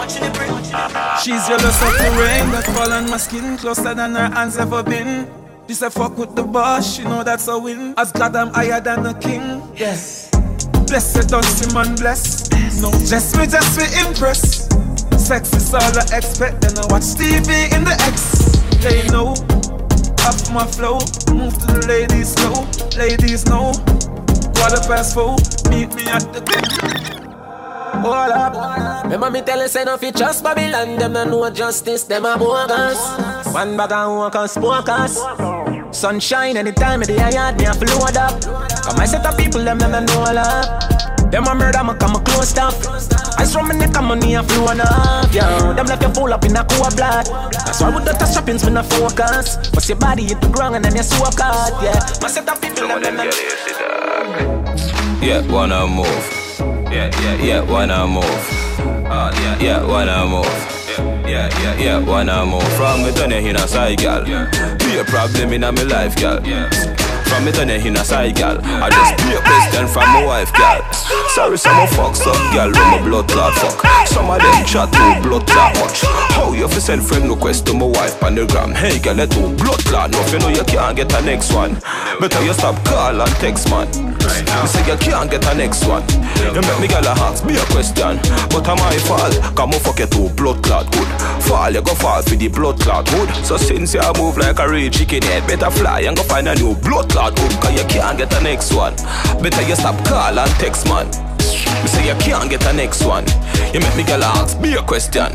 She's 1.21 1.41
jealous 1.47 1.81
of 1.81 1.93
the 1.97 2.09
rain 2.21 2.45
that 2.53 2.65
fall 2.73 2.91
on 2.91 3.09
my 3.09 3.17
skin, 3.17 3.57
closer 3.57 3.93
than 3.93 4.15
her 4.15 4.29
hands 4.29 4.57
ever 4.57 4.83
been. 4.83 5.27
She 5.67 5.73
said 5.75 5.93
fuck 5.93 6.17
with 6.17 6.35
the 6.35 6.43
boss, 6.43 6.95
she 6.95 7.03
know 7.03 7.23
that's 7.23 7.47
a 7.47 7.57
win. 7.57 7.93
As 7.97 8.11
glad 8.11 8.35
I'm 8.35 8.49
higher 8.53 8.81
than 8.81 9.05
a 9.05 9.13
king. 9.13 9.61
Yes. 9.75 10.22
Blessed 10.87 11.29
don't 11.29 11.43
see 11.43 11.73
man 11.73 11.95
bless. 11.95 12.49
No, 12.81 12.91
just 12.91 13.37
me, 13.37 13.47
just 13.47 13.77
me 13.77 13.85
impress. 14.05 14.67
Sex 15.17 15.53
is 15.53 15.73
all 15.73 15.81
I 15.81 16.03
expect, 16.17 16.61
then 16.61 16.77
I 16.77 16.85
watch 16.91 17.03
TV 17.15 17.71
in 17.73 17.83
the 17.83 17.95
X. 18.07 18.35
They 18.83 19.07
know, 19.07 19.31
up 20.27 20.37
my 20.53 20.67
flow, 20.67 20.99
move 21.33 21.53
to 21.53 21.79
the 21.79 21.85
ladies 21.87 22.33
slow. 22.33 22.67
Ladies 22.97 23.45
know, 23.45 23.71
quarter 24.55 24.81
past 24.87 25.13
four, 25.15 25.37
meet 25.69 25.93
me 25.95 26.03
at 26.07 26.21
the 26.33 26.41
Hold 28.03 28.31
up. 28.31 29.03
Remember 29.05 29.31
me 29.31 29.41
tell 29.41 29.61
you, 29.61 29.67
say 29.69 29.85
no 29.85 29.97
fit 29.97 30.17
trust 30.17 30.43
Babylon. 30.43 30.97
Them 30.97 31.13
no 31.13 31.23
know 31.23 31.49
justice, 31.51 32.03
them 32.03 32.25
a 32.25 32.37
bogus. 32.37 32.99
One 33.53 33.77
bag 33.77 33.91
of 33.93 34.17
workers, 34.17 34.55
focus. 34.55 35.62
Sunshine 35.93 36.57
anytime 36.57 37.01
of 37.01 37.07
the 37.07 37.13
yard, 37.13 37.57
me 37.57 37.65
a 37.65 37.73
flood 37.73 38.17
up. 38.17 38.41
Come 38.83 38.97
my 38.97 39.05
set 39.05 39.25
of 39.25 39.37
people, 39.37 39.63
them 39.63 39.77
them 39.77 40.05
know 40.05 40.19
all 40.19 40.37
up. 40.37 41.31
Them 41.31 41.45
a 41.45 41.55
murder, 41.55 41.83
me 41.83 41.93
come 41.99 42.15
a 42.15 42.19
close 42.21 42.49
stuff. 42.49 42.75
I 43.37 43.45
from 43.45 43.67
me 43.67 43.77
neck 43.77 43.95
and 43.95 44.07
money 44.07 44.33
a 44.33 44.43
flow 44.43 44.71
enough, 44.71 45.33
yo. 45.33 45.73
Them 45.73 45.85
left 45.85 46.01
you 46.01 46.09
full 46.09 46.33
up 46.33 46.43
in 46.45 46.55
a 46.55 46.65
cool 46.65 46.89
blood. 46.95 47.25
That's 47.53 47.79
why 47.79 47.93
with 47.93 48.05
the 48.05 48.13
touch 48.13 48.33
trappings, 48.33 48.65
me 48.65 48.71
no 48.71 48.83
focus. 48.83 49.57
Bust 49.69 49.89
your 49.89 49.97
body 49.97 50.23
hit 50.23 50.41
the 50.41 50.49
ground 50.49 50.75
and 50.75 50.83
then 50.83 50.95
you 50.95 51.03
soak 51.03 51.39
out, 51.39 51.81
yeah. 51.83 51.99
My 52.21 52.27
set 52.27 52.49
of 52.49 52.59
people, 52.59 52.87
them 52.87 53.01
them 53.01 53.31
Yeah, 55.21 55.45
wanna 55.51 55.85
move. 55.87 56.07
Yeah, 56.91 57.09
yeah, 57.21 57.35
yeah, 57.43 57.61
wanna 57.61 58.07
move. 58.07 58.23
Uh, 59.05 59.31
yeah, 59.35 59.59
yeah, 59.59 59.85
wanna 59.85 60.25
move. 60.25 60.82
Yeah, 60.99 61.49
yeah, 61.61 61.75
yeah, 61.79 61.99
wanna 61.99 62.45
more 62.45 62.61
From 62.77 63.03
me 63.03 63.11
done 63.11 63.31
in 63.31 63.55
a 63.55 63.67
side, 63.67 63.97
gal. 63.97 64.23
Be 64.23 64.97
a 64.97 65.03
problem 65.05 65.53
in 65.53 65.61
my 65.61 65.83
life, 65.83 66.15
gal. 66.15 66.39
From 67.33 67.45
me 67.45 67.51
done 67.51 67.71
in 67.71 67.95
a 67.97 68.05
side, 68.05 68.35
gal. 68.35 68.59
I 68.61 68.91
just 68.91 69.17
be 69.17 69.33
a 69.33 69.41
question 69.41 69.87
from 69.87 70.05
my 70.13 70.23
wife, 70.23 70.53
gal. 70.53 70.85
Sorry, 71.33 71.57
some 71.57 71.79
of 71.79 71.89
fuck 71.89 72.15
some 72.15 72.37
gal 72.53 72.69
when 72.69 72.87
my 72.93 73.01
blood 73.01 73.27
clot 73.27 73.55
fuck. 73.55 73.81
Some 74.05 74.29
of 74.29 74.37
them 74.39 74.65
chat 74.65 74.93
to 74.93 75.27
blood 75.27 75.47
clot 75.47 75.73
much. 75.81 76.01
How 76.37 76.53
you 76.53 76.67
fi 76.67 76.77
send 76.77 77.03
friend 77.03 77.27
request 77.27 77.65
to 77.65 77.73
my 77.73 77.87
wife 77.87 78.21
on 78.21 78.35
the 78.35 78.45
gram? 78.45 78.75
Hey, 78.75 78.99
gal, 78.99 79.15
let 79.15 79.31
do 79.31 79.49
blood 79.57 79.79
clot. 79.79 80.11
No, 80.11 80.21
you 80.27 80.37
know 80.37 80.49
you 80.49 80.63
can't 80.63 80.95
get 80.95 81.11
a 81.11 81.25
next 81.25 81.51
one. 81.51 81.73
Better 82.21 82.45
you 82.45 82.53
stop 82.53 82.77
call 82.85 83.19
and 83.19 83.35
text, 83.41 83.67
man. 83.67 83.89
You 83.89 84.67
say 84.67 84.85
you 84.85 84.97
can't 84.97 85.31
get 85.31 85.43
a 85.49 85.55
next 85.55 85.87
one. 85.87 86.05
You 86.53 86.61
make 86.61 86.79
me 86.81 86.87
gal 86.87 87.01
a 87.01 87.17
ask 87.17 87.43
me 87.45 87.57
a 87.57 87.65
question, 87.73 88.21
but 88.53 88.69
am 88.69 88.77
I 88.77 88.97
fall? 89.09 89.33
Come 89.57 89.73
on, 89.73 89.79
fuck 89.81 89.97
you 89.97 90.05
to 90.05 90.29
blood 90.35 90.61
clot 90.61 90.85
good. 90.93 91.09
Fall, 91.49 91.73
you 91.73 91.81
go 91.81 91.95
fall 91.95 92.21
for 92.21 92.35
the 92.35 92.47
blood 92.47 92.79
clot 92.79 93.09
good. 93.09 93.33
So 93.43 93.57
since 93.57 93.95
you 93.95 94.01
move 94.21 94.37
like 94.37 94.59
a 94.59 94.69
real 94.69 94.91
chicken 94.91 95.23
head, 95.23 95.47
better 95.47 95.71
fly 95.71 96.01
and 96.01 96.15
go 96.15 96.21
find 96.21 96.47
a 96.47 96.53
new 96.53 96.75
blood 96.75 97.09
clot 97.09 97.22
good. 97.31 97.51
Cause 97.61 97.73
you 97.73 97.85
can't 97.87 98.17
get 98.17 98.29
the 98.29 98.41
next 98.41 98.73
one. 98.73 98.95
Better 99.41 99.61
you 99.61 99.75
stop 99.75 99.95
call 100.05 100.37
and 100.37 100.51
text 100.59 100.87
man. 100.87 101.07
You 101.81 101.87
say 101.87 102.07
you 102.07 102.15
can't 102.19 102.49
get 102.49 102.61
the 102.61 102.73
next 102.73 103.05
one. 103.05 103.25
You 103.73 103.79
make 103.79 103.95
me 103.95 104.03
gal 104.03 104.23
ask 104.23 104.59
me 104.59 104.75
a 104.75 104.81
question. 104.81 105.31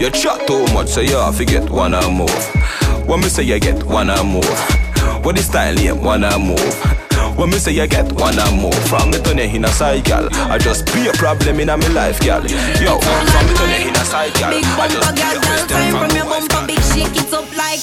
You 0.00 0.10
chat 0.10 0.46
too 0.46 0.66
much, 0.72 0.88
so 0.88 1.00
you 1.00 1.16
have 1.16 1.36
to 1.36 1.44
get 1.44 1.68
one 1.70 1.94
and 1.94 2.16
move. 2.16 3.06
When 3.06 3.20
me 3.20 3.28
say 3.28 3.42
you 3.42 3.58
get 3.58 3.84
one 3.84 4.10
and 4.10 4.28
move, 4.28 5.24
what 5.24 5.38
is 5.38 5.46
style 5.46 5.74
name? 5.74 6.02
One 6.02 6.24
and 6.24 6.48
move. 6.48 7.00
When 7.36 7.50
me 7.50 7.56
say 7.56 7.72
you 7.72 7.86
get 7.86 8.10
one 8.12 8.38
and 8.38 8.60
move 8.60 8.74
From 8.88 9.10
me 9.10 9.18
turn 9.18 9.38
you 9.38 9.44
in 9.44 9.64
a 9.64 9.68
side, 9.68 10.04
gal 10.04 10.28
I 10.50 10.58
just 10.58 10.84
be 10.92 11.08
a 11.08 11.12
problem 11.12 11.60
in 11.60 11.70
a 11.70 11.76
me 11.76 11.88
life, 11.88 12.20
gal 12.20 12.42
Yo, 12.42 12.98
from 12.98 13.46
me 13.46 13.54
turn 13.54 13.70
you 13.70 13.88
in 13.88 13.96
a 13.96 14.04
side, 14.04 14.34
gal 14.34 14.50
Big 14.50 14.64
I 14.64 14.88
just 14.88 15.06
bumper, 15.06 15.14
be 15.14 15.22
a 15.22 15.32
girl, 15.32 15.40
girl, 15.40 15.42
question 15.42 15.68
time 15.68 15.90
from 15.90 16.00
from 16.00 16.08
me 16.08 16.16
your 16.16 16.26
wife, 16.26 16.48
bumper, 16.48 16.66
big 16.66 16.82
shake 16.92 17.16
it 17.16 17.32
up 17.32 17.56
like 17.56 17.80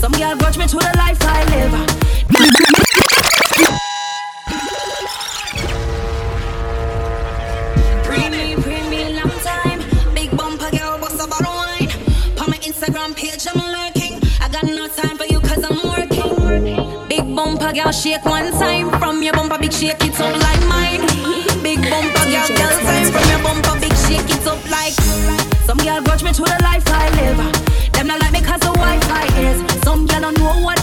Some 0.00 0.12
girl 0.12 0.36
grudge 0.36 0.56
me 0.56 0.66
to 0.66 0.76
the 0.76 0.94
life 0.96 1.18
I 1.20 1.44
live 1.52 2.74
girl, 17.78 17.88
I 17.88 17.90
shake 17.92 18.24
one 18.24 18.50
time 18.52 18.90
From 18.98 19.22
your 19.22 19.32
bumper, 19.32 19.58
big 19.58 19.72
shake 19.72 20.02
it 20.04 20.20
up 20.20 20.34
like 20.42 20.62
mine. 20.66 21.02
Big 21.62 21.80
bumper, 21.80 22.24
girl, 22.32 22.48
girl, 22.58 22.74
time 22.86 23.12
From 23.12 23.28
your 23.30 23.42
bumper, 23.42 23.80
big 23.80 23.94
shake 24.04 24.30
it 24.30 24.46
up 24.46 24.62
like. 24.70 24.94
Some 25.66 25.78
girl 25.78 26.02
grudge 26.02 26.22
me 26.22 26.32
to 26.32 26.42
the 26.42 26.58
life 26.62 26.86
I 26.86 27.08
live. 27.20 27.92
Them 27.92 28.06
not 28.08 28.20
like 28.20 28.32
me 28.32 28.40
cause 28.40 28.60
the 28.60 28.72
Wi-Fi 28.72 29.26
is. 29.46 29.82
Some 29.82 30.06
girl 30.06 30.20
don't 30.20 30.38
know 30.38 30.60
what 30.64 30.77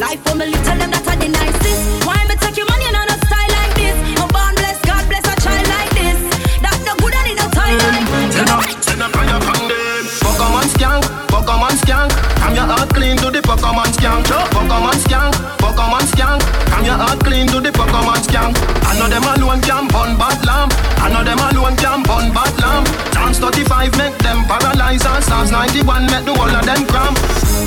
Life 0.00 0.24
for 0.24 0.32
me 0.32 0.48
them 0.80 0.88
that 0.96 1.04
I 1.04 1.12
the 1.12 1.28
nicest 1.28 2.08
Why 2.08 2.24
me 2.24 2.32
take 2.40 2.56
your 2.56 2.64
money 2.72 2.88
and 2.88 2.96
not 2.96 3.12
a 3.12 3.20
style 3.20 3.52
like 3.52 3.76
this 3.76 3.92
No 4.16 4.24
born 4.32 4.56
bless, 4.56 4.80
God 4.80 5.04
bless 5.12 5.28
a 5.28 5.36
child 5.44 5.68
like 5.68 5.92
this 5.92 6.16
That 6.64 6.80
no 6.88 6.96
good 6.96 7.12
and 7.12 7.28
it 7.28 7.36
no 7.36 7.44
time 7.52 7.76
like 7.76 8.08
Send 8.32 8.48
up, 8.48 8.64
send 8.80 9.04
up. 9.04 9.12
Pokemon 10.24 10.64
skank, 10.72 11.04
skank. 11.84 12.10
Come 12.40 12.56
your 12.56 12.86
clean 12.96 13.20
to 13.20 13.28
the 13.28 13.44
skank. 13.44 14.24
Skank, 15.04 15.34
skank. 16.08 16.40
Come 16.72 16.84
your 16.88 16.96
clean 17.20 17.46
to 17.52 17.60
the 17.60 17.68
skank. 18.24 18.56
I 18.88 18.96
know 18.96 19.04
them 19.04 19.28
alone 19.28 19.60
can 19.60 19.84
burn 19.92 20.16
bad 20.16 20.40
lamp. 20.48 20.72
I 20.96 21.12
know 21.12 21.20
them 21.20 21.44
alone 21.44 21.76
can 21.76 22.00
burn 22.08 22.32
bad 22.32 22.56
lamp. 22.56 23.19
Chance 23.40 23.56
35 23.56 23.96
make 23.96 24.18
them 24.18 24.44
paralyze 24.44 25.04
and 25.04 25.24
Psalms 25.24 25.50
91 25.50 26.06
make 26.06 26.24
the 26.24 26.34
whole 26.34 26.50
of 26.50 26.64
them 26.64 26.84
cramp. 26.86 27.16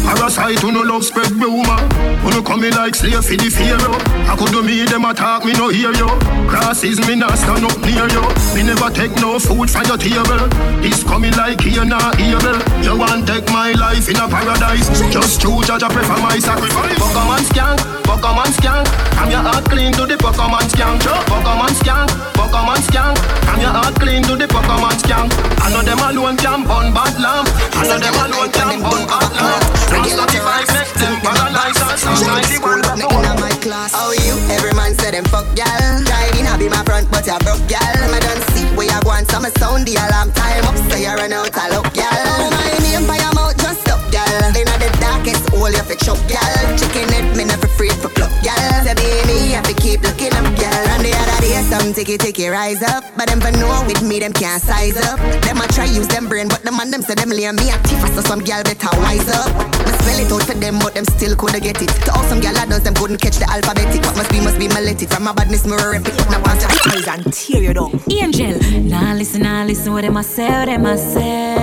Parasite 0.05 0.59
who 0.59 0.71
no 0.71 0.81
love 0.81 1.03
spread 1.03 1.31
rumor. 1.31 1.79
Who 2.21 2.29
no 2.29 2.43
come 2.43 2.63
in 2.63 2.73
like 2.75 2.95
slave 2.95 3.25
for 3.25 3.33
the 3.33 3.49
pharaoh. 3.49 3.97
I 4.29 4.35
could 4.37 4.51
do 4.51 4.61
me 4.61 4.85
them 4.85 5.05
attack 5.05 5.45
me 5.45 5.53
no 5.53 5.69
hear 5.69 5.93
you. 5.93 6.09
Crosses 6.47 6.99
me 7.07 7.15
not 7.15 7.37
stand 7.37 7.65
up 7.65 7.77
near 7.81 8.05
you. 8.05 8.23
Me 8.53 8.61
never 8.63 8.89
take 8.93 9.15
no 9.17 9.39
food 9.39 9.69
from 9.69 9.85
your 9.89 9.97
table. 9.97 10.45
This 10.81 11.03
coming 11.03 11.33
like 11.33 11.61
here 11.61 11.85
not 11.85 12.19
evil. 12.19 12.57
You 12.85 12.97
want 12.97 13.25
take 13.25 13.49
my 13.49 13.73
life 13.73 14.09
in 14.09 14.17
a 14.17 14.27
paradise. 14.29 14.89
Just 15.09 15.41
true 15.41 15.63
judge 15.63 15.81
I 15.81 15.89
prefer 15.89 16.19
my 16.21 16.37
sacrifice. 16.37 16.99
Pokemon 17.01 17.43
skank, 17.49 17.79
Pokemon 18.05 18.51
skank. 18.61 18.85
I'm 19.17 19.31
your 19.31 19.41
heart 19.41 19.65
clean 19.65 19.93
to 19.93 20.05
the 20.05 20.17
Pokemon 20.21 20.69
skank. 20.69 21.01
Pokemon 21.25 21.73
skank, 21.81 22.09
Pokemon 22.37 22.81
skank. 22.85 23.17
I'm 23.49 23.61
your 23.61 23.73
heart 23.73 23.95
clean 23.95 24.21
to 24.23 24.35
the 24.35 24.45
Pokemon 24.45 25.01
skank. 25.01 25.31
I 25.63 25.71
know 25.71 25.79
them 25.79 26.03
alone 26.03 26.35
can 26.35 26.67
burn 26.67 26.91
bad 26.91 27.15
lamp. 27.23 27.47
I 27.79 27.87
know 27.87 27.95
them 27.95 28.15
alone 28.19 28.51
can 28.51 28.83
burn 28.83 29.03
bad 29.07 29.31
lamp. 29.31 29.63
Trust 29.87 30.19
35 30.19 30.75
make 30.75 30.91
them 30.99 31.15
paralyze 31.23 31.79
us. 31.87 32.03
School, 32.03 32.83
but 32.83 32.99
me 32.99 33.07
inna 33.07 33.33
my 33.39 33.55
class. 33.63 33.95
How 33.95 34.11
you? 34.11 34.35
Every 34.51 34.75
man 34.75 34.91
say 34.99 35.15
them 35.15 35.23
fuck 35.31 35.47
gal. 35.55 36.03
Driving 36.03 36.47
I 36.51 36.59
be 36.59 36.67
my 36.67 36.83
front, 36.83 37.07
but 37.07 37.23
you 37.23 37.39
broke 37.47 37.63
gal. 37.71 37.95
Me 38.11 38.19
done 38.19 38.43
see 38.51 38.67
where 38.75 38.91
you 38.91 38.99
go 39.07 39.15
and 39.15 39.23
some 39.31 39.47
sound 39.55 39.87
the 39.87 39.95
alarm 39.95 40.35
time 40.35 40.67
up, 40.67 40.75
so 40.91 40.99
you 40.99 41.15
run 41.15 41.31
out 41.31 41.55
look 41.71 41.87
gal. 41.95 42.11
Oh 42.11 42.51
my 42.51 42.75
name 42.83 43.07
by 43.07 43.23
your 43.23 43.31
mouth, 43.31 43.55
just 43.55 43.87
up 43.87 44.03
gal. 44.11 44.27
Inna 44.51 44.75
the 44.83 44.91
darkest 44.99 45.47
hole 45.55 45.71
you 45.71 45.83
fi 45.87 45.95
chop 46.03 46.19
gal. 46.27 46.43
Chicken 46.75 47.07
head 47.07 47.31
me 47.39 47.47
never 47.47 47.71
afraid 47.71 47.95
for 47.95 48.11
pluck 48.11 48.35
gal. 48.43 48.59
Say 48.83 48.99
baby, 48.99 49.55
I 49.55 49.63
fi 49.63 49.73
keep 49.79 50.03
looking 50.03 50.35
up 50.35 50.47
gal. 50.59 50.83
And 50.91 51.07
the 51.07 51.15
other 51.15 51.32
day 51.63 51.77
some 51.77 51.93
ticky 51.93 52.17
ticky 52.17 52.47
rise 52.47 52.81
up, 52.81 53.03
but 53.17 53.27
them 53.27 53.39
for 53.39 53.51
know 53.51 53.83
with 53.87 54.01
me 54.01 54.19
them 54.19 54.33
can't 54.33 54.61
size 54.61 54.97
up. 54.97 55.19
Them 55.43 55.57
a 55.57 55.67
try 55.67 55.85
use 55.85 56.07
them 56.07 56.27
brain, 56.27 56.47
but 56.47 56.63
them 56.63 56.79
and 56.79 56.91
them 56.91 57.01
say 57.01 57.15
them 57.15 57.29
lay 57.29 57.49
me 57.51 57.69
active, 57.69 57.99
so 58.15 58.21
some 58.21 58.39
gal 58.39 58.63
better 58.63 58.89
wise 58.99 59.27
up. 59.29 59.51
Me 59.85 59.91
spell 59.99 60.19
it 60.19 60.31
out 60.31 60.43
for 60.43 60.53
them, 60.53 60.79
but 60.79 60.93
them 60.93 61.05
still 61.05 61.35
coulda 61.35 61.59
get 61.59 61.81
it. 61.81 61.89
To 62.05 62.13
all 62.13 62.23
some 62.23 62.39
gal 62.39 62.57
I 62.57 62.65
does 62.65 62.83
them 62.83 62.93
couldn't 62.93 63.21
catch 63.21 63.37
the 63.37 63.49
alphabetic. 63.49 64.01
What 64.03 64.17
must 64.17 64.31
be 64.31 64.39
must 64.41 64.59
be 64.59 64.67
me 64.67 64.81
let 64.81 65.01
it. 65.01 65.09
From 65.09 65.23
my 65.23 65.33
badness 65.33 65.65
me 65.65 65.73
rip 65.73 66.07
it. 66.07 66.15
Now 66.29 66.41
once 66.43 66.63
your 66.63 66.71
eyes 66.93 67.07
and 67.07 67.33
tear 67.33 67.61
you 67.61 67.73
down. 67.73 67.99
Angel, 68.11 68.59
now 68.81 69.13
listen, 69.13 69.41
nah 69.41 69.63
listen 69.63 69.93
what 69.93 70.01
them 70.01 70.17
a 70.17 70.23
say, 70.23 70.49
what 70.49 70.65
them 70.65 70.85
a 70.85 70.97
say. 70.97 71.55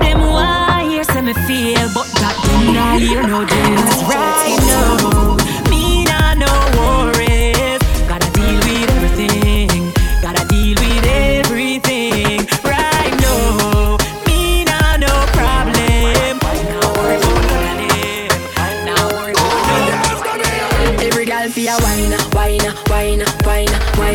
Them 0.00 0.20
want 0.20 0.88
hear 0.88 1.04
say 1.04 1.20
me 1.20 1.34
feel, 1.46 1.88
but 1.94 2.06
that 2.20 2.36
them 2.44 2.74
nah 2.74 2.98
hear 2.98 3.22
no 3.22 3.44
deals. 3.44 4.02
Right 4.08 4.58
now, 4.66 5.39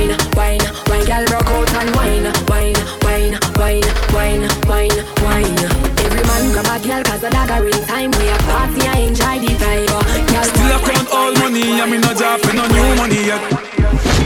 wine, 0.07 0.17
wine, 0.35 0.61
wine. 0.89 1.05
Gal 1.05 1.25
broke 1.25 1.47
out 1.47 1.73
and 1.75 1.95
wine, 1.95 2.27
wine, 2.47 2.75
wine, 3.01 3.33
wine, 3.57 3.85
wine, 4.13 4.43
wine, 4.67 4.97
wine. 5.23 5.59
Every 6.05 6.23
man 6.29 6.51
grab 6.51 6.65
a 6.65 6.79
gal 6.85 7.03
'cause 7.03 7.21
the 7.21 7.29
dagger 7.29 7.67
in 7.67 7.85
time. 7.85 8.11
We 8.11 8.27
a 8.27 8.37
party, 8.49 8.81
I 8.87 8.99
enjoy 9.07 9.39
the 9.39 9.53
vibe. 9.61 10.27
Gal 10.31 10.43
Still 10.43 10.71
a 10.75 10.79
count 10.79 11.09
all 11.11 11.33
money, 11.33 11.79
and 11.81 11.91
me 11.91 11.97
no 11.97 12.13
job 12.13 12.39
for 12.41 12.53
no 12.53 12.67
new 12.67 12.95
money 12.95 13.25
yet. 13.25 13.41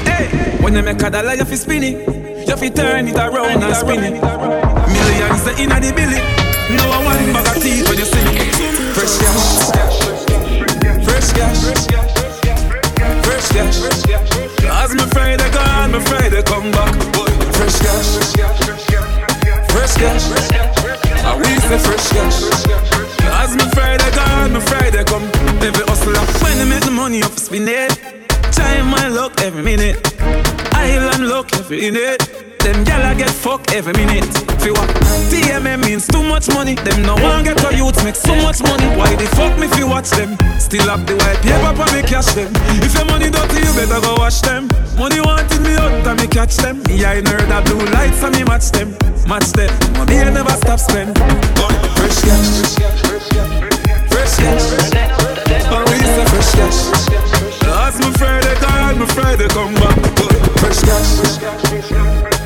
Hey, 0.06 0.26
when 0.62 0.76
you 0.76 0.84
make 0.84 1.02
a 1.02 1.10
dollar, 1.10 1.36
you 1.36 1.46
fi 1.46 1.56
spin 1.56 1.84
it. 1.84 2.48
You 2.48 2.58
fi 2.58 2.70
turn 2.70 3.08
it 3.08 3.18
around 3.18 3.64
and 3.64 3.76
spin 3.76 4.04
it. 4.04 4.22
Millions 4.94 5.48
inna 5.60 5.80
the 5.80 5.92
billy. 5.94 6.22
No 6.76 6.84
one 6.90 7.34
bag 7.34 7.48
of 7.48 7.64
teeth 7.64 7.88
when 7.88 7.98
you 7.98 8.06
sing 8.06 8.28
it. 8.28 8.56
Fresh 8.96 9.18
cash, 9.22 9.44
fresh 11.06 11.32
cash, 11.34 11.62
fresh 13.82 14.04
cash. 14.04 14.29
As 14.90 14.96
me 14.96 15.06
Friday 15.12 15.52
gone, 15.52 15.92
me 15.92 16.00
Friday 16.00 16.42
come 16.42 16.72
back. 16.72 16.92
Fresh 17.54 17.78
cash, 17.78 18.34
fresh 19.70 19.94
cash. 19.94 20.24
I 21.24 21.38
we 21.38 21.46
say 21.60 21.78
fresh 21.78 22.10
cash. 22.10 22.42
As 23.22 23.56
me 23.56 23.70
Friday 23.76 24.10
gone, 24.16 24.54
me 24.54 24.60
Friday 24.60 25.04
come. 25.04 25.30
Every 25.62 25.86
hustler 25.86 26.18
when 26.44 26.58
they 26.58 26.66
make 26.66 26.84
the 26.84 26.90
money 26.90 27.22
off 27.22 27.38
spin 27.38 27.68
it. 27.68 28.00
Time 28.52 28.88
my 28.90 29.10
luck 29.10 29.40
every 29.42 29.62
minute. 29.62 30.09
Luck 31.40 31.56
every 31.56 31.80
minute. 31.80 32.20
Them 32.60 32.84
gyal 32.84 33.00
I 33.00 33.14
get 33.16 33.30
fuck 33.30 33.72
every 33.72 33.94
minute. 33.94 34.28
Fi 34.60 34.72
what? 34.72 34.90
TMM 35.32 35.80
means 35.86 36.06
too 36.06 36.22
much 36.22 36.50
money. 36.50 36.76
Them 36.76 37.02
no 37.04 37.16
one 37.16 37.46
get 37.46 37.64
a 37.64 37.72
youth 37.74 38.04
make 38.04 38.18
so 38.18 38.36
much 38.44 38.62
money. 38.62 38.88
Why 39.00 39.16
they 39.16 39.26
fuck 39.40 39.58
me 39.58 39.68
fi 39.68 39.86
watch 39.86 40.10
them? 40.10 40.36
Still 40.60 40.90
up 40.90 41.00
the 41.08 41.16
white 41.16 41.40
paper 41.40 41.72
for 41.80 41.88
me 41.96 42.04
cash 42.04 42.36
them. 42.36 42.52
If 42.84 42.94
your 42.94 43.06
money 43.06 43.30
dirty, 43.30 43.64
you 43.64 43.72
better 43.72 44.02
go 44.02 44.16
wash 44.20 44.42
them. 44.42 44.68
Money 45.00 45.22
wanted 45.22 45.62
me 45.62 45.78
out 45.80 46.06
and 46.06 46.20
me 46.20 46.28
catch 46.28 46.58
them. 46.58 46.84
Me 46.84 47.06
I 47.06 47.22
nerd 47.22 47.48
the 47.48 47.64
blue 47.64 47.88
lights 47.96 48.22
and 48.22 48.36
me 48.36 48.44
match 48.44 48.72
them. 48.76 48.92
Match 49.24 49.56
them. 49.56 49.72
Money 49.96 50.20
I 50.20 50.30
never 50.30 50.52
stop 50.60 50.80
spend. 50.80 51.16
Fresh 51.96 52.20
cash. 52.28 52.76
Fresh 54.12 54.36
cash. 54.44 54.66
Oh, 55.72 55.88
we 55.88 56.04
say 56.04 56.26
fresh 56.36 56.52
cash. 56.60 57.59
As 57.90 57.98
my 57.98 58.14
Friday 58.22 58.54
gone, 58.62 59.00
my 59.02 59.06
Friday 59.18 59.50
come 59.50 59.74
back. 59.82 59.98
Fresh 60.62 60.86
cash. 60.86 61.42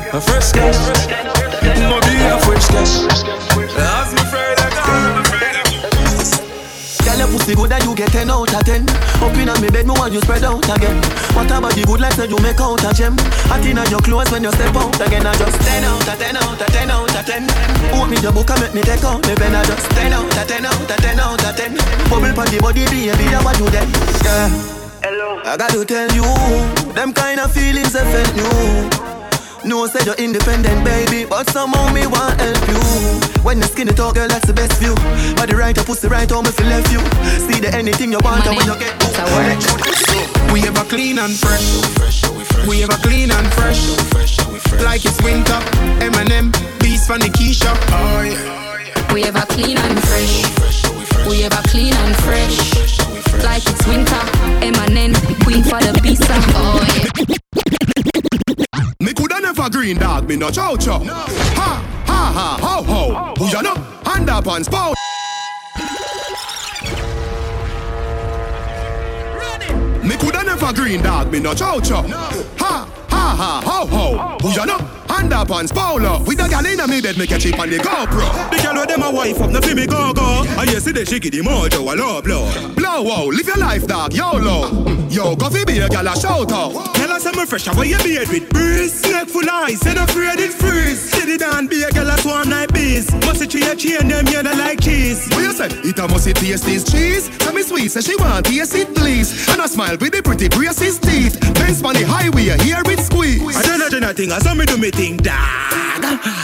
A 0.08 0.18
fresh 0.18 0.56
cash. 0.56 0.80
No 1.84 2.00
be 2.00 2.16
a 2.16 2.40
fresh 2.48 2.64
cash. 2.72 3.04
As 3.76 4.08
afraid 4.24 4.56
I 4.56 4.72
got, 4.72 5.20
Girl, 7.04 7.18
your 7.20 7.28
pussy 7.28 7.52
good 7.52 7.72
and 7.76 7.84
you 7.84 7.94
get 7.94 8.08
10 8.08 8.30
out 8.30 8.48
of 8.48 8.64
10 8.64 8.88
Up 9.20 9.36
in 9.36 9.52
me 9.60 9.68
bed, 9.68 9.84
me 9.84 9.92
want 9.92 10.14
you 10.14 10.22
spread 10.24 10.44
out 10.44 10.64
again. 10.64 10.96
What 11.36 11.52
about 11.52 11.76
the 11.76 11.84
good 11.84 12.00
life 12.00 12.16
that 12.16 12.30
you 12.32 12.40
make 12.40 12.56
out 12.56 12.80
of 12.80 12.96
gem. 12.96 13.12
Hot 13.52 13.60
in 13.68 13.76
your 13.92 14.00
clothes 14.00 14.32
when 14.32 14.48
you 14.48 14.52
step 14.56 14.72
out 14.72 14.96
again. 14.96 15.28
I 15.28 15.36
just 15.36 15.60
10 15.60 15.84
out 15.84 16.08
of 16.08 16.16
10 16.24 16.40
out 16.40 16.56
of 16.56 16.72
10 16.72 16.88
out 16.88 17.12
of 17.12 17.20
10 17.20 17.44
Open 17.92 18.08
me 18.08 18.16
the 18.16 18.32
book 18.32 18.48
and 18.48 18.60
make 18.64 18.72
me 18.72 18.80
take 18.80 19.04
out 19.04 19.20
Me 19.28 19.36
pen. 19.36 19.52
I 19.52 19.60
just 19.68 19.92
10 19.92 20.08
out 20.08 20.24
of 20.24 20.48
10 20.48 20.64
out 20.64 20.88
of 20.88 20.96
10 20.96 21.20
out 21.20 21.44
of 21.44 21.52
10 21.52 21.76
Bubble 22.08 22.32
pon 22.32 22.48
the 22.48 22.58
body, 22.64 22.88
baby, 22.88 23.12
I 23.12 23.44
want 23.44 23.60
you 23.60 23.68
then 23.68 23.92
Yeah 24.24 24.83
Hello. 25.04 25.36
I 25.44 25.58
got 25.58 25.68
to 25.76 25.84
tell 25.84 26.08
you, 26.16 26.24
them 26.94 27.12
kind 27.12 27.38
of 27.38 27.52
feelings 27.52 27.94
affect 27.94 28.32
you. 28.40 28.48
No, 29.68 29.86
say 29.86 30.00
you're 30.06 30.16
independent, 30.16 30.82
baby, 30.82 31.28
but 31.28 31.44
somehow 31.50 31.92
me 31.92 32.06
want 32.06 32.40
help 32.40 32.56
you. 32.72 32.80
When 33.44 33.60
the 33.60 33.68
skinny 33.68 33.92
talk, 33.92 34.14
girl, 34.14 34.28
that's 34.28 34.46
the 34.46 34.54
best 34.54 34.80
view. 34.80 34.96
Body 35.36 35.52
right, 35.52 35.76
your 35.76 35.84
pussy 35.84 36.08
right, 36.08 36.30
home 36.30 36.46
if 36.46 36.58
you 36.58 36.64
left 36.64 36.88
you. 36.90 37.04
See 37.36 37.60
the 37.60 37.68
anything 37.76 38.12
you 38.12 38.20
want, 38.24 38.46
and 38.46 38.56
when 38.56 38.64
you 38.64 38.80
get 38.80 38.96
to 38.96 40.52
We 40.54 40.64
ever 40.64 40.88
clean 40.88 41.18
and 41.18 41.36
fresh. 41.36 41.68
We 42.66 42.82
ever 42.82 42.96
clean 43.04 43.30
and 43.30 43.46
fresh. 43.60 43.84
Like 44.80 45.04
it's 45.04 45.20
winter. 45.20 45.60
Eminem, 46.00 46.48
beast 46.80 47.06
from 47.06 47.20
the 47.20 47.28
Keisha. 47.28 47.76
Oh 47.92 48.22
yeah. 48.24 48.63
We 49.14 49.22
ever 49.22 49.46
clean 49.46 49.78
and 49.78 50.02
fresh. 50.08 50.42
We 51.28 51.44
ever 51.44 51.62
clean 51.68 51.94
and 51.94 52.16
fresh. 52.16 52.58
Like 53.44 53.62
it's 53.64 53.86
winter. 53.86 54.22
Eminem, 54.58 55.14
queen 55.44 55.62
for 55.62 55.78
the 55.78 55.96
beast. 56.02 56.24
Oh 56.28 56.84
yeah. 56.96 57.06
Me 58.98 59.12
coulda 59.12 59.40
never 59.40 59.70
green 59.70 59.98
dog, 59.98 60.28
me 60.28 60.34
no 60.34 60.50
chow 60.50 60.74
chow. 60.74 60.98
No. 60.98 61.12
Ha 61.14 62.04
ha 62.06 62.32
ha 62.34 62.58
ho 62.60 62.82
ho. 62.82 63.34
Who 63.38 63.46
ya 63.52 63.60
know? 63.60 63.76
Hand 64.04 64.28
up 64.28 64.48
and 64.48 64.64
spout. 64.64 64.96
Me 70.02 70.16
coulda 70.16 70.42
never 70.42 70.72
green 70.72 71.02
dog, 71.02 71.30
me 71.30 71.38
no 71.38 71.54
chow 71.54 71.78
chow. 71.78 72.02
No. 72.02 72.16
Ha 72.58 73.03
ha 73.24 73.60
ha 73.64 73.86
ho 73.86 73.86
ho. 73.86 74.38
Who 74.42 74.54
ya 74.54 74.64
know? 74.64 74.78
Hand 75.08 75.32
up 75.32 75.50
and 75.50 75.68
spoiler. 75.68 76.18
With 76.24 76.38
the 76.38 76.48
gal 76.48 76.64
inna 76.66 76.86
me 76.88 77.00
bed, 77.00 77.16
me 77.16 77.26
catch 77.26 77.46
it 77.46 77.58
on 77.58 77.70
the 77.70 77.78
GoPro. 77.78 78.26
The 78.50 78.56
gal 78.62 78.74
with 78.74 78.88
them 78.88 79.02
a 79.02 79.10
wife 79.10 79.40
up, 79.40 79.50
no 79.50 79.60
fi 79.60 79.74
me 79.74 79.86
go 79.86 80.12
go. 80.12 80.44
I 80.58 80.66
hear 80.66 80.80
see 80.80 80.92
the 80.92 81.04
she 81.04 81.18
the 81.18 81.40
mojo 81.40 81.80
a 81.80 81.94
low 81.96 82.20
blow. 82.20 82.44
Blow 82.74 83.02
wow, 83.02 83.26
live 83.26 83.46
your 83.46 83.56
life 83.56 83.86
dog, 83.86 84.12
YOLO. 84.12 85.08
Yo, 85.08 85.36
go 85.36 85.48
fi 85.48 85.64
be 85.64 85.78
a 85.78 85.88
gal 85.88 86.08
a 86.08 86.16
shout 86.18 86.50
out. 86.52 86.94
Tell 86.94 87.12
us 87.12 87.26
I'm 87.26 87.46
fresh, 87.46 87.66
how 87.66 87.80
you 87.82 87.98
beard 88.02 88.28
with 88.28 88.48
breeze. 88.50 89.02
Neck 89.04 89.28
full 89.28 89.48
ice, 89.48 89.80
said 89.80 89.98
afraid 89.98 90.40
it 90.40 90.52
freeze. 90.52 91.00
Steady 91.12 91.36
down, 91.36 91.68
be 91.68 91.82
a 91.82 91.90
gal 91.90 92.10
a 92.10 92.16
swarm 92.18 92.50
like 92.50 92.72
bees. 92.72 93.12
Must 93.26 93.42
it 93.42 93.50
tree 93.50 93.62
a 93.62 93.76
chain 93.76 94.08
them 94.08 94.24
they 94.24 94.42
like 94.42 94.80
cheese. 94.80 95.28
What 95.30 95.42
you 95.42 95.52
say? 95.52 95.68
It 95.84 95.98
a 95.98 96.08
must 96.08 96.26
it 96.26 96.36
taste 96.36 96.64
this 96.64 96.84
cheese. 96.84 97.28
Tell 97.38 97.52
me 97.52 97.62
sweet, 97.62 97.90
say 97.90 98.00
she 98.00 98.16
want 98.16 98.46
taste 98.46 98.74
it 98.74 98.94
please. 98.94 99.48
And 99.48 99.60
I 99.60 99.66
smile 99.66 99.96
with 100.00 100.12
the 100.12 100.22
pretty 100.22 100.48
braces 100.48 100.98
teeth. 100.98 101.38
Benz 101.54 101.82
on 101.82 101.94
the 101.94 102.04
highway, 102.04 102.56
hear 102.64 102.82
it 102.84 103.00
squeeze. 103.14 103.56
I 103.56 103.62
don't 103.62 103.78
know 103.78 103.98
nothing, 103.98 104.32
I 104.32 104.38
saw 104.38 104.54
me 104.54 104.66
do 104.66 104.76
me 104.76 104.90
thing, 104.90 105.16
dog. 105.16 105.34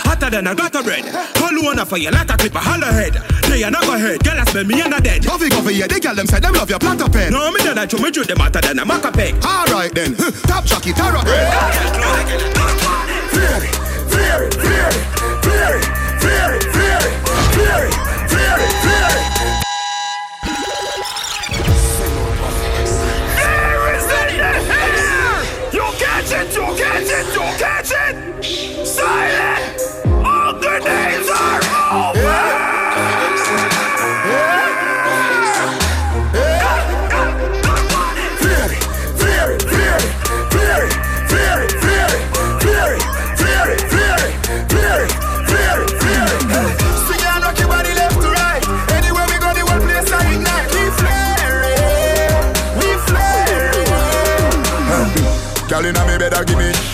Hotter 0.06 0.30
than 0.30 0.46
a 0.46 0.54
gutter 0.54 0.82
bread. 0.82 1.04
Call 1.34 1.56
one 1.62 1.84
for 1.84 1.98
you 1.98 2.10
like 2.10 2.30
a 2.30 2.36
clip 2.36 2.54
a 2.54 2.58
holler 2.58 2.92
head. 2.92 3.14
They 3.50 3.64
are 3.64 3.70
not 3.70 3.82
go 3.82 3.98
head, 3.98 4.22
girl 4.22 4.38
I 4.38 4.44
smell 4.44 4.64
me 4.64 4.80
and 4.80 4.94
a 4.94 5.00
dead. 5.00 5.24
Coffee, 5.26 5.50
coffee, 5.50 5.74
yeah, 5.74 5.86
they 5.86 6.00
girl 6.00 6.14
them 6.14 6.26
say 6.26 6.40
them 6.40 6.54
love 6.54 6.70
your 6.70 6.78
platter 6.78 7.08
pen. 7.10 7.32
No, 7.32 7.50
me 7.50 7.58
that 7.62 7.92
you 7.92 7.98
me 7.98 8.10
do 8.10 8.24
them 8.24 8.38
hotter 8.38 8.60
than 8.60 8.78
a 8.78 8.84
maca 8.84 9.12
peg. 9.12 9.34
Alright 9.44 9.94
then, 9.94 10.14
top 10.46 10.64
jockey, 10.64 10.92
tara. 10.92 11.20
Fear 11.20 11.36
it, 13.62 13.74
fear 14.14 14.42
it, 14.46 14.54
fear 14.54 14.88
it, 14.88 15.04
fear 15.44 15.76
it, 15.76 16.64
fear 16.64 16.90
You 27.40 27.46
catch 27.56 27.90
it? 27.90 28.44
Silent! 28.86 29.80
All 30.26 30.60
their 30.60 30.80
names 30.80 31.28
are 31.30 31.60
over! 31.90 32.60
Girl 55.70 55.86
inna 55.86 56.04
me 56.04 56.18
bed 56.18 56.46
gimme 56.46 56.89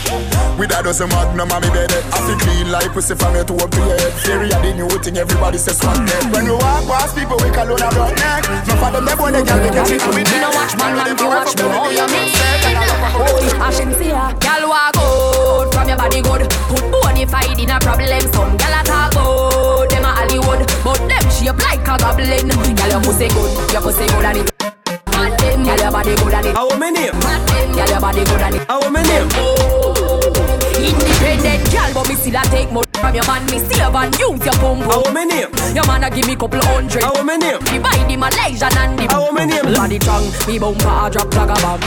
with 0.66 0.74
a 0.74 0.82
dozen 0.82 1.06
magnum 1.14 1.46
on 1.54 1.62
me 1.62 1.70
bed 1.70 1.94
I 2.10 2.18
feel 2.26 2.34
clean 2.42 2.74
like 2.74 2.90
pussy 2.90 3.14
from 3.14 3.38
your 3.38 3.46
toe 3.46 3.54
up 3.54 3.70
to 3.70 3.78
your 3.86 3.94
head 4.02 4.10
Fury 4.18 4.50
a 4.50 4.58
the 4.58 4.74
new 4.74 4.90
thing 4.98 5.14
everybody 5.14 5.62
says 5.62 5.78
swag 5.78 5.94
neck 6.02 6.26
When 6.34 6.42
we 6.42 6.58
walk 6.58 6.82
past 6.90 7.14
people, 7.14 7.38
we 7.38 7.54
call 7.54 7.70
on 7.70 7.78
a 7.78 7.86
broad 7.94 8.18
neck. 8.18 8.42
No 8.66 8.74
for 8.74 8.90
them, 8.90 9.06
they 9.06 9.14
want 9.14 9.38
the 9.38 9.46
girl, 9.46 9.62
they 9.62 9.70
can't 9.70 9.86
treat 9.86 10.02
me. 10.10 10.26
Me 10.26 10.36
no 10.42 10.50
watch 10.50 10.74
man, 10.74 10.98
man, 10.98 11.14
you 11.14 11.22
watch 11.22 11.54
me. 11.54 11.70
Oh, 11.70 11.86
you 11.86 12.06
miss 12.10 12.34
Oh, 13.14 13.62
I 13.62 13.70
shouldn't 13.70 13.94
see 13.94 14.10
ya. 14.10 14.34
Girl, 14.42 14.66
walk 14.66 14.98
out 14.98 15.70
from 15.70 15.86
your 15.86 15.98
body 16.02 16.18
good. 16.26 16.42
Put 16.50 16.82
bony 16.90 17.24
fight 17.30 17.54
in 17.62 17.70
a 17.70 17.78
problem. 17.78 18.26
Some 18.34 18.58
girl 18.58 18.74
a 18.74 18.82
talk 18.82 19.14
about 19.14 19.86
them 19.86 20.02
a 20.02 20.10
Hollywood, 20.18 20.66
but 20.82 20.98
them 21.06 21.26
shape 21.30 21.62
like 21.62 21.86
a 21.86 21.94
goblin. 21.94 22.50
Girl, 22.50 22.90
your 22.90 23.00
pussy 23.06 23.30
good, 23.30 23.54
your 23.70 23.86
pussy 23.86 24.10
good 24.10 24.26
and 24.34 24.42
it. 24.42 24.50
Mad 25.14 25.30
them, 25.38 25.62
girl, 25.62 25.78
your 25.78 25.92
body 25.94 26.14
good 26.18 26.34
and 26.34 26.46
it. 26.50 26.54
How 26.58 26.74
my 26.74 26.90
name? 26.90 27.14
Mad 27.22 27.38
them, 27.54 27.70
girl, 27.70 27.86
your 27.86 28.02
body 28.02 28.22
good 28.26 28.42
and 28.42 28.54
it. 28.58 28.66
How 28.66 28.82
my 28.90 29.02
name? 29.06 30.15
Independent 30.86 31.62
girl, 31.72 31.90
but 31.94 32.08
me 32.08 32.14
still 32.14 32.36
a 32.38 32.42
take 32.54 32.70
more 32.70 32.84
from 32.94 33.14
your 33.14 33.26
man. 33.26 33.42
Me 33.50 33.58
save 33.58 33.94
and 33.94 34.14
use 34.18 34.44
your 34.46 34.54
pum 34.62 34.76
pum. 34.80 34.90
How 34.90 35.12
my 35.12 35.24
name? 35.24 35.50
Your 35.74 35.86
man 35.86 36.04
a 36.04 36.10
give 36.10 36.26
me 36.26 36.36
couple 36.36 36.60
hundred. 36.62 37.02
How 37.02 37.22
my 37.22 37.36
name? 37.36 37.62
Me 37.64 37.78
buy 37.78 37.96
the 38.08 38.16
Malaysian 38.16 38.76
and 38.76 38.98
the 38.98 39.06
How 39.10 39.30
my 39.30 39.44
name? 39.44 39.64
Body 39.74 39.98
strong, 40.00 40.24
me 40.46 40.58
bumper 40.58 40.88
a 40.88 41.10
drop 41.10 41.34
like 41.34 41.50
a 41.50 41.56
bomb. 41.62 41.80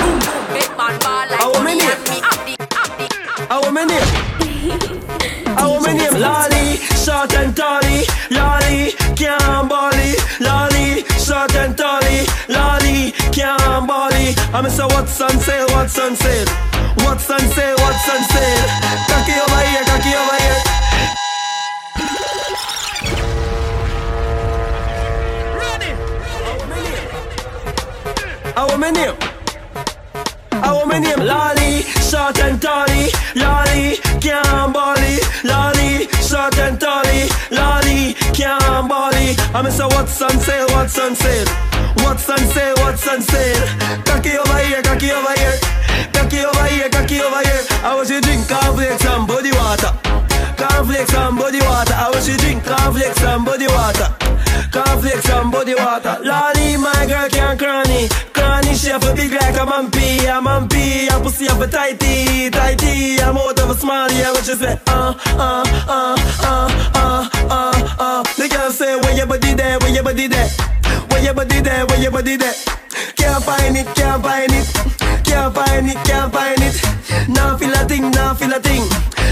Big 0.54 0.70
man 0.78 0.96
ball 1.00 1.28
like 1.30 1.40
How 1.40 1.54
my 1.64 1.74
name? 1.74 1.90
and 1.90 2.04
me 2.10 2.18
have 2.22 2.44
the 2.46 2.56
have 2.76 2.94
the. 2.98 3.08
How 3.50 3.72
my 3.72 3.84
name? 3.86 4.10
How 5.58 5.80
my 5.80 5.94
name? 5.94 6.14
Lolly, 6.20 6.78
short 7.04 7.34
and 7.36 7.56
tally. 7.56 8.04
Lolly, 8.32 8.92
can't 9.16 9.70
bally. 9.70 10.16
Lolly, 10.40 11.04
short 11.20 11.54
and 11.56 11.76
tally. 11.78 12.26
Lolly, 12.48 13.12
can't 13.58 13.88
bally. 13.88 14.36
I'm 14.54 14.70
say 14.70 14.86
what's 14.94 15.20
on 15.22 15.40
sale, 15.40 15.68
what's 15.70 15.98
on 15.98 16.16
sale. 16.16 16.48
What's 17.04 17.30
on 17.30 17.40
sale, 17.40 17.78
what's 17.78 18.10
on 18.14 18.22
sale. 18.34 18.68
Cocky 19.10 19.36
over 19.44 19.62
here, 19.70 19.84
cocky 19.90 20.14
over 20.22 20.38
here. 20.44 20.60
Name? 28.90 29.16
I 30.52 30.72
want 30.74 30.88
my 30.88 30.98
name 30.98 31.20
Lolly, 31.20 31.84
short 32.10 32.40
and 32.40 32.60
tally. 32.60 33.12
Lolly, 33.36 33.98
can't 34.20 34.74
bally. 34.74 35.20
Lolly, 35.44 36.08
short 36.26 36.58
and 36.58 36.80
tally. 36.80 37.30
Lolly, 37.52 38.16
can't 38.34 38.90
bally. 38.90 39.36
I 39.54 39.62
miss 39.64 39.80
a 39.80 39.88
what's 39.90 40.20
on 40.24 40.40
sale, 40.40 40.68
what's 40.70 40.98
on 40.98 41.16
sale. 41.16 41.69
What's 41.98 42.30
on 42.30 42.38
sale, 42.38 42.76
what's 42.78 43.08
on 43.08 43.22
sale. 43.22 43.68
Cocky 44.06 44.38
over 44.38 44.58
here, 44.60 44.82
cocky 44.82 45.12
over 45.12 45.34
here. 45.34 45.58
Cocky 46.14 46.40
over 46.46 46.66
here, 46.68 46.90
cocky 46.90 47.20
over 47.20 47.42
here. 47.42 47.64
I 47.84 47.96
want 47.96 48.10
you 48.10 48.22
drink 48.22 48.48
cornflakes 48.48 49.06
and 49.06 49.28
body 49.28 49.52
water. 49.52 49.92
Cornflakes 50.58 51.14
and 51.14 51.38
body 51.38 51.60
water. 51.62 51.94
I 51.96 52.10
want 52.12 52.28
you 52.28 52.38
drink 52.38 52.64
cornflakes 52.66 53.24
and 53.24 53.46
body 53.46 53.68
water. 53.68 54.08
Cornflakes 54.72 55.30
and 55.30 55.52
body 55.52 55.76
water. 55.76 56.18
Lolly, 56.24 56.78
my 56.78 57.06
girl 57.08 57.30
can't 57.30 57.58
cranny. 57.58 58.10
Cranny, 58.34 58.76
she 58.76 58.90
have 58.90 59.04
a 59.04 59.14
big 59.16 59.32
like 59.32 59.56
a 59.56 59.66
mampy. 59.66 60.28
A 60.28 60.42
mampy, 60.42 61.08
a 61.10 61.20
pussy 61.24 61.46
have 61.48 61.62
a 61.62 61.68
tighty. 61.68 62.50
Tighty, 62.50 63.20
I'm 63.22 63.38
out 63.38 63.60
of 63.60 63.70
a 63.70 63.74
small, 63.74 64.12
yeah, 64.12 64.32
what 64.32 64.46
she 64.46 64.54
say? 64.54 64.80
Uh, 64.88 65.14
uh, 65.38 65.64
uh, 65.88 66.18
uh, 66.44 66.70
uh, 66.94 67.30
uh, 67.50 67.96
uh. 68.00 68.24
The 68.38 68.48
girl 68.48 68.72
say, 68.72 68.96
where 68.98 69.16
your 69.16 69.26
body 69.26 69.54
there, 69.54 69.80
where 69.80 69.94
your 69.94 70.04
body 70.04 70.28
there? 70.28 70.50
Where 71.10 71.24
your 71.24 71.34
body 71.34 71.62
there, 71.62 71.86
where 71.86 72.02
your 72.02 72.12
body 72.12 72.36
there? 72.38 72.54
Can't 73.16 73.44
find 73.44 73.78
it, 73.78 73.88
can't 73.96 74.24
find 74.24 74.52
it. 74.52 74.68
Can't 75.24 75.54
find 75.54 75.90
it, 75.90 75.98
can't 76.06 76.34
find 76.34 76.62
it. 76.62 77.30
Now 77.30 77.58
feel 77.58 77.72
a 77.74 77.86
thing, 77.86 78.12
now 78.12 78.34
feel 78.34 78.54
a 78.54 78.60
thing. 78.60 78.84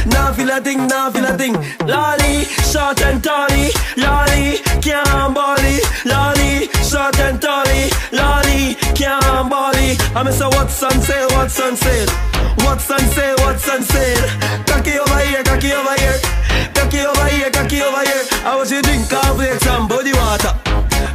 Now 0.07 0.31
feel 0.31 0.49
a 0.49 0.61
thing, 0.61 0.87
now 0.87 1.11
feel 1.11 1.25
a 1.25 1.37
thing. 1.37 1.53
Lolly, 1.85 2.45
short 2.71 3.01
and 3.01 3.23
tally. 3.23 3.69
Lolly, 3.97 4.59
can't 4.81 5.33
bally. 5.33 5.79
Lolly, 6.05 6.69
short 6.83 7.19
and 7.19 7.41
tally. 7.41 7.89
Lolly, 8.11 8.75
can't 8.95 9.49
bally. 9.49 9.97
I 10.15 10.23
miss 10.23 10.39
a 10.41 10.49
what's 10.49 10.81
on 10.83 11.01
sale, 11.01 11.27
what's 11.31 11.59
on 11.59 11.75
sale. 11.75 12.09
What's 12.63 12.89
on 12.91 12.99
sale, 12.99 13.35
what's 13.39 13.67
on 13.69 13.81
sale. 13.83 14.23
Cocky 14.65 14.99
over 14.99 15.19
here, 15.19 15.43
cocky 15.43 15.73
over 15.73 15.95
here. 16.01 16.19
Cocky 16.73 16.99
over 16.99 17.25
here, 17.27 17.51
cocky 17.51 17.81
over 17.81 18.03
here. 18.03 18.23
I 18.45 18.55
want 18.55 18.69
you 18.71 18.81
drink 18.81 19.09
cornflakes 19.09 19.65
and 19.67 19.89
body 19.89 20.13
water. 20.13 20.66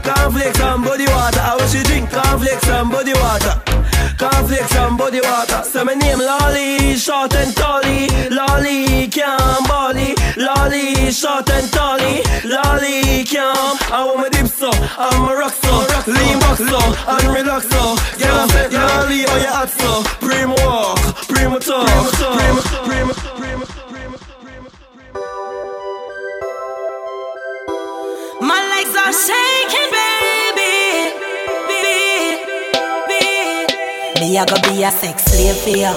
Cornflakes 0.03 0.61
and 0.61 0.85
body 0.85 1.07
water. 1.07 1.41
I 1.41 1.57
want 1.57 1.73
you 1.75 1.83
drink 1.85 2.11
cornflakes 2.11 2.69
and 2.69 2.91
body 2.91 3.15
water. 3.15 3.55
Cornflakes 4.19 4.75
and 4.77 4.99
body 4.99 5.21
water. 5.21 5.63
Say 5.63 5.85
my 5.85 5.95
name 5.95 6.19
Lolly, 6.19 6.97
short 6.97 7.35
and 7.35 7.55
tally. 7.55 8.09
Lolly, 8.31 9.07
can't 9.09 9.67
bally. 9.69 10.15
Lolly, 10.37 11.11
short 11.13 11.49
and 11.51 11.71
tally. 11.71 12.23
Lolly, 12.45 13.25
can't. 13.25 13.79
I 13.91 14.05
want 14.05 14.19
my 14.19 14.29
dip 14.29 14.47
so, 14.47 14.71
I'm 14.99 15.29
a 15.29 15.35
rock 15.37 15.55
so. 15.55 15.73
Lean 16.11 16.39
back 16.43 16.59
so, 16.59 16.81
and 17.07 17.27
relax 17.31 17.69
so. 17.71 17.95
Yeah, 18.19 18.47
Lolly, 18.75 19.25
oh 19.27 19.39
you 19.39 19.53
hot 19.55 19.71
so. 19.71 20.03
Prim 20.19 20.51
walk, 20.63 20.99
prim 21.31 21.53
talk, 21.61 21.87
prim, 22.19 22.57
prim, 22.87 23.09
prim, 23.39 23.59
My 23.59 23.72
are 28.97 29.13
shaking, 29.13 29.91
baby. 29.91 30.73
Me 34.21 34.39
a 34.39 34.47
go 34.47 34.57
be 34.63 34.83
a 34.85 34.91
sex 34.91 35.25
slave 35.25 35.57
for 35.57 35.71
you. 35.71 35.93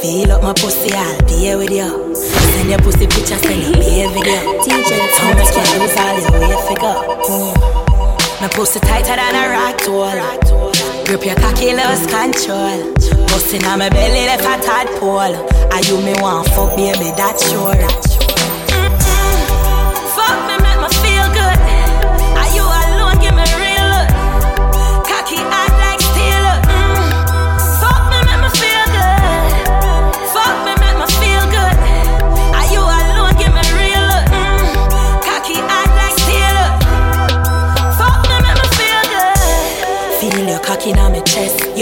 Feel 0.00 0.32
up 0.32 0.42
my 0.42 0.52
pussy, 0.52 0.92
I'll 0.92 1.18
be 1.28 1.54
with 1.54 1.70
you. 1.70 2.14
Send 2.14 2.70
your 2.70 2.78
pussy 2.80 3.06
picture, 3.06 3.38
send 3.38 3.62
your 3.62 3.72
pay 3.74 4.06
video. 4.08 4.40
DJ, 4.64 4.98
how 5.18 5.34
much 5.34 5.52
can 5.54 5.66
lose 5.78 5.96
all 5.96 6.18
your 6.20 6.32
weight 6.40 6.60
figure? 6.68 6.98
Mm. 7.30 7.54
My 8.40 8.48
pussy 8.48 8.80
tighter 8.80 9.14
than 9.14 9.34
a 9.36 9.48
rock 9.54 9.78
tool. 9.78 10.10
Grip 11.06 11.24
your 11.24 11.36
cocky, 11.36 11.72
lose 11.72 12.06
control. 12.06 12.94
Bustin' 13.28 13.64
on 13.64 13.78
my 13.78 13.88
belly, 13.88 14.26
left 14.26 14.42
a 14.42 14.58
tadpole. 14.66 15.36
Are 15.72 15.82
you 15.82 16.00
me 16.02 16.14
want 16.20 16.48
fuck, 16.48 16.76
baby? 16.76 17.12
That's 17.16 17.48
sure. 17.50 18.11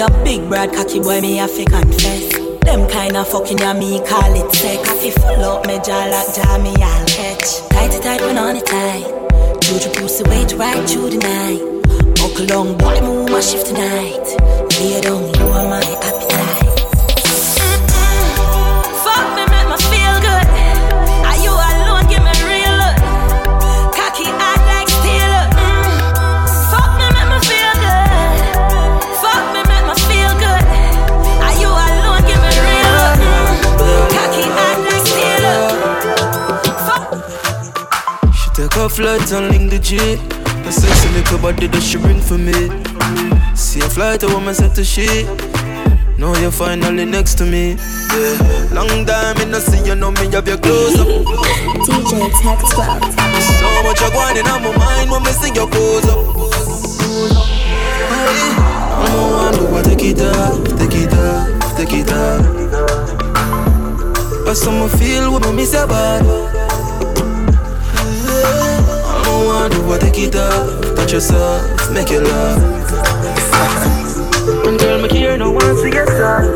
Your 0.00 0.08
big 0.24 0.48
broad 0.48 0.72
cocky 0.72 0.98
boy, 0.98 1.20
me 1.20 1.36
have 1.36 1.54
to 1.54 1.62
confess. 1.66 2.32
Them 2.64 2.88
kind 2.88 3.18
of 3.18 3.28
fucking 3.28 3.58
ya 3.58 3.74
me 3.74 4.00
call 4.08 4.32
it 4.32 4.50
sex. 4.54 4.88
Cocky 4.88 5.10
full 5.10 5.44
up 5.44 5.66
me 5.66 5.78
jaw 5.84 6.06
like 6.08 6.34
jaw 6.34 6.56
me 6.56 6.72
I'll 6.80 7.04
catch. 7.04 7.68
Tight 7.68 7.90
to 7.92 8.00
tight 8.00 8.22
when 8.22 8.38
on 8.38 8.56
it 8.56 8.64
tight. 8.64 9.04
Juju 9.60 9.90
pussy 9.90 10.24
wait 10.24 10.54
right 10.54 10.88
through 10.88 11.10
the 11.10 11.18
night. 11.18 11.60
Buckle 12.16 12.46
long 12.46 12.78
boy 12.78 12.98
move 13.02 13.28
my 13.28 13.40
shift 13.40 13.66
tonight. 13.66 14.24
Lay 14.80 15.02
down, 15.02 15.20
you 15.34 15.44
are 15.52 15.68
my 15.68 15.82
appetite. 16.00 16.29
Flight 38.90 39.32
and 39.32 39.48
link 39.50 39.70
the 39.70 39.78
G. 39.78 39.96
The 40.64 40.70
sexy 40.72 41.08
little 41.14 41.38
body 41.38 41.66
that 41.68 41.82
she 41.82 41.96
bring 41.96 42.20
for 42.20 42.36
me. 42.36 42.52
See 43.54 43.80
a 43.80 43.88
flight, 43.88 44.22
a 44.22 44.28
woman 44.28 44.54
set 44.54 44.74
to 44.74 44.84
she. 44.84 45.24
Now 46.18 46.36
you're 46.38 46.50
finally 46.50 47.04
next 47.04 47.36
to 47.38 47.44
me. 47.46 47.76
Yeah. 48.12 48.74
Long 48.74 49.06
time 49.06 49.38
in 49.40 49.50
the 49.52 49.60
see 49.60 49.80
you 49.86 49.94
know 49.94 50.10
me 50.10 50.24
you 50.24 50.32
have 50.32 50.48
your 50.48 50.58
close 50.58 50.98
up. 50.98 51.06
DJ 51.86 52.28
Tech 52.42 52.58
12. 52.58 53.14
So 53.40 53.68
much 53.86 54.00
you're 54.00 54.10
going 54.10 54.36
in 54.36 54.46
on 54.46 54.62
my 54.62 54.76
mind 54.76 55.10
when 55.10 55.22
me 55.22 55.32
see 55.32 55.54
your 55.54 55.68
pose 55.70 56.08
up. 56.10 56.18
Hey, 58.10 58.52
I'm 59.00 59.12
the 59.14 59.22
one 59.32 59.54
who 59.54 59.64
will 59.72 59.82
take 59.82 60.04
it 60.04 60.20
off, 60.20 60.60
take 60.76 60.98
it 60.98 61.14
off, 61.14 61.76
take 61.76 61.94
it 61.94 62.12
off. 62.12 62.42
But 64.44 64.56
some 64.56 64.88
feel 64.98 65.32
when 65.32 65.42
me 65.42 65.62
miss 65.62 65.72
your 65.72 65.86
body. 65.86 66.59
I'm 69.60 69.68
the 69.68 69.76
one 69.76 69.84
who 69.84 69.88
will 69.90 69.98
take 69.98 70.18
it 70.18 70.36
off, 70.36 70.96
touch 70.96 71.12
yourself, 71.12 71.92
make 71.92 72.08
you 72.08 72.20
love. 72.22 72.56
And 74.64 74.80
girl, 74.80 75.02
me 75.02 75.08
care 75.08 75.36
no 75.36 75.50
one 75.50 75.76
see 75.76 75.92
yourself. 75.92 76.48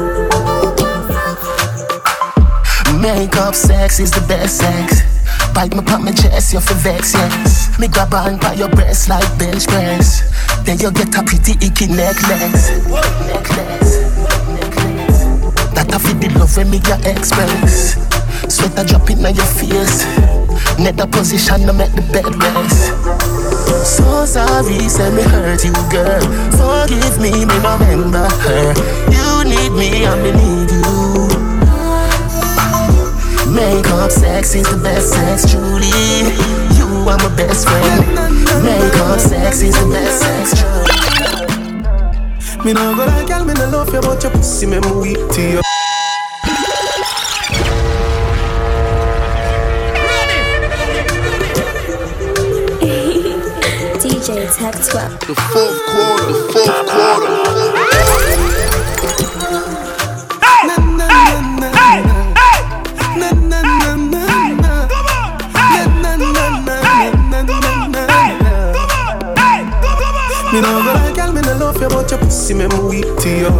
Makeup 3.03 3.55
sex 3.55 4.01
is 4.01 4.11
the 4.11 4.25
best 4.27 4.57
sex. 4.57 5.03
Bite 5.53 5.77
me 5.77 5.83
pop 5.83 6.01
my 6.01 6.13
chest, 6.13 6.55
you're 6.55 6.63
for 6.63 6.73
vex, 6.81 7.13
yes. 7.13 7.79
Me 7.79 7.89
grab 7.89 8.15
on 8.15 8.39
by 8.39 8.55
your 8.55 8.71
breast 8.71 9.11
like 9.11 9.39
bench 9.39 9.67
press. 9.67 10.25
Then 10.65 10.79
you 10.79 10.91
get 10.91 11.15
a 11.15 11.23
pretty 11.23 11.61
icky 11.61 11.89
necklace. 11.89 12.71
Necklace. 13.29 14.01
That 15.77 15.93
I 15.93 15.99
feel 15.99 16.17
the 16.17 16.39
love 16.39 16.57
when 16.57 16.71
me 16.71 16.81
your 16.89 16.97
express. 17.05 18.01
Sweat 18.49 18.73
a 18.79 18.85
drop 18.85 19.11
in 19.11 19.27
on 19.27 19.35
your 19.35 19.45
face. 19.45 20.34
Nether 20.79 21.07
position 21.07 21.67
to 21.67 21.73
make 21.73 21.93
the 21.93 22.03
bed 22.13 22.27
rest. 22.37 22.93
So 23.87 24.25
sorry, 24.25 24.89
say 24.89 25.11
me 25.15 25.23
hurt 25.23 25.65
you, 25.65 25.73
girl. 25.91 26.21
Forgive 26.59 27.21
me, 27.21 27.45
me 27.45 27.57
remember 27.63 28.29
her. 28.45 28.75
You 29.13 29.45
need 29.45 29.73
me, 29.73 30.05
and 30.05 30.23
me 30.23 30.33
need 30.33 30.71
you. 30.71 30.85
Makeup 33.55 34.11
sex 34.11 34.55
is 34.55 34.69
the 34.69 34.77
best 34.83 35.11
sex, 35.11 35.51
truly. 35.51 35.89
You 36.77 36.87
are 37.09 37.19
my 37.19 37.29
best 37.37 37.69
friend. 37.69 38.05
Makeup 38.65 39.21
sex 39.21 39.63
is 39.63 39.75
the 39.79 39.87
best 39.91 40.21
sex, 40.21 40.61
truly. 40.61 41.05
Me 42.65 42.73
no 42.73 42.95
go 42.97 43.05
like 43.05 43.27
girl, 43.29 43.45
me 43.45 43.55
no 43.55 43.69
love 43.69 43.93
you, 43.93 44.01
but 44.01 44.23
your 44.23 44.33
pussy 44.33 44.67
me 44.67 44.79
weak 44.99 45.19
to 45.33 45.43
you. 45.43 45.64
DJ 54.65 54.73
Tech 54.73 54.81
12. 54.81 55.21
The 55.21 55.35
fourth 55.53 55.81
quarter, 55.85 56.27
the 56.33 56.35
fourth 56.53 56.87
quarter. 56.89 57.33
Me 70.53 70.61
no 70.61 70.83
go 70.83 70.93
like 70.95 71.15
girl, 71.15 71.33
me 71.33 71.41
no 71.43 71.53
love 71.59 71.81
you, 71.83 71.89
but 71.89 72.11
your 72.11 72.21
pussy 72.21 72.55
me 72.55 72.67
weak 72.89 73.05
to 73.21 73.29
you. 73.29 73.51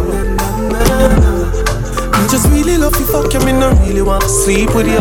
love 2.79 2.99
you, 2.99 3.05
fuck 3.05 3.33
you, 3.33 3.39
me 3.41 3.51
no 3.51 3.69
really 3.81 4.01
want 4.01 4.23
to 4.23 4.29
sleep 4.29 4.73
with 4.73 4.87
you. 4.87 4.97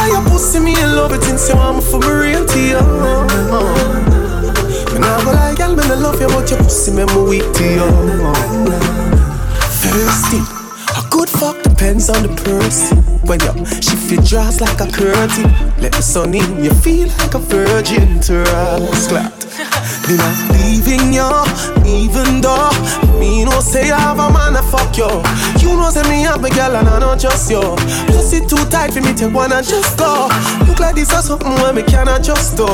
I 0.00 0.08
your 0.12 0.22
pussy, 0.30 0.60
me 0.60 0.72
in 0.80 0.96
love 0.96 1.12
it 1.12 1.22
since 1.22 1.48
you 1.48 1.56
want 1.56 1.78
me 1.78 1.82
for 1.82 1.98
me 1.98 2.08
real 2.08 2.46
to 2.46 2.60
you. 2.60 3.67
No 5.88 5.94
love 5.94 6.20
you, 6.20 6.26
but 6.28 6.50
your 6.50 6.58
pussy 6.58 6.92
me 6.92 7.06
me 7.06 7.22
weak 7.22 7.52
to 7.54 7.64
you. 7.64 7.88
Thirsty, 9.80 10.36
a 10.98 11.08
good 11.08 11.30
fuck 11.30 11.62
depends 11.62 12.10
on 12.10 12.24
the 12.24 12.28
person. 12.44 12.98
When 13.26 13.40
you 13.40 13.64
shift 13.80 14.12
your 14.12 14.22
dress 14.22 14.60
like 14.60 14.80
a 14.80 14.92
curtain, 14.92 15.50
let 15.80 15.92
the 15.92 16.02
sun 16.02 16.34
in, 16.34 16.62
you 16.62 16.74
feel 16.74 17.08
like 17.16 17.32
a 17.32 17.38
virgin 17.38 18.20
to 18.20 18.42
us. 18.42 19.08
Clapped. 19.08 19.46
Me 20.08 20.16
not 20.18 20.36
leaving 20.60 21.10
you, 21.10 21.30
even 21.86 22.42
though 22.42 23.07
me 23.18 23.44
no 23.44 23.60
say 23.60 23.90
I 23.90 23.98
have 23.98 24.18
a 24.18 24.30
man 24.32 24.54
to 24.54 24.62
fuck 24.62 24.96
you. 24.96 25.10
You 25.60 25.76
know 25.76 25.90
say 25.90 26.02
me 26.08 26.22
have 26.22 26.44
a 26.44 26.50
girl 26.50 26.76
and 26.76 26.88
I 26.88 26.98
not 26.98 27.18
just 27.18 27.50
you. 27.50 27.60
Plus 28.06 28.32
it 28.32 28.48
too 28.48 28.62
tight 28.70 28.92
for 28.92 29.00
me 29.00 29.12
to 29.14 29.28
wanna 29.28 29.62
just 29.62 29.98
go. 29.98 30.28
Look 30.66 30.78
like 30.80 30.94
this 30.94 31.12
is 31.12 31.24
something 31.24 31.52
where 31.60 31.72
me 31.72 31.82
cannot 31.82 32.22
just 32.22 32.56
do. 32.56 32.66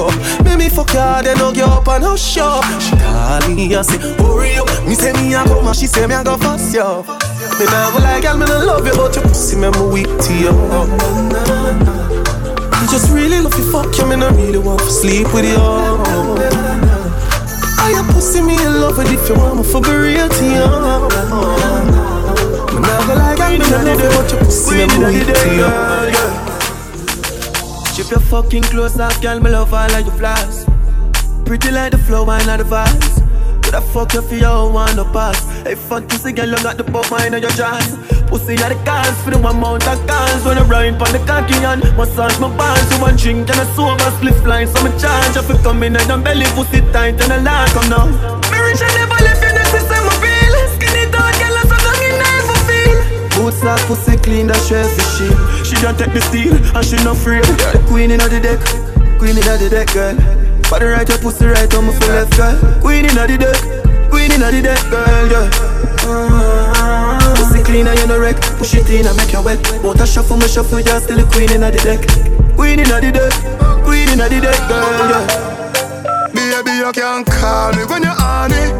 Make 0.45 0.59
me 0.59 0.69
fuck 0.69 0.91
her, 0.91 1.23
then 1.23 1.37
hug 1.39 1.57
you 1.57 1.65
up 1.65 1.89
and 1.89 2.05
hush 2.05 2.37
you. 2.37 2.51
She 2.81 2.97
call 2.97 3.49
me 3.55 3.75
and 3.75 3.87
say, 3.87 3.99
hurry 4.23 4.57
up. 4.57 4.69
Me 4.87 4.95
say 4.95 5.13
me 5.13 5.35
a 5.35 5.45
come 5.45 5.67
and 5.67 5.77
she 5.77 5.87
say 5.87 6.07
me 6.07 6.15
a 6.15 6.23
go 6.23 6.37
fast 6.37 6.75
you. 6.75 6.85
Me 7.59 7.65
nah 7.67 7.91
go 7.93 7.99
like 7.99 8.23
girl, 8.23 8.37
me 8.37 8.47
no 8.47 8.59
love 8.65 8.87
you, 8.87 8.93
but 8.93 9.15
your 9.15 9.25
pussy 9.25 9.57
me 9.57 9.71
me 9.71 9.81
weak 9.93 10.11
to 10.23 10.33
you. 10.35 10.53
I 12.77 12.87
just 12.91 13.11
really 13.11 13.41
love 13.41 13.57
you, 13.59 13.71
fuck 13.73 13.97
you, 13.97 14.07
me 14.07 14.17
no 14.17 14.31
really 14.31 14.59
want 14.59 14.81
to 14.81 14.91
sleep 14.91 15.33
with 15.33 15.45
you. 15.45 16.94
I 17.85 17.91
your 17.91 18.05
pussy 18.15 18.41
me 18.41 18.55
in 18.57 18.81
love 18.81 18.97
with 18.97 19.13
if 19.13 19.29
you 19.29 19.35
want 19.35 19.59
me 19.59 19.63
for 19.63 19.83
be 19.83 19.91
real 19.91 20.27
to 20.27 20.45
you. 20.45 20.67
Me 22.73 22.81
nah 22.81 23.01
go 23.07 23.13
like 23.13 23.39
me 23.53 23.59
no 23.59 23.79
love 23.85 24.01
you, 24.01 24.09
but 24.09 24.33
your 24.33 24.41
pussy 24.41 24.75
me 24.77 24.85
me 24.89 24.97
weak 25.13 25.29
to 25.29 25.49
you. 25.53 25.69
Chip 27.95 28.11
your 28.11 28.21
fucking 28.21 28.63
clothes 28.63 28.99
off, 28.99 29.21
girl, 29.21 29.39
me 29.39 29.51
love 29.51 29.75
all 29.75 29.95
of 29.95 30.07
your 30.07 30.17
flaws. 30.17 30.65
Pretty 31.45 31.71
like 31.71 31.91
the 31.93 31.99
flow 31.99 32.25
and 32.31 32.47
not 32.47 32.59
the 32.61 32.65
vibes. 32.65 33.23
Could 33.63 33.75
I 33.75 33.81
fuck 33.93 34.15
you 34.15 34.23
for 34.23 34.35
your 34.35 34.73
one 34.73 34.97
no 34.97 35.05
pass? 35.05 35.45
Hey, 35.65 35.75
fantasy 35.75 36.33
girl, 36.33 36.49
you 36.49 36.57
got 36.63 36.79
the 36.79 36.85
pop 36.85 37.11
mine 37.11 37.35
on 37.35 37.43
your 37.43 37.51
jaws. 37.51 37.99
Pussy 38.29 38.55
at 38.55 38.69
the 38.73 38.79
cars 38.85 39.17
for 39.23 39.31
the 39.31 39.39
one 39.39 39.61
mount 39.61 39.87
of 39.87 40.01
cars. 40.07 40.45
When 40.45 40.59
I 40.59 40.65
ride 40.65 40.95
on 41.01 41.13
the 41.13 41.21
cocky 41.27 41.55
and 41.65 41.83
massage 41.97 42.39
my 42.41 42.49
balls. 42.57 42.83
So 42.89 43.01
one 43.01 43.17
drink 43.17 43.49
and 43.51 43.61
a 43.61 43.67
sober 43.75 44.11
split 44.19 44.39
line. 44.47 44.69
So 44.69 44.83
me 44.83 44.91
charge 44.99 45.37
you 45.37 45.57
come 45.63 45.83
in 45.83 45.97
and 45.97 46.09
the 46.11 46.17
belly 46.19 46.47
pussy 46.57 46.81
tight 46.93 47.21
and 47.21 47.33
a 47.33 47.41
lot 47.43 47.69
come 47.71 47.89
now. 47.89 48.07
Rich 48.51 48.81
and 48.81 48.95
never 48.97 49.21
left 49.23 49.45
you, 49.45 49.53
is 49.55 49.89
my 49.91 50.15
feel. 50.23 50.55
Skinny 50.75 51.05
dog, 51.13 51.35
girl, 51.37 51.57
so 51.69 51.77
long 51.85 52.01
in 52.03 52.15
never 52.19 52.59
feel. 52.67 52.99
Boots 53.37 53.63
off, 53.63 53.81
pussy 53.87 54.17
clean, 54.19 54.47
that 54.49 54.59
shell 54.67 54.89
for 54.89 55.05
she. 55.15 55.29
She 55.69 55.77
don't 55.83 55.97
take 55.99 56.13
the 56.13 56.21
steel 56.21 56.57
and 56.57 56.85
she 56.85 56.97
not 57.05 57.17
free. 57.17 57.41
The 57.41 57.83
queen 57.87 58.11
in 58.11 58.19
the 58.19 58.41
deck, 58.41 58.61
queen 59.19 59.37
in 59.37 59.45
the 59.45 59.69
deck, 59.69 59.93
girl. 59.93 60.17
Body 60.71 60.87
right, 60.87 61.09
your 61.09 61.19
pussy 61.19 61.47
right 61.47 61.73
on 61.75 61.85
my 61.87 61.93
left, 62.09 62.37
girl. 62.37 62.57
Queen 62.81 63.05
in 63.05 63.15
the 63.15 63.37
deck, 63.37 63.61
queen 64.11 64.33
in 64.33 64.41
the 64.41 64.61
deck, 64.63 64.81
girl, 64.91 65.27
yeah. 65.31 65.74
Pussy 67.75 67.83
clean 67.83 67.91
and 67.91 67.99
you 67.99 68.07
no 68.07 68.21
wreck. 68.21 68.41
Push 68.59 68.75
it 68.75 68.91
in 68.91 69.07
and 69.07 69.17
make 69.17 69.33
you 69.33 69.43
wet. 69.43 69.59
Water 69.83 70.07
shuffle, 70.07 70.37
me 70.37 70.47
shuffle, 70.47 70.79
you're 70.79 71.01
still 71.01 71.19
the 71.19 71.27
queen 71.27 71.51
in 71.51 71.61
the 71.61 71.75
deck. 71.75 72.07
Queen 72.55 72.79
in 72.79 72.87
the 72.87 73.11
deck, 73.11 73.35
queen 73.83 74.09
in 74.15 74.19
the 74.19 74.29
deck, 74.31 74.55
girl, 74.71 75.11
yeah. 75.11 75.27
Baby, 76.31 76.79
you 76.79 76.93
can 76.95 77.25
call 77.25 77.75
me 77.75 77.83
when 77.91 78.07
you're 78.07 78.15
on 78.15 78.55
it. 78.55 78.71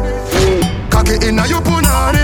Cocky 0.87 1.19
inna 1.27 1.43
your 1.43 1.59
punani. 1.59 2.23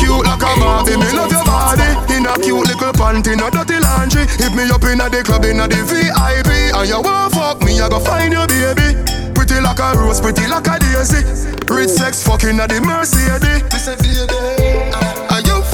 Cute 0.00 0.24
like 0.24 0.40
a 0.40 0.50
Barbie, 0.56 0.96
me 0.96 1.04
love 1.12 1.28
your 1.28 1.44
body. 1.44 1.84
In 2.08 2.24
a 2.24 2.32
cute 2.40 2.64
little 2.64 2.96
panty, 2.96 3.36
no 3.36 3.52
dirty 3.52 3.76
laundry. 3.76 4.24
Hit 4.40 4.56
me 4.56 4.64
up 4.72 4.84
inna 4.88 5.12
the 5.12 5.20
club, 5.20 5.44
inna 5.44 5.68
the 5.68 5.84
VIP. 5.84 6.72
And 6.72 6.88
you 6.88 6.96
want 6.96 7.36
fuck 7.36 7.60
me, 7.60 7.76
I 7.76 7.92
go 7.92 8.00
find 8.00 8.32
your 8.32 8.48
baby. 8.48 8.96
Pretty 9.36 9.60
like 9.60 9.80
a 9.84 9.92
rose, 10.00 10.24
pretty 10.24 10.48
like 10.48 10.64
a 10.64 10.80
daisy. 10.80 11.20
Rich 11.68 11.92
sex 11.92 12.24
fucking 12.24 12.56
at 12.56 12.72
the 12.72 12.80
Mercedes. 12.80 13.55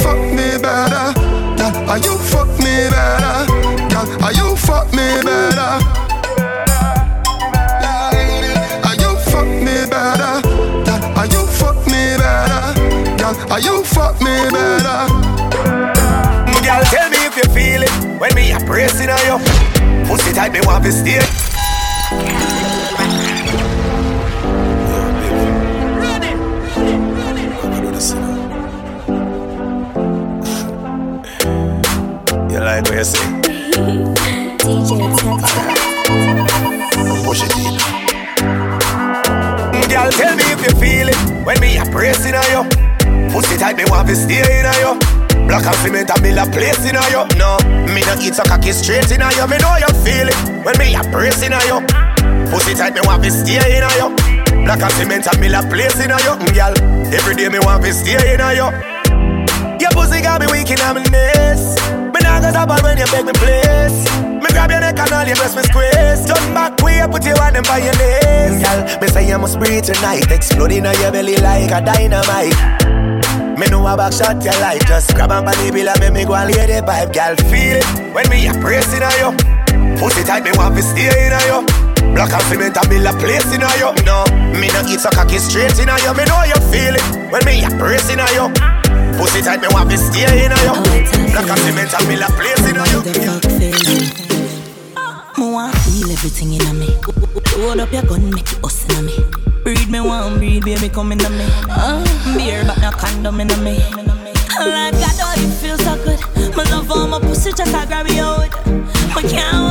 Fuck 0.02 0.18
me 0.18 0.58
better? 0.60 1.14
Girl, 1.56 1.72
are 1.90 1.98
you 1.98 2.18
fuck 2.18 2.48
me 2.58 2.90
better? 2.90 3.46
Girl, 3.88 4.06
are 4.24 4.32
you 4.32 4.56
fuck 4.56 4.88
me 4.92 5.06
better? 5.22 5.78
Are 8.84 8.96
you 8.98 9.16
fuck 9.30 9.46
me 9.46 9.86
better? 9.88 10.42
Girl, 10.84 11.02
are 11.16 11.26
you 11.26 11.46
fuck 11.46 11.78
me 11.86 12.16
better? 12.18 12.74
Girl, 13.16 13.34
are 13.52 13.60
you 13.60 13.84
fuck 13.84 14.20
me 14.20 14.34
better? 14.50 14.98
Girl, 16.66 16.84
tell 16.90 17.08
me 17.10 17.18
if 17.26 17.36
you 17.36 17.46
feel 17.54 17.82
it 17.82 18.20
when 18.20 18.34
me 18.34 18.52
a 18.52 18.58
pressing 18.60 19.10
on 19.10 19.22
you. 19.26 19.38
Pussy 20.06 20.32
tight, 20.32 20.52
me 20.52 20.60
want 20.64 20.84
to 20.84 20.92
stay. 20.92 21.20
Like 32.62 32.84
what 32.84 32.96
you 32.96 33.04
say? 33.04 33.26
Push 37.24 37.42
it 37.42 37.56
in. 37.58 37.78
Girl, 39.88 40.10
tell 40.10 40.36
me 40.36 40.44
if 40.48 40.60
you 40.64 40.72
feel 40.80 41.08
it 41.08 41.16
when 41.44 41.60
me 41.60 41.76
a 41.76 41.84
pressing 41.86 42.34
on 42.34 42.44
you. 42.50 42.62
Pussy 43.32 43.56
tight, 43.56 43.76
me 43.76 43.84
want 43.88 44.08
to 44.08 44.16
stay 44.16 44.40
in 44.40 44.66
on 44.66 44.74
you. 44.80 44.98
Black 45.46 45.66
and 45.66 45.76
cement 45.76 46.10
and 46.10 46.22
build 46.22 46.38
a 46.38 46.46
place 46.50 46.84
in 46.88 46.96
on 46.96 47.10
you. 47.10 47.24
No, 47.36 47.58
me 47.92 48.00
not 48.02 48.20
eat 48.22 48.34
so 48.34 48.42
cocky 48.44 48.72
straight 48.72 49.10
in 49.10 49.22
on 49.22 49.32
you. 49.34 49.46
Me 49.48 49.58
know 49.58 49.76
you 49.76 49.88
feel 50.04 50.28
it 50.28 50.36
when 50.64 50.76
me 50.78 50.94
a 50.94 51.02
pressing 51.10 51.52
on 51.52 51.64
you. 51.66 51.80
Pussy 52.50 52.74
tight, 52.74 52.94
me 52.94 53.00
want 53.04 53.22
to 53.24 53.30
stay 53.30 53.76
in 53.76 53.82
on 53.82 53.94
you. 54.00 54.08
Black 54.64 54.80
and 54.80 54.92
cement 54.92 55.26
and 55.26 55.40
build 55.40 55.54
a 55.54 55.62
place 55.68 55.98
in 55.98 56.12
on 56.12 56.20
you. 56.20 56.34
Mm, 56.40 56.54
girl, 56.54 56.74
every 57.12 57.34
day 57.34 57.48
me 57.48 57.58
want 57.60 57.82
to 57.84 57.92
stay 57.92 58.34
in 58.34 58.40
on 58.40 58.54
you. 58.56 58.68
Your 59.80 59.90
pussy 59.90 60.22
got 60.22 60.40
me 60.40 60.46
weak 60.52 60.70
in 60.70 60.78
my 60.78 61.02
knees. 61.02 62.01
Me 62.32 62.40
nah 62.40 62.48
go 62.48 62.50
stop 62.50 62.82
when 62.82 62.96
you 62.96 63.04
beg 63.12 63.26
me 63.28 63.32
please. 63.36 64.08
Me 64.40 64.48
grab 64.56 64.70
your 64.72 64.80
neck 64.80 64.96
and 64.96 65.12
all 65.12 65.26
your 65.26 65.36
breast 65.36 65.52
me 65.52 65.62
squeeze. 65.68 66.24
Turn 66.24 66.54
back 66.56 66.80
way 66.80 67.04
put 67.04 67.24
your 67.28 67.36
hand 67.36 67.56
them 67.56 67.64
by 67.68 67.76
your 67.76 67.92
knees. 68.00 68.56
Girl, 68.64 68.80
me 69.00 69.06
say 69.08 69.28
you 69.28 69.36
must 69.36 69.58
breathe 69.60 69.84
tonight. 69.84 70.32
Exploding 70.32 70.86
on 70.86 70.96
your 70.96 71.12
belly 71.12 71.36
like 71.36 71.70
a 71.70 71.84
dynamite. 71.84 72.56
Me 73.60 73.68
know 73.68 73.86
a 73.86 73.96
back 73.96 74.12
shot 74.12 74.42
you 74.42 74.50
like 74.64 74.80
Just 74.88 75.14
grab 75.14 75.30
on 75.30 75.44
the 75.44 75.70
bill 75.72 75.88
and 75.88 76.00
make 76.00 76.12
me 76.12 76.24
go 76.24 76.34
and 76.34 76.50
lay 76.50 76.66
the 76.66 76.82
pipe 76.82 77.12
Girl, 77.12 77.36
feel 77.46 77.78
it 77.78 78.14
when 78.14 78.28
me 78.30 78.48
a 78.48 78.52
pressing 78.58 79.04
on 79.04 79.12
you 79.20 79.30
Pussy 80.00 80.24
tight, 80.24 80.42
me 80.42 80.50
want 80.56 80.74
to 80.74 80.82
stay 80.82 81.06
in 81.06 81.32
on 81.32 81.44
you 81.46 81.60
Block 82.16 82.32
and 82.32 82.42
cement 82.48 82.76
and 82.76 82.88
build 82.88 83.06
a 83.06 83.12
place 83.20 83.54
in 83.54 83.62
on 83.62 83.70
you 83.78 83.92
No, 84.02 84.24
me 84.58 84.66
not 84.72 84.88
eat 84.88 84.98
so 84.98 85.10
cocky 85.10 85.38
straight 85.38 85.78
in 85.78 85.88
on 85.88 86.00
you 86.02 86.10
Me 86.10 86.24
know 86.24 86.42
you 86.42 86.58
feel 86.72 86.96
it 86.96 87.04
when 87.30 87.44
me 87.44 87.62
a 87.62 87.70
pressing 87.78 88.18
on 88.18 88.32
you 88.34 88.81
Pussy 89.18 89.42
tight, 89.42 89.60
me 89.60 89.68
want 89.70 89.90
to 89.90 89.96
stay 89.96 90.44
in 90.44 90.52
on 90.52 90.58
you 90.58 90.74
Block 91.32 91.48
and 91.48 91.60
cement 91.60 91.92
and 91.94 92.06
build 92.08 92.22
a 92.22 92.28
place 92.36 92.64
in 92.68 92.76
on 92.78 92.86
you 92.92 93.00
Me 95.38 95.52
want 95.52 95.74
feel 95.82 96.10
everything 96.10 96.52
in 96.54 96.78
me. 96.78 96.88
Load 97.56 97.80
up 97.80 97.92
your 97.92 98.02
gun, 98.02 98.30
make 98.30 98.50
it 98.52 98.60
bust 98.62 98.90
in 98.92 99.06
me. 99.06 99.16
Breed 99.64 99.90
me 99.90 100.00
one, 100.00 100.38
breed 100.38 100.64
baby 100.64 100.88
come 100.88 101.12
in 101.12 101.18
me. 101.18 101.46
Uh, 101.68 102.02
beer 102.36 102.64
but 102.66 102.78
no 102.80 102.90
condom 102.90 103.40
in 103.40 103.48
me. 103.64 103.78
Like 104.58 104.94
God, 104.94 105.18
oh 105.20 105.34
it 105.36 105.50
feels 105.60 105.82
so 105.82 105.96
good. 106.04 106.20
My 106.56 106.64
love 106.64 106.90
on 106.92 107.10
my 107.10 107.18
pussy 107.18 107.52
just 107.52 107.74
I 107.74 107.86
grab 107.86 108.06
it 108.06 108.18
out. 108.18 108.50
I 109.16 109.22
can't 109.22 109.61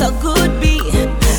so 0.00 0.10
good, 0.22 0.58
B. 0.62 0.80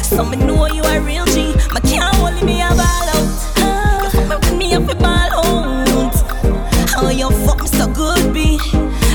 So 0.04 0.24
me 0.24 0.38
know 0.38 0.68
you 0.68 0.84
a 0.84 1.02
real 1.02 1.26
G. 1.26 1.48
Me 1.74 1.80
can't 1.90 2.16
hold 2.16 2.38
me 2.44 2.62
a 2.62 2.70
ball 2.80 3.10
out. 3.16 4.14
You 4.14 4.22
fuck 4.30 4.46
me 4.56 4.76
up 4.76 4.88
a 4.88 4.96
ball 4.96 5.32
out. 5.42 6.16
Oh 6.98 7.10
you 7.10 7.32
fuck 7.44 7.62
me 7.62 7.68
so 7.68 7.88
good, 7.88 8.32
B. 8.32 8.60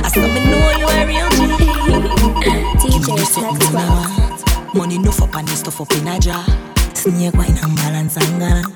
I 0.04 0.08
saw 0.12 0.26
me 0.34 0.40
know 0.50 0.66
you 0.80 0.88
a 0.98 1.00
real 1.06 1.28
G. 1.36 1.40
DJ 2.82 3.08
12. 3.70 4.74
Money 4.74 4.98
no 4.98 5.10
up 5.10 5.36
and 5.36 5.48
stuff 5.50 5.80
up 5.80 5.92
in 5.92 6.08
a 6.08 6.18
jar. 6.18 6.44
Snake 6.94 7.34
wine 7.34 7.56
and 7.62 7.76
balance 7.76 8.16
and 8.16 8.40
gone. 8.40 8.72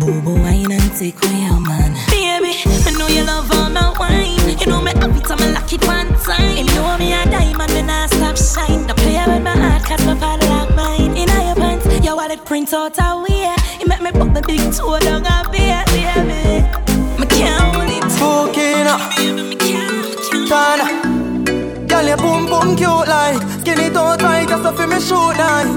Bobo 0.00 0.34
wine 0.34 0.72
and 0.72 0.92
take 0.98 1.22
away 1.24 1.42
your 1.46 1.60
man. 1.60 1.94
Baby, 2.10 2.54
I 2.66 2.90
know 2.98 3.06
you 3.06 3.22
love 3.22 3.47
print 12.48 12.72
out 12.72 12.96
a 12.98 13.20
way. 13.20 13.54
You 13.78 13.86
make 13.86 14.00
me 14.00 14.10
put 14.10 14.32
my 14.32 14.40
big 14.40 14.72
toe 14.72 14.98
down 15.00 15.26
a 15.26 15.44
beer, 15.52 15.84
baby. 15.92 16.64
Me 17.20 17.26
can't 17.26 17.76
hold 17.76 17.90
it. 17.92 18.02
Bukina, 18.16 18.96
Tana. 20.48 20.86
Girl, 21.86 22.06
your 22.06 22.16
boom 22.16 22.46
boom 22.46 22.74
cute 22.74 23.06
like 23.06 23.36
Skinny 23.60 23.90
toe 23.90 24.16
tight, 24.16 24.48
just 24.48 24.76
for 24.76 24.86
me 24.86 24.98
shoot 24.98 25.36
like 25.36 25.68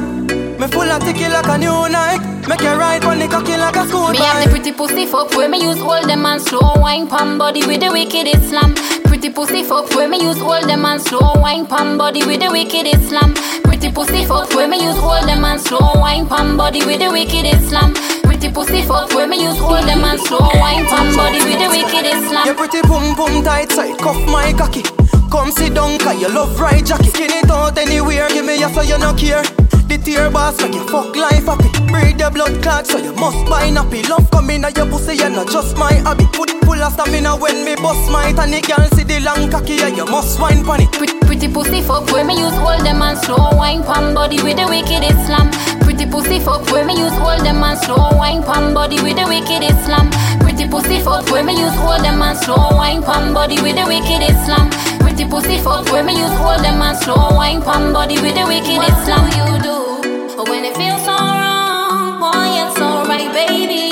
Me 0.60 0.68
full 0.68 0.90
of 0.90 1.04
ticky 1.04 1.28
like 1.28 1.46
a 1.48 1.58
new 1.58 1.90
Nike. 1.90 2.48
Make 2.48 2.62
you 2.62 2.76
ride 2.80 3.04
on 3.04 3.20
the 3.20 3.28
cocky 3.28 3.58
like 3.58 3.76
a 3.76 3.86
school 3.88 4.10
Me 4.10 4.18
have 4.20 4.42
the 4.44 4.50
pretty 4.50 4.72
pussy 4.72 5.06
fuck 5.06 5.30
where 5.32 5.50
me 5.50 5.62
use 5.62 5.80
all 5.82 6.06
them 6.08 6.26
and 6.26 6.42
slow 6.42 6.76
wine 6.78 7.08
pam 7.08 7.38
body 7.38 7.66
with 7.68 7.82
the 7.82 7.92
wicked 7.92 8.28
Islam. 8.28 9.01
Pretty 9.22 9.36
pussy 9.36 9.64
fuck 9.64 9.88
where 9.94 10.10
me 10.10 10.20
use 10.20 10.42
all 10.42 10.66
them 10.66 10.84
and 10.84 11.00
slow 11.00 11.36
wine 11.36 11.68
pam 11.68 11.96
body 11.96 12.26
with 12.26 12.40
the 12.40 12.50
wicked 12.50 12.88
Islam. 12.88 13.36
Pretty 13.62 13.92
pussy 13.92 14.26
fuck 14.26 14.50
where 14.56 14.68
me 14.68 14.82
use 14.82 14.98
all 14.98 15.24
them 15.28 15.46
and 15.46 15.62
slow 15.62 15.94
wine 15.94 16.26
pam 16.26 16.58
body 16.58 16.84
with 16.88 16.98
the 17.00 17.12
wicked 17.12 17.46
Islam. 17.46 17.94
Pretty 18.24 18.52
pussy 18.52 18.82
fuck 18.82 19.14
where 19.14 19.28
me 19.28 19.44
use 19.44 19.62
all 19.62 19.80
them 19.86 20.04
and 20.04 20.20
slow 20.22 20.40
wine 20.56 20.88
pam 20.88 21.16
body 21.16 21.38
with 21.38 21.60
the 21.62 21.70
wicked 21.70 22.04
Islam. 22.04 22.48
Your 22.48 22.56
pretty 22.56 22.82
pum 22.82 23.16
pum 23.16 23.44
tight 23.44 23.72
side, 23.72 23.96
cuff 24.00 24.18
my 24.26 24.54
cocky. 24.54 24.82
Come 25.30 25.52
sit 25.52 25.76
down, 25.76 26.00
cause 26.00 26.20
you 26.20 26.28
love 26.28 26.60
right 26.60 26.84
jacket. 26.84 27.14
Skin 27.14 27.30
it 27.30 27.52
out 27.52 27.78
anywhere, 27.78 28.28
give 28.30 28.44
me 28.44 28.60
ya 28.60 28.70
so 28.70 28.82
you 28.82 28.98
no 28.98 29.14
care. 29.14 29.44
The 29.92 29.98
tear 29.98 30.32
boss 30.32 30.56
make 30.64 30.72
you 30.74 30.88
fuck 30.88 31.12
life 31.20 31.52
happy. 31.52 31.68
Breathe 31.92 32.16
the 32.16 32.32
blood 32.32 32.64
clot, 32.64 32.88
so 32.88 32.96
you 32.96 33.12
must 33.12 33.44
buy 33.52 33.68
nappy. 33.68 34.08
Love 34.08 34.24
come 34.32 34.50
in 34.50 34.64
your 34.64 34.88
pussy, 34.88 35.20
you 35.20 35.28
not 35.28 35.52
just 35.52 35.76
my 35.76 35.92
hobby. 36.08 36.24
Put 36.32 36.48
full 36.64 36.80
of 36.80 36.94
stamina 36.96 37.36
when 37.36 37.66
me 37.68 37.76
bust 37.76 38.08
my 38.08 38.32
tonic. 38.32 38.72
Girl, 38.72 38.88
see 38.96 39.04
the 39.04 39.20
long 39.20 39.52
cocky, 39.52 39.84
yeah, 39.84 39.92
you 39.92 40.06
must 40.08 40.40
wine 40.40 40.64
pon 40.64 40.80
it. 40.80 40.92
Pretty, 40.96 41.20
pretty 41.28 41.52
pussy 41.52 41.82
fuck 41.84 42.08
where 42.08 42.24
me 42.24 42.40
use 42.40 42.56
all 42.64 42.80
them 42.80 43.04
and 43.04 43.20
slow 43.20 43.52
wine 43.60 43.84
pam 43.84 44.16
body 44.16 44.40
with 44.40 44.56
the 44.56 44.64
wicked 44.64 45.04
Islam. 45.04 45.52
Pretty 45.84 46.08
pussy 46.08 46.40
fuck 46.40 46.64
where 46.72 46.88
me 46.88 46.96
use 46.96 47.12
all 47.20 47.36
them 47.44 47.60
and 47.60 47.76
slow 47.84 48.16
wine 48.16 48.48
pam 48.48 48.74
body 48.74 48.96
with 49.04 49.20
the 49.20 49.28
wicked 49.28 49.60
Islam. 49.60 50.08
Pretty 50.40 50.72
pussy 50.72 51.04
fuck 51.04 51.28
where 51.28 51.44
me 51.44 51.60
use 51.60 51.76
all 51.84 52.00
them 52.00 52.24
and 52.24 52.40
slow 52.40 52.80
wine 52.80 53.04
pam 53.04 53.34
body 53.34 53.60
with 53.60 53.76
the 53.76 53.84
wicked 53.84 54.24
Islam. 54.24 54.72
Pretty 55.22 55.34
pussy 55.36 55.58
fuck 55.60 55.86
When 55.92 56.08
me 56.08 56.14
use 56.18 56.32
all 56.32 56.60
them 56.60 56.82
and 56.82 56.98
slow 56.98 57.36
wine 57.36 57.62
pam 57.62 57.94
body 57.94 58.16
with 58.16 58.34
the 58.34 58.44
wicked 58.44 58.82
Islam. 58.82 59.30
You 59.38 59.62
do 59.62 60.44
when 60.50 60.66
it 60.66 60.76
feels 60.76 61.06
so 61.06 61.12
wrong? 61.12 62.20
Boy, 62.20 62.66
it's 62.66 62.82
alright, 62.82 63.32
baby, 63.32 63.91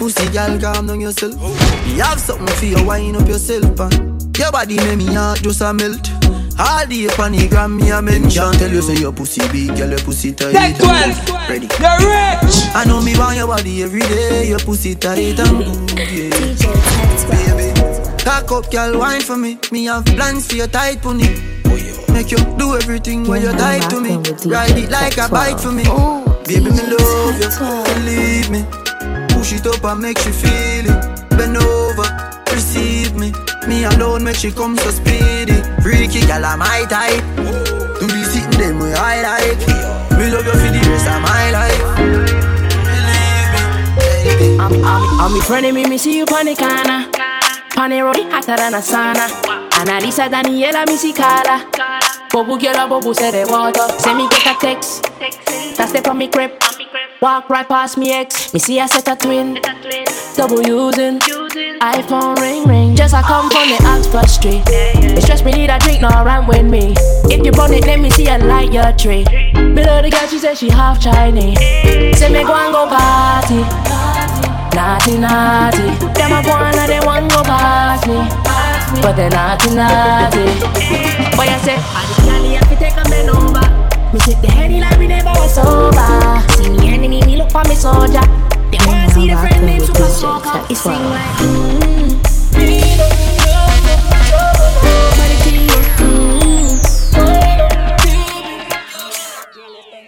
pussy, 0.00 0.26
girl, 0.32 0.58
calm 0.58 0.86
down 0.86 0.98
yourself. 0.98 1.34
You 1.86 2.00
have 2.00 2.18
something 2.18 2.46
for 2.56 2.64
you, 2.64 2.82
wind 2.86 3.16
up 3.16 3.28
yourself, 3.28 3.78
man. 3.78 4.18
Your 4.34 4.50
body 4.50 4.76
make 4.76 4.96
me 4.96 5.12
heart 5.12 5.42
just 5.42 5.60
a 5.60 5.74
melt. 5.74 6.08
All 6.58 6.86
the 6.86 7.14
on 7.20 7.32
the 7.32 7.46
gram 7.48 7.76
me 7.76 7.90
a 7.90 8.00
mention. 8.00 8.52
Tell 8.52 8.70
you 8.70 8.80
say 8.80 8.96
your 8.96 9.12
pussy 9.12 9.46
big, 9.52 9.76
girl, 9.76 9.90
your 9.90 9.98
pussy 9.98 10.32
tight. 10.32 10.52
Take 10.52 10.78
12, 10.78 11.28
Ready. 11.50 11.68
You're 11.76 12.00
rich. 12.00 12.56
I 12.72 12.84
know 12.88 13.02
me 13.02 13.12
want 13.18 13.36
your 13.36 13.46
body 13.46 13.82
every 13.82 14.00
day 14.00 14.48
Your 14.48 14.58
pussy 14.60 14.94
tight 14.94 15.38
and 15.38 15.64
good, 15.64 15.98
yeah. 16.08 16.30
Baby 17.28 18.24
Cock 18.24 18.52
up, 18.52 18.70
girl, 18.70 18.98
wine 18.98 19.20
for 19.20 19.36
me. 19.36 19.58
Me 19.70 19.84
have 19.84 20.06
plans 20.06 20.46
for 20.46 20.54
your 20.54 20.68
tight 20.68 21.02
pony. 21.02 21.28
Make 22.12 22.30
you 22.30 22.38
do 22.56 22.74
everything 22.74 23.28
when 23.28 23.42
you're 23.42 23.52
tight 23.52 23.88
to 23.90 24.00
me. 24.00 24.16
Ride 24.50 24.78
it 24.78 24.90
like 24.90 25.18
a 25.18 25.28
bike 25.28 25.58
for 25.58 25.72
me. 25.72 25.84
Baby, 26.44 26.70
me 26.70 26.82
love 26.88 27.38
you, 27.38 27.94
believe 27.94 28.50
me 28.50 28.89
Push 29.40 29.54
it 29.54 29.66
up 29.66 29.82
and 29.84 30.02
make 30.02 30.22
you 30.26 30.32
feel 30.34 30.84
it. 30.84 31.30
Bend 31.30 31.56
over, 31.56 32.04
receive 32.52 33.14
me. 33.14 33.32
Me 33.66 33.84
alone 33.84 34.22
make 34.22 34.36
she 34.36 34.50
come 34.52 34.76
so 34.76 34.90
speedy. 34.90 35.56
Freaky 35.80 36.20
gal 36.28 36.44
I'm 36.44 36.58
my 36.58 36.84
type. 36.84 37.24
Do 37.98 38.06
be 38.06 38.22
sitting 38.22 38.60
them 38.60 38.78
way 38.80 38.92
I 38.92 39.22
like 39.24 39.56
Me 40.18 40.28
love 40.28 40.44
you 40.44 40.52
for 40.52 40.70
the 40.76 40.82
rest 40.92 41.08
of 41.08 41.22
my 41.22 41.50
life. 41.56 41.80
I'm, 44.60 44.84
I'm, 44.84 45.20
I'm 45.20 45.32
with 45.32 45.46
friend 45.46 45.74
me, 45.74 45.86
me 45.88 45.96
see 45.96 46.18
you 46.18 46.26
the 47.88 48.02
road, 48.02 48.20
hotter 48.30 48.56
than 48.56 48.74
a 48.74 48.82
sauna. 48.82 49.26
Analisa 49.70 50.28
Daniela, 50.28 50.86
see 50.98 51.14
Bobu 52.30 52.60
girl, 52.60 52.86
bobu 52.86 53.12
say 53.12 53.32
the 53.32 53.50
water 53.50 53.88
Send 53.98 54.18
me 54.18 54.28
get 54.28 54.56
a 54.56 54.60
text. 54.60 55.02
That's 55.76 55.90
step 55.90 56.06
on 56.06 56.16
me 56.16 56.28
crib. 56.28 56.52
Walk 57.20 57.50
right 57.50 57.66
past 57.66 57.98
me 57.98 58.12
ex. 58.12 58.54
Me 58.54 58.60
see 58.60 58.78
a 58.78 58.86
set 58.86 59.08
a 59.08 59.16
twin. 59.16 59.54
Double 60.36 60.62
using. 60.62 61.18
iPhone 61.80 62.36
ring 62.38 62.62
ring. 62.68 62.94
Just 62.94 63.14
I 63.14 63.22
come 63.22 63.50
from 63.50 63.68
the 63.68 63.82
Oxford 63.84 64.30
Street. 64.30 64.62
It 64.68 65.22
stress 65.22 65.44
me 65.44 65.50
need 65.50 65.70
a 65.70 65.78
drink, 65.80 66.02
no 66.02 66.08
run 66.08 66.46
with 66.46 66.64
me. 66.64 66.94
If 67.24 67.44
you 67.44 67.50
burn 67.50 67.72
it, 67.72 67.84
let 67.84 67.98
me 67.98 68.10
see 68.10 68.28
a 68.28 68.38
light 68.38 68.72
your 68.72 68.92
tree. 68.92 69.24
Below 69.52 70.00
the 70.00 70.10
girl, 70.10 70.28
she 70.28 70.38
said 70.38 70.56
she 70.56 70.70
half 70.70 71.00
Chinese. 71.00 71.58
Say 72.16 72.30
me 72.32 72.44
go 72.44 72.54
and 72.54 72.72
go 72.72 72.86
party. 72.86 73.66
Naughty, 74.76 75.18
naughty. 75.18 76.06
Them 76.14 76.32
a 76.32 76.42
go 76.44 76.52
and 76.54 76.88
they 76.88 77.00
want 77.04 77.28
go 77.32 77.42
past 77.42 78.06
me 78.06 78.49
But 78.98 79.14
they 79.14 79.28
not 79.28 79.62
naughty, 79.62 79.74
naughty 79.76 80.44
Boy, 81.36 81.46
I 81.46 81.58
say 81.62 81.78
I 81.78 82.02
the 82.10 82.14
candy 82.26 82.48
have 82.58 82.68
to 82.68 82.76
take 82.76 82.98
a 82.98 83.08
man 83.08 83.30
over 83.30 83.62
Me 84.12 84.18
sit 84.18 84.42
the 84.42 84.50
heady 84.50 84.80
like 84.80 84.98
we 84.98 85.06
never 85.06 85.30
was 85.30 85.54
sober 85.54 86.42
See 86.58 86.70
me 86.70 86.88
enemy, 86.92 87.22
me 87.22 87.36
look 87.36 87.52
for 87.52 87.62
me 87.68 87.76
soldier 87.76 88.20
They 88.70 88.78
wanna 88.86 89.08
see 89.10 89.30
the 89.30 89.36
friend 89.36 89.64
named 89.64 89.86
Super 89.86 90.08
Soaker 90.08 90.66
It 90.68 90.76
sing 90.76 91.04
like 91.04 91.36
mm, 91.38 91.90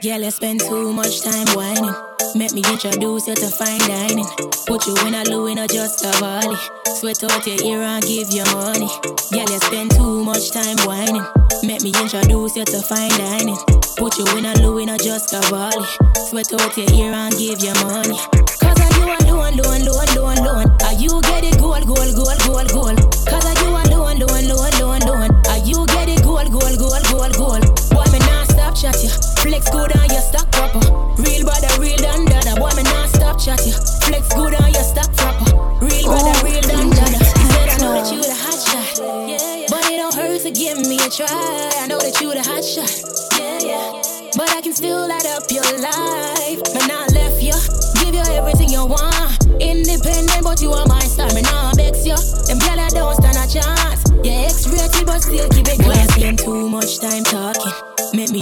Yeah, 0.02 0.16
let's 0.16 0.34
spend 0.34 0.58
too 0.58 0.92
much 0.92 1.22
time 1.22 1.46
whining. 1.54 1.94
Make 2.34 2.52
me 2.54 2.62
introduce 2.66 3.28
you 3.28 3.36
to 3.36 3.46
fine 3.46 3.78
dining. 3.86 4.26
Put 4.66 4.84
you 4.84 4.96
in 5.06 5.14
a 5.14 5.22
Louis, 5.30 5.54
not 5.54 5.70
just 5.70 6.04
a 6.04 6.10
volley. 6.18 6.58
Sweat 6.98 7.22
out 7.22 7.46
your 7.46 7.62
ear 7.62 7.82
and 7.82 8.02
give 8.02 8.28
you 8.32 8.42
money. 8.50 8.90
Yeah, 9.30 9.44
let's 9.46 9.64
spend 9.64 9.92
too 9.92 10.24
much 10.24 10.50
time 10.50 10.76
whining. 10.90 11.22
Make 11.62 11.82
me 11.82 11.92
introduce 11.94 12.56
you 12.56 12.64
to 12.64 12.82
fine 12.82 13.10
dining. 13.10 13.56
Put 13.96 14.18
you 14.18 14.26
in 14.36 14.44
a 14.44 14.54
Louis, 14.58 14.86
not 14.86 14.98
just 14.98 15.34
a 15.34 15.40
volley. 15.46 15.86
Sweat 16.26 16.52
out 16.52 16.76
your 16.76 16.90
ear 16.98 17.12
and 17.12 17.38
give 17.38 17.62
you 17.62 17.74
money. 17.86 18.18
Cause 18.58 18.80
I 18.82 18.90
do 18.98 19.06
alone, 19.06 19.54
alone, 19.60 19.86
alone, 19.86 20.08
alone, 20.18 20.38
alone. 20.38 20.76
Are 20.82 20.94
you 20.98 21.20
get 21.22 21.44
it 21.44 21.60
gold, 21.60 21.86
gold, 21.86 22.10
gold, 22.18 22.42
gold, 22.42 22.68
gold? 22.74 22.98
Cause 23.30 23.46
I 23.46 23.54
do 23.54 23.70
alone, 23.70 24.18
alone, 24.18 24.50
alone, 24.50 24.74
alone, 24.82 25.02
alone. 25.02 25.30
Are 25.46 25.62
you 25.62 25.86
get 25.94 26.08
it 26.08 26.24
gold, 26.24 26.50
gold, 26.50 26.74
gold, 26.74 27.01
stop 28.74 28.94
chat 28.94 29.02
you. 29.02 29.10
Flex 29.42 29.70
good 29.70 29.96
on 29.96 30.08
your 30.08 30.20
stock 30.20 30.50
proper. 30.52 30.80
Real 31.20 31.44
brother, 31.44 31.68
real 31.80 31.96
done 31.96 32.24
dada. 32.24 32.54
Boy, 32.56 32.70
me 32.76 32.82
not 32.84 33.08
stop 33.08 33.38
chat 33.38 33.64
you. 33.66 33.72
Flex 34.06 34.28
good 34.34 34.54
on 34.54 34.72
your 34.72 34.82
stock 34.82 35.14
proper. 35.16 35.52
Real 35.84 36.06
brother, 36.06 36.34
real 36.44 36.62
done 36.62 36.90
dada. 36.90 37.18
He 37.18 37.44
said 37.52 37.68
I 37.68 37.76
know 37.78 37.92
that 37.92 38.12
you 38.12 38.20
the 38.22 38.34
hot 38.34 38.58
shot. 38.60 39.68
But 39.68 39.84
it 39.90 39.96
don't 39.96 40.14
hurt 40.14 40.40
to 40.42 40.50
give 40.50 40.78
me 40.88 40.96
a 40.96 41.08
try. 41.10 41.28
I 41.28 41.86
know 41.86 41.98
that 41.98 42.20
you 42.20 42.32
the 42.32 42.42
hot 42.42 42.64
shot. 42.64 42.92
Yeah, 43.38 43.60
yeah. 43.60 44.02
But 44.36 44.48
I 44.56 44.60
can 44.62 44.72
still 44.72 45.06
light 45.06 45.26
up 45.26 45.44
your 45.50 45.68
life. 45.80 46.60
Man, 46.72 46.90
I 46.90 47.06
left 47.12 47.42
you. 47.42 47.56
Give 48.00 48.14
you 48.14 48.24
everything 48.32 48.70
you 48.70 48.86
want. 48.86 49.44
Independent, 49.60 50.42
but 50.42 50.60
you 50.62 50.72
are 50.72 50.86
my 50.86 51.00
star. 51.00 51.28
Man, 51.34 51.44
I 51.46 51.72
vex 51.76 52.06
you. 52.06 52.16
Them 52.48 52.58
I 52.62 52.88
don't 52.88 53.14
stand 53.20 53.36
a 53.36 53.46
chance. 53.46 54.02
Yeah, 54.24 54.48
X-rated, 54.48 55.06
but 55.06 55.20
still 55.20 55.48
keep 55.50 55.68
it 55.68 55.78
clean. 55.82 56.08
spend 56.08 56.38
too 56.38 56.68
much 56.68 57.00
time 57.00 57.24
talking. 57.24 57.41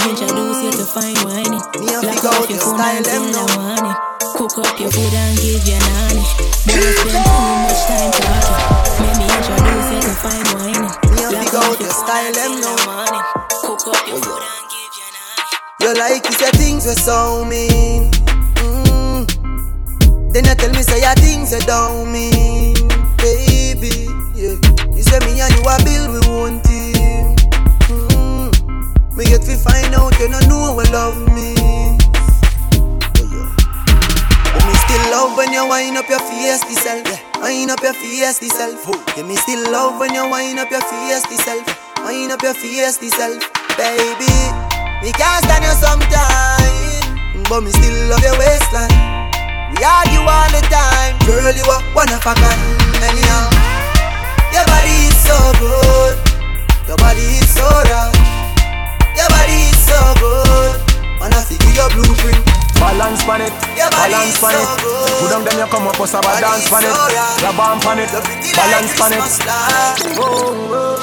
Introduce 0.01 0.62
you 0.64 0.72
to 0.72 0.85
fine 0.89 1.14
whining. 1.28 1.60
Lock 1.85 2.24
off 2.24 2.48
your 2.48 2.59
phone 2.59 2.81
until 2.81 3.36
I 3.36 3.44
want 3.56 3.85
it. 3.85 3.97
Cook 4.32 4.56
up 4.64 4.81
your 4.81 4.90
food 4.90 5.12
and 5.12 5.36
give 5.36 5.60
you 5.68 5.77
nanny. 5.77 6.24
I 6.24 6.81
spend 6.97 7.05
too 7.05 7.52
much 7.60 7.82
time 7.85 8.12
talking. 8.16 8.60
Make 9.05 9.16
me 9.20 9.27
introduce 9.28 9.89
you 9.93 10.01
to 10.01 10.14
fine 10.24 10.48
whining. 10.56 10.89
Lock 11.20 11.52
off 11.52 11.81
your 11.81 11.93
style 11.93 12.32
them 12.32 12.60
no 12.64 12.72
money. 12.89 13.20
Cook 13.60 13.93
up 13.93 14.09
your 14.09 14.16
food 14.24 14.40
and 14.40 14.64
give 14.72 14.93
you 14.97 15.09
nanny. 15.12 15.85
You 15.85 15.90
like 16.01 16.24
you 16.24 16.32
say 16.32 16.51
things 16.56 16.86
were 16.86 16.97
so 16.97 17.44
mean. 17.44 18.10
Mm. 18.56 19.28
Then 20.32 20.44
you 20.47 20.55
tell 20.55 20.70
me 20.70 20.82
say 20.82 21.01
your 21.01 21.14
things 21.16 21.52
you 21.52 21.60
don't 21.68 22.10
mean, 22.10 22.74
baby. 23.18 24.09
Yeah. 24.32 24.56
You 24.97 25.02
say 25.05 25.20
me 25.28 25.40
and 25.40 25.52
you 25.52 25.62
a 25.68 25.77
build 25.85 26.10
we. 26.14 26.20
Mm. 26.24 26.69
Me 29.20 29.26
get 29.26 29.42
to 29.42 29.52
find 29.52 29.92
out 29.92 30.16
you 30.16 30.32
don't 30.32 30.48
know 30.48 30.72
what 30.72 30.88
love 30.97 31.12
means. 31.36 32.01
But 32.72 34.62
me 34.64 34.74
still 34.80 35.05
love 35.12 35.36
when 35.36 35.52
you 35.52 35.68
wind 35.68 36.01
up 36.01 36.09
your 36.09 36.24
face 36.24 36.64
self. 36.80 37.05
Yeah. 37.05 37.20
Wind 37.44 37.70
up 37.70 37.82
your 37.82 37.92
face 37.92 38.40
self. 38.48 38.80
Yeah, 39.18 39.28
me 39.28 39.36
still 39.36 39.60
love 39.70 40.01
when 40.01 40.14
you 40.14 40.24
wind 40.24 40.59
up 40.59 40.70
your 40.70 40.80
face 40.80 41.20
self. 41.36 41.68
Wind 42.01 42.32
up 42.32 42.40
your 42.40 42.55
face 42.55 42.97
self, 42.97 43.44
baby. 43.76 44.32
Me 45.05 45.12
can't 45.12 45.44
stand 45.44 45.68
you 45.68 45.76
sometimes, 45.76 47.05
but 47.44 47.60
me 47.60 47.76
still 47.76 48.09
love 48.09 48.24
your 48.24 48.38
waistline. 48.40 48.88
We 49.76 49.84
argue 49.84 50.24
all 50.24 50.48
the 50.48 50.64
time, 50.72 51.20
girl. 51.28 51.52
You 51.52 51.68
are 51.68 51.84
one 51.92 52.09
of 52.09 52.24
a 52.24 52.32
kind. 52.32 53.05
Anyhow, 53.05 53.52
your 54.48 54.64
body 54.64 55.12
is 55.12 55.16
so 55.20 55.36
good. 55.60 56.16
Your 56.88 56.97
body 56.97 57.20
is 57.20 57.52
so 57.52 57.68
right. 57.68 58.19
Your 59.20 59.28
body 59.28 59.68
is 59.68 59.76
so 59.84 60.01
good. 60.16 60.72
Wanna 61.20 61.44
see 61.44 61.60
your 61.76 61.92
blueprint. 61.92 62.40
balance 62.80 63.28
on 63.28 63.40
it, 63.44 63.52
balance 63.76 64.40
on 64.42 64.56
it. 64.56 64.68
Put 65.20 65.28
them, 65.28 65.44
then 65.44 65.60
you 65.60 65.68
come 65.68 65.86
up, 65.86 66.01
us 66.01 66.14
a 66.16 66.20
dance 66.40 66.72
on 66.72 66.80
it. 66.80 66.97
Grab 67.44 67.60
on 67.60 67.76
on 67.84 67.98
it, 68.01 68.09
balance 68.56 68.97
on 68.97 69.12
it. 69.12 69.20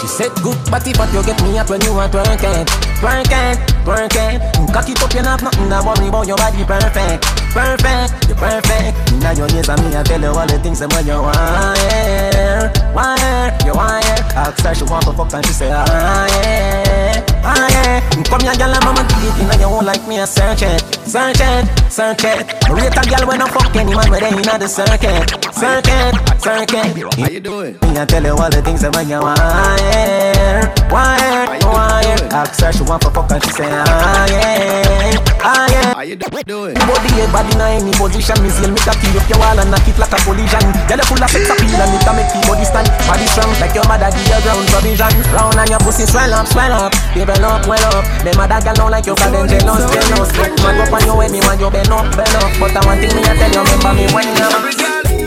She 0.01 0.07
said 0.07 0.33
good 0.41 0.57
body, 0.73 0.93
but 0.97 1.13
you 1.13 1.21
get 1.21 1.37
me 1.43 1.57
at 1.57 1.69
when 1.69 1.81
you 1.81 1.93
are 1.93 2.09
twerking, 2.09 2.65
twerking, 2.97 3.55
twerking. 3.85 4.41
Cock 4.73 4.89
it 4.89 5.01
up, 5.01 5.13
you 5.13 5.21
have 5.21 5.43
nothing 5.43 5.69
to 5.69 5.79
worry 5.85 6.09
about. 6.09 6.25
Your 6.27 6.37
body 6.37 6.65
perfect, 6.65 7.21
perfect, 7.53 8.09
you're 8.27 8.37
perfect. 8.37 8.97
Now 9.21 9.31
your 9.31 9.47
ears 9.53 9.69
and 9.69 9.81
me, 9.85 9.95
I 9.95 10.01
tell 10.01 10.21
you 10.21 10.33
all 10.33 10.47
the 10.47 10.57
things 10.59 10.79
that 10.79 10.91
when 10.93 11.05
you 11.05 11.21
want, 11.21 11.37
yeah, 11.37 12.73
want, 12.93 13.61
you 13.61 13.73
yeah. 13.73 14.33
Ask 14.33 14.65
her 14.65 14.73
she 14.73 14.83
want 14.85 15.05
to 15.05 15.13
fuck 15.13 15.33
and 15.33 15.45
she 15.45 15.53
say, 15.53 15.69
ah 15.71 16.25
yeah, 16.41 17.36
ah 17.47 17.67
yeah. 17.71 18.03
Come 18.27 18.41
here, 18.41 18.55
girl, 18.59 18.75
I'm 18.75 18.91
a 18.91 19.03
deep 19.07 19.39
in 19.39 19.59
you 19.61 19.69
won't 19.69 19.85
like 19.85 20.05
me, 20.07 20.19
I 20.19 20.25
search 20.25 20.63
it, 20.63 20.83
search 21.07 21.39
it, 21.39 21.63
search 21.89 22.23
it. 22.27 22.43
Rate 22.67 22.91
a 22.91 23.01
girl 23.07 23.23
when 23.27 23.41
I 23.41 23.47
fuck 23.47 23.73
any 23.75 23.95
man 23.95 24.09
where 24.11 24.19
they 24.19 24.35
in 24.35 24.43
the 24.43 24.67
circuit, 24.67 25.31
circuit, 25.55 26.11
circuit. 26.43 26.91
How 27.15 27.29
you 27.29 27.39
doing? 27.39 27.79
Me 27.81 27.97
I 27.97 28.05
tell 28.05 28.23
you 28.23 28.35
all 28.35 28.49
the 28.49 28.61
things 28.61 28.81
that 28.81 28.93
when 28.95 29.07
you 29.07 29.19
want, 29.21 29.39
yeah, 29.39 30.67
want, 30.91 31.63
want. 31.63 32.33
Ask 32.33 32.59
her 32.59 32.71
she 32.73 32.83
want 32.83 33.01
to 33.03 33.09
fuck 33.11 33.31
and 33.31 33.41
she 33.43 33.51
say, 33.51 33.69
ah 33.71 34.27
yeah, 34.27 35.39
ah 35.39 35.65
yeah. 35.71 35.93
How 35.95 36.03
you 36.03 36.17
doing? 36.17 36.75
Body 36.75 37.09
head, 37.15 37.31
body 37.31 37.53
in 37.55 37.61
any 37.63 37.93
position, 37.95 38.37
me 38.43 38.49
see 38.51 38.67
me 38.67 38.77
cocky 38.83 39.07
up 39.15 39.25
your 39.31 39.39
wall 39.39 39.57
and 39.57 39.71
knock 39.71 39.87
it 39.87 39.97
like 39.97 40.11
a 40.11 40.19
collision. 40.27 40.65
Girl, 40.85 40.99
you 40.99 41.07
full 41.07 41.23
of 41.23 41.29
sex 41.31 41.47
appeal 41.47 41.79
and 41.79 41.95
it 41.95 42.03
a 42.03 42.11
make 42.11 42.29
your 42.35 42.43
body 42.43 42.65
stand. 42.67 42.91
Body 43.07 43.25
strong 43.25 43.49
like 43.57 43.73
your 43.73 43.87
mother 43.87 44.11
give 44.11 44.27
you 44.27 44.39
ground 44.43 44.67
provision. 44.67 45.13
Round 45.31 45.57
and 45.57 45.69
your 45.71 45.81
pussy 45.81 46.05
swell 46.05 46.33
up, 46.35 46.45
swell 46.45 46.73
up, 46.75 46.91
develop, 47.15 47.36
well 47.41 47.51
up. 47.51 47.67
well 47.67 47.85
up. 47.95 48.05
Them 48.23 48.39
other 48.39 48.61
girl 48.63 48.73
don't 48.75 48.91
like 48.91 49.05
you 49.05 49.15
'cause 49.15 49.31
them 49.31 49.47
jealous, 49.47 49.85
jealous. 49.93 50.31
Man 50.63 50.81
up 50.81 50.93
on 50.93 51.05
you 51.05 51.15
when 51.15 51.31
me 51.31 51.39
want 51.41 51.59
you 51.59 51.69
bend 51.69 51.89
up, 51.91 52.15
bend 52.15 52.35
up. 52.35 52.51
But 52.59 52.75
I 52.75 52.85
want 52.85 52.99
thing 53.01 53.15
me 53.15 53.21
I 53.23 53.35
tell 53.37 53.51
you, 53.51 53.61
remember 53.61 53.93
me 53.93 54.05
when 54.13 54.27
you. 54.37 54.49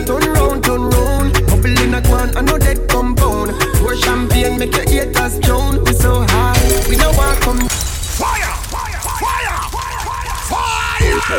Turn 0.05 0.33
round, 0.33 0.63
turn 0.63 0.89
round. 0.89 1.33
Couple 1.47 1.79
in 1.83 1.93
a 1.93 2.01
quan, 2.01 2.31
I 2.35 2.41
know 2.41 2.57
that 2.57 2.87
compound. 2.89 3.51
Pour 3.79 3.95
champagne, 3.95 4.57
make 4.57 4.75
your 4.75 4.87
haters 4.89 5.39
drown. 5.39 5.83
We 5.85 5.93
so 5.93 6.25
high, 6.27 6.59
we 6.89 6.95
know 6.97 7.11
want 7.11 7.39
come. 7.41 7.67
Fire, 7.69 8.53
fire, 8.73 9.01
fire, 9.21 9.57
fire, 9.75 10.35
fire. 10.49 11.31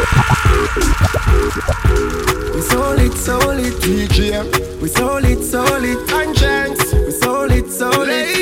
We 2.54 2.60
solid, 2.62 3.14
solid 3.18 3.74
DJ. 3.82 4.42
We 4.80 4.88
solid, 4.88 5.44
solid 5.44 5.98
conscience. 6.08 6.92
We 6.92 7.10
solid, 7.12 7.70
solid. 7.70 8.08
Ladies, 8.08 8.41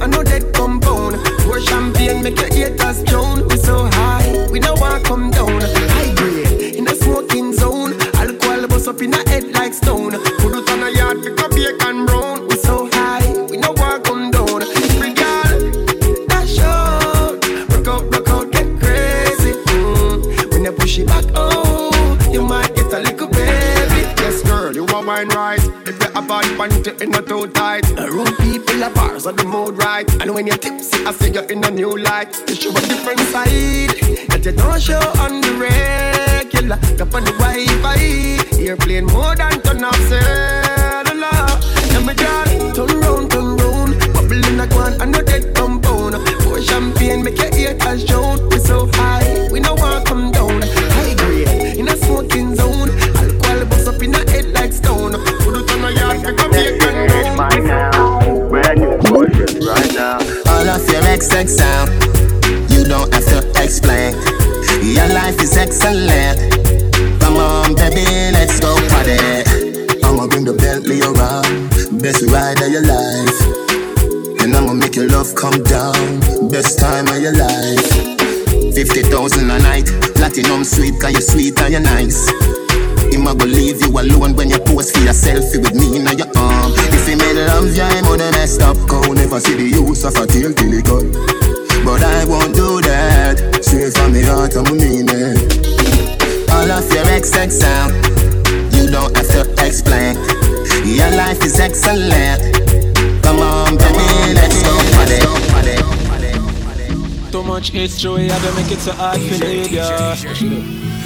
I 0.00 0.06
know 0.06 0.22
that 0.22 0.52
compound. 0.54 1.16
Pour 1.42 1.60
champagne, 1.60 2.22
make 2.22 2.38
your 2.38 2.52
haters 2.52 3.02
drown. 3.04 3.46
We 3.48 3.56
so 3.56 3.86
high, 3.92 4.48
we 4.52 4.60
know 4.60 4.74
want 4.74 5.04
come 5.04 5.30
down. 5.30 5.60
High 5.60 6.14
grade 6.14 6.76
in 6.76 6.84
the 6.84 6.94
smoking 6.94 7.52
zone. 7.52 7.94
Alcohol 8.14 8.66
bust 8.68 8.88
up 8.88 9.02
in 9.02 9.10
the 9.10 9.18
head 9.28 9.52
like 9.54 9.74
stone. 9.74 10.12
Put 10.38 10.54
it 10.54 10.70
on 10.70 10.82
a 10.84 10.90
yard, 10.90 11.22
pick 11.22 11.40
up 11.42 11.50
bacon 11.50 12.06
brown. 12.06 12.46
We 12.48 12.56
so 12.56 12.88
high, 12.92 13.26
we 13.50 13.56
know 13.56 13.72
want 13.72 14.04
come 14.04 14.30
down. 14.30 14.62
Every 14.62 15.14
girl, 15.14 16.26
dash 16.28 16.58
out, 16.60 17.42
rock 17.70 17.88
out, 17.88 18.04
rock 18.14 18.28
out, 18.28 18.52
get 18.52 18.68
crazy. 18.78 19.52
Mm. 19.74 20.52
When 20.52 20.64
you 20.64 20.72
push 20.72 20.98
it 20.98 21.06
back, 21.08 21.24
oh, 21.34 21.90
you 22.30 22.42
might 22.42 22.74
get 22.76 22.92
a 22.92 23.00
little 23.00 23.28
baby. 23.28 24.00
Yes, 24.22 24.42
girl, 24.42 24.72
you 24.72 24.86
are 24.86 25.02
mine 25.02 25.28
right. 25.30 25.58
A 26.28 26.30
panty 26.30 27.00
in 27.00 27.14
a 27.14 27.22
too 27.22 27.46
tight, 27.48 27.90
around 27.98 28.36
people 28.36 28.84
are 28.84 28.90
bars 28.90 29.26
on 29.26 29.34
the 29.34 29.44
mood 29.44 29.78
right. 29.78 30.06
And 30.20 30.34
when 30.34 30.46
you're 30.46 30.58
tipsy, 30.58 31.02
I 31.06 31.12
see 31.12 31.32
you 31.32 31.40
in 31.40 31.64
a 31.64 31.70
new 31.70 31.96
light. 31.96 32.36
You 32.46 32.54
show 32.54 32.70
a 32.70 32.80
different 32.82 33.20
side 33.32 33.96
that 34.28 34.42
you 34.44 34.52
don't 34.52 34.80
show 34.80 35.00
on 35.18 35.40
the 35.40 35.52
regular. 35.58 36.76
Up 37.00 37.14
on 37.14 37.24
the 37.24 37.32
Wi-Fi, 37.32 38.60
airplane 38.60 39.06
more 39.06 39.34
than 39.36 39.60
turn 39.62 39.82
off 39.82 39.96
cellular. 40.06 41.48
Let 41.96 42.04
me 42.04 42.14
just 42.14 42.76
turn 42.76 43.00
round, 43.00 43.30
turn 43.30 43.56
round, 43.56 43.98
bubble 44.12 44.44
in 44.44 44.60
a 44.60 44.66
quan, 44.68 45.00
I 45.00 45.06
know 45.06 45.22
that 45.22 45.54
compound. 45.54 46.14
Pour 46.44 46.60
champagne, 46.60 47.24
make 47.24 47.38
your 47.38 47.54
haters 47.54 48.04
drown. 48.04 48.48
We 48.50 48.57
XX 61.18 61.48
sound, 61.48 61.90
you 62.70 62.84
don't 62.84 63.12
have 63.12 63.26
to 63.26 63.38
explain. 63.60 64.14
Your 64.86 65.08
life 65.08 65.42
is 65.42 65.56
excellent. 65.56 66.38
Come 67.20 67.36
on, 67.36 67.74
baby, 67.74 68.06
let's 68.30 68.60
go 68.60 68.70
party. 68.86 69.18
I'ma 70.06 70.28
bring 70.28 70.44
the 70.44 70.54
Bentley 70.54 71.02
around, 71.02 71.42
best 72.00 72.22
ride 72.22 72.62
of 72.62 72.70
your 72.70 72.86
life. 72.86 73.38
And 74.42 74.54
I'ma 74.54 74.74
make 74.74 74.94
your 74.94 75.08
love 75.08 75.34
come 75.34 75.60
down, 75.64 76.20
best 76.50 76.78
time 76.78 77.08
of 77.08 77.18
your 77.20 77.34
life. 77.34 77.90
50,000 78.78 79.50
a 79.50 79.58
night, 79.58 79.86
platinum 80.14 80.62
sweet, 80.62 80.94
cause 81.00 81.12
you're 81.12 81.20
sweet 81.20 81.58
and 81.58 81.72
you're 81.72 81.82
nice. 81.82 82.30
Him 83.18 83.26
a 83.26 83.34
go 83.34 83.46
leave 83.46 83.82
you 83.82 83.90
alone 83.90 84.36
when 84.36 84.48
you 84.48 84.60
pose 84.60 84.92
for 84.92 85.00
your 85.00 85.12
selfie 85.12 85.58
with 85.58 85.74
me 85.74 85.96
in 85.96 86.06
your 86.16 86.30
arm. 86.38 86.70
If 86.94 87.08
he 87.08 87.16
made 87.16 87.34
love, 87.34 87.74
yeah, 87.74 87.90
him 87.90 88.06
would 88.06 88.20
messed 88.20 88.62
up. 88.62 88.76
Go 88.86 89.12
never 89.12 89.40
see 89.40 89.56
the 89.56 89.64
use 89.66 90.04
of 90.04 90.14
a 90.14 90.24
tail 90.24 90.54
till 90.54 90.70
he 90.70 90.80
gone. 90.82 91.10
But 91.84 92.04
I 92.06 92.24
won't 92.26 92.54
do 92.54 92.80
that. 92.82 93.58
Straight 93.64 93.92
from 93.98 94.12
the 94.12 94.22
heart, 94.22 94.54
I'm 94.54 94.70
mean 94.70 95.10
it. 95.10 95.34
All 96.54 96.70
of 96.70 96.86
your 96.94 97.02
XX 97.10 97.50
sound, 97.50 97.90
um, 97.90 98.70
you 98.70 98.86
don't 98.86 99.10
have 99.16 99.26
to 99.26 99.66
explain. 99.66 100.14
Your 100.86 101.10
life 101.18 101.42
is 101.42 101.58
excellent. 101.58 102.38
Come 103.24 103.42
on, 103.42 103.78
baby, 103.82 104.38
let's 104.38 104.62
go 104.62 104.78
party. 104.94 105.18
Too 107.32 107.42
much 107.42 107.72
history, 107.72 108.30
I 108.30 108.38
don't 108.38 108.54
make 108.54 108.70
it 108.70 108.78
so 108.78 108.92
hard 108.92 109.18
leave 109.18 109.72
ya. 109.72 110.97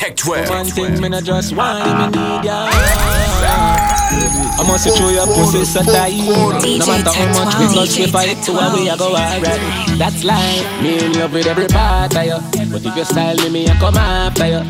Tech 0.00 0.16
12. 0.16 0.48
One 0.48 0.64
thing, 0.64 1.00
me 1.02 1.10
not 1.10 1.24
just 1.24 1.54
want 1.54 1.84
me 1.84 2.06
need 2.08 2.44
ya. 2.48 2.68
I 2.72 4.64
must 4.66 4.88
show 4.96 5.10
your 5.10 5.26
pussy 5.26 5.62
so 5.66 5.82
tight. 5.82 6.16
No 6.16 6.86
matter 6.86 7.12
how 7.12 7.44
much 7.44 7.54
we 7.60 7.66
touch, 7.74 7.98
we 7.98 8.06
fight 8.06 8.42
to 8.44 8.52
where 8.52 8.72
we 8.72 8.88
a 8.88 8.96
go 8.96 9.08
alright. 9.12 9.42
That's 9.98 10.24
life. 10.24 10.64
Me 10.82 11.04
in 11.04 11.12
love 11.12 11.34
with 11.34 11.46
every 11.46 11.68
part 11.68 12.16
of 12.16 12.24
you. 12.24 12.40
But 12.72 12.80
if 12.82 12.96
you 12.96 13.04
style 13.04 13.36
me, 13.36 13.50
me 13.50 13.68
I 13.68 13.76
come 13.76 13.96
after 13.98 14.46
you. 14.46 14.64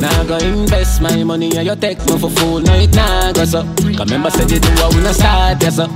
Now 0.00 0.24
go 0.24 0.38
invest 0.38 1.02
my 1.02 1.22
money 1.24 1.54
and 1.54 1.66
you 1.66 1.76
take 1.76 1.98
me 2.06 2.18
for 2.18 2.30
fool. 2.30 2.60
No, 2.60 2.72
it 2.72 2.94
nah 2.94 3.32
go 3.32 3.44
so. 3.44 3.62
Cause 3.76 4.08
remember 4.08 4.30
said 4.30 4.50
you 4.50 4.60
do 4.60 4.70
what 4.80 4.94
we 4.94 5.02
no 5.02 5.12
start, 5.12 5.62
yes 5.62 5.76
sir. 5.76 5.88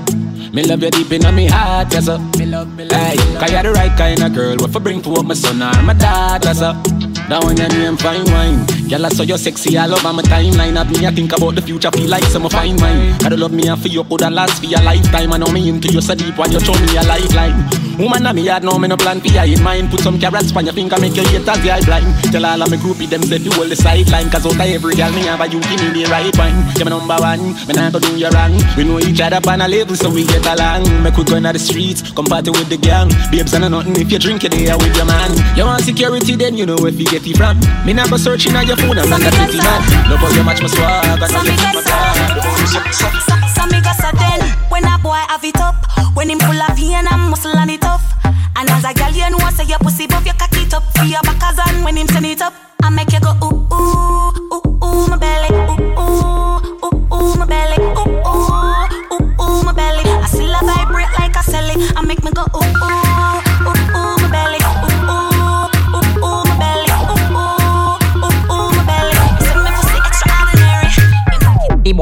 Me 0.52 0.62
love 0.64 0.82
you 0.82 0.90
deep 0.90 1.10
in 1.10 1.22
my 1.22 1.46
heart, 1.46 1.90
yes 1.90 2.04
sir. 2.04 2.18
Hey, 2.18 3.16
cause 3.16 3.50
you're 3.50 3.62
the 3.62 3.72
right 3.74 3.96
kind 3.96 4.22
of 4.22 4.34
girl. 4.34 4.56
What 4.58 4.72
for 4.72 4.80
bring 4.80 5.00
to 5.02 5.10
up 5.14 5.24
my 5.24 5.32
son 5.32 5.62
or 5.62 5.82
my 5.82 5.94
daughter, 5.94 6.52
sir. 6.52 6.74
That 7.32 7.44
one 7.44 7.56
your 7.56 7.68
name 7.70 7.96
fine 7.96 8.28
wine. 8.28 8.60
Girl, 8.90 9.06
I 9.06 9.08
saw 9.08 9.22
you 9.22 9.38
sexy 9.38 9.78
all 9.78 9.90
over 9.90 10.12
my 10.12 10.20
timeline. 10.20 10.76
Have 10.76 10.90
me 10.92 11.06
I 11.06 11.10
think 11.10 11.32
about 11.32 11.54
the 11.54 11.62
future, 11.62 11.90
feel 11.90 12.10
like 12.10 12.24
some 12.24 12.46
fine 12.50 12.76
wine. 12.76 13.16
Gotta 13.20 13.38
love 13.38 13.52
me 13.52 13.68
and 13.68 13.80
for 13.80 13.88
you 13.88 14.04
coulda 14.04 14.28
last 14.28 14.60
for 14.60 14.66
your 14.66 14.82
lifetime. 14.82 15.32
I 15.32 15.38
know 15.38 15.50
me 15.50 15.66
into 15.66 15.88
you 15.88 16.02
so 16.02 16.14
deep 16.14 16.36
when 16.36 16.52
you 16.52 16.60
show 16.60 16.74
me 16.74 16.94
a 16.94 17.02
lifeline. 17.02 17.81
Woman, 17.98 18.26
I 18.26 18.32
me 18.32 18.42
yard 18.42 18.64
now 18.64 18.78
me 18.78 18.88
no 18.88 18.96
plan 18.96 19.20
for 19.20 19.28
in 19.28 19.62
mind. 19.62 19.90
Put 19.90 20.00
some 20.00 20.18
carrots 20.18 20.54
on 20.56 20.64
your 20.64 20.74
finger, 20.74 20.98
make 20.98 21.14
your 21.14 21.26
haters 21.28 21.48
eye 21.48 21.80
blind. 21.84 22.06
Tell 22.32 22.44
all 22.44 22.62
of 22.62 22.70
me 22.70 22.76
groupie 22.78 23.08
them 23.08 23.22
say 23.22 23.36
you 23.38 23.52
hold 23.52 23.70
the 23.70 23.76
sideline. 23.76 24.30
Cause 24.30 24.46
out 24.46 24.54
of 24.54 24.60
every 24.60 24.94
girl 24.94 25.12
me 25.12 25.22
have 25.26 25.40
a 25.40 25.46
you 25.46 25.60
give 25.60 25.80
me 25.80 26.02
the 26.02 26.10
right 26.10 26.34
wine. 26.38 26.56
You 26.78 26.84
my 26.84 26.90
number 26.90 27.16
one, 27.20 27.54
me 27.68 27.72
not 27.74 27.92
go 27.92 27.98
do 28.00 28.16
you 28.16 28.28
wrong. 28.30 28.56
We 28.76 28.84
know 28.84 28.98
each 28.98 29.20
other 29.20 29.40
on 29.48 29.60
a 29.60 29.68
level 29.68 29.94
so 29.96 30.10
we 30.10 30.24
get 30.24 30.46
along. 30.46 30.88
Make 31.02 31.16
we 31.16 31.24
go 31.24 31.36
in 31.36 31.44
the 31.44 31.58
streets, 31.58 32.02
come 32.12 32.26
party 32.26 32.50
with 32.50 32.68
the 32.68 32.76
gang. 32.76 33.10
Babes 33.30 33.52
and 33.54 33.68
nothing 33.70 33.96
if 33.96 34.10
you 34.10 34.18
drink 34.18 34.44
it 34.44 34.52
there 34.52 34.76
with 34.78 34.96
your 34.96 35.06
man. 35.06 35.30
You 35.56 35.64
want 35.64 35.84
security 35.84 36.36
then 36.36 36.56
you 36.56 36.66
know 36.66 36.76
where 36.76 36.92
you 36.92 37.06
get 37.06 37.26
it 37.26 37.36
from. 37.36 37.60
Me 37.84 37.92
not 37.92 38.10
go 38.10 38.16
searching 38.16 38.56
on 38.56 38.66
your 38.66 38.76
phone, 38.76 38.98
I'm 38.98 39.10
not 39.10 39.20
a 39.20 39.30
pretty 39.30 39.58
man. 39.58 39.80
Love 40.10 40.20
how 40.20 40.30
you 40.32 40.44
match 40.44 40.62
my 40.62 40.68
swag, 40.68 41.20
I 41.20 41.28
know 41.28 41.42
you 41.44 41.54
fit 41.54 41.74
my 41.76 41.82
dog. 43.38 43.41
So 43.62 43.68
me 43.68 43.80
go 43.80 43.92
so 43.92 44.10
then 44.18 44.40
when 44.70 44.82
a 44.82 44.98
boy 44.98 45.22
have 45.28 45.44
it 45.44 45.56
up, 45.60 45.76
when 46.16 46.28
him 46.28 46.40
full 46.40 46.60
of 46.60 46.76
vein 46.76 46.94
and 46.94 47.06
I'm 47.06 47.30
muscle 47.30 47.56
and 47.56 47.70
it 47.70 47.80
tough. 47.80 48.02
And 48.56 48.68
as 48.68 48.82
a 48.84 48.92
girl 48.92 49.12
you 49.12 49.30
know 49.30 49.38
say 49.50 49.66
your 49.66 49.78
pussy 49.78 50.08
buff, 50.08 50.26
you 50.26 50.32
cock 50.32 50.50
it 50.54 50.74
up. 50.74 50.82
For 50.96 51.04
your 51.04 51.22
backers 51.22 51.60
and 51.68 51.84
when 51.84 51.96
him 51.96 52.08
send 52.08 52.26
it 52.26 52.42
up, 52.42 52.54
I 52.82 52.90
make 52.90 53.12
you 53.12 53.20
go 53.20 53.30
ooh 53.38 53.68
ooh 53.72 54.34
ooh 54.50 54.84
ooh 54.84 55.06
my 55.06 55.16
belly, 55.16 55.54
ooh 55.54 55.78
ooh 55.94 56.58
ooh 56.82 57.14
ooh 57.14 57.36
my 57.38 57.46
belly, 57.46 57.78
ooh 57.78 58.02
ooh 58.26 59.14
ooh 59.14 59.40
ooh 59.40 59.62
my 59.62 59.72
belly. 59.72 60.10
I 60.10 60.26
still 60.26 60.50
a 60.50 60.58
vibrate 60.66 61.12
like 61.20 61.36
a 61.36 61.42
celly, 61.46 61.76
I 61.96 62.02
make 62.04 62.24
me 62.24 62.32
go 62.32 62.42
ooh 62.42 62.66
ooh 62.66 63.51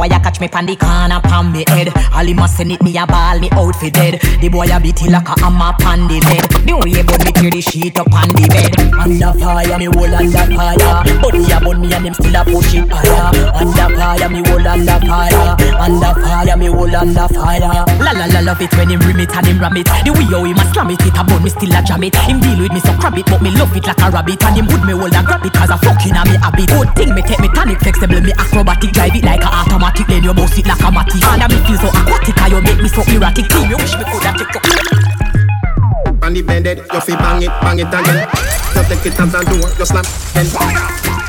boy 0.01 0.16
a 0.16 0.18
catch 0.20 0.40
me 0.40 0.48
pan 0.48 0.64
the 0.64 0.77
corner 0.77 1.20
pan 1.20 1.52
me 1.52 1.64
head. 1.68 1.93
All 2.14 2.24
him 2.24 2.39
a 2.39 2.48
send 2.48 2.72
it 2.72 2.82
me 2.82 2.97
a 2.97 3.06
ball 3.06 3.39
me 3.39 3.51
out 3.52 3.77
for 3.77 3.90
dead. 3.90 4.16
The 4.40 4.48
boy 4.48 4.72
a 4.72 4.81
beat 4.81 5.02
it 5.02 5.10
like 5.12 5.28
a 5.28 5.36
hammer 5.40 5.77
pan 5.77 6.09
the 6.09 6.16
bed. 6.24 6.48
The 6.64 6.72
way 6.72 7.02
but 7.05 7.20
me 7.24 7.32
tear 7.32 7.51
the 7.51 7.60
sheet 7.60 7.98
up 7.98 8.09
on 8.09 8.28
the 8.32 8.48
bed. 8.48 8.72
Under 8.97 9.32
fire 9.36 9.77
me 9.77 9.93
hold 9.93 10.16
under 10.16 10.47
fire. 10.56 11.05
But 11.20 11.35
he 11.36 11.52
a 11.52 11.60
and 12.01 12.06
them 12.06 12.14
still 12.16 12.36
a 12.36 12.43
push 12.44 12.74
it 12.74 12.89
higher. 12.89 13.28
Under 13.52 13.89
fire 13.93 14.28
me 14.32 14.40
hold 14.48 14.66
under 14.66 14.98
fire. 15.05 15.56
Under 15.77 16.12
fire 16.16 16.56
me 16.56 16.66
hold 16.66 16.94
under 16.94 17.28
fire. 17.28 17.85
La 18.01 18.12
la 18.16 18.27
la 18.32 18.40
love 18.40 18.62
it 18.62 18.72
when 18.77 18.89
him 18.89 19.01
rim 19.05 19.20
it 19.20 19.35
and 19.36 19.47
him 19.47 19.60
ram 19.60 19.77
it. 19.77 19.89
The 20.05 20.12
way 20.16 20.24
how 20.24 20.44
him 20.44 20.56
a 20.56 20.64
slam 20.72 20.90
it, 20.90 21.05
it 21.05 21.16
a 21.16 21.22
burn 21.24 21.43
me 21.44 21.51
still 21.51 21.77
a 21.77 21.81
jam 21.85 22.02
it. 22.02 22.16
Him 22.16 22.40
deal 22.40 22.56
with 22.56 22.72
me 22.72 22.81
so 22.81 22.93
crab 22.97 23.18
it, 23.20 23.27
but 23.28 23.43
me 23.44 23.51
love 23.52 23.77
it 23.77 23.85
like 23.85 24.01
a 24.01 24.09
rabbit. 24.09 24.43
And 24.44 24.56
him 24.56 24.66
put 24.66 24.82
me 24.85 24.93
hold 24.97 25.12
and 25.12 25.27
grab 25.27 25.44
it 25.44 25.52
cause 25.52 25.70
a 25.70 25.77
fucking 25.77 26.16
a 26.16 26.22
me 26.24 26.36
habit. 26.40 26.68
Good 26.72 26.89
thing 26.97 27.12
me 27.12 27.22
take 27.22 27.40
me 27.40 27.48
tonic 27.52 27.81
flexible, 27.85 28.20
me 28.20 28.32
acrobatic, 28.32 28.93
drive 28.97 29.14
it 29.14 29.24
like 29.24 29.44
a 29.44 29.51
automatic. 29.52 30.06
Then 30.09 30.24
you 30.24 30.32
bounce 30.32 30.56
it 30.56 30.66
like 30.66 30.81
a 30.81 30.89
matic. 30.89 31.20
And 31.20 31.43
I 31.44 31.47
me 31.52 31.60
feel 31.68 31.78
so 31.85 31.89
aquatic, 31.93 32.40
and 32.40 32.52
you 32.52 32.60
make 32.64 32.81
me 32.81 32.89
so 32.89 33.05
erratic. 33.05 33.47
Team, 33.52 33.68
you 33.68 33.77
wish 33.77 33.94
me 34.01 34.05
coulda 34.09 34.32
you. 34.40 34.48
On 36.20 36.32
the 36.32 36.43
bended, 36.43 36.78
you 36.81 37.01
fi 37.01 37.16
bang 37.16 37.44
it, 37.44 37.52
bang 37.60 37.81
it 37.81 37.93
again. 37.93 38.28
You 38.77 38.82
take 38.89 39.05
it 39.05 39.20
as 39.20 39.35
a 39.35 39.40
door, 39.44 39.68
you 39.77 39.85
slam 39.85 40.05
it. 40.05 41.20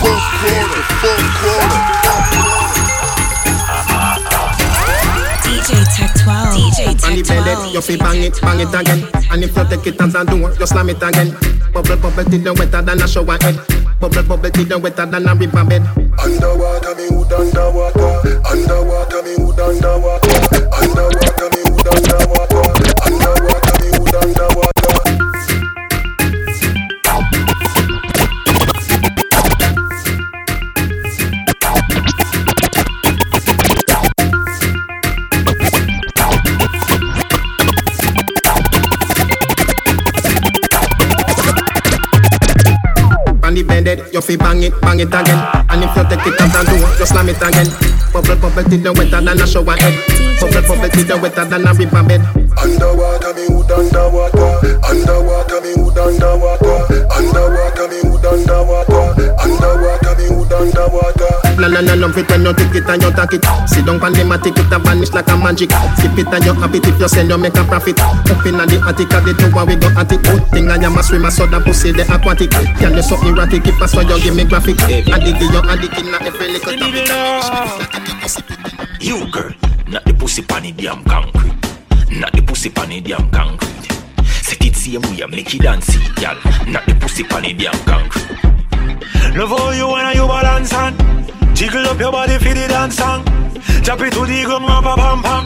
Full 0.00 0.20
quarter, 0.38 0.82
full 1.00 1.24
quarter. 1.38 1.80
DJ 5.42 5.70
Tech 5.96 6.12
12. 6.22 6.54
DJ 6.54 6.80
On 7.04 7.14
the 7.16 7.22
Tech 7.22 7.44
bended, 7.44 7.56
12. 7.56 7.74
you 7.74 7.80
fi 7.80 7.96
bang 7.96 8.22
it, 8.22 8.40
bang 8.40 8.60
it 8.60 8.74
again. 8.74 9.00
And 9.30 9.44
if 9.44 9.56
you 9.56 9.64
take 9.68 9.86
it 9.86 10.00
as 10.00 10.14
a 10.14 10.24
door, 10.24 10.52
you 10.58 10.66
slam 10.66 10.90
it 10.90 11.02
again. 11.02 11.32
Bubble, 11.72 11.96
bubble 11.96 12.24
till 12.24 12.40
you 12.40 12.54
wetter 12.54 12.82
than 12.82 13.02
a 13.02 13.08
shower 13.08 13.38
head. 13.40 13.56
Bubble, 14.00 14.22
bubble 14.22 14.50
till 14.50 14.66
you 14.66 14.78
wetter 14.78 15.06
than 15.06 15.28
a 15.28 15.34
river 15.34 15.64
bed. 15.64 15.82
Underwater, 16.18 16.94
me 16.94 17.08
hood 17.08 17.32
underwater. 17.32 18.40
Underwater, 18.46 19.22
me 19.22 19.34
hood 19.40 19.60
underwater. 19.60 20.30
Underwater, 20.76 21.48
me 21.52 21.60
hood 21.72 21.88
underwater. 21.88 22.55
Underwater, 22.55 22.55
Bended, 43.86 44.12
you 44.12 44.20
fi 44.20 44.36
bang 44.36 44.64
it, 44.64 44.80
bang 44.80 44.98
it 44.98 45.06
again. 45.06 45.38
And 45.70 45.84
if 45.84 45.94
you 45.94 46.02
take 46.10 46.26
it 46.26 46.40
as 46.40 46.54
a 46.58 46.64
door, 46.66 46.90
you 46.98 47.06
slam 47.06 47.28
it 47.28 47.38
again. 47.38 47.70
Bubble, 48.12 48.34
bubble 48.34 48.64
till 48.64 48.82
you 48.82 48.92
wetter 48.92 49.20
than 49.22 49.40
a 49.40 49.46
shower 49.46 49.76
head. 49.78 49.94
Bubble, 50.40 50.62
bubble 50.66 50.88
till 50.88 51.06
you 51.06 51.22
wetter 51.22 51.44
than 51.44 51.66
a 51.66 51.72
river 51.72 52.02
bed. 52.02 52.20
Underwater, 52.58 53.32
me 53.34 53.46
hood 53.46 53.70
underwater. 53.70 54.82
Underwater, 54.90 55.60
me 55.62 55.70
hood 55.78 55.98
underwater. 55.98 56.78
Underwater, 57.14 57.86
me 57.86 57.98
hood 58.02 58.26
underwater. 58.26 59.36
Underwater, 59.38 60.14
me 60.18 60.26
hood 60.34 60.52
underwater. 60.52 61.45
No, 61.56 61.68
no, 61.68 61.80
no, 61.80 61.94
love 61.96 62.16
it 62.18 62.28
when 62.28 62.44
you 62.44 62.52
take 62.52 62.74
it 62.74 62.88
and 62.88 63.02
you 63.02 63.10
take 63.16 63.32
it. 63.32 63.44
Sit 63.64 63.86
down 63.86 63.96
on 64.04 64.12
the 64.12 64.20
matic, 64.20 64.58
it 64.60 64.72
a 64.72 64.78
vanish 64.78 65.12
like 65.12 65.28
a 65.28 65.36
magic. 65.36 65.72
Sip 65.96 66.12
it 66.18 66.28
and 66.28 66.44
you 66.44 66.52
have 66.52 66.74
it 66.74 66.86
if 66.86 67.00
you 67.00 67.08
sell, 67.08 67.26
you 67.26 67.38
make 67.38 67.56
a 67.56 67.64
profit. 67.64 67.98
Up 67.98 68.44
in 68.44 68.60
the 68.60 68.76
attic, 68.84 69.12
at 69.12 69.24
the 69.24 69.32
tower, 69.32 69.64
we 69.64 69.76
go 69.76 69.88
at 69.96 70.12
it. 70.12 70.20
Good 70.22 70.44
thing 70.52 70.68
I 70.68 70.76
am 70.76 70.98
a 70.98 71.02
swimmer, 71.02 71.30
so 71.30 71.46
that 71.46 71.64
pussy 71.64 71.92
the 71.92 72.04
aquatic. 72.12 72.50
Can 72.50 72.94
you 72.94 73.02
so 73.02 73.16
erratic, 73.24 73.66
if 73.66 73.80
I 73.80 73.86
saw 73.86 74.00
you 74.04 74.20
give 74.20 74.36
me 74.36 74.44
graphic. 74.44 74.76
Addict, 74.84 75.40
you 75.40 75.60
addict 75.64 75.96
in 75.96 76.12
every 76.12 76.52
little 76.52 76.76
topic. 76.76 77.08
You 79.00 79.24
girl, 79.32 79.52
not 79.88 80.04
the 80.04 80.12
pussy 80.12 80.42
pan 80.42 80.62
the 80.62 80.72
damn 80.72 81.02
concrete. 81.04 81.56
Not 82.12 82.32
the 82.32 82.42
pussy 82.42 82.68
pan 82.68 82.90
the 82.90 83.00
damn 83.00 83.30
concrete. 83.30 83.88
Set 84.44 84.60
it 84.60 84.76
same 84.76 85.00
way, 85.02 85.24
make 85.26 85.54
it 85.54 85.62
dance, 85.62 85.96
y'all. 86.20 86.36
Not 86.68 86.84
the 86.84 86.94
pussy 87.00 87.24
pan 87.24 87.42
the 87.42 87.54
damn 87.54 87.78
concrete. 87.84 88.28
Love 89.36 89.50
how 89.50 89.70
you 89.72 89.86
wanna 89.88 90.12
you 90.14 90.26
balance 90.26 90.72
and 90.72 91.35
Jiggle 91.56 91.86
up 91.86 91.98
your 91.98 92.12
body 92.12 92.36
for 92.36 92.52
the 92.52 92.68
dance 92.68 92.96
song 92.96 93.24
Drop 93.82 94.00
it 94.00 94.12
to 94.12 94.26
the 94.26 94.44
ground, 94.44 94.84
pam 94.84 95.22
pam 95.22 95.44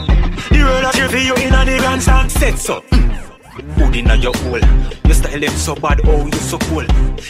The 0.51 0.59
world 0.61 0.83
a 0.83 0.91
cheer 0.91 1.07
for 1.07 1.17
you 1.17 1.33
in 1.35 1.53
a 1.53 1.63
the 1.63 1.77
grandstand 1.79 2.29
Set 2.29 2.59
so. 2.59 2.81
Mm. 2.81 3.11
Hood 3.75 3.95
inna 3.95 4.15
your 4.15 4.35
hole. 4.37 4.59
Your 5.05 5.13
style 5.13 5.39
them 5.39 5.51
so 5.51 5.75
bad, 5.75 6.01
oh 6.05 6.25
you 6.25 6.31
so 6.33 6.57
cool. 6.57 6.83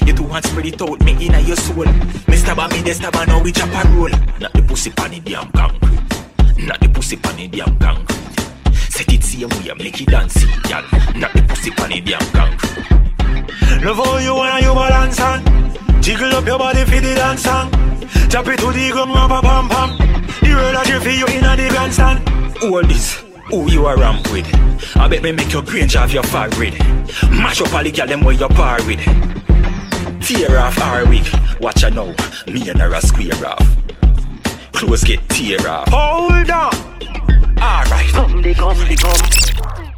You 0.06 0.14
two 0.14 0.28
hands 0.28 0.49
spread 0.49 0.66
it 0.66 1.03
me 1.03 1.26
inna 1.26 1.40
your 1.41 1.56
soul. 1.56 1.86
Me 2.28 2.36
stab 2.36 2.60
a 2.60 2.68
me, 2.70 2.82
they 2.82 2.94
stab 2.94 3.16
a 3.16 3.26
now 3.26 3.41
we 3.41 3.52
chop 3.52 3.70
a 3.70 3.88
roll. 3.90 4.10
Not 4.40 4.53
the 4.53 4.64
pussy 4.68 4.90
pan 4.91 5.12
the 5.12 5.20
damn 5.20 5.52
concrete. 5.52 6.66
Not 6.66 6.80
the 6.80 6.90
pussy 6.90 7.18
pan 7.18 7.36
the 7.38 7.48
damn 7.48 7.78
concrete. 7.78 8.74
Set 8.90 9.14
it 9.14 9.24
same 9.24 9.49
way, 9.49 9.74
make 9.78 10.02
it 10.02 10.08
dance, 10.10 10.44
y'all. 10.70 10.84
Not 11.16 11.34
the 11.34 11.44
pussy 11.48 11.72
pan 11.72 11.90
the 11.90 12.02
damn 12.02 12.20
concrete. 12.32 13.86
Love 13.86 13.98
how 13.98 14.18
you 14.18 14.36
wanna 14.36 14.66
you 14.66 14.74
balance 14.74 15.20
and 15.20 15.90
Jiggle 16.02 16.34
up 16.34 16.45
your 16.45 16.57
body 16.57 16.84
for 16.84 16.99
the 16.99 17.14
dance 17.15 17.44
song 17.44 17.72
Chop 18.30 18.48
it 18.48 18.57
to 18.60 18.72
the 18.72 18.90
ground, 18.91 19.11
a 19.11 19.41
pam 19.41 19.69
pam 19.69 19.90
The 20.41 20.56
world 20.56 20.76
a 20.76 20.84
cheer 20.84 20.99
for 20.99 21.10
you 21.10 21.26
in 21.28 21.45
a 21.45 21.56
the 21.56 21.69
grandstand 21.69 22.28
All 22.64 22.82
this, 22.82 23.23
who 23.49 23.69
you 23.69 23.86
are 23.86 23.98
ramp 23.98 24.32
with? 24.32 24.48
I 24.98 25.07
bet 25.07 25.22
me 25.22 25.32
make 25.32 25.53
your 25.53 25.61
grange 25.61 25.95
off 25.95 26.14
your 26.14 26.23
forehead. 26.23 26.73
Mash 27.30 27.61
up 27.61 27.73
all 27.73 27.84
the 27.84 27.91
gyal 27.91 28.07
them 28.07 28.23
where 28.23 28.36
you 28.36 28.48
par 28.48 28.80
with. 28.86 28.99
Tear 30.26 30.57
off 30.60 30.80
our 30.80 31.06
wig, 31.06 31.28
watch 31.60 31.82
her 31.82 31.91
now. 31.91 32.15
Me 32.48 32.69
and 32.69 32.80
her 32.80 32.94
a 32.94 33.02
square 33.02 33.45
off. 33.45 33.78
Clothes 34.72 35.03
get 35.03 35.28
tear 35.30 35.68
off. 35.68 35.88
Hold 35.90 36.49
on 36.49 36.73
Alright. 37.60 38.07
Come 38.10 38.41
they 38.41 38.53
come 38.53 38.78
they 38.88 38.95
come 38.95 39.90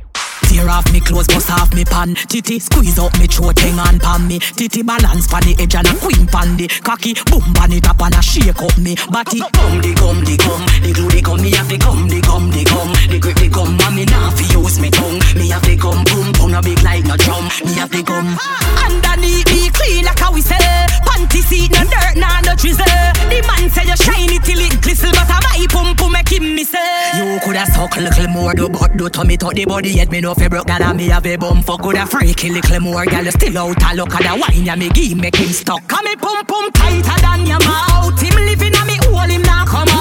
Tear 0.54 0.70
off 0.70 0.86
me 0.94 1.00
clothes, 1.02 1.26
bust 1.26 1.50
off 1.50 1.74
me 1.74 1.84
pan. 1.84 2.14
Titty 2.14 2.60
squeeze 2.60 3.00
up 3.00 3.18
me 3.18 3.26
throat, 3.26 3.58
hang 3.58 3.80
on 3.80 3.98
pan 3.98 4.28
me. 4.28 4.38
Titty 4.38 4.84
balance 4.84 5.26
pan 5.26 5.42
the 5.42 5.58
edge 5.58 5.74
and 5.74 5.88
a 5.90 5.96
queen 5.98 6.28
pan 6.28 6.56
the 6.58 6.68
cocky. 6.86 7.18
Boom 7.26 7.42
pan 7.58 7.74
it 7.74 7.90
up 7.90 8.00
and 8.00 8.14
a 8.14 8.22
shake 8.22 8.62
up 8.62 8.78
me 8.78 8.94
body. 9.10 9.42
Come 9.42 9.82
the 9.82 9.92
come 9.98 10.22
the 10.22 10.38
come, 10.38 10.66
the 10.86 10.94
glue 10.94 11.10
the 11.10 11.22
come. 11.26 11.42
Me 11.42 11.50
have 11.58 11.68
to 11.68 11.78
come 11.82 12.08
the 12.08 12.22
come 12.22 12.52
the 12.54 12.62
come. 12.70 12.94
The 13.10 13.18
grip 13.18 13.38
the 13.42 13.50
come, 13.50 13.82
and 13.82 13.96
me 13.98 14.06
nah 14.06 14.30
fi 14.30 14.46
use 14.54 14.78
me 14.78 14.94
tongue. 14.94 15.18
Me 15.34 15.50
have 15.50 15.66
to 15.66 15.74
come 15.74 16.06
boom 16.06 16.30
boom 16.38 16.52
no 16.54 16.62
big 16.62 16.78
like 16.86 17.02
no 17.10 17.18
drum. 17.18 17.50
Me 17.66 17.74
have 17.82 17.90
to 17.90 18.04
come 18.06 18.38
underneath 18.78 19.50
me 19.50 19.74
clean 19.74 20.06
like 20.06 20.22
we 20.30 20.46
say. 20.46 20.62
Panty 21.02 21.42
seat 21.42 21.74
no 21.74 21.82
dirt 21.82 22.14
nah 22.14 22.46
no 22.46 22.54
drizzle. 22.54 22.86
The 23.26 23.42
man 23.50 23.74
say 23.74 23.90
you 23.90 23.98
shiny 23.98 24.38
till 24.38 24.62
it 24.62 24.78
glisten, 24.86 25.18
but 25.18 25.26
I 25.34 25.42
my 25.42 25.66
pum 25.74 25.98
pum 25.98 26.14
make 26.14 26.30
him 26.30 26.54
miss. 26.54 26.78
You 27.18 27.42
coulda 27.42 27.66
suck 27.74 27.98
little 27.98 28.28
more, 28.30 28.54
do 28.54 28.70
but 28.70 28.96
do 28.96 29.10
tummy 29.10 29.38
to 29.38 29.50
the 29.50 29.66
body 29.66 29.90
yet 29.98 30.12
me 30.12 30.22
no 30.22 30.36
fi 30.44 30.50
broke 30.50 30.68
Girl, 30.68 30.94
me 30.94 31.08
have 31.08 31.26
a 31.26 31.36
bum. 31.36 31.62
For 31.64 31.78
good 31.78 31.96
a 31.96 32.06
freaky 32.06 32.50
little 32.50 32.80
more 32.80 33.06
Girl, 33.06 33.24
you 33.24 33.32
still 33.32 33.58
out 33.58 33.84
a 33.84 33.96
look 33.96 34.14
at 34.14 34.24
the 34.24 34.40
wine 34.40 34.66
ya 34.66 34.76
me 34.76 34.90
give 34.90 35.18
make 35.18 35.36
him 35.36 35.50
stuck. 35.50 35.88
Come 35.88 36.06
me 36.06 36.16
pum 36.16 36.46
pum 36.46 36.72
tighter 36.72 37.22
than 37.22 37.46
your 37.46 37.60
mouth. 37.60 38.20
Him 38.20 38.36
living 38.46 38.76
a 38.76 38.86
me 38.86 38.98
hole, 39.04 39.30
him 39.30 39.42
not 39.42 39.68
come 39.68 39.93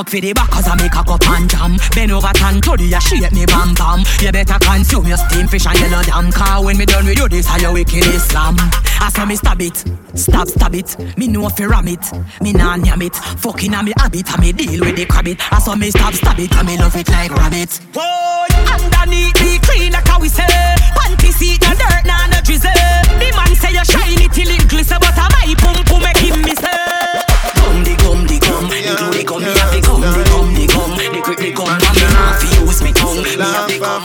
up 0.00 0.08
for 0.08 0.20
the 0.20 0.32
back 0.32 0.48
cause 0.50 0.66
I 0.66 0.74
make 0.76 0.92
cock 0.92 1.08
up 1.08 1.20
and 1.28 1.44
jam. 1.44 1.76
Bend 1.92 2.12
over 2.12 2.32
tan 2.32 2.60
to 2.64 2.72
the 2.76 2.88
shape 3.04 3.32
me 3.36 3.44
bam 3.44 3.76
bam. 3.76 4.00
You 4.24 4.32
better 4.32 4.56
consume 4.56 5.06
your 5.06 5.20
steam 5.20 5.46
fish 5.46 5.66
and 5.66 5.76
yellow 5.78 6.02
damn 6.02 6.32
Car 6.32 6.64
when 6.64 6.78
me 6.78 6.86
done 6.86 7.04
with 7.04 7.18
you 7.18 7.28
this 7.28 7.48
are 7.50 7.60
your 7.60 7.72
wicked 7.72 8.08
Islam 8.08 8.56
I 9.00 9.08
saw 9.12 9.24
me 9.24 9.36
stab 9.36 9.60
it, 9.60 9.76
stab 10.14 10.48
stab 10.48 10.74
it. 10.74 10.96
Me 11.16 11.28
know 11.28 11.48
fi 11.48 11.64
ram 11.64 11.88
it, 11.88 12.00
me 12.40 12.52
nah 12.52 12.76
yam 12.76 13.02
it. 13.02 13.14
Fucking 13.44 13.74
a 13.74 13.82
me 13.82 13.92
habit 13.96 14.30
and 14.32 14.40
me 14.40 14.52
deal 14.52 14.80
with 14.80 14.96
the 14.96 15.04
crabbit. 15.04 15.40
I 15.52 15.58
saw 15.58 15.76
me 15.76 15.90
stab 15.90 16.14
stab 16.14 16.38
it 16.38 16.52
and 16.56 16.66
me 16.66 16.78
love 16.78 16.96
it 16.96 17.08
like 17.08 17.32
rabbit. 17.32 17.80
Whoa, 17.92 18.46
underneath 18.72 19.36
me 19.40 19.58
clean 19.60 19.92
like 19.92 20.08
how 20.08 20.20
we 20.20 20.28
say 20.28 20.46
Panty 20.96 21.32
seat 21.32 21.60
no 21.60 21.76
dirt 21.76 22.04
nah 22.06 22.26
no 22.32 22.40
drizzle. 22.40 22.72
The 23.20 23.28
man 23.36 23.52
say 23.56 23.72
you 23.76 23.84
shiny 23.84 24.28
till 24.32 24.48
it 24.48 24.68
glisten 24.68 24.98
But 25.00 25.16
I 25.16 25.28
my 25.28 25.54
pum 25.60 25.76
pum 25.84 26.02
make 26.02 26.16
him 26.24 26.40
miss 26.42 26.60
Gum 26.60 27.84
the 27.84 27.94
gum 28.00 28.29
the 28.68 28.82
gum, 28.82 28.84
the 28.84 28.92
glue 28.98 29.12
the 29.16 29.24
gum 29.24 29.40
Me 29.40 29.52
have 29.56 29.72
the 29.72 29.80
gum 29.80 30.00
the 30.02 30.22
gum 30.28 30.46
the 30.52 30.66
gum 30.66 30.90
The 30.98 31.20
grip 31.22 31.38
the 31.38 31.50
gum 31.54 31.68
and 31.70 31.80
me 31.96 32.04
nah 32.12 32.36
fi 32.36 32.48
use 32.60 32.82
me 32.82 32.92
tongue 32.92 33.22
Me 33.22 33.38
have 33.38 33.68
the 33.68 33.78
gum 33.80 34.02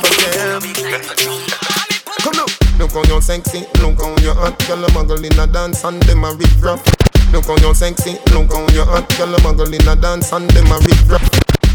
Come 2.24 2.38
now. 2.38 2.46
Look 2.80 2.92
how 2.92 3.04
you 3.06 3.22
sexy, 3.22 3.68
look 3.82 4.02
how 4.02 4.16
you 4.18 4.34
hot, 4.34 4.58
girl 4.68 4.84
a 4.84 4.88
muggle 4.90 5.24
in 5.24 5.40
a 5.40 5.46
dance 5.46 5.84
and 5.84 6.02
them 6.04 6.24
a 6.24 6.34
rip 6.34 6.50
rap. 6.60 6.80
Look 7.32 7.46
how 7.46 7.56
you 7.58 7.74
sexy, 7.74 8.18
look 8.34 8.52
how 8.52 8.66
you 8.74 8.84
hot, 8.84 9.08
girl 9.18 9.36
a 9.36 9.38
muggle 9.40 9.72
in 9.72 9.88
a 9.88 9.96
dance 9.96 10.34
and 10.34 10.50
them 10.50 10.72
a 10.72 10.80
rip 10.80 11.10
rap. 11.10 11.22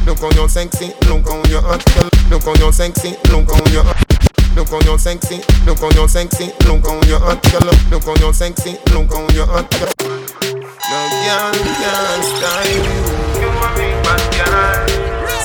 Look 0.06 0.18
how 0.18 0.30
you 0.30 0.48
sexy, 0.48 0.92
look 1.06 1.28
how 1.28 1.42
you 1.48 1.60
hot, 1.60 1.84
girl. 1.94 2.10
Look 2.30 2.42
how 2.42 2.54
you 2.54 2.72
sexy, 2.72 3.10
look 3.30 3.50
how 3.50 3.64
you 3.70 3.82
hot. 3.82 4.10
Look 4.56 4.68
how 4.68 4.80
you 4.80 4.98
sexy, 4.98 5.40
look 5.64 5.78
how 5.78 5.90
you 5.90 6.08
sexy, 6.08 6.46
look 6.66 6.86
how 6.86 7.00
you 7.06 7.18
hot, 7.18 7.42
girl. 7.52 7.70
Look 7.90 8.04
how 8.04 8.26
you 8.26 8.32
sexy, 8.32 8.72
look 8.92 9.12
how 9.12 9.28
you 9.30 9.44
hot, 9.44 9.70
girl. 9.70 10.59
No 10.90 11.08
girl 11.08 11.52
can't 11.78 12.24
style 12.24 12.66
you. 12.66 12.98
You 13.40 13.48
a 13.48 13.68
big 13.76 13.94
bad 14.02 14.22
girl. 14.34 14.88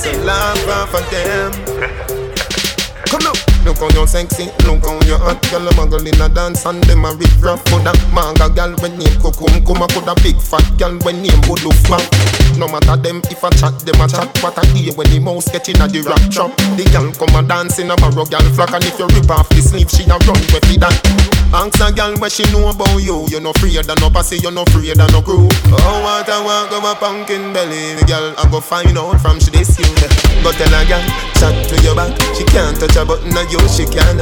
So 0.02 0.10
laugh 0.24 0.68
off 0.68 0.94
of 0.94 1.08
them. 1.10 1.52
Come 3.06 3.22
now. 3.22 3.55
Look 3.66 3.78
how 3.82 3.90
you 3.98 4.06
sexy, 4.06 4.46
look 4.62 4.86
how 4.86 4.94
you 5.10 5.18
hot. 5.18 5.42
Girl, 5.50 5.66
a 5.66 5.70
muggle 5.74 6.06
in 6.06 6.20
a 6.22 6.28
dance 6.28 6.64
and 6.66 6.82
them 6.84 7.04
a 7.04 7.12
rip 7.14 7.34
rap 7.42 7.58
Coulda 7.66 7.92
manga 8.14 8.48
girl 8.48 8.70
when 8.78 8.96
name 8.96 9.18
Kukum 9.18 9.66
Kuma 9.66 9.88
Coulda 9.90 10.14
big 10.22 10.40
fat 10.40 10.62
girl 10.78 10.94
when 11.02 11.20
name 11.20 11.42
Budu 11.42 11.74
Fat 11.90 12.02
No 12.58 12.68
matter 12.68 12.96
them 12.96 13.20
if 13.26 13.42
I 13.42 13.50
chat, 13.50 13.74
them 13.80 14.00
a 14.00 14.06
chat. 14.06 14.30
What 14.40 14.56
I 14.56 14.64
hear 14.70 14.94
when 14.94 15.10
the 15.10 15.18
mouse 15.18 15.50
get 15.50 15.68
in 15.68 15.82
a 15.82 15.88
the 15.88 16.00
rap 16.06 16.22
trap. 16.30 16.54
The 16.78 16.86
girl 16.94 17.10
come 17.18 17.34
a 17.34 17.42
dance 17.46 17.80
in 17.80 17.90
a 17.90 17.96
barrow 17.96 18.24
girl 18.24 18.46
flock 18.54 18.70
And 18.70 18.84
if 18.84 18.98
you 18.98 19.06
rip 19.06 19.30
off 19.30 19.48
the 19.50 19.60
sleeve, 19.60 19.90
she 19.90 20.04
a 20.04 20.14
run 20.14 20.38
with 20.54 20.70
it. 20.70 20.78
That 20.78 20.94
Ask 21.54 21.78
a 21.78 21.92
girl 21.94 22.16
what 22.18 22.32
she 22.32 22.42
know 22.50 22.68
about 22.68 22.98
you. 22.98 23.26
You 23.30 23.40
no 23.40 23.50
afraid 23.50 23.78
of 23.78 23.98
no 24.00 24.10
pussy, 24.10 24.38
you 24.38 24.50
no 24.50 24.62
afraid 24.62 24.98
of 24.98 25.10
no 25.12 25.22
crew. 25.22 25.48
Oh, 25.70 26.02
what 26.02 26.28
I 26.28 26.42
walk 26.42 26.72
of 26.74 26.82
a 26.82 26.94
pumpkin 26.98 27.52
belly. 27.52 27.94
The 27.94 28.04
girl 28.06 28.34
I 28.36 28.50
go 28.50 28.60
find 28.60 28.98
out 28.98 29.20
from 29.22 29.38
she 29.38 29.50
this 29.50 29.78
you. 29.78 29.86
Go 30.42 30.50
tell 30.52 30.74
a 30.74 30.82
girl, 30.84 31.02
chat 31.38 31.54
to 31.70 31.76
your 31.86 31.94
back. 31.94 32.10
She 32.34 32.42
can't 32.50 32.74
touch 32.74 32.96
a 32.96 33.06
button 33.06 33.30
of 33.36 33.46
you, 33.46 33.55
she 33.68 33.84
can 33.86 34.20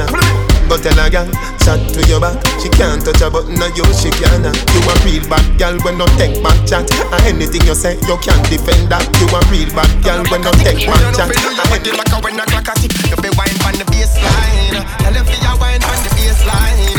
Go 0.65 0.81
tell 0.81 0.97
a 0.97 1.05
girl, 1.09 1.29
chat 1.61 1.77
to 1.93 2.01
your 2.09 2.19
back. 2.19 2.41
She 2.57 2.69
can't 2.73 2.97
touch 3.03 3.21
a 3.21 3.29
button 3.29 3.61
of 3.61 3.69
you, 3.77 3.85
she 3.93 4.09
can 4.09 4.41
You 4.41 4.81
a 4.81 4.93
real 5.05 5.25
bad 5.29 5.45
girl 5.59 5.77
when 5.85 5.97
no 5.97 6.05
take 6.17 6.41
back 6.41 6.57
chat. 6.65 6.89
And 7.13 7.21
anything 7.25 7.61
you 7.69 7.75
say, 7.75 8.01
you 8.09 8.17
can't 8.17 8.41
defend 8.49 8.89
that. 8.89 9.05
You 9.21 9.29
a 9.29 9.39
real 9.53 9.69
bad 9.77 9.91
girl 10.01 10.25
when 10.33 10.41
no 10.41 10.51
take 10.65 10.87
back 10.89 11.03
chat. 11.13 11.29
And 11.29 11.69
anything 11.69 11.97
like 11.97 12.09
a 12.09 12.17
when 12.17 12.39
a 12.39 12.45
clock 12.49 12.69
a 12.69 12.73
tick. 12.81 12.93
You 13.09 13.17
be 13.21 13.29
wine 13.37 13.59
on 13.61 13.77
the 13.77 13.85
baseline. 13.93 14.81
Tell 15.05 15.15
if 15.15 15.29
you 15.29 15.53
wine 15.61 15.83
on 15.85 15.99
the 16.01 16.11
baseline 16.17 16.94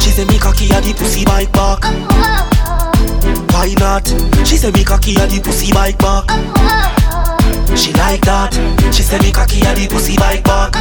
She 0.00 0.10
say 0.10 0.24
me 0.24 0.38
cocky 0.38 0.72
and 0.72 0.84
the 0.84 0.92
pussy 0.94 1.24
bite 1.24 1.52
back. 1.52 1.84
Why 3.52 3.74
not? 3.78 4.08
She 4.46 4.56
say 4.56 4.70
me 4.72 4.82
cocky 4.82 5.14
and 5.20 5.30
the 5.30 5.40
pussy 5.40 5.72
bite 5.72 5.98
back. 5.98 6.24
She 7.76 7.92
like 7.92 8.22
that. 8.22 8.54
She 8.92 9.02
say 9.02 9.18
me 9.18 9.30
cocky 9.30 9.64
and 9.64 9.78
the 9.78 9.86
pussy 9.88 10.16
bite 10.16 10.42
back. 10.42 10.74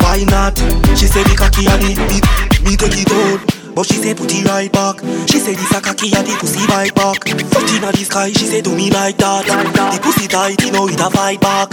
Why 0.00 0.24
not? 0.24 0.58
She 0.98 1.06
say 1.06 1.22
me 1.24 1.36
cocky 1.36 1.66
and 1.68 1.82
the 1.82 1.94
me, 2.08 2.70
me 2.70 2.76
take 2.76 2.96
it 2.96 3.12
out. 3.12 3.49
But 3.74 3.86
she 3.86 3.94
say 3.94 4.14
put 4.14 4.32
it 4.32 4.44
right 4.44 4.70
back. 4.72 5.00
She 5.28 5.38
say 5.38 5.54
this 5.54 5.70
a 5.72 5.80
cocky 5.80 6.12
and 6.14 6.26
the 6.26 6.36
pussy 6.38 6.66
bite 6.66 6.94
back. 6.94 7.22
Foot 7.24 7.70
inna 7.72 7.92
the 7.92 8.04
sky, 8.04 8.30
she 8.32 8.46
say 8.46 8.60
do 8.60 8.74
me 8.74 8.90
like 8.90 9.16
that. 9.18 9.46
The 9.46 9.98
pussy 10.02 10.28
tight, 10.28 10.60
you 10.62 10.72
know 10.72 10.88
it 10.88 11.00
a 11.00 11.10
fight 11.10 11.40
back. 11.40 11.70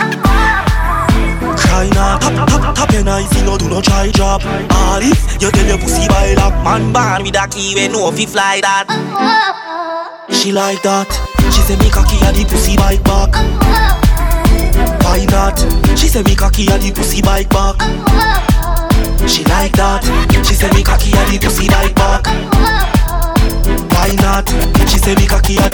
Try 1.58 1.90
not, 1.94 2.22
tap 2.22 2.48
tap 2.48 2.76
tap 2.76 2.92
your 2.94 3.04
nice, 3.04 3.34
you 3.36 3.44
know 3.44 3.58
do 3.58 3.70
not 3.70 3.84
try 3.84 4.12
drop. 4.12 4.46
All 4.46 5.02
if 5.02 5.42
you 5.42 5.50
tell 5.52 5.66
your 5.66 5.78
pussy 5.80 6.08
by 6.08 6.34
lock, 6.36 6.54
man 6.64 6.94
born 6.94 7.24
with 7.24 7.36
a 7.36 7.48
key, 7.48 7.74
we 7.76 7.88
know 7.88 8.10
if 8.10 8.18
he 8.18 8.26
fly 8.26 8.62
that. 8.62 8.86
She 10.30 10.52
like 10.52 10.82
that. 10.84 11.10
She 11.52 11.62
say 11.62 11.76
me 11.78 11.90
cocky 11.90 12.18
and 12.24 12.36
the 12.36 12.46
pussy 12.46 12.78
bite 12.78 13.04
back. 13.04 13.34
Why 15.02 15.26
not? 15.26 15.58
She 15.98 16.08
say 16.08 16.22
me 16.24 16.36
cocky 16.36 16.68
and 16.70 16.82
the 16.82 16.92
pussy 16.94 17.22
bite 17.22 17.50
back. 17.50 17.76
She 19.28 19.44
like 19.46 19.74
that. 19.74 20.04
She 20.48 20.54
say 20.54 20.70
me 20.72 20.84
cocky 20.84 21.12
and 21.16 21.30
the 21.32 21.38
pussy 21.40 21.68
bite 21.68 21.94
back. 21.96 22.26
Why 23.92 24.16
not? 24.24 24.48
She 24.90 24.98
say 24.98 25.16
me 25.16 25.28
cocky 25.28 25.58
and 25.60 25.74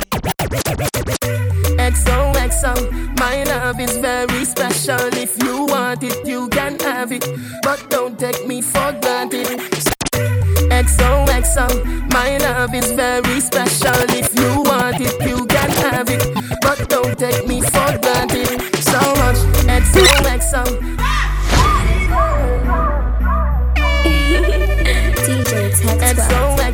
XOXO, 1.78 3.20
my 3.20 3.44
love 3.44 3.80
is 3.80 3.98
very 3.98 4.46
special. 4.46 5.00
If 5.14 5.42
you 5.44 5.66
want 5.66 6.04
it, 6.04 6.26
you 6.26 6.48
can 6.50 6.80
have 6.80 7.12
it, 7.12 7.26
but 7.62 7.90
don't 7.90 8.18
take 8.18 8.48
me 8.48 8.62
for 8.62 8.92
granted. 9.02 9.60
XOXO, 10.72 12.12
my 12.12 12.38
love 12.38 12.74
is 12.74 12.92
very 12.92 13.40
special. 13.40 14.02
If 14.10 14.34
you 14.34 14.64
want 14.64 15.00
it, 15.00 15.16
you 15.28 15.46
can 15.46 15.70
have 15.84 16.10
it, 16.10 16.24
but 16.62 16.90
don't 16.90 17.18
take 17.20 17.48
me 17.48 17.62
for 17.62 17.98
granted. 18.02 18.62
So 18.82 19.00
much 19.22 19.38
XOXO. 19.68 21.12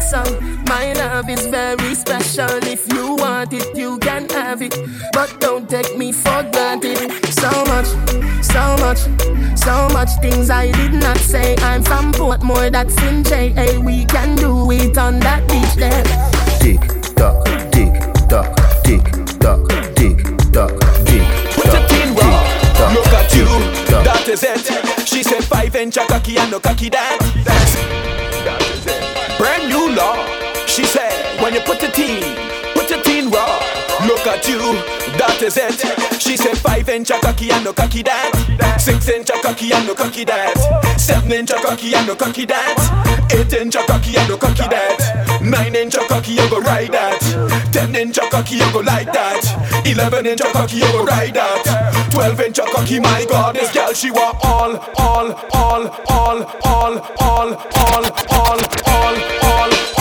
XOXO, 0.10 0.68
my 0.68 0.94
love 0.94 1.30
is 1.30 1.45
very 1.48 1.94
special. 1.94 2.49
If 2.64 2.91
you 2.94 3.15
want 3.15 3.53
it, 3.53 3.77
you 3.77 3.98
can 3.99 4.27
have 4.30 4.61
it, 4.61 4.76
but 5.14 5.40
don't 5.40 5.69
take 5.69 5.98
me 5.98 6.11
for 6.11 6.44
granted. 6.52 7.11
So 7.31 7.49
much, 7.65 7.88
so 8.44 8.76
much, 8.80 8.99
so 9.57 9.88
much 9.90 10.10
things 10.22 10.49
I 10.49 10.72
did 10.72 10.94
not 10.94 11.18
say. 11.18 11.56
I'm 11.57 11.84
from 11.84 12.11
Portmore, 12.11 12.72
that's 12.72 12.99
in 13.03 13.23
JA. 13.23 13.80
We 13.80 14.06
can 14.06 14.36
do 14.36 14.72
it 14.72 14.98
on 14.98 15.19
that 15.19 15.48
beach 15.48 15.76
there. 15.76 16.03
Tick 16.60 16.81
tock, 17.15 17.45
tick 17.72 17.94
tock, 18.27 18.56
tick 18.84 19.03
tock, 19.40 19.68
tick 19.95 20.18
tock, 20.52 20.73
tick 21.06 21.26
Put 21.53 21.69
it 21.69 21.91
in 22.02 22.15
raw. 22.15 22.94
Look 22.94 23.14
at 23.14 23.34
you, 23.36 23.45
that 24.03 24.27
is 24.27 24.44
it. 24.44 25.07
She 25.07 25.23
said 25.23 25.44
five 25.44 25.76
inch 25.76 25.98
a 25.98 26.06
cocky 26.06 26.38
and 26.38 26.52
no 26.52 26.60
cocky 26.60 26.90
that. 26.90 28.09
Law. 30.10 30.65
She 30.65 30.84
said 30.86 31.41
when 31.41 31.53
you 31.53 31.61
put 31.61 31.84
it 31.84 31.98
in, 31.99 32.23
put 32.73 32.90
it 32.90 33.06
in 33.07 33.30
raw. 33.30 33.60
Look 34.07 34.26
at 34.26 34.48
you, 34.48 34.60
that 35.19 35.41
is 35.41 35.57
it. 35.57 35.77
She 36.22 36.38
said 36.38 36.57
five 36.57 36.88
inch 36.90 37.11
a 37.11 37.19
cocky 37.19 37.52
and 37.52 37.65
no 37.65 37.73
cocky 37.73 38.02
that. 38.03 38.31
Six 38.80 39.10
inch 39.10 39.30
a 39.30 39.34
cocky 39.41 39.72
and 39.73 39.86
no 39.86 39.94
cocky 39.94 40.23
that. 40.23 40.56
Seven 40.98 41.31
inch 41.31 41.52
a 41.52 41.56
cocky 41.56 41.94
and 41.94 42.07
no 42.07 42.15
cocky 42.15 42.45
that. 42.45 42.77
Eight 43.31 43.53
inch 43.53 43.76
a 43.76 43.84
cocky 43.86 44.18
and 44.18 44.30
no 44.30 44.38
cocky 44.38 44.68
that. 44.69 45.41
Nine 45.41 45.76
inch 45.76 45.95
a 45.95 45.99
cocky 46.07 46.34
you 46.34 46.49
go 46.49 46.60
ride 46.60 46.91
that. 46.94 47.19
Ten 47.73 47.94
inch 47.95 48.18
a 48.18 48.22
cocky 48.30 48.56
you 48.56 48.72
go 48.72 48.80
like 48.80 49.11
that. 49.14 49.44
Eleven 49.86 50.26
inch 50.26 50.41
a 50.41 50.52
cocky 50.52 50.77
you 50.77 50.91
go 50.94 51.03
ride 51.03 51.36
that. 51.36 52.10
Twelve 52.11 52.40
inch 52.40 52.57
a 52.60 52.65
cocky, 52.72 52.99
my 52.99 53.26
God, 53.30 53.56
this 53.56 53.72
girl 53.73 53.94
she 53.94 54.11
want 54.11 54.38
all, 54.44 54.77
all, 54.98 55.34
all, 55.53 55.88
all, 56.07 56.41
all, 56.64 56.98
all, 56.98 56.98
all, 57.19 57.56
all, 57.76 58.06
all, 58.06 58.06
all, 58.31 58.60
all, 58.88 59.15
all, 59.44 59.98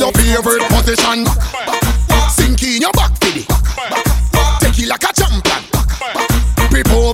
your 0.00 0.12
favorite 0.12 0.62
position. 0.70 1.26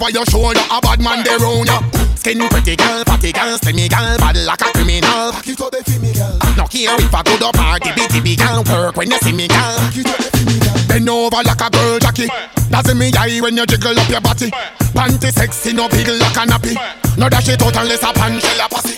Over 0.06 0.14
your 0.14 0.26
shoulder, 0.26 0.60
a 0.70 0.80
bad 0.80 1.00
man 1.02 1.24
there 1.24 1.38
round 1.38 1.66
ya. 1.66 1.80
Skin 2.14 2.38
pretty 2.48 2.76
girl, 2.76 3.02
fatty 3.04 3.32
girl, 3.32 3.58
slimmy 3.58 3.90
girl, 3.90 4.18
bad 4.18 4.36
like 4.44 4.60
a 4.60 4.70
criminal. 4.72 5.32
Back 5.32 5.48
it 5.48 5.60
up, 5.60 5.74
for 5.74 6.00
me 6.00 6.12
girl. 6.12 6.38
No 6.56 6.66
care 6.66 6.94
if 7.00 7.14
I 7.14 7.22
go 7.22 7.36
to 7.38 7.50
party, 7.52 7.90
bitty 7.94 8.20
big 8.20 8.38
girl, 8.38 8.62
work 8.64 8.96
when 8.96 9.10
you 9.10 9.18
see 9.18 9.32
me 9.32 9.48
girl. 9.48 9.76
Back 9.78 9.96
it 9.96 10.06
up, 10.06 10.22
for 10.22 10.44
me 10.46 10.58
girl. 10.58 10.88
Bend 10.88 11.08
over 11.08 11.42
like 11.42 11.60
a 11.60 11.70
girl 11.70 11.98
jockey. 11.98 12.28
That's 12.70 12.90
in 12.90 12.98
me 12.98 13.10
eye 13.18 13.40
when 13.40 13.56
you 13.56 13.66
jiggle 13.66 13.98
up 13.98 14.08
your 14.08 14.20
body. 14.20 14.50
Panty 14.94 15.30
sexy, 15.32 15.72
no 15.72 15.88
big 15.88 16.08
like 16.08 16.36
a 16.36 16.46
nappy. 16.46 16.74
No 17.18 17.28
dash 17.28 17.48
it 17.48 17.62
out 17.62 17.76
unless 17.76 18.02
a 18.02 18.12
pan 18.12 18.38
shell 18.38 18.64
a 18.64 18.68
pussy. 18.68 18.94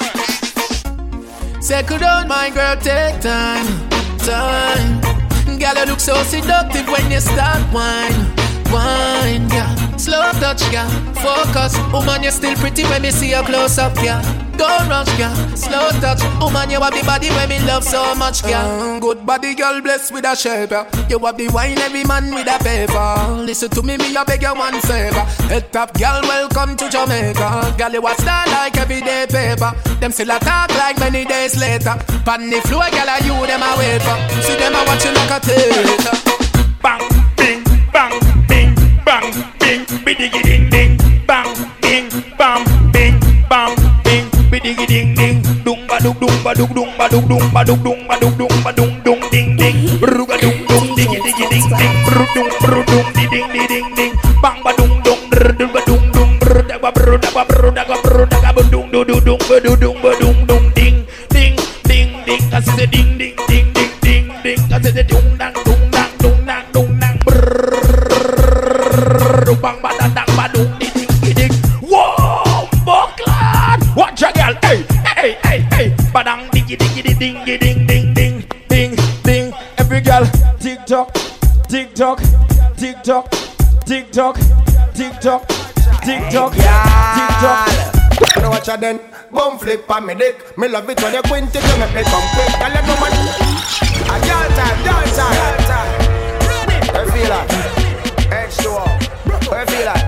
Settle 1.61 1.99
down, 1.99 2.29
my 2.29 2.51
girl, 2.51 2.77
take 2.77 3.21
time, 3.21 3.89
time. 4.19 5.01
Girl, 5.59 5.75
you 5.75 5.85
look 5.87 6.01
so 6.01 6.15
seductive 6.25 6.87
when 6.89 7.11
you 7.11 7.21
start 7.21 7.73
wine, 7.73 8.33
wine, 8.73 9.49
yeah. 9.51 9.75
Slow 9.97 10.33
touch, 10.41 10.63
yeah. 10.73 10.89
Focus, 11.15 11.77
woman, 11.93 12.23
you're 12.23 12.33
still 12.33 12.55
pretty 12.57 12.85
when 12.85 13.03
me 13.03 13.11
see 13.11 13.31
you 13.31 13.43
close 13.43 13.79
up, 13.79 13.95
yeah. 14.03 14.23
Don't 14.59 14.89
rush, 14.89 15.07
girl. 15.17 15.35
Slow 15.57 15.91
touch. 16.01 16.21
Woman, 16.41 16.69
you 16.71 16.81
have 16.81 16.93
the 16.93 17.03
body 17.07 17.29
where 17.31 17.47
me 17.47 17.61
love 17.61 17.85
so 17.85 18.13
much, 18.17 18.43
girl. 18.43 18.53
Uh, 18.57 18.99
good 18.99 19.25
body, 19.25 19.55
girl, 19.55 19.81
blessed 19.81 20.13
with 20.13 20.25
a 20.25 20.35
shape. 20.35 20.73
Yeah. 20.73 21.07
You 21.09 21.21
have 21.21 21.37
the 21.37 21.49
wine, 21.51 21.79
every 21.79 22.03
man 22.03 22.35
with 22.35 22.49
a 22.49 22.59
paper. 22.59 23.45
Listen 23.45 23.71
to 23.71 23.83
me, 23.83 23.97
me 23.97 24.17
a 24.17 24.25
beg 24.25 24.43
you 24.43 24.53
one 24.53 24.81
favor. 24.81 25.23
Head 25.47 25.73
top, 25.73 25.95
girl, 25.97 26.23
welcome 26.23 26.77
to 26.77 26.91
Jamaica. 26.91 27.77
Girl, 27.79 27.93
you 27.93 28.05
a 28.05 28.15
star 28.17 28.47
like 28.49 28.77
everyday 28.77 29.27
paper. 29.31 29.71
Them 30.01 30.11
still 30.11 30.31
a 30.31 30.41
talk 30.41 30.71
like 30.71 30.99
many 30.99 31.25
days 31.25 31.55
later. 31.61 31.95
Pan 32.27 32.51
the 32.51 32.61
floor, 32.67 32.91
girl, 32.91 33.11
you 33.23 33.47
them 33.47 33.63
a 33.63 33.71
for. 34.03 34.43
See 34.43 34.57
them 34.59 34.75
a 34.75 34.83
watching 34.91 35.15
like 35.15 35.31
a 35.31 35.39
theater. 35.39 36.19
Bang, 36.83 37.07
bing, 37.37 37.63
bang, 37.93 38.19
bang, 39.21 39.33
bing, 39.61 39.83
bidigi 40.05 40.41
ding 40.43 40.71
ding, 40.71 40.99
bang, 41.27 41.47
bing, 41.83 42.07
bang, 42.39 42.63
bing, 42.93 43.15
bang, 43.51 43.75
bing, 44.05 44.25
bidigi 44.51 44.87
ding 44.87 45.15
ding, 45.15 45.43
dung 45.65 45.87
ba 45.89 45.99
dung 45.99 46.15
dung 46.21 46.37
ba 46.45 46.55
dung 46.55 46.75
dung 46.75 46.91
ba 46.99 47.09
dung 47.09 47.27
dung 47.29 47.53
ba 47.53 47.65
dung 47.65 47.83
dung 47.83 48.01
ba 48.09 48.17
dung 48.21 48.35
dung 48.39 48.55
ba 48.65 48.71
dung 48.73 48.93
dung 49.05 49.21
ding 49.33 49.57
ding, 49.57 49.77
ruga 50.01 50.37
dung 50.43 50.59
dung 50.69 50.87
digi 50.97 51.19
digi 51.25 51.47
ding 51.51 51.69
ding, 51.79 51.95
bru 52.07 52.25
dung 52.35 52.51
bru 52.63 52.83
dung 52.87 53.09
di 53.15 53.25
ding 53.33 53.49
di 53.53 53.63
ding 53.67 53.89
ding, 53.97 54.13
bang 54.43 54.63
ba 54.63 54.73
dung 54.79 55.03
dung 55.05 55.21
bru 55.31 55.51
dung 55.59 55.73
ba 55.73 55.81
dung 55.87 56.05
dung 56.15 56.33
bru 56.39 56.63
da 56.69 56.79
ba 56.79 56.91
bru 56.95 57.19
da 57.19 57.31
ba 57.35 57.43
bru 57.45 57.71
da 57.75 57.85
ba 57.85 57.97
bru 58.03 58.25
da 58.31 58.53
ba 58.55 58.63
dung 58.71 58.91
dung 58.93 59.07
dung 59.07 59.25
dung 59.25 59.41
ba 59.49 59.57
dung 59.65 59.81
dung 59.81 59.99
ba 60.03 60.11
dung 60.21 60.39
dung 60.47 60.65
ding 60.75 60.97
ding 61.35 61.57
ding 61.91 62.11
ding, 62.27 62.43
say 62.77 62.87
ding 62.87 63.19
ding 63.19 63.35
ding 63.51 63.67
ding 63.75 63.93
ding 64.03 64.27
ding, 64.45 64.59
I 64.71 64.79
say 64.81 65.03
dung 65.03 65.27
dung 65.27 65.39
dang 65.39 65.55
dung 65.67 65.88
bang 69.09 69.81
ba 69.81 69.91
dang 69.99 70.13
dang 70.15 70.31
ba 70.37 70.49
dung 70.53 70.69
di 70.79 71.33
ding. 71.33 71.53
Whoa, 71.81 72.69
Buckland! 72.85 73.83
Watch 73.97 74.23
a 74.23 74.33
girl, 74.33 74.55
hey, 74.63 74.85
hey, 75.17 75.39
hey, 75.45 75.61
hey, 75.73 75.95
ba 76.13 76.23
dang 76.23 76.49
diggy 76.51 76.77
diggy 76.77 77.03
di 77.03 77.15
ding 77.15 77.45
ding 77.45 77.87
ding 77.87 78.15
ding 78.15 78.45
ding 78.69 78.97
ding. 79.25 79.53
Every 79.79 80.01
girl, 80.01 80.25
tick 80.61 80.85
tock, 80.87 81.13
tick 81.69 81.95
tock, 81.95 82.21
tick 82.77 83.03
tock, 83.03 83.31
tick 83.87 84.13
tock, 84.13 84.37
tick 84.95 85.21
tock, 85.21 85.43
tick 86.05 86.25
tock, 86.31 86.53
tick 86.53 87.33
tock. 87.41 87.69
Now 88.37 88.51
watch 88.51 88.69
out 88.69 88.81
then, 88.81 89.01
bum 89.33 89.59
flip 89.59 89.91
on 89.91 90.07
me 90.07 90.15
dick. 90.15 90.59
Me 90.59 90.69
love 90.69 90.89
it 90.91 91.01
when 91.03 91.15
you 91.15 91.23
quint 91.23 91.55
it, 91.55 91.65
you 91.65 91.79
make 91.81 91.95
me 91.95 92.03
come 92.05 92.29
quick. 92.35 92.53
Tell 92.61 92.73
them 92.73 92.85
no 92.87 92.95
man. 93.01 93.13
A 94.09 94.17
girl 94.21 94.49
time, 94.53 94.79
girl 94.85 95.07
time. 95.17 95.37
Where 96.93 97.05
you 97.05 97.11
feel 97.13 97.29
like? 97.31 97.88
H2O. 98.31 99.51
Where 99.51 99.61
you 99.61 99.67
feel 99.67 99.87
like? 99.87 100.05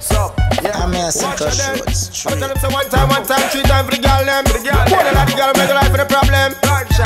So, 0.00 0.34
yeah. 0.62 0.82
I'm 0.82 0.92
here, 0.92 1.10
Cinco. 1.10 1.48
Shorts. 1.50 2.26
I 2.26 2.30
tell 2.38 2.48
them 2.48 2.58
say 2.58 2.68
one 2.68 2.88
time, 2.90 3.08
one 3.08 3.24
time, 3.24 3.48
three 3.50 3.62
time 3.62 3.84
for 3.84 3.92
the 3.92 4.02
girl 4.02 4.24
them. 4.24 4.44
For 4.46 4.58
the 4.58 4.64
girl, 4.64 4.84
one 4.90 5.06
of 5.06 5.14
the 5.28 5.34
girl 5.36 5.52
make 5.54 5.68
the 5.68 5.74
life 5.74 5.90
for 5.90 5.98
the 5.98 6.06
problem. 6.06 6.54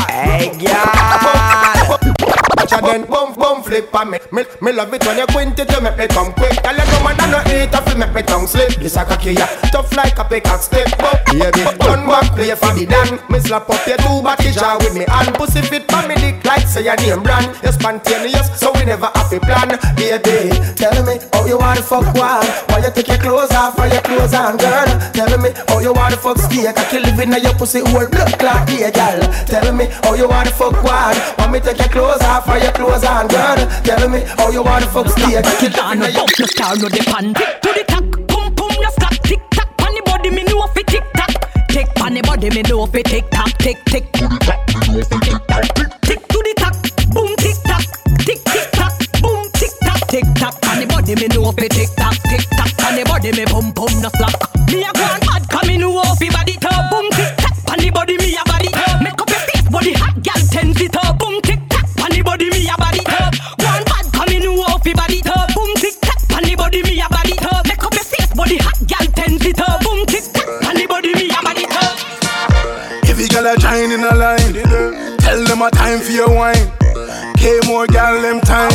Hey, 0.08 0.56
girl. 0.58 2.32
Watch 2.66 2.82
out 2.82 2.90
then, 2.90 3.06
bum 3.06 3.32
bum 3.34 3.62
flip 3.62 3.94
on 3.94 4.10
me. 4.10 4.18
Me, 4.32 4.42
me 4.60 4.72
love 4.72 4.92
it 4.92 5.06
when 5.06 5.18
you 5.18 5.26
quint 5.26 5.56
it, 5.56 5.70
you 5.70 5.80
make 5.80 5.96
me 5.96 6.08
come 6.08 6.32
quick. 6.32 6.50
Tell 6.66 6.74
them 6.74 6.88
no 6.90 6.98
man 7.06 7.14
I 7.20 7.30
no 7.30 7.38
eat, 7.54 7.70
feel 7.70 7.96
make 7.96 8.12
me 8.12 8.22
tongue 8.22 8.48
slip. 8.48 8.74
This 8.82 8.96
a 8.96 9.04
cocky 9.04 9.34
ya, 9.34 9.46
tough 9.70 9.94
like 9.94 10.18
a 10.18 10.24
pickaxe 10.24 10.64
stick. 10.64 10.90
But 10.98 11.22
baby, 11.30 11.62
done 11.78 12.10
back 12.10 12.34
play 12.34 12.50
for 12.58 12.74
the 12.74 12.82
dan. 12.90 13.22
Me 13.30 13.38
slap 13.38 13.70
up 13.70 13.86
your 13.86 13.98
two 14.02 14.18
body 14.18 14.50
jaw 14.50 14.78
with 14.82 14.98
me 14.98 15.06
hand. 15.06 15.30
Pussy 15.38 15.62
fit 15.62 15.86
for 15.86 16.02
me 16.10 16.16
dick 16.18 16.42
like 16.44 16.66
say 16.66 16.82
your 16.82 16.96
name 16.96 17.22
brand. 17.22 17.54
You 17.62 17.70
spontaneous, 17.70 18.50
so 18.58 18.74
we 18.74 18.82
never 18.82 19.14
have 19.14 19.30
a 19.30 19.38
plan. 19.38 19.78
Baby, 19.94 20.50
tell 20.74 20.98
me 21.06 21.22
how 21.30 21.46
you 21.46 21.62
wanna 21.62 21.86
fuck 21.86 22.10
one. 22.18 22.50
Why 22.74 22.82
you 22.82 22.90
take 22.90 23.06
your 23.06 23.22
clothes 23.22 23.54
off 23.54 23.78
or 23.78 23.86
your 23.86 24.02
clothes 24.02 24.34
on, 24.34 24.58
girl? 24.58 24.90
Tell 25.14 25.30
me 25.38 25.54
how 25.70 25.78
you 25.78 25.94
wanna 25.94 26.18
fuck 26.18 26.42
steak. 26.42 26.66
I 26.66 26.82
can 26.90 27.06
live 27.06 27.20
in 27.22 27.30
your 27.30 27.54
pussy 27.54 27.78
whole 27.78 28.10
blood 28.10 28.34
clot, 28.42 28.66
yeah, 28.74 28.90
girl. 28.90 29.22
Tell 29.46 29.70
me 29.70 29.86
how 30.02 30.18
you 30.18 30.26
wanna 30.26 30.50
fuck 30.50 30.74
one. 30.82 31.14
Want 31.38 31.54
me 31.54 31.60
take 31.62 31.78
your 31.78 31.94
clothes 31.94 32.26
off 32.26 32.48
or 32.50 32.55
your 32.62 32.72
clothes 32.72 33.04
on, 33.04 33.28
girl? 33.28 33.56
Tell 33.84 34.08
me 34.08 34.20
how 34.38 34.50
you 34.50 34.62
wanna 34.62 34.86
fuck 34.86 35.08
steak. 35.08 35.36
I 35.36 35.42
can 35.42 35.72
Down 35.72 35.98
live 36.00 36.14
no 36.14 36.20
your 36.20 36.26
bump, 36.26 36.38
no 36.38 36.46
star, 36.46 36.76
no 36.76 36.88
depend. 36.88 37.36
Tick 37.36 37.60
to 37.62 37.70
the 37.72 37.84
tack, 37.86 38.04
pum 38.28 38.54
pum, 38.54 38.72
no 38.80 38.90
stop. 38.90 39.12
Tick 39.24 39.40
tock, 39.50 39.68
pon 39.76 39.94
the 39.94 40.02
body, 40.04 40.30
me 40.30 40.42
know 40.44 40.66
fi 40.74 40.82
tick 40.82 41.04
tock. 41.14 41.32
Tick 41.68 41.88
pon 41.94 42.14
the 42.14 42.22
body, 42.22 42.50
me 42.50 42.62
know 42.62 42.86
fi 42.86 43.02
tick 43.02 43.30
tock. 43.30 43.50
Tick 43.58 43.78
tick 43.86 44.12
to 44.12 44.28
the 44.28 44.38
tack, 44.40 44.60
me 44.68 44.98
know 44.98 45.04
fi 45.04 45.18
tick 45.20 45.40
tock. 45.46 45.64
Tick 46.02 46.20
to 46.28 46.38
the 46.46 46.54
tack, 46.56 46.74
boom 47.12 47.36
tick 47.36 47.56
tock. 47.64 47.84
Tick 48.24 48.40
tick 48.44 48.70
tock, 48.72 48.92
boom 49.20 49.42
tick 49.52 49.72
tock. 49.82 50.00
Tick 50.08 50.26
tock 50.36 50.60
pon 50.62 50.80
the 50.80 50.86
body, 50.86 51.14
me 51.16 51.26
know 51.28 51.52
fi 51.52 51.68
tick 51.68 51.90
tock. 51.96 52.14
Tick 52.30 52.44
tock 52.56 52.70
pon 52.78 52.94
the 52.96 53.04
body, 53.04 53.32
me 53.32 53.44
pum 53.44 53.72
pum, 53.72 53.92
no 54.00 54.08
slack. 54.16 54.55
Girl 73.60 73.90
in 73.90 74.04
a 74.04 74.14
line. 74.14 74.54
Tell 75.18 75.44
them 75.44 75.62
a 75.62 75.70
time 75.70 76.00
for 76.00 76.12
your 76.12 76.30
wine. 76.30 76.70
K 77.36 77.60
more 77.66 77.86
girl 77.86 78.20
them 78.20 78.40
time. 78.40 78.72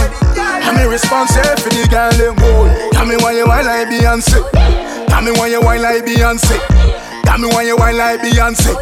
I'm 0.63 0.75
me 0.77 0.85
responsible 0.85 1.57
for 1.57 1.69
the 1.69 1.87
girl 1.89 2.11
them 2.13 2.35
boy. 2.35 2.69
Tell 2.91 3.05
me 3.05 3.17
why 3.17 3.33
you 3.33 3.47
whine 3.47 3.65
like 3.65 3.87
Beyonce. 3.87 4.39
Tell 5.07 5.21
me 5.21 5.31
why 5.31 5.47
you 5.47 5.61
whine 5.61 5.81
like 5.81 6.05
Beyonce. 6.05 6.57
Tell 7.25 7.37
me 7.37 7.47
why 7.47 7.63
you 7.63 7.75
whine 7.77 7.97
like 7.97 8.21
Beyonce. 8.21 8.73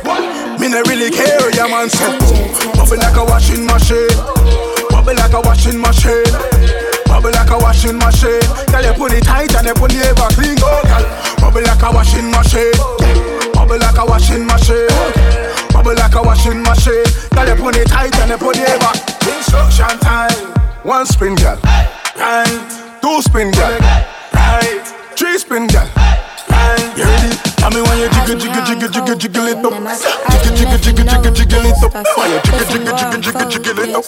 Me 0.59 0.67
no 0.67 0.81
really 0.87 1.09
care 1.09 1.39
what 1.39 1.55
your 1.55 1.69
man 1.69 1.89
say. 1.89 2.11
Bubble 2.75 2.97
like 2.97 3.15
a 3.15 3.23
washing 3.25 3.65
machine. 3.65 4.09
Bubble 4.89 5.15
like 5.15 5.33
a 5.33 5.41
washing 5.41 5.79
machine. 5.79 6.23
Bubble 7.07 7.31
like 7.31 7.49
a 7.49 7.57
washing 7.57 7.97
machine. 7.97 8.43
Girl 8.71 8.83
you 8.83 8.93
pull 8.93 9.11
it 9.11 9.23
tight 9.23 9.55
and 9.55 9.67
you 9.67 9.73
pull 9.73 9.91
it 9.91 10.05
ever 10.05 10.27
clean. 10.35 10.57
Oh 10.61 10.81
girl. 10.83 11.05
Bubble 11.39 11.63
like 11.63 11.81
a 11.81 11.89
washing 11.91 12.29
machine. 12.29 12.75
Bubble 13.53 13.79
like 13.79 13.97
a 13.97 14.05
washing 14.05 14.45
machine. 14.45 15.48
Bubble 15.73 15.95
like 15.95 16.15
a 16.15 16.21
washing 16.21 16.61
machine. 16.63 17.05
Girl, 17.33 17.47
you 17.47 17.55
put 17.55 17.75
it 17.77 17.87
tight 17.87 18.15
and 18.19 18.31
you 18.31 18.37
put 18.37 18.57
it 18.57 18.69
ever. 18.69 18.93
Instruction 19.29 19.99
time. 19.99 20.53
One 20.83 21.05
spin, 21.05 21.35
girl. 21.35 21.59
Right. 22.17 22.99
Two 23.01 23.21
spin, 23.21 23.51
girl. 23.51 23.77
Right. 24.33 24.83
Three 25.15 25.37
spin, 25.37 25.67
girl. 25.67 25.87
Right. 26.49 26.97
You 26.97 27.03
ready? 27.03 27.35
Tell 27.59 27.71
me 27.71 27.81
when 27.81 27.97
you 27.99 28.09
jiggle, 28.09 28.39
jiggle, 28.39 28.63
jiggle, 28.65 28.89
jiggle, 28.89 29.15
jiggle 29.15 29.47
it 29.47 29.57
up. 29.65 29.73
Jiggle, 30.31 30.55
jiggle, 30.55 30.77
jiggle, 30.79 31.05
jiggle, 31.05 31.33
jiggle 31.33 31.65
it 31.65 31.83
up. 31.83 31.93
When 32.17 32.31
you 32.31 32.39
jiggle, 32.43 32.65
jiggle, 32.65 32.95
jiggle, 32.97 33.21
jiggle, 33.21 33.49
jiggle 33.49 33.79
it 33.79 33.95
up. 33.95 34.05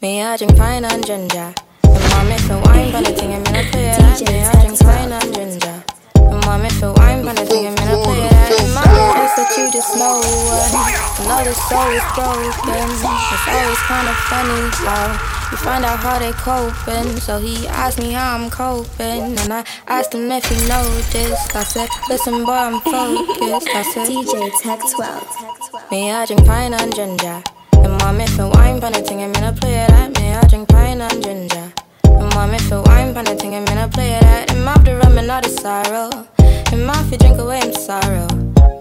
Me 0.00 0.22
I 0.22 0.36
drink 0.36 0.56
pine 0.56 0.84
and 0.84 1.04
ginger. 1.06 1.54
And 1.82 2.10
mommy 2.10 2.38
feel 2.38 2.60
wine, 2.62 2.92
but 2.92 3.06
I 3.06 3.12
think 3.12 3.34
I'm 3.34 3.42
gonna 3.44 3.64
play 3.70 3.88
it. 3.90 4.28
Me 4.28 4.40
I 4.40 4.52
drink 4.60 4.78
pine 4.80 5.12
and 5.12 5.34
ginger. 5.34 5.84
And 6.16 6.44
mommy 6.46 6.70
feel 6.70 6.94
wine, 6.94 7.24
but 7.24 7.38
I 7.38 7.44
think 7.44 7.66
I'm 7.66 7.74
gonna 7.74 8.04
play 8.04 8.37
it. 8.48 8.58
like 8.58 8.64
And 8.64 8.74
mommy 8.74 9.08
that 9.36 9.50
you 9.56 9.70
just 9.70 9.94
know 9.96 10.18
what. 10.18 10.98
Another 11.22 11.54
soul 11.54 11.88
is 11.94 12.06
broken. 12.16 12.88
It's 12.88 13.46
always 13.48 13.82
kind 13.86 14.08
of 14.08 14.16
funny 14.26 14.62
how 14.82 15.38
you 15.50 15.56
find 15.56 15.84
out 15.84 15.98
how 16.00 16.18
they 16.18 16.32
coping. 16.32 17.20
So 17.20 17.38
he 17.38 17.66
asked 17.68 17.98
me 17.98 18.12
how 18.12 18.36
I'm 18.36 18.50
coping, 18.50 19.38
and 19.38 19.52
I 19.52 19.64
asked 19.86 20.14
him 20.14 20.30
if 20.32 20.44
he 20.46 20.56
noticed. 20.68 21.54
I 21.54 21.62
said, 21.62 21.88
Listen, 22.08 22.44
boy, 22.44 22.52
I'm 22.52 22.80
focused. 22.80 23.68
I 23.68 23.82
said, 23.82 24.08
DJ 24.10 24.50
Tech 24.62 24.80
12. 24.80 25.90
Me 25.90 26.10
I 26.10 26.26
drink 26.26 26.44
pine 26.46 26.74
and 26.74 26.94
ginger. 26.94 27.42
And 27.72 27.92
mommy 27.98 28.26
feel 28.26 28.50
wine, 28.50 28.80
but 28.80 28.96
I 28.96 29.02
think 29.02 29.20
I'm 29.20 29.32
gonna 29.32 29.52
play 29.52 29.74
it 29.84 29.90
like 29.90 30.16
me. 30.18 30.34
I 30.34 30.42
drink 30.48 30.68
pine 30.68 31.00
and 31.00 31.22
ginger. 31.22 31.72
And 32.04 32.34
mommy 32.34 32.58
feel 32.58 32.82
wine, 32.84 33.14
but 33.14 33.28
I 33.28 33.36
think 33.36 33.54
I'm 33.54 33.64
gonna 33.64 33.88
play 33.88 34.14
it 34.14 34.22
at 34.22 34.50
him 34.50 34.66
off 34.66 34.84
the 34.84 34.96
rum 34.96 35.16
and 35.18 35.30
all 35.30 35.40
the 35.40 35.48
sorrow. 35.48 36.28
And 36.72 36.86
my 36.86 36.94
fi 37.08 37.16
drink 37.16 37.38
away 37.38 37.60
him 37.60 37.72
sorrow. 37.72 38.26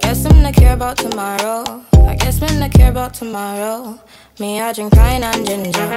Guess 0.02 0.26
I'm 0.26 0.42
not 0.42 0.54
care 0.54 0.74
about 0.74 0.98
tomorrow. 0.98 1.64
I 2.08 2.16
guess 2.16 2.42
I'm 2.42 2.60
not 2.60 2.72
care 2.72 2.90
about 2.90 3.14
tomorrow. 3.14 4.00
Me, 4.40 4.62
I 4.62 4.74
drink 4.74 4.94
pine 4.94 5.24
and 5.24 5.46
ginger. 5.46 5.90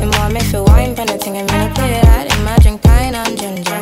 And 0.00 0.10
mommy 0.12 0.40
feel 0.40 0.64
wine, 0.64 0.94
but 0.94 1.10
I 1.10 1.16
think 1.18 1.36
I'm 1.36 1.46
gonna 1.46 1.74
play 1.74 1.92
it 1.98 2.04
at 2.04 2.32
him. 2.32 2.48
I 2.48 2.56
drink 2.58 2.82
pine 2.82 3.14
and 3.14 3.38
ginger. 3.38 3.80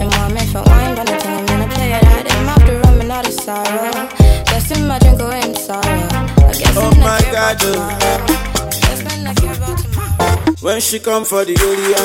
And 0.00 0.10
mommy 0.16 0.40
feel 0.52 0.64
wine, 0.64 0.94
but 0.94 1.08
I 1.10 1.18
think 1.18 1.34
I'm 1.40 1.46
gonna 1.46 1.68
play 1.74 1.92
it 1.92 2.04
at 2.04 2.30
him 2.32 2.48
off 2.48 2.64
the 2.66 2.74
rum 2.80 3.00
and 3.00 3.12
all 3.12 3.22
the 3.22 3.32
sorrow. 3.32 4.08
Guess 4.46 4.70
I'm 4.76 4.86
not 4.88 5.00
drink 5.00 5.20
away 5.20 5.40
him 5.40 5.54
sorrow. 5.54 5.82
I 5.82 6.52
guess 6.52 6.76
Oh 6.76 6.90
I'm 6.90 7.00
my 7.00 7.06
not 7.06 7.22
care 7.22 7.32
God, 7.32 7.62
about 7.62 7.98
tomorrow. 7.98 8.70
Guess 8.84 9.00
I'm 9.12 9.24
not 9.24 9.36
care 9.36 9.54
about 9.54 9.78
tomorrow. 9.78 9.87
When 10.60 10.80
she 10.80 10.98
come 10.98 11.24
for 11.24 11.44
the 11.44 11.54
area, 11.54 12.02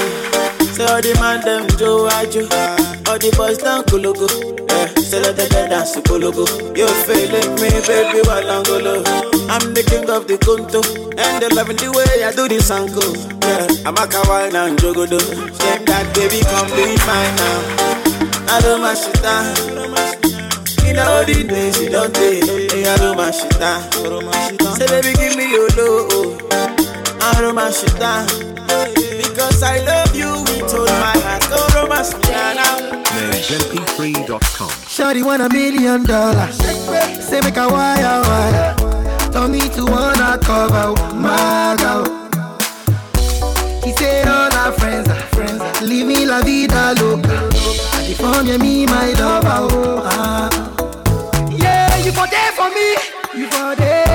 say 0.78 0.86
all 0.86 1.02
the 1.02 1.14
man 1.20 1.42
them 1.42 1.66
Joe 1.78 2.06
Ajo, 2.06 2.46
all 3.10 3.18
the 3.18 3.34
boys 3.36 3.58
down 3.58 3.84
Kologo. 3.90 4.30
Yeah, 4.70 4.88
say 5.02 5.20
let 5.22 5.36
them 5.36 5.50
dance 5.70 5.94
to 5.94 6.02
Kologo. 6.02 6.46
You 6.78 6.86
feeling 7.10 7.50
me, 7.58 7.70
baby, 7.90 8.22
while 8.30 8.46
I'm 8.46 9.74
the 9.74 9.84
king 9.90 10.08
of 10.10 10.28
the 10.28 10.38
Kunto, 10.38 10.86
and 11.18 11.42
they 11.42 11.50
loving 11.50 11.78
the 11.78 11.90
way 11.98 12.24
I 12.24 12.32
do 12.32 12.48
the 12.48 12.62
sanko. 12.62 13.02
Yeah, 13.42 13.90
I'm 13.90 13.98
a 13.98 14.06
kawaii 14.06 14.54
and 14.54 14.78
jogodo. 14.78 15.20
Say 15.58 15.84
that 15.86 16.06
baby, 16.14 16.40
come 16.46 16.70
be 16.78 16.94
mine 17.10 17.34
now. 17.42 18.54
I 18.54 18.62
don't 18.62 18.82
mash 18.82 19.08
it 19.10 19.18
down. 19.26 19.50
you 20.86 20.94
know 20.94 21.26
the 21.26 21.44
days 21.44 21.82
you 21.82 21.90
don't 21.90 22.14
take. 22.14 22.44
I 22.86 22.98
do 23.02 23.16
my 23.16 23.32
shit 23.32 23.50
down. 23.58 23.82
Say, 24.78 24.86
baby, 24.88 25.14
give 25.18 25.36
me 25.36 25.50
your 25.50 25.70
love. 25.74 26.63
I 27.26 27.40
do 27.40 27.54
my 27.54 27.72
shit 27.72 27.98
down. 28.00 28.28
Because 28.96 29.64
I 29.64 29.80
love 29.86 30.14
you 30.14 30.42
with 30.44 30.74
all 30.74 30.86
my 30.86 31.16
heart. 31.24 31.74
Romance, 31.74 32.12
now. 32.30 32.78
NerdMP3.com. 33.32 34.70
Shawty 34.92 35.24
want 35.24 35.42
a 35.42 35.48
million 35.50 36.04
dollars. 36.04 36.58
Say 36.58 37.40
make 37.42 37.56
a 37.56 37.68
wire 37.70 38.22
wire. 38.28 38.76
Tell 39.32 39.48
me 39.48 39.62
to 39.70 39.86
wanna 39.86 40.38
cover 40.44 40.94
my 41.16 41.76
girl. 41.80 42.04
He 43.86 43.94
said 43.94 44.28
all 44.28 44.52
our 44.54 44.74
friends 44.74 45.08
are 45.08 45.28
friends. 45.34 45.62
Leave 45.82 46.06
me 46.06 46.26
la 46.26 46.42
vida 46.42 46.94
loca. 47.00 47.50
California, 47.94 48.58
me 48.60 48.86
my 48.86 49.14
lover. 49.14 49.60
Oh, 49.72 50.02
ah. 50.04 50.50
Yeah, 51.50 51.96
you 52.04 52.12
for 52.12 52.28
there 52.28 52.52
for 52.52 52.70
me. 52.70 52.98
You 53.40 53.48
for 53.48 53.76
there. 53.78 54.13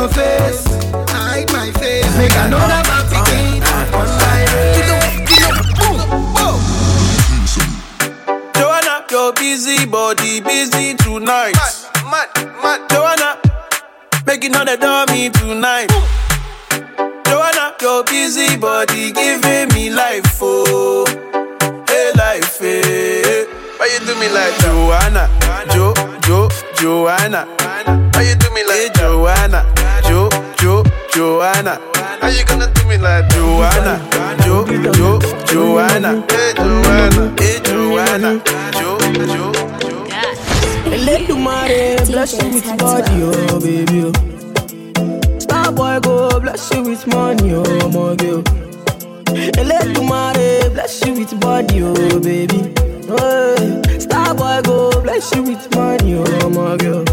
Hide 0.00 0.06
your 0.06 0.08
face. 0.08 0.64
Hide 1.10 1.52
my 1.52 1.70
face. 1.72 2.16
Make 2.16 2.32
another 2.32 2.82
man 2.88 3.04
begin. 3.10 3.62
One 3.92 4.08
Joanna, 8.54 9.04
your 9.10 9.32
busy 9.34 9.86
body 9.86 10.40
busy 10.40 10.94
tonight. 10.94 11.54
Mad, 12.10 12.28
mad, 12.62 12.88
Joanna, 12.90 13.38
making 14.26 14.56
all 14.56 14.64
the 14.64 14.76
dummy 14.76 15.30
tonight. 15.30 15.90
Joanna, 17.26 17.74
your 17.80 18.04
busy 18.04 18.56
body 18.56 19.12
giving 19.12 19.68
me 19.74 19.90
life, 19.90 20.38
oh, 20.40 21.06
hey 21.88 22.12
life, 22.16 22.58
hey. 22.58 23.46
Why 23.78 23.86
you 23.86 24.06
do 24.06 24.14
me 24.20 24.28
like 24.28 24.58
Joanna, 24.60 25.28
Jo, 25.72 25.94
Jo, 26.22 26.48
Joanna? 26.76 27.46
Why 28.12 28.22
you 28.22 28.34
do 28.34 28.50
me 28.52 28.62
like 28.64 28.76
eh, 28.76 28.88
hey, 28.88 28.90
Joanna, 28.94 29.64
Jo, 29.64 29.74
Jo, 29.74 29.79
Joanna? 31.12 31.80
How 32.20 32.28
you 32.28 32.44
gonna 32.44 32.70
do 32.72 32.86
me 32.86 32.96
like 32.98 33.28
Joanna, 33.30 33.98
Jo, 34.44 34.64
Jo, 34.92 35.18
Joanna? 35.46 36.24
Hey 36.30 36.52
Joanna, 36.56 37.34
hey 37.38 37.60
Joanna, 37.64 38.40
Jo, 38.72 38.98
Jo, 38.98 39.26
Jo. 39.26 39.52
Let 41.04 41.26
the 41.26 41.34
money 41.34 41.96
bless 42.06 42.32
you 42.40 42.48
with 42.50 42.78
body, 42.78 43.22
oh 43.22 43.60
baby. 43.60 44.02
oh. 44.04 45.38
Star 45.40 45.72
boy 45.72 45.98
go 46.00 46.40
bless 46.40 46.70
you 46.72 46.82
with 46.82 47.06
money, 47.08 47.52
oh 47.54 47.88
my 47.88 48.14
girl. 48.16 48.42
Let 49.64 49.94
the 49.94 50.02
money 50.06 50.68
bless 50.74 51.04
you 51.04 51.14
with 51.14 51.40
body, 51.40 51.82
oh 51.82 52.20
baby. 52.20 52.72
Hey, 53.08 53.98
Star 53.98 54.34
boy 54.34 54.60
go 54.64 54.90
bless 55.02 55.34
you 55.34 55.42
with 55.42 55.74
money, 55.74 56.14
oh 56.16 56.50
my 56.50 56.76
girl. 56.76 57.04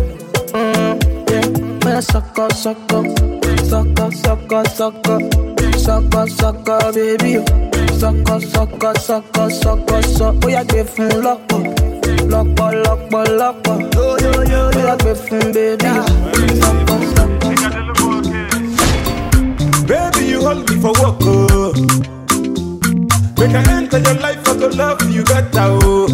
Mm, 0.53 1.84
yeah, 1.86 1.99
suck 2.02 2.38
up, 2.40 2.52
suck 2.53 2.78
up, 2.94 3.06
suck 3.69 3.99
up, 3.99 4.14
suck 4.14 4.52
up, 4.53 4.68
suck 4.68 5.07
up, 5.07 5.22
suck 5.77 6.15
up, 6.15 6.30
suck 6.30 6.69
up, 6.69 6.94
baby. 6.94 7.44
Suck 7.99 8.30
up, 8.30 8.41
suck 8.41 8.84
up, 8.84 8.98
suck 8.98 9.38
up, 9.38 9.52
suck 9.52 9.91
up, 9.91 10.03
suck 10.03 10.35
up. 10.35 10.45
Oh 10.45 10.48
yeah, 10.48 10.64
give 10.64 10.95
him 10.95 11.22
lock 11.22 11.41
up, 11.52 11.64
lock 12.30 12.60
up, 12.60 12.73
lock 12.85 13.14
up, 13.14 13.27
lock 13.30 13.68
up. 13.68 13.94
Yo 13.94 14.18
yo 14.18 14.41
yo, 14.44 14.72
oh 14.73 14.98
baby. 15.53 15.77
Baby, 19.88 20.27
you 20.27 20.41
hold 20.41 20.69
me 20.69 20.76
for 20.81 20.91
work, 21.02 21.18
oh. 21.22 21.73
Make 23.39 23.56
I 23.56 23.64
enter 23.73 23.99
your 23.99 24.15
life, 24.15 24.48
I 24.48 24.57
go 24.57 24.68
love 24.68 25.10
you 25.10 25.23
better, 25.23 25.68
oh. 25.84 26.07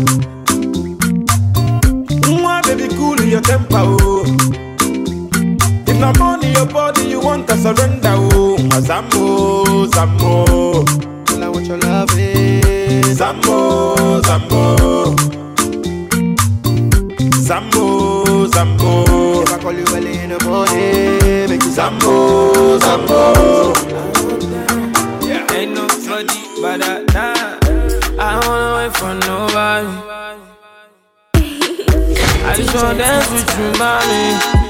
Mwah, 2.27 2.61
baby, 2.63 2.87
cool 2.95 3.19
your 3.21 3.41
temper, 3.41 3.77
oh. 3.81 4.42
If 6.03 6.19
not 6.19 6.19
money, 6.19 6.51
your 6.51 6.65
body, 6.65 7.03
you 7.07 7.21
want 7.21 7.47
to 7.47 7.55
surrender, 7.55 8.09
oh. 8.09 8.57
Zambo, 8.81 9.87
Zambo. 9.87 10.83
Tell 11.25 11.39
her 11.39 11.49
what 11.49 11.63
your 11.65 11.77
love 11.77 12.09
is. 12.19 13.19
Zambo, 13.21 14.19
Zambo. 14.21 15.15
Zambo, 17.47 18.47
Zambo. 18.47 19.43
If 19.43 19.53
I 19.53 19.59
call 19.61 19.71
you 19.71 19.85
early 19.95 20.19
in 20.19 20.31
the 20.31 20.43
morning, 20.43 21.49
make 21.49 21.63
you 21.63 21.71
Zambo, 21.71 22.77
Zambo. 22.79 23.73
Ain't 25.55 25.71
nobody 25.71 26.39
but 26.61 26.81
that 26.81 27.13
nah. 27.13 28.21
I 28.21 28.41
don't 28.41 28.49
wanna 28.49 28.75
wait 28.75 28.93
for 28.97 29.13
nobody. 29.23 29.87
I 32.45 32.55
just 32.57 32.75
wanna 32.75 32.97
dance 32.97 33.31
with 33.31 33.57
you, 33.57 33.79
mommy. 33.79 34.62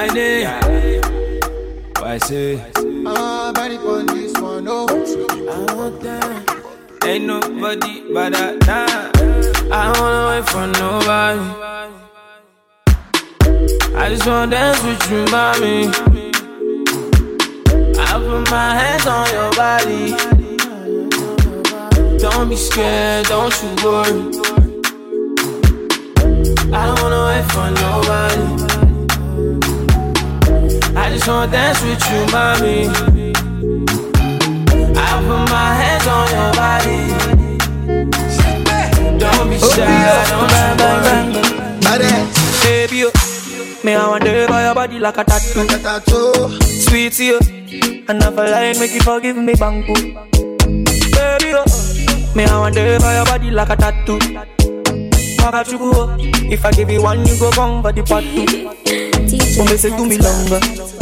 Tiny. 0.00 0.44
Why 2.00 2.16
say? 2.16 2.58
Ah, 3.04 3.52
body 3.54 3.76
on 3.76 4.06
this 4.06 4.32
one, 4.40 4.66
oh. 4.66 4.88
Ain't 7.04 7.26
nobody 7.26 8.10
but 8.10 8.32
that 8.32 8.54
nah. 8.66 9.10
I 9.70 9.92
don't 9.92 10.00
wanna 10.00 10.22
wait 10.30 10.46
for 10.48 10.66
nobody. 10.80 11.44
I 13.94 14.08
just 14.08 14.26
wanna 14.26 14.50
dance 14.50 14.82
with 14.84 15.10
you, 15.10 15.22
mommy. 15.34 15.92
I 18.00 18.12
put 18.24 18.50
my 18.50 18.68
hands 18.80 19.06
on 19.06 19.26
your 19.36 19.50
body. 19.52 20.16
Don't 22.20 22.48
be 22.48 22.56
scared, 22.56 23.26
don't 23.26 23.52
you 23.62 23.70
worry. 23.84 24.20
I 26.72 26.86
don't 26.86 26.98
wanna 27.02 27.22
wait 27.28 27.44
for 27.52 27.68
nobody. 27.82 28.69
I 30.96 31.10
just 31.10 31.26
wanna 31.28 31.50
dance 31.50 31.80
with 31.82 32.02
you, 32.10 32.20
mommy. 32.32 32.88
I 34.96 35.10
put 35.26 35.42
my 35.50 35.68
hands 35.80 36.06
on 36.06 36.26
your 36.34 36.52
body. 36.58 36.98
Don't 39.18 39.48
be 39.50 39.58
shy, 39.58 40.24
don't 40.30 40.50
you 40.50 40.66
worry. 40.80 41.20
Baby, 42.62 43.04
oh, 43.04 43.12
me 43.84 43.94
I 43.94 44.08
wonder 44.08 44.46
by 44.48 44.64
your 44.64 44.74
body 44.74 44.98
like 44.98 45.18
a 45.18 45.24
tattoo. 45.24 45.60
Like 45.60 45.72
a 45.72 45.78
tattoo. 45.78 46.60
Sweet 46.62 47.12
to 47.14 47.24
you, 47.24 47.38
and 48.08 48.18
never 48.18 48.44
lie, 48.48 48.74
make 48.78 48.92
you 48.92 49.00
forgive 49.00 49.36
me, 49.36 49.54
bangu. 49.54 49.94
Baby, 51.14 51.54
oh, 51.54 51.64
me 52.34 52.44
I 52.44 52.58
wonder 52.58 52.98
by 53.00 53.14
your 53.16 53.24
body 53.26 53.50
like 53.50 53.70
a 53.70 53.76
tattoo. 53.76 54.18
Makachuku, 55.40 55.92
oh. 55.94 56.16
if 56.52 56.64
I 56.64 56.70
give 56.72 56.90
you 56.90 57.02
one, 57.02 57.24
you 57.26 57.38
go 57.38 57.50
wrong 57.56 57.82
for 57.82 57.92
the 57.92 58.02
part 58.02 58.24
two. 58.24 59.19
Me 59.32 59.76
say 59.76 59.90
do 59.96 60.04
me 60.06 60.18
longer. 60.18 60.60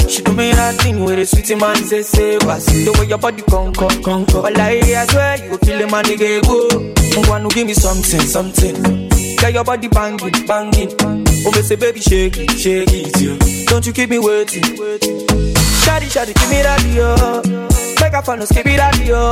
She 0.09 0.23
do 0.23 0.33
me 0.33 0.53
that 0.53 0.75
thing 0.83 1.05
where 1.05 1.17
the 1.17 1.25
sweet 1.25 1.49
man 1.59 1.77
say 1.77 2.03
say 2.03 2.37
was 2.45 2.67
the 2.67 2.95
way 2.99 3.07
your 3.07 3.19
body 3.19 3.43
conquer, 3.43 3.89
conquer. 4.03 4.41
Like 4.43 4.85
I 4.85 5.07
swear 5.07 5.37
you 5.45 5.51
go 5.51 5.59
kill 5.59 5.81
a 5.81 5.91
man 5.91 6.05
nigga 6.05 6.43
go. 6.45 6.69
You 6.69 7.29
want 7.31 7.49
to 7.49 7.55
give 7.55 7.67
me 7.67 7.75
something, 7.75 8.21
something. 8.21 9.09
Get 9.39 9.55
your 9.55 9.65
body 9.65 9.89
banging, 9.89 10.47
banging. 10.47 10.93
Me 10.99 11.63
say 11.63 11.77
baby 11.77 12.01
shake 12.01 12.37
it, 12.37 12.51
shake 12.51 12.89
it, 12.93 13.21
yeah. 13.21 13.65
Don't 13.67 13.87
you 13.87 13.93
keep 13.93 14.11
me 14.11 14.19
waiting. 14.19 14.63
Shady, 14.63 16.07
shady, 16.07 16.35
give 16.35 16.51
me 16.51 16.63
that 16.63 16.83
oh. 16.99 17.43
yo. 17.49 17.88
Make 18.09 18.20
a 18.20 18.22
fan, 18.22 18.40
skip 18.47 18.64
it 18.64 18.78
that 18.78 18.97
yo. 19.05 19.28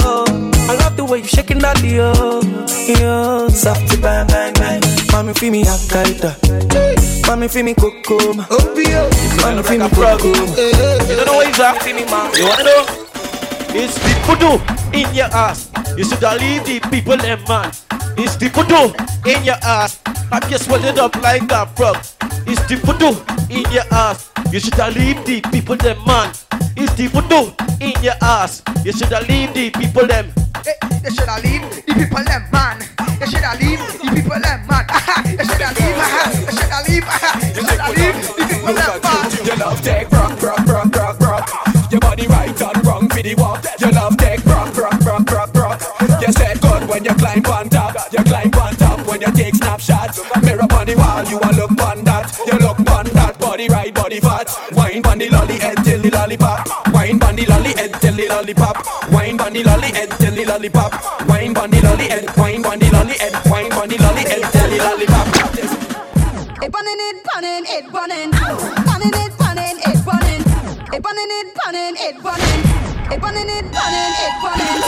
I 0.68 0.76
love 0.76 0.98
the 0.98 1.04
way 1.06 1.20
you 1.20 1.24
shaking 1.24 1.60
that 1.60 1.80
yo. 1.80 2.12
Yo, 3.00 3.48
soft 3.48 3.88
bang 4.02 4.26
bang 4.26 4.52
bang. 4.52 4.82
Mommy 5.10 5.32
feel 5.32 5.50
me 5.50 5.64
akaita. 5.64 6.36
Mommy 7.26 7.48
feel 7.48 7.64
me 7.64 7.72
coco. 7.72 8.34
Mommy 8.36 9.62
feel 9.64 9.80
me 9.80 9.88
coco. 9.88 10.28
You 11.08 11.16
don't 11.16 11.24
know 11.24 11.40
what 11.40 11.48
is 11.48 11.56
that? 11.56 11.80
See 11.80 11.94
me, 11.94 12.04
man. 12.04 12.28
You 12.36 12.44
wanna 12.44 12.64
know? 12.68 12.84
It's 13.72 13.96
the 13.96 14.12
voodoo 14.28 14.60
in 14.92 15.08
your 15.14 15.32
ass. 15.32 15.72
You 15.96 16.04
should 16.04 16.20
have 16.20 16.38
leave 16.38 16.66
the 16.66 16.78
people 16.90 17.16
them 17.16 17.40
man. 17.48 17.72
It's 18.20 18.36
the 18.36 18.52
voodoo 18.52 18.92
in 19.24 19.42
your 19.42 19.56
ass. 19.64 20.02
I 20.30 20.38
just 20.50 20.66
swell 20.66 20.84
it 20.84 20.98
up 20.98 21.16
like 21.22 21.50
a 21.50 21.64
frog. 21.64 21.96
It's 22.44 22.60
the 22.68 22.76
voodoo 22.84 23.16
in 23.48 23.64
your 23.72 23.88
ass. 23.90 24.30
You 24.52 24.60
should 24.60 24.74
have 24.74 24.94
leave 24.94 25.24
the 25.24 25.40
people 25.50 25.76
them 25.76 25.96
man 26.04 26.30
these 26.86 27.10
people 27.10 27.22
do 27.28 27.52
in 27.80 27.92
your 28.02 28.14
ass. 28.22 28.62
You 28.84 28.92
shoulda 28.92 29.20
leave 29.28 29.52
the 29.54 29.70
people 29.70 30.06
them. 30.06 30.32
Hey, 30.64 30.74
you 31.04 31.10
shoulda 31.10 31.40
leave 31.42 31.62
the 31.70 31.94
people 31.94 32.24
them, 32.24 32.42
man. 32.52 32.80
You 33.20 33.26
shoulda 33.26 33.52
leave 33.60 33.78
the 33.78 34.10
people 34.14 34.40
them, 34.40 34.60
man. 34.66 34.84
you 35.26 35.44
shoulda 35.44 35.70
leave, 35.78 35.96
uh-huh. 35.96 36.30
you 36.36 36.52
shoulda 36.56 36.78
leave, 36.86 37.06
uh-huh. 37.06 37.40
you 37.54 37.62
shoulda 37.66 37.88
leave 37.96 38.16
the 38.16 38.44
people 38.46 38.74
them, 38.74 39.00
man. 39.02 39.46
You 39.46 39.56
love 39.56 39.80
take 39.82 40.10
rock, 40.12 40.42
rock, 40.42 40.66
rock, 40.66 40.96
rock, 40.96 41.20
rock. 41.20 41.66
Your 41.90 42.00
body 42.00 42.26
right 42.26 42.62
on 42.62 42.82
wrong 42.82 43.08
for 43.08 43.22
the 43.22 43.34
walk. 43.36 43.64
You 43.80 43.90
love 43.90 44.16
take 44.16 44.44
rock, 44.44 44.76
rock, 44.76 45.00
rock, 45.04 45.30
rock, 45.30 45.54
rock. 45.54 45.80
You 46.20 46.32
said 46.32 46.60
good 46.60 46.88
when 46.88 47.04
you 47.04 47.14
climb 47.14 47.44
on 47.46 47.68
top. 47.68 47.94
You 48.12 48.22
climb 48.24 48.52
on 48.54 48.74
top 48.76 49.06
when 49.06 49.20
you 49.20 49.32
take 49.32 49.54
snapshots. 49.54 50.20
Mirror 50.42 50.66
on 50.70 50.86
the 50.86 50.96
wall, 50.96 51.24
you 51.24 51.38
a 51.38 51.50
look 51.54 51.78
on 51.82 52.04
that. 52.04 52.36
You 52.46 52.58
look 52.58 52.85
body 53.56 53.68
ride, 53.68 53.94
body 53.94 54.20
fat. 54.20 54.50
Wine 54.72 55.00
bunny 55.00 55.28
the 55.28 55.36
lolly 55.36 55.58
head 55.58 55.78
till 55.82 55.98
the 56.02 56.10
lollipop. 56.10 56.68
Wine 56.92 57.18
bunny 57.18 57.44
the 57.46 57.50
lolly 57.52 57.72
head 57.72 57.94
till 58.02 58.12
the 58.12 58.28
lollipop. 58.28 58.76
Wine 59.10 59.38
bunny 59.38 59.62
lolly 59.64 59.88
head 59.96 60.10
till 60.20 60.34
the 60.34 60.44
lollipop. 60.44 60.92
Wine 61.26 61.54
bunny 61.54 61.80
the 61.80 61.88
lolly 61.88 62.04
head. 62.04 62.36
Wine 62.36 62.60
bunny 62.60 62.84
the 62.84 62.92
lolly 62.92 63.16
head. 63.16 63.32
Wine 63.48 63.72
on 63.72 63.88
lolly 63.88 64.24
head 64.28 64.44
till 64.52 64.68
the 64.68 64.76
lollipop. 64.84 65.26
It 66.60 66.70
bunnin' 66.70 67.00
it 67.08 67.16
bunnin' 67.24 67.64
it 67.64 67.90
bunnin' 67.90 68.30
bunnin' 68.84 69.16
it 69.24 69.32
bunnin' 69.40 69.78
it 69.88 70.04
bunnin' 70.04 70.44
it 70.92 71.00
bunnin' 71.00 71.32
it 71.32 71.48
bunnin' 71.56 71.96
it 71.96 72.16
bunnin' 72.20 72.60
it 73.08 73.20
bunnin' 73.24 73.48
it 73.56 73.72
bunnin' 73.72 74.12
it 74.26 74.36
bunnin'. 74.44 74.84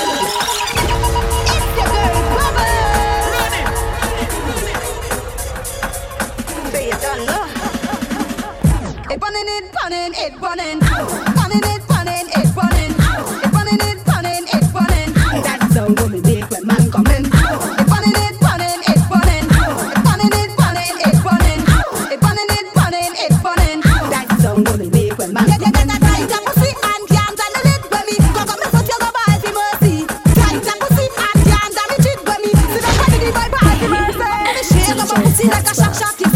It's 1.57 1.73
your 1.73 1.89
girl 1.89 2.21
Bubba. 2.37 2.69
Run 3.33 3.55
it, 3.57 3.65
run 4.45 4.69
it. 4.69 4.85
Say 6.73 6.85
it 6.91 7.01
done, 7.01 7.25
love. 7.25 7.48
It 9.11 9.19
burning, 9.21 9.49
it 9.49 9.73
burning, 9.73 10.13
it 10.17 10.39
burning. 10.39 10.81
Burning, 10.81 11.65
it 11.65 11.83
burning, 11.89 12.29
it 12.29 12.55
burning. 12.55 12.93
It 12.93 13.51
burning, 13.53 13.81
it 13.81 14.05
burning, 14.05 14.45
it 14.53 14.69
burning. 14.69 15.11
That's 15.43 15.73
the 15.73 15.83
woman 15.97 16.21
make 16.23 16.51
when 16.51 16.67
man 16.67 16.91
come 16.91 17.07
in. 17.17 17.25
It 17.25 17.33
burning, 17.89 18.13
it 18.21 18.37
burning, 18.39 18.85
it 18.85 19.01
burning. 19.09 19.49
It 19.49 20.05
burning, 20.05 20.33
it 20.37 20.53
burning, 20.61 20.97
it 21.09 21.17
burning. 21.25 21.65
It 22.13 22.21
burning, 22.21 22.53
it 22.53 22.69
burning, 22.77 23.13
it 23.17 23.35
burning. 23.43 23.81
That's 24.13 24.43
the 24.43 24.51
woman 24.55 24.91
make 24.93 25.17
when 25.17 25.33
man 25.33 25.47
come 25.47 25.63
in. 25.65 25.89
See 35.39 35.49
like 35.49 35.71
a 35.71 35.75
shock 35.75 35.95
shock 35.95 36.28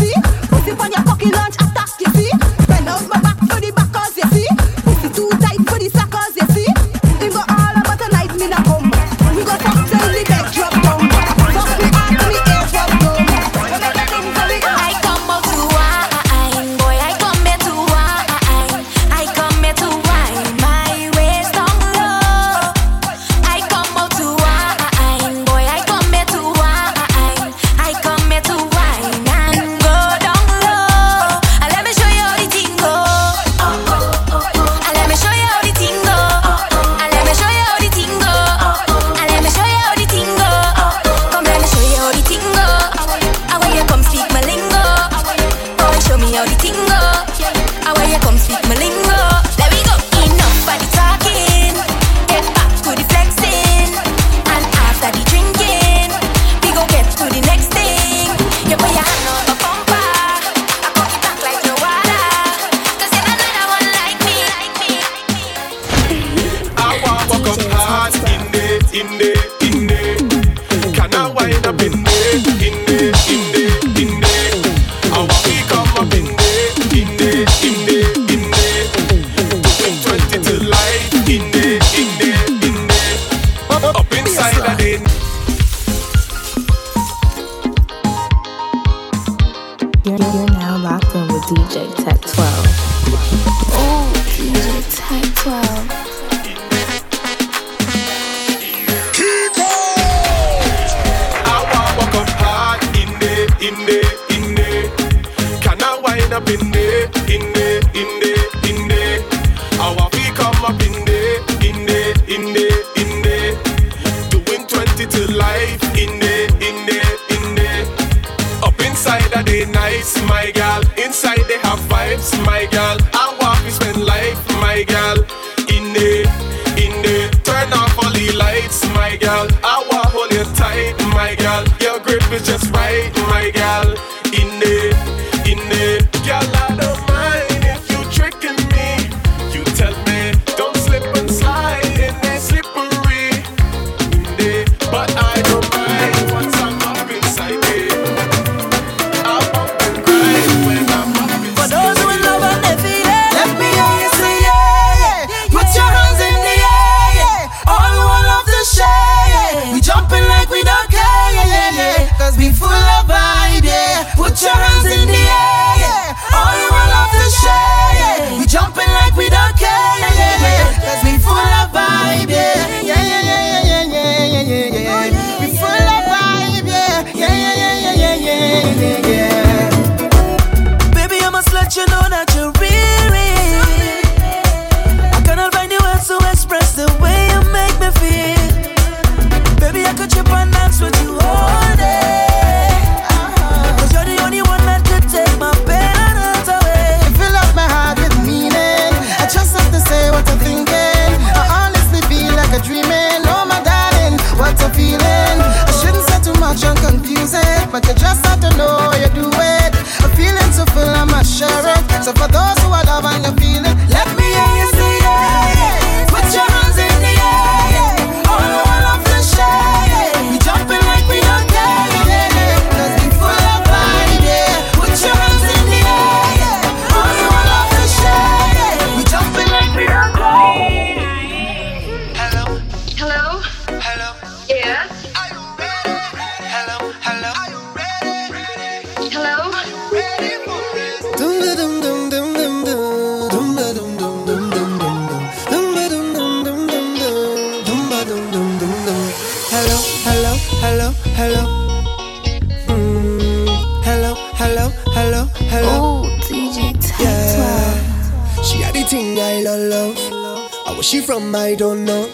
she 260.93 261.01
from, 261.01 261.35
I 261.35 261.55
don't 261.55 261.87
know. 261.87 262.07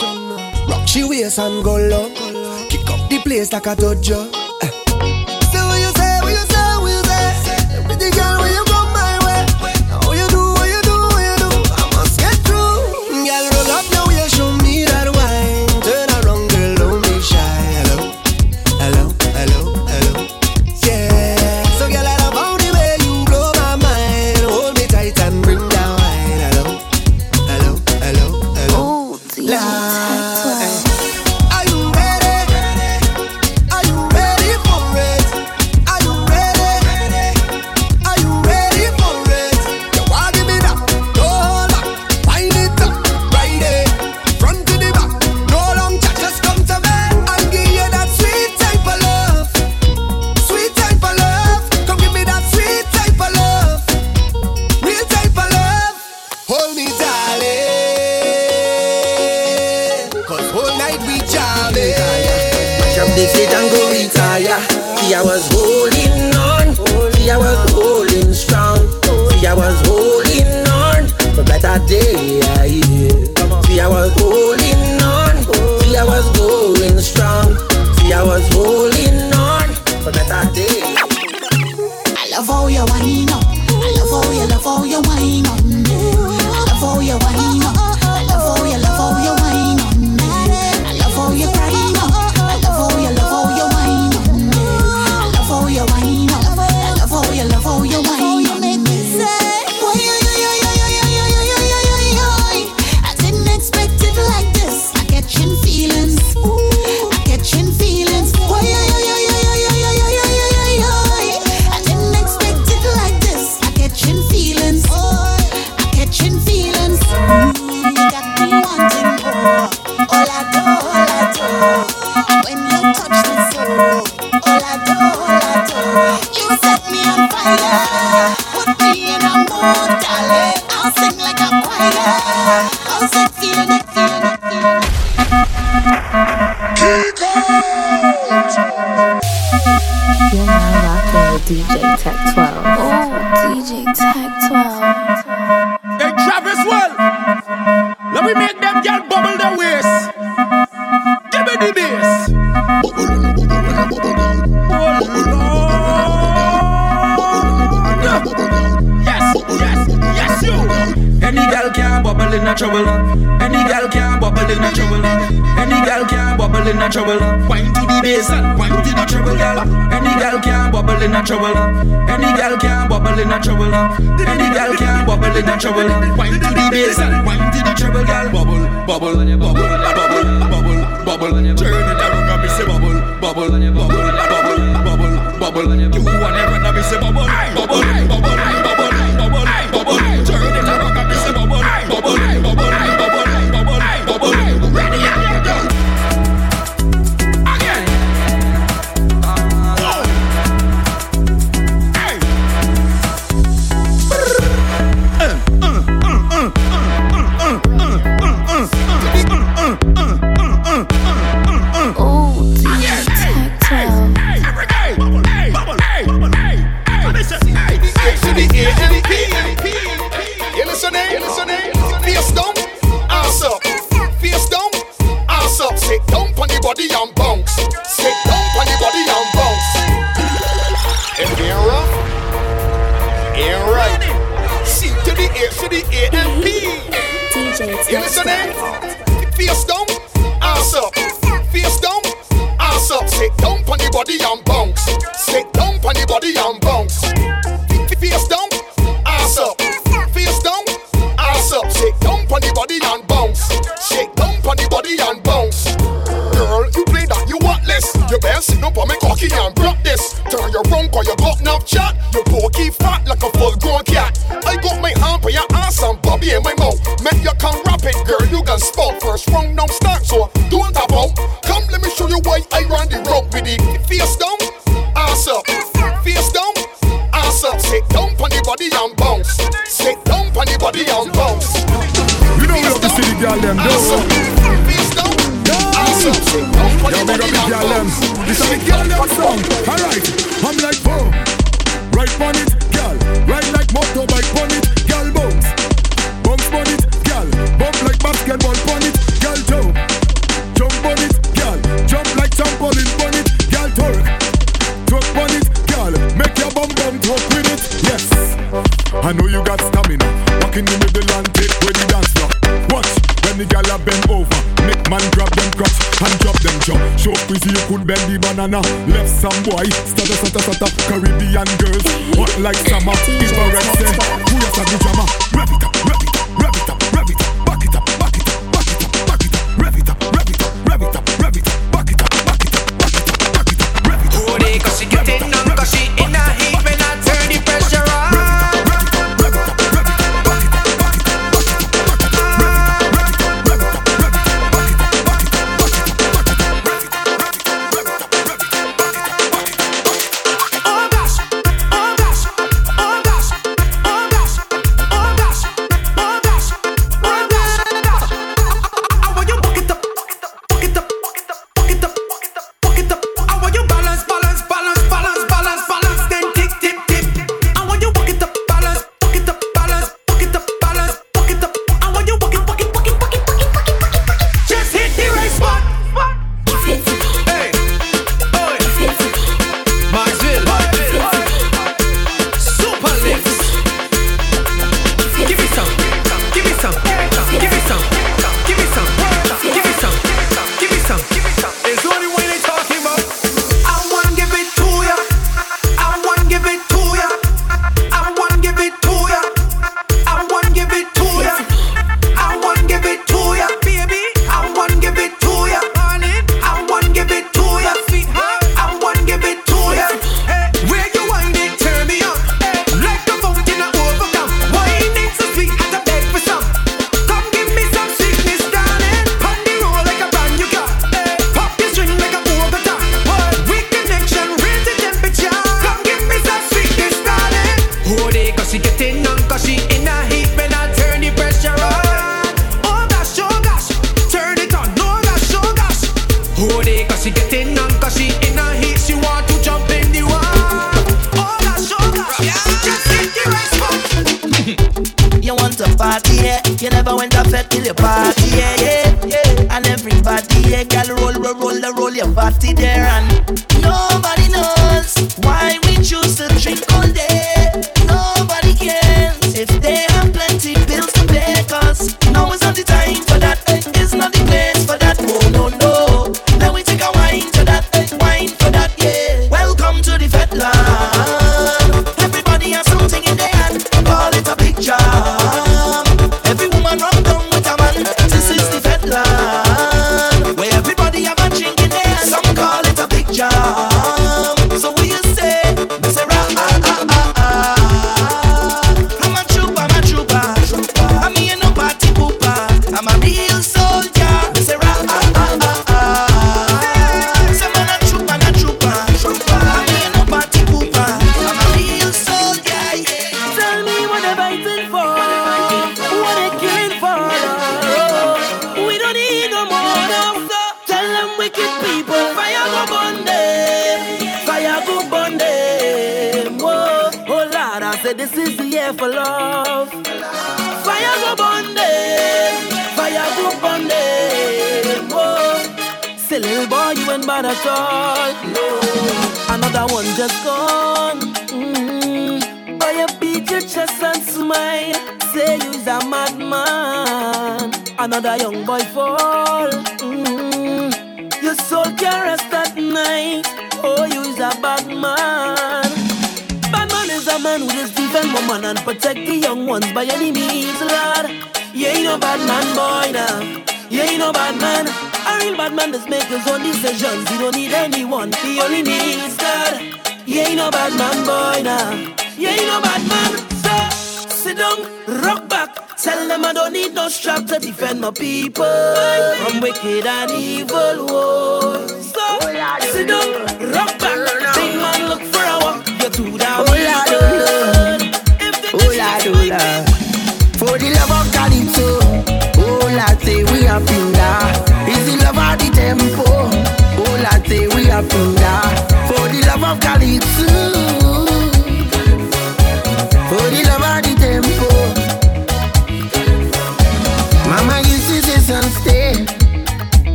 Rock 0.69 0.87
she 0.87 1.03
waist 1.03 1.41
and 1.41 1.65
go 1.65 1.77
low. 1.77 2.09
Kick 2.69 2.89
up 2.89 3.11
the 3.11 3.21
place 3.25 3.53
like 3.53 3.67
a 3.67 3.75
dojo. 3.75 4.38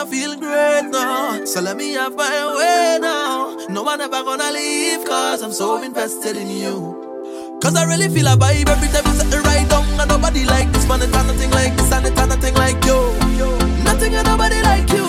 Wanna 0.00 0.12
feel 0.12 0.36
great 0.36 0.88
now. 0.90 1.44
So 1.44 1.60
let 1.60 1.76
me 1.76 1.92
have 1.92 2.16
my 2.16 2.56
way 2.56 2.98
now. 3.02 3.54
No 3.68 3.82
one 3.82 4.00
ever 4.00 4.24
gonna 4.24 4.50
leave, 4.50 5.04
cause 5.04 5.42
I'm 5.42 5.52
so 5.52 5.82
invested 5.82 6.38
in 6.38 6.48
you. 6.48 7.58
Cause 7.60 7.76
I 7.76 7.84
really 7.84 8.08
feel 8.08 8.26
a 8.28 8.34
vibe 8.34 8.70
every 8.70 8.88
time 8.88 9.04
you 9.04 9.12
set 9.12 9.34
it 9.34 9.44
right 9.44 9.68
down. 9.68 9.84
And 10.00 10.08
nobody 10.08 10.46
like 10.46 10.72
this, 10.72 10.88
man. 10.88 11.02
It's 11.02 11.12
not 11.12 11.26
nothing 11.26 11.50
like 11.50 11.76
this, 11.76 11.92
and 11.92 12.06
it's 12.06 12.16
not 12.16 12.30
nothing 12.30 12.54
like 12.54 12.82
you. 12.86 12.96
Nothing 13.84 14.14
and 14.14 14.26
nobody 14.26 14.62
like 14.62 14.88
you. 14.88 15.04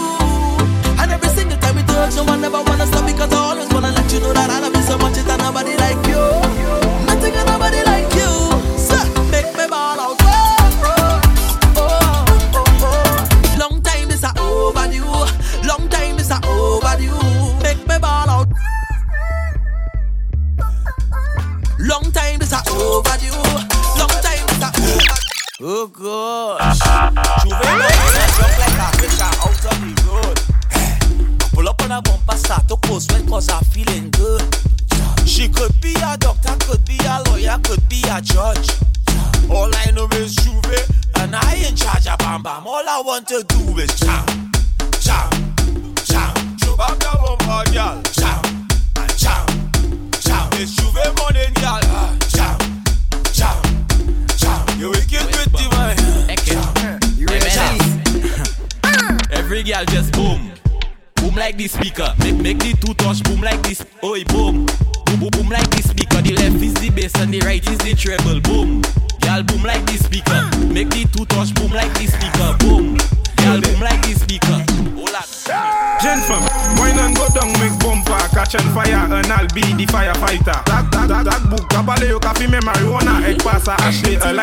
And 1.00 1.10
every 1.10 1.30
single 1.30 1.58
time 1.60 1.78
we 1.78 1.84
touch, 1.84 2.16
no 2.18 2.26
one 2.26 2.44
ever 2.44 2.62
wanna 2.62 2.86
stop 2.88 3.06
because 3.06 3.32
I 3.32 3.38
always 3.38 3.70
wanna 3.70 3.92
let 3.92 4.12
you 4.12 4.20
know 4.20 4.34
that 4.34 4.50
I 4.50 4.60
love 4.60 4.76
you 4.76 4.84
so 4.84 4.98
much. 4.98 5.16
It's 5.16 5.26
nobody 5.26 5.78
like 5.78 6.06
you. 6.06 6.11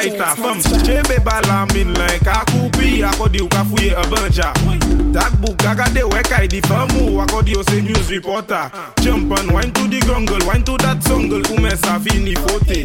like 0.09 0.19
ta 0.19 0.35
fam 0.35 0.59
Chebe 0.85 1.19
bala 1.25 1.67
min 1.75 1.93
len 1.95 2.19
ka 2.21 2.45
koupi 2.47 3.03
Akodi 3.03 3.41
ou 3.41 3.49
ka 3.49 3.65
fouye 3.65 3.95
a 3.95 4.03
banja. 4.09 4.53
Takbou 5.13 5.55
kagade 5.57 6.03
wekay 6.05 6.49
di 6.49 6.61
famu 6.61 7.21
Akodi 7.21 7.57
ou 7.57 7.63
se 7.63 7.81
news 7.83 8.11
reporter. 8.11 8.71
Champan 9.03 9.53
wine 9.53 9.73
to 9.73 9.89
di 9.89 10.01
grongle 10.01 10.45
Wine 10.47 10.65
to 10.65 10.77
dat 10.79 11.03
songle 11.03 11.43
Koumen 11.43 11.77
sa 11.77 11.99
fini 11.99 12.35
fote 12.35 12.85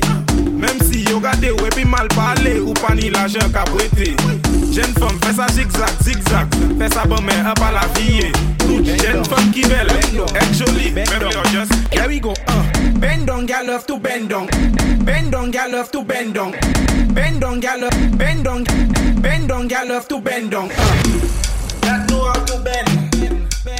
Mem 0.51 0.79
si 0.81 1.03
yo 1.09 1.19
gade 1.19 1.51
wepi 1.61 1.85
mal 1.85 2.07
pale 2.09 2.59
Ou 2.61 2.73
pani 2.73 3.09
la 3.09 3.27
jen 3.27 3.51
ka 3.51 3.65
brete 3.71 4.13
Jen 4.73 4.93
fam 4.99 5.19
fè 5.21 5.33
sa 5.35 5.47
zigzag 5.53 6.01
zigzag 6.03 6.47
Fè 6.79 6.89
sa 6.93 7.05
bon 7.05 7.21
men 7.23 7.45
ap 7.45 7.61
a 7.61 7.71
la 7.71 7.87
vie. 7.97 8.31
Jen 8.83 9.23
fam 9.29 9.51
ki 9.53 9.67
bel 9.69 9.91
Ek 9.93 10.49
joli 10.57 10.91
Mem 10.91 11.29
yo 11.29 11.43
just 11.51 11.73
Here 11.93 12.07
we 12.07 12.19
go. 12.19 12.33
Love 13.73 13.87
to 13.87 13.97
bend 13.97 14.29
down. 14.29 14.45
Bend 15.03 15.31
down, 15.31 15.49
gal 15.49 15.71
love 15.71 15.91
to 15.91 16.03
bend 16.03 16.35
down. 16.35 16.51
Bend 17.11 17.41
down, 17.41 17.59
gal 17.59 17.79
love, 17.81 18.17
bend 18.19 18.43
down, 18.43 18.63
bend 19.19 19.49
down, 19.49 19.67
gal 19.67 19.87
love 19.87 20.07
to 20.09 20.21
bend 20.21 20.51
down. 20.51 20.69
Uh. 20.69 20.93
That 21.81 22.07
know 22.07 22.23
how 22.25 22.45
to 22.45 22.59
bend. 22.59 22.87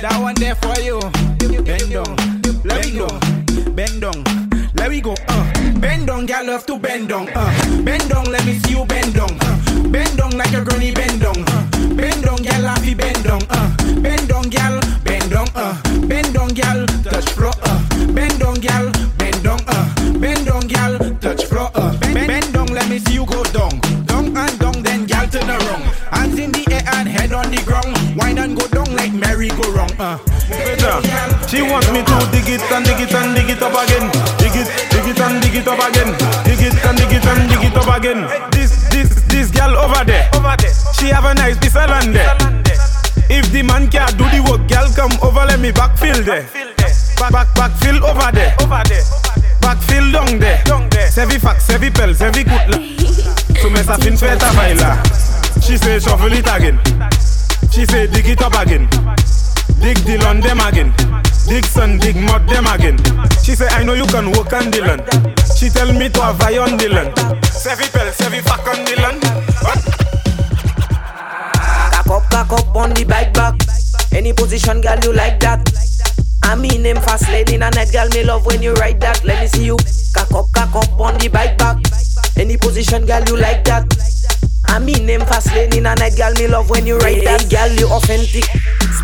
That 0.02 0.20
one 0.20 0.34
there 0.36 0.56
for 0.56 0.80
you. 0.82 1.00
Bend 1.62 1.92
down, 1.94 2.16
let 2.66 2.86
me 2.86 2.98
go. 2.98 3.08
Bend 3.76 4.02
down, 4.02 4.18
let 4.74 4.90
me 4.90 5.00
go. 5.00 5.14
Uh. 5.28 5.80
Bend 5.80 6.08
down, 6.08 6.26
gal 6.26 6.44
love 6.48 6.66
to 6.66 6.80
bend 6.80 7.10
down. 7.10 7.30
Uh. 7.36 7.84
Bend 7.84 8.10
down, 8.10 8.26
let 8.32 8.44
me 8.48 8.58
see 8.60 8.72
you 8.72 8.86
bend 8.86 9.14
down. 9.14 9.38
Uh. 9.42 9.90
Bend 9.90 10.18
down 10.18 10.32
like 10.36 10.54
a 10.54 10.66
granny 10.66 10.92
bend 10.92 11.22
down. 11.22 11.38
Uh. 11.38 11.70
Bend 11.94 12.24
down, 12.24 12.38
gal, 12.38 12.64
happy 12.64 12.96
bend 12.96 13.24
down. 13.24 13.42
Uh. 13.48 13.70
Bend 14.02 14.28
down, 14.28 14.50
gal, 14.50 14.80
bend 15.04 15.30
down. 15.30 15.48
Uh. 15.54 15.78
Bend 16.08 16.34
down, 16.34 16.48
gal, 16.50 16.88
touch 17.04 17.30
floor. 17.38 17.54
Uh. 17.62 17.80
Bend 18.12 18.40
down, 18.40 18.56
gal, 18.56 18.92
She 31.48 31.62
wants 31.62 31.88
me 31.92 32.04
to 32.04 32.18
dig 32.36 32.50
it 32.50 32.60
and 32.68 32.84
dig 32.84 33.00
it 33.00 33.14
and 33.16 33.32
dig 33.36 33.50
it 33.50 33.62
up 33.64 33.72
again. 33.72 34.12
Dig 34.36 34.52
it, 34.52 34.68
dig 34.92 35.08
it 35.08 35.20
and 35.20 35.42
dig 35.42 35.56
it 35.56 35.68
up 35.68 35.80
again. 35.80 36.12
Dig 36.44 36.60
it 36.60 36.76
and 36.84 36.98
dig 36.98 37.14
it 37.14 37.26
and 37.26 37.48
dig 37.48 37.64
it 37.64 37.78
up 37.78 37.88
again. 37.96 38.28
This, 38.52 38.90
this, 38.90 39.24
this 39.32 39.50
girl 39.50 39.78
over 39.78 40.04
there. 40.04 40.28
She 41.00 41.08
have 41.08 41.24
a 41.24 41.34
nice 41.36 41.58
piece 41.58 41.78
of 41.78 41.90
land 41.90 42.14
there. 42.14 42.36
If 43.30 43.50
the 43.54 43.64
man 43.64 43.88
can't 43.88 44.12
do 44.18 44.26
the 44.28 44.44
work, 44.44 44.68
girl 44.68 44.92
come 44.92 45.16
over, 45.24 45.46
let 45.48 45.62
me 45.62 45.72
backfill 45.72 46.20
there. 46.26 46.44
Back, 47.16 47.32
back, 47.32 47.48
backfill 47.56 48.04
over 48.04 48.32
there. 48.34 48.52
Backfill 49.64 50.12
down 50.12 50.40
there. 50.40 50.62
Down 50.66 50.90
there. 50.90 51.08
Sevi 51.08 51.40
fax, 51.40 51.66
sevi 51.66 51.92
pel, 51.92 52.14
kutla. 52.14 52.78
So 53.62 53.70
me 53.70 53.80
sa 53.84 53.96
fin 53.96 54.18
feta 54.18 54.52
baila. 54.52 55.00
She 55.62 55.78
say 55.78 56.00
shuffle 56.00 56.34
it 56.34 56.48
again. 56.52 56.78
She 57.72 57.86
say 57.86 58.08
dig 58.08 58.28
it 58.28 58.42
up 58.42 58.54
again. 58.60 58.90
Dig 59.84 60.00
the 60.06 60.18
land 60.24 60.42
them 60.44 60.62
again. 60.62 60.94
Dig 61.46 61.66
sun, 61.66 62.00
dig 62.00 62.16
mud 62.16 62.48
them 62.48 62.66
again. 62.68 62.98
She 63.44 63.54
say 63.54 63.68
I 63.68 63.84
know 63.84 63.94
you 63.94 64.06
can 64.06 64.32
work 64.32 64.54
on 64.54 64.72
the 64.72 64.80
land. 64.80 65.04
She 65.58 65.68
tell 65.68 65.92
me 65.92 66.08
to 66.08 66.22
have 66.22 66.42
I 66.42 66.58
on 66.58 66.78
the 66.78 66.88
land. 66.88 67.12
Sevi 67.52 67.92
pel, 67.92 68.08
sevi 68.16 68.40
fac 68.42 68.66
on 68.66 68.86
the 68.86 68.96
land. 69.04 69.22
Cock 71.92 72.08
up, 72.10 72.24
cock 72.32 72.52
up 72.54 72.76
on 72.78 72.94
the 72.94 73.04
bike 73.04 73.34
back. 73.34 73.56
Any 74.14 74.32
position, 74.32 74.80
girl, 74.80 74.98
you 75.04 75.12
like 75.12 75.42
that. 75.42 75.68
I 76.44 76.56
mean, 76.56 76.84
them 76.84 76.98
fast 76.98 77.28
lane 77.28 77.52
in 77.52 77.64
a 77.64 77.70
net, 77.72 77.92
girl, 77.92 78.08
me 78.16 78.24
love 78.24 78.46
when 78.46 78.62
you 78.62 78.74
ride 78.76 79.02
that. 79.02 79.26
Let 79.26 79.42
me 79.42 79.48
see 79.48 79.66
you. 79.66 79.78
Cock 80.14 80.32
up, 80.32 80.46
cock 80.54 80.76
up 80.76 81.00
on 81.00 81.18
the 81.20 81.28
bike 81.28 81.58
back. 81.58 81.78
Any 82.38 82.56
position, 82.56 83.06
girl, 83.06 83.24
you 83.28 83.36
like 83.36 83.66
that. 83.66 83.84
I 84.68 84.80
mean, 84.80 85.06
them 85.06 85.22
fast 85.22 85.54
lane 85.54 85.76
in 85.76 85.86
a 85.86 85.96
night, 85.96 86.16
girl, 86.16 86.32
me 86.40 86.48
love 86.48 86.70
when 86.70 86.88
you 86.88 86.98
ride 87.00 87.22
that. 87.26 87.42
Hey, 87.44 87.50
Girl, 87.50 87.80
you 87.80 87.88
authentic. 87.90 88.46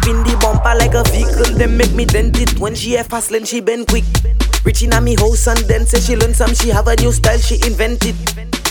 Spin 0.01 0.23
the 0.23 0.37
bumper 0.39 0.75
like 0.79 0.95
a 0.95 1.03
vehicle, 1.11 1.57
then 1.57 1.75
make 1.75 1.91
me 1.93 2.05
dent 2.05 2.39
it. 2.39 2.57
When 2.59 2.73
she 2.73 2.95
a 2.95 3.03
fast 3.03 3.31
lane, 3.31 3.43
she 3.43 3.59
bend 3.59 3.87
quick. 3.87 4.05
Reaching 4.63 4.93
at 4.93 5.03
me 5.03 5.15
house 5.15 5.47
and 5.47 5.59
then 5.67 5.85
say 5.85 5.99
she 5.99 6.15
learn 6.15 6.33
some, 6.33 6.53
she 6.53 6.69
have 6.69 6.87
a 6.87 6.95
new 6.95 7.11
style, 7.11 7.37
she 7.37 7.55
invented. 7.67 8.15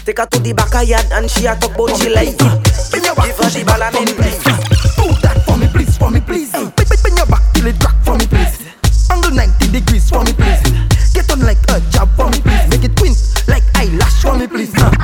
Take 0.09 0.19
her 0.19 0.27
to 0.27 0.39
the 0.41 0.53
back 0.55 0.75
of 0.75 0.89
yard 0.89 1.05
and 1.13 1.31
she 1.31 1.45
a 1.45 1.55
talk 1.57 1.75
about 1.77 1.93
she 2.01 2.09
like 2.09 2.33
it. 2.33 2.39
Give 2.93 3.05
her 3.05 3.51
the 3.53 3.63
ball 3.67 3.83
and 3.83 3.95
then 3.95 4.09
Do 4.97 5.05
that 5.21 5.45
for 5.45 5.57
me, 5.61 5.69
please, 5.69 5.99
for 5.99 6.11
me, 6.11 6.21
please. 6.21 6.51
Bend, 6.53 6.73
bend, 6.75 7.03
bend 7.05 7.17
your 7.21 7.27
back 7.27 7.45
till 7.53 7.67
it 7.67 7.77
crack 7.79 7.99
for 8.05 8.17
me, 8.17 8.25
please. 8.25 8.65
Angle 9.13 9.33
90 9.37 9.69
degrees 9.73 10.09
for 10.09 10.25
me, 10.25 10.33
please. 10.33 10.65
Get 11.13 11.29
on 11.31 11.41
like 11.45 11.61
a 11.69 11.81
job 11.93 12.09
for 12.17 12.29
me, 12.33 12.41
please. 12.41 12.65
Make 12.73 12.85
it 12.89 12.97
twin 12.97 13.13
like 13.49 13.65
eyelash 13.77 14.23
for 14.25 14.33
me, 14.37 14.47
please. 14.49 14.73
Uh, 14.81 14.98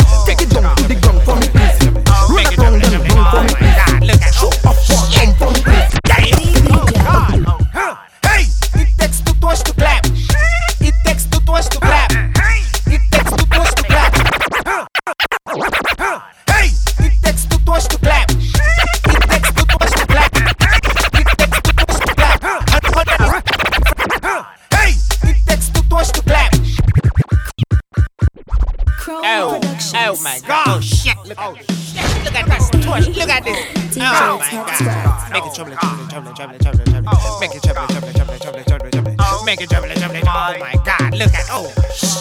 Oh 34.34 34.38
my 34.38 34.50
god. 34.50 35.30
Make 35.30 35.46
it 35.46 35.54
trouble, 35.54 35.76
trouble, 35.76 36.08
trouble, 36.08 36.34
trouble, 36.34 36.58
trouble, 36.58 36.84
trouble. 36.84 37.40
Make 37.40 37.54
it 37.54 37.62
trouble, 37.62 37.86
trouble, 37.86 38.12
trouble, 38.12 38.38
trouble, 38.38 38.64
trouble, 38.64 38.90
trouble. 38.90 39.44
Make 39.44 39.60
it 39.60 39.70
trouble, 39.70 39.88
trouble. 39.90 40.16
Oh 40.26 40.56
my 40.58 40.74
god. 40.84 41.14
Look 41.14 41.34
at 41.34 41.46
oh. 41.50 42.13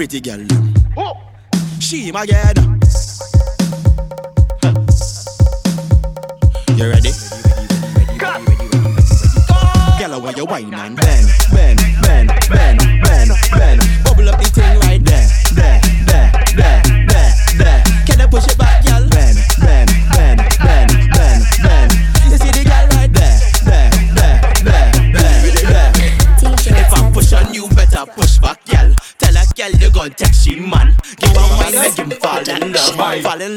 pretty 0.00 0.18
girl. 0.18 0.46
Oh. 0.96 1.12
She 1.78 2.10
my 2.10 2.24
girl. 2.24 2.69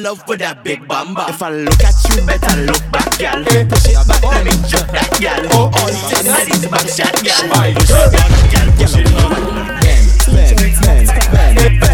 love 0.03 0.21
for 0.27 0.35
that 0.35 0.63
big 0.63 0.81
bamba. 0.81 1.29
If 1.29 1.41
I 1.41 1.49
look 1.49 1.81
at 1.81 1.95
you, 2.09 2.19
better 2.27 2.59
look 2.67 2.83
back, 2.91 3.17
girl. 3.17 3.39
Hey, 3.47 3.63
push 3.63 3.87
it 3.87 3.95
back, 4.05 4.21
let 4.21 4.43
me 4.43 4.51
jump 4.67 4.91
that 4.91 5.07
girl, 5.15 5.47
Oh, 5.55 5.71
all 5.71 5.87
the 5.87 6.03
I 6.27 6.43
back 6.67 6.87
shot, 6.91 7.15
girl. 7.23 7.47
Push 7.73 7.89
it 7.89 8.11
back, 8.11 8.35
gal. 8.51 8.67
Push 8.75 8.99
it 8.99 9.07
back, 9.07 9.79
gal. 9.79 10.03
Bang, 10.35 10.59
bang, 10.83 11.55
bang, 11.55 11.79
bang. 11.79 11.92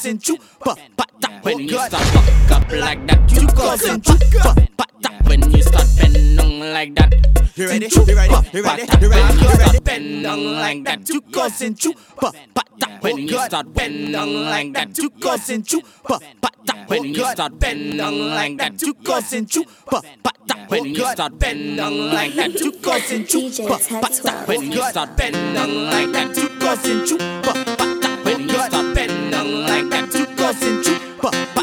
causing 0.00 0.18
chupa, 0.18 0.78
pata, 0.96 1.40
when 1.42 1.58
you 1.58 1.68
start 1.68 1.92
fuck 1.92 2.50
up 2.52 2.72
like 2.72 3.06
that, 3.06 3.32
you 3.32 3.46
causing 3.48 4.00
chupa, 4.00 4.66
pata, 4.74 5.24
when 5.28 5.50
you 5.50 5.62
start 5.62 5.86
bending 5.98 6.60
like 6.72 6.94
that. 6.94 7.12
You 7.54 7.66
ready? 7.68 7.86
You 7.86 8.16
ready? 8.16 8.34
You 8.54 8.62
ready? 8.62 8.82
You 8.98 9.10
ready? 9.10 9.38
You 9.42 9.48
ready? 9.58 9.78
Bending 9.80 10.52
like 10.54 10.84
that, 10.84 11.06
you 11.06 11.20
causing 11.20 11.74
chupa, 11.74 12.32
pata, 12.54 12.98
when 13.02 13.18
you 13.18 13.38
start 13.44 13.74
bending 13.74 14.12
like 14.14 14.72
that, 14.72 14.96
you 14.96 15.10
causing 15.10 15.62
chupa, 15.64 16.18
pata, 16.40 16.84
when 16.86 17.04
you 17.04 17.24
start 17.26 17.58
bending 17.58 17.98
like 18.30 18.56
that, 18.56 18.80
you 18.80 18.94
causing 18.94 19.44
chupa, 19.44 20.02
pata, 20.22 20.66
when 20.68 20.86
you 20.86 21.06
start 21.12 21.38
bending 21.38 21.76
like 21.76 22.34
that, 22.36 22.58
you 22.58 22.72
causing 22.72 23.24
chupa, 23.24 24.00
pata, 24.00 24.32
when 24.46 24.72
you 24.72 24.82
start 24.82 25.14
bending 25.18 25.84
like 25.90 26.10
that, 26.12 26.34
you 26.38 26.48
causing 26.58 27.00
chupa, 27.00 27.76
pata, 27.76 28.08
when 28.24 28.48
you 28.48 28.54
start 28.54 28.94
like 29.44 29.88
that, 29.90 30.10
two 30.10 30.26
dozen 30.36 30.82
cheaper. 30.82 31.59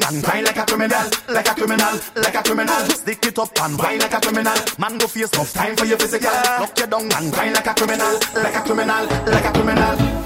down 0.00 0.14
and 0.14 0.24
grind 0.24 0.46
like 0.46 0.56
a 0.56 0.64
criminal, 0.64 1.10
like 1.28 1.48
a 1.48 1.54
criminal, 1.54 2.00
like 2.16 2.34
a 2.34 2.42
criminal. 2.42 2.84
Stick 2.90 3.26
it 3.26 3.38
up 3.38 3.50
and 3.60 3.78
grind 3.78 4.00
like 4.00 4.14
a 4.14 4.20
criminal. 4.20 4.54
Man, 4.78 4.98
go 4.98 5.06
face 5.06 5.32
no 5.32 5.44
time 5.44 5.76
for 5.76 5.84
your 5.84 5.98
physical. 5.98 6.30
Knock 6.30 6.78
your 6.78 6.86
down 6.86 7.12
and 7.12 7.32
grind 7.32 7.54
like 7.54 7.66
a 7.66 7.74
criminal, 7.74 8.14
like 8.34 8.54
a 8.54 8.60
criminal, 8.60 9.06
like 9.26 9.44
a 9.44 9.52
criminal. 9.52 10.21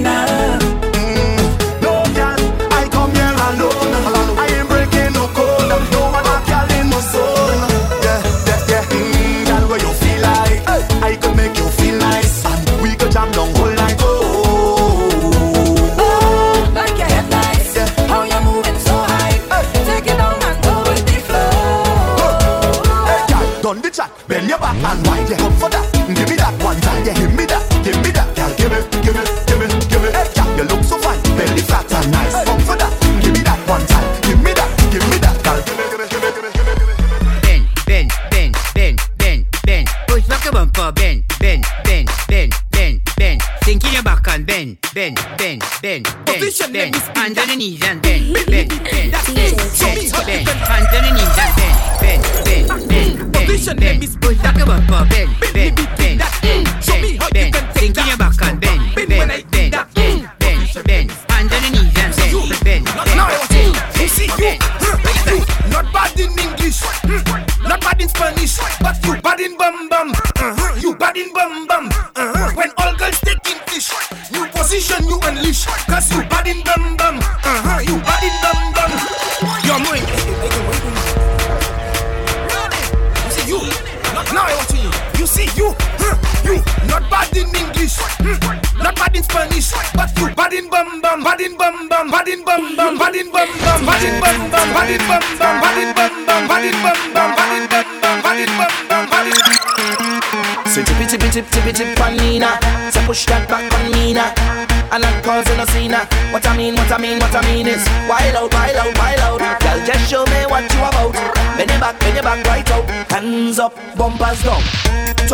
Now. 0.00 0.69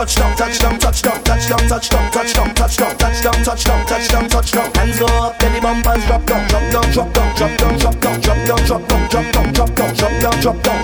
touchdown, 0.07 0.36
touchdown, 0.36 0.78
touchdown, 0.78 1.25
touchdown, 1.25 1.68
touchdown, 1.68 2.10
touchdown, 2.10 2.55
touchdown, 2.55 2.97
touchdown, 2.97 3.43
touchdown, 3.43 3.86
touchdown, 3.86 4.28
touchdown. 4.28 4.75
Hands 4.75 4.99
go 4.99 5.07
up, 5.07 5.39
belly 5.39 5.60
bump 5.60 5.86
and 5.86 6.02
drop 6.02 6.25
down, 6.26 6.49
drop 6.49 6.73
down, 6.73 6.93
drop 6.93 7.12
down, 7.12 7.35
drop 7.35 7.57
down, 7.57 7.78
drop 7.78 8.01
down, 8.01 8.20
drop 8.20 8.47
down, 8.47 8.65
drop 8.67 8.89
down, 8.89 9.09
drop 9.09 9.33
down, 9.33 9.52
drop 9.52 9.75
down, 9.75 9.94
drop 9.94 10.20
down, 10.20 10.41
drop 10.41 10.62
down. 10.62 10.76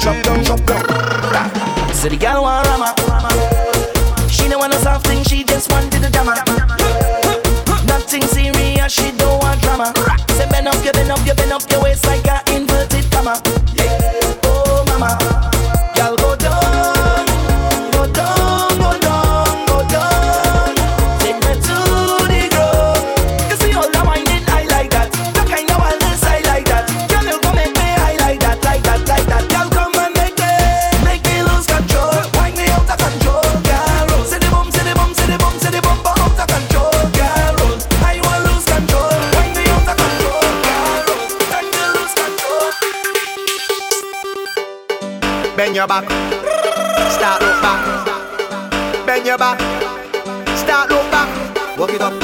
your 45.82 45.88
back, 45.88 46.04
start 47.10 47.42
look 47.42 47.60
back. 47.60 49.04
Bend 49.04 49.26
your 49.26 49.36
back, 49.36 49.58
start 50.56 50.88
look 50.90 51.10
back. 51.10 51.76
Walk 51.76 51.90
it 51.90 52.00
up. 52.00 52.21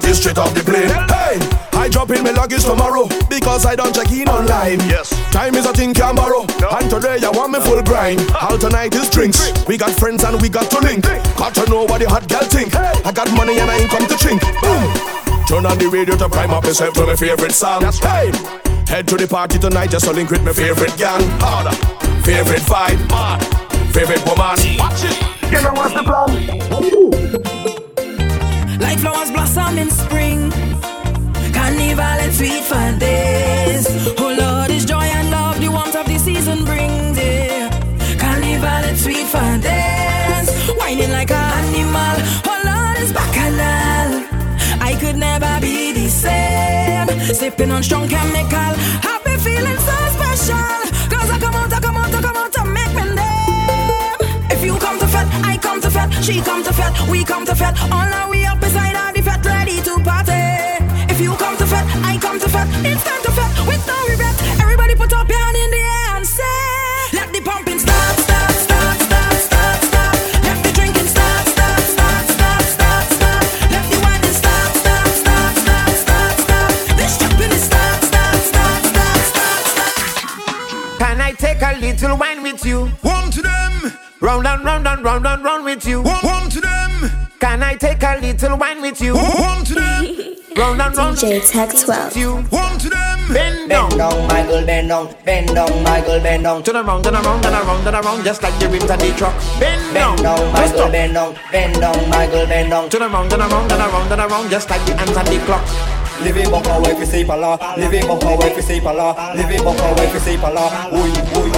party 0.00 0.12
straight 0.12 0.36
off 0.36 0.52
the 0.52 0.60
plane. 0.60 0.92
Hey, 1.08 1.40
I 1.72 1.88
drop 1.88 2.10
in 2.10 2.22
my 2.22 2.30
luggage 2.30 2.64
tomorrow 2.64 3.08
because 3.30 3.64
I 3.64 3.74
don't 3.74 3.94
check 3.94 4.12
in 4.12 4.28
online. 4.28 4.80
Yes, 4.84 5.08
time 5.32 5.54
is 5.54 5.64
a 5.64 5.72
thing 5.72 5.94
can 5.94 6.14
borrow, 6.14 6.44
no. 6.60 6.68
and 6.76 6.90
today 6.90 7.16
I 7.24 7.30
want 7.30 7.52
me 7.52 7.60
full 7.60 7.82
grind. 7.82 8.20
All 8.40 8.58
tonight 8.58 8.94
is 8.94 9.08
drinks. 9.08 9.40
We 9.66 9.78
got 9.78 9.90
friends 9.92 10.22
and 10.24 10.40
we 10.42 10.50
got 10.50 10.70
to 10.70 10.80
link. 10.80 11.04
Got 11.36 11.54
to 11.54 11.64
know 11.70 11.84
what 11.84 12.00
the 12.00 12.08
hot 12.08 12.28
girl 12.28 12.44
think. 12.44 12.74
I 12.76 13.10
got 13.12 13.32
money 13.32 13.58
and 13.58 13.70
I 13.70 13.78
ain't 13.78 13.90
come 13.90 14.06
to 14.06 14.16
drink. 14.16 14.42
Boom. 14.60 14.84
Turn 15.48 15.64
on 15.64 15.78
the 15.78 15.88
radio 15.90 16.16
to 16.16 16.28
prime 16.28 16.50
up 16.50 16.64
yourself 16.64 16.92
to 16.94 17.06
my 17.06 17.16
favorite 17.16 17.52
song. 17.52 17.80
That's 17.80 18.02
right. 18.02 18.34
Hey. 18.34 18.60
Head 18.88 19.08
to 19.08 19.16
the 19.16 19.26
party 19.26 19.58
tonight 19.58 19.90
just 19.90 20.04
to 20.04 20.12
link 20.12 20.30
with 20.30 20.44
my 20.44 20.52
favorite 20.52 20.96
gang. 20.98 21.24
Harder, 21.40 21.74
favorite 22.20 22.62
vibe, 22.68 23.00
favorite 23.92 24.24
woman. 24.26 24.60
Watch 24.76 25.04
it. 25.08 25.16
You 25.50 25.62
know 25.62 25.72
what's 25.72 25.94
the 25.94 26.02
plan? 26.04 27.75
flowers 29.06 29.30
blossom 29.30 29.78
in 29.78 29.90
spring. 29.90 30.50
Carnival 31.52 32.18
and 32.24 32.32
sweet 32.34 32.64
for 32.70 32.88
days. 32.98 33.86
Oh 34.18 34.34
Lord, 34.42 34.70
is 34.70 34.84
joy 34.84 35.06
and 35.18 35.30
love 35.30 35.60
the 35.60 35.68
warmth 35.68 35.94
of 35.94 36.06
the 36.06 36.18
season 36.18 36.64
brings. 36.64 37.16
Yeah. 37.16 37.70
Carnival 38.18 38.82
and 38.90 38.98
sweet 38.98 39.26
for 39.34 39.52
days. 39.70 40.48
Whining 40.78 41.12
like 41.12 41.30
an 41.30 41.50
animal. 41.58 42.16
Oh 42.50 42.60
Lord, 42.70 42.98
is 43.04 43.12
bacchanal. 43.12 44.10
I 44.88 44.96
could 45.00 45.16
never 45.16 45.52
be 45.60 45.92
the 45.92 46.08
same. 46.08 47.08
Sipping 47.34 47.70
on 47.70 47.82
strong 47.82 48.08
chemical. 48.08 48.72
Happy 49.08 49.36
feeling 49.46 49.80
so 49.88 49.96
special. 50.16 50.85
Fed. 55.96 56.12
She 56.24 56.40
come 56.42 56.62
to 56.62 56.72
fed, 56.72 56.92
we 57.08 57.24
come 57.24 57.44
to 57.46 57.54
fed. 57.54 57.74
All 57.94 58.06
now 58.14 58.28
we 58.28 58.44
up 58.44 58.60
beside 58.60 58.94
all 58.96 59.12
the 59.12 59.22
fed, 59.22 59.44
ready 59.46 59.80
to 59.80 59.92
party. 60.04 60.44
If 61.12 61.18
you 61.20 61.32
come 61.36 61.56
to 61.56 61.66
fed, 61.66 61.86
I 62.04 62.18
come 62.20 62.38
to 62.38 62.48
fed. 62.48 62.68
It's 62.84 63.02
time 63.02 63.22
to 63.26 63.32
fed 63.38 63.50
with 63.66 63.82
no 63.86 63.96
regret. 64.10 64.36
Everybody 64.60 64.94
put 64.94 65.12
up 65.14 65.28
your 65.28 65.38
hand 65.38 65.56
in 65.56 65.70
the 65.76 65.82
air 65.96 66.16
and 66.16 66.26
say, 66.26 66.60
Let 67.16 67.32
the 67.32 67.40
pumping 67.40 67.78
start, 67.78 68.16
start, 68.26 68.56
start. 68.66 68.98
Let 70.46 70.58
the 70.64 70.70
drinking. 70.76 71.08
Let 73.72 73.84
the 73.90 73.98
whining. 74.04 74.34
This 77.00 77.14
jumping 77.20 77.52
is 77.58 77.64
start. 77.64 78.02
Can 80.98 81.20
I 81.20 81.32
take 81.32 81.62
a 81.62 81.72
little 81.80 82.16
wine 82.18 82.42
with 82.42 82.64
you? 82.66 82.90
Round 85.06 85.24
and 85.24 85.44
round 85.44 85.56
and 85.58 85.64
with 85.64 85.86
you. 85.86 86.02
Warm, 86.02 86.50
to 86.50 86.60
them. 86.60 87.10
Can 87.38 87.62
I 87.62 87.76
take 87.76 88.02
a 88.02 88.18
little 88.20 88.56
wine 88.58 88.82
with 88.82 89.00
you? 89.00 89.14
Warm 89.14 89.62
to 89.64 89.74
them. 89.74 90.04
round 90.56 90.82
and 90.82 90.96
round. 90.96 91.16
DJ 91.16 91.48
Tech 91.48 91.70
12. 91.70 92.16
You 92.16 92.32
warm 92.50 92.76
to 92.78 92.88
them. 92.90 93.18
Bend 93.32 93.70
down. 93.70 93.88
Bend 93.90 93.98
down, 93.98 94.26
my 94.26 94.42
girl, 94.42 94.66
bend 94.66 94.88
down, 94.88 95.14
bend 95.24 95.54
down, 95.54 95.82
my 95.84 96.00
girl, 96.00 96.20
bend 96.20 96.42
down. 96.42 96.62
Turn 96.64 96.76
around, 96.76 97.04
turn 97.04 97.14
around, 97.14 97.40
turn 97.42 97.54
around, 97.54 97.84
turn 97.84 97.94
around, 97.94 98.24
just 98.24 98.42
like 98.42 98.58
the 98.58 98.68
rims 98.68 98.90
of 98.90 98.98
the 98.98 99.14
truck. 99.16 99.34
Bend, 99.60 99.94
Bend 99.94 100.22
down, 100.22 100.52
my 100.52 100.66
girl, 100.72 100.90
bend 100.90 101.14
down, 101.14 101.36
bend 101.52 101.80
down, 101.80 102.10
my 102.10 102.26
girl, 102.26 102.46
bend 102.46 102.70
down. 102.70 102.90
Turn 102.90 103.02
around, 103.02 103.30
turn 103.30 103.40
around, 103.40 103.68
turn 103.70 103.80
around, 103.80 104.08
turn 104.08 104.20
around, 104.20 104.50
just 104.50 104.68
like 104.70 104.84
the 104.86 104.96
hands 104.96 105.16
of 105.16 105.24
the 105.26 105.38
clock. 105.46 105.62
Living 106.22 106.50
buck 106.50 106.66
away 106.66 106.94
fi 106.94 107.04
see 107.04 107.24
pala, 107.24 107.58
living 107.76 108.06
buck 108.08 108.22
away 108.24 108.54
fi 108.54 108.60
see 108.60 108.80
pala, 108.80 109.34
living 109.36 109.62
buck 109.62 109.78
away 109.78 110.08
fi 110.10 110.18
see 110.18 110.36
pala. 110.36 110.66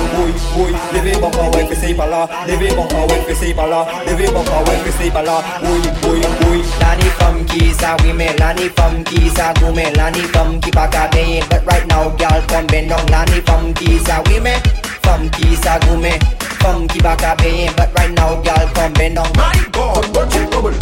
Uy, 0.09 0.17
uy, 0.21 0.33
uy, 0.57 0.73
uy. 0.73 0.93
Living 0.93 1.21
buck 1.21 1.35
away 1.37 1.67
fi 1.69 1.75
see 1.75 1.95
pala, 1.95 2.29
living 2.47 2.75
buck 2.77 2.93
away 2.93 3.21
fi 3.27 3.35
see 3.35 3.53
pala, 3.55 3.85
living 4.07 4.33
buck 4.33 4.49
away 4.49 4.79
fi 4.85 4.91
see 4.99 5.11
pala. 5.11 5.43
Uy, 5.63 5.81
uy, 6.09 6.21
uy. 6.49 6.59
Lani 6.81 7.09
funky, 7.19 7.73
sa 7.73 7.97
we 8.03 8.13
me 8.13 8.29
Lani 8.39 8.69
funky, 8.71 9.29
sa 9.31 9.53
go 9.55 9.73
me 9.73 9.91
Lani 9.95 10.23
funky, 10.33 10.71
back 10.71 10.95
a 10.95 11.11
day. 11.13 11.43
But 11.51 11.65
right 11.67 11.87
now, 11.87 12.09
girl, 12.17 12.43
come 12.49 12.67
bend 12.67 12.91
down. 12.91 13.07
Lani 13.07 13.41
funky, 13.43 13.99
sa 13.99 14.23
we 14.27 14.41
me 14.41 14.55
funky, 15.03 15.55
sa 15.57 15.79
go 15.79 15.97
me 15.97 16.19
funky, 16.63 17.01
back 17.01 17.23
a 17.23 17.37
day. 17.43 17.71
But 17.77 17.95
right 17.95 18.13
now, 18.13 18.41
girl, 18.43 18.67
come 18.75 18.93
bend 18.95 19.17
down. 19.17 19.31
My 19.37 19.55
God, 19.73 20.05
what 20.15 20.35
you 20.35 20.47
bubble? 20.49 20.77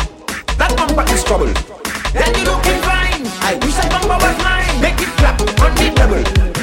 That 0.59 0.73
bumper 0.77 1.05
is 1.13 1.25
trouble. 1.25 1.53
Then 2.15 2.33
you 2.39 2.45
looking 2.45 2.81
fine. 2.87 3.27
I 3.43 3.59
wish 3.61 3.75
that 3.75 3.91
bumper 3.91 4.17
was 4.23 4.37
mine. 4.39 4.81
Make 4.81 5.01
it 5.01 5.11
clap 5.19 5.41
on 5.41 5.75
the 5.75 5.91
double. 5.95 6.56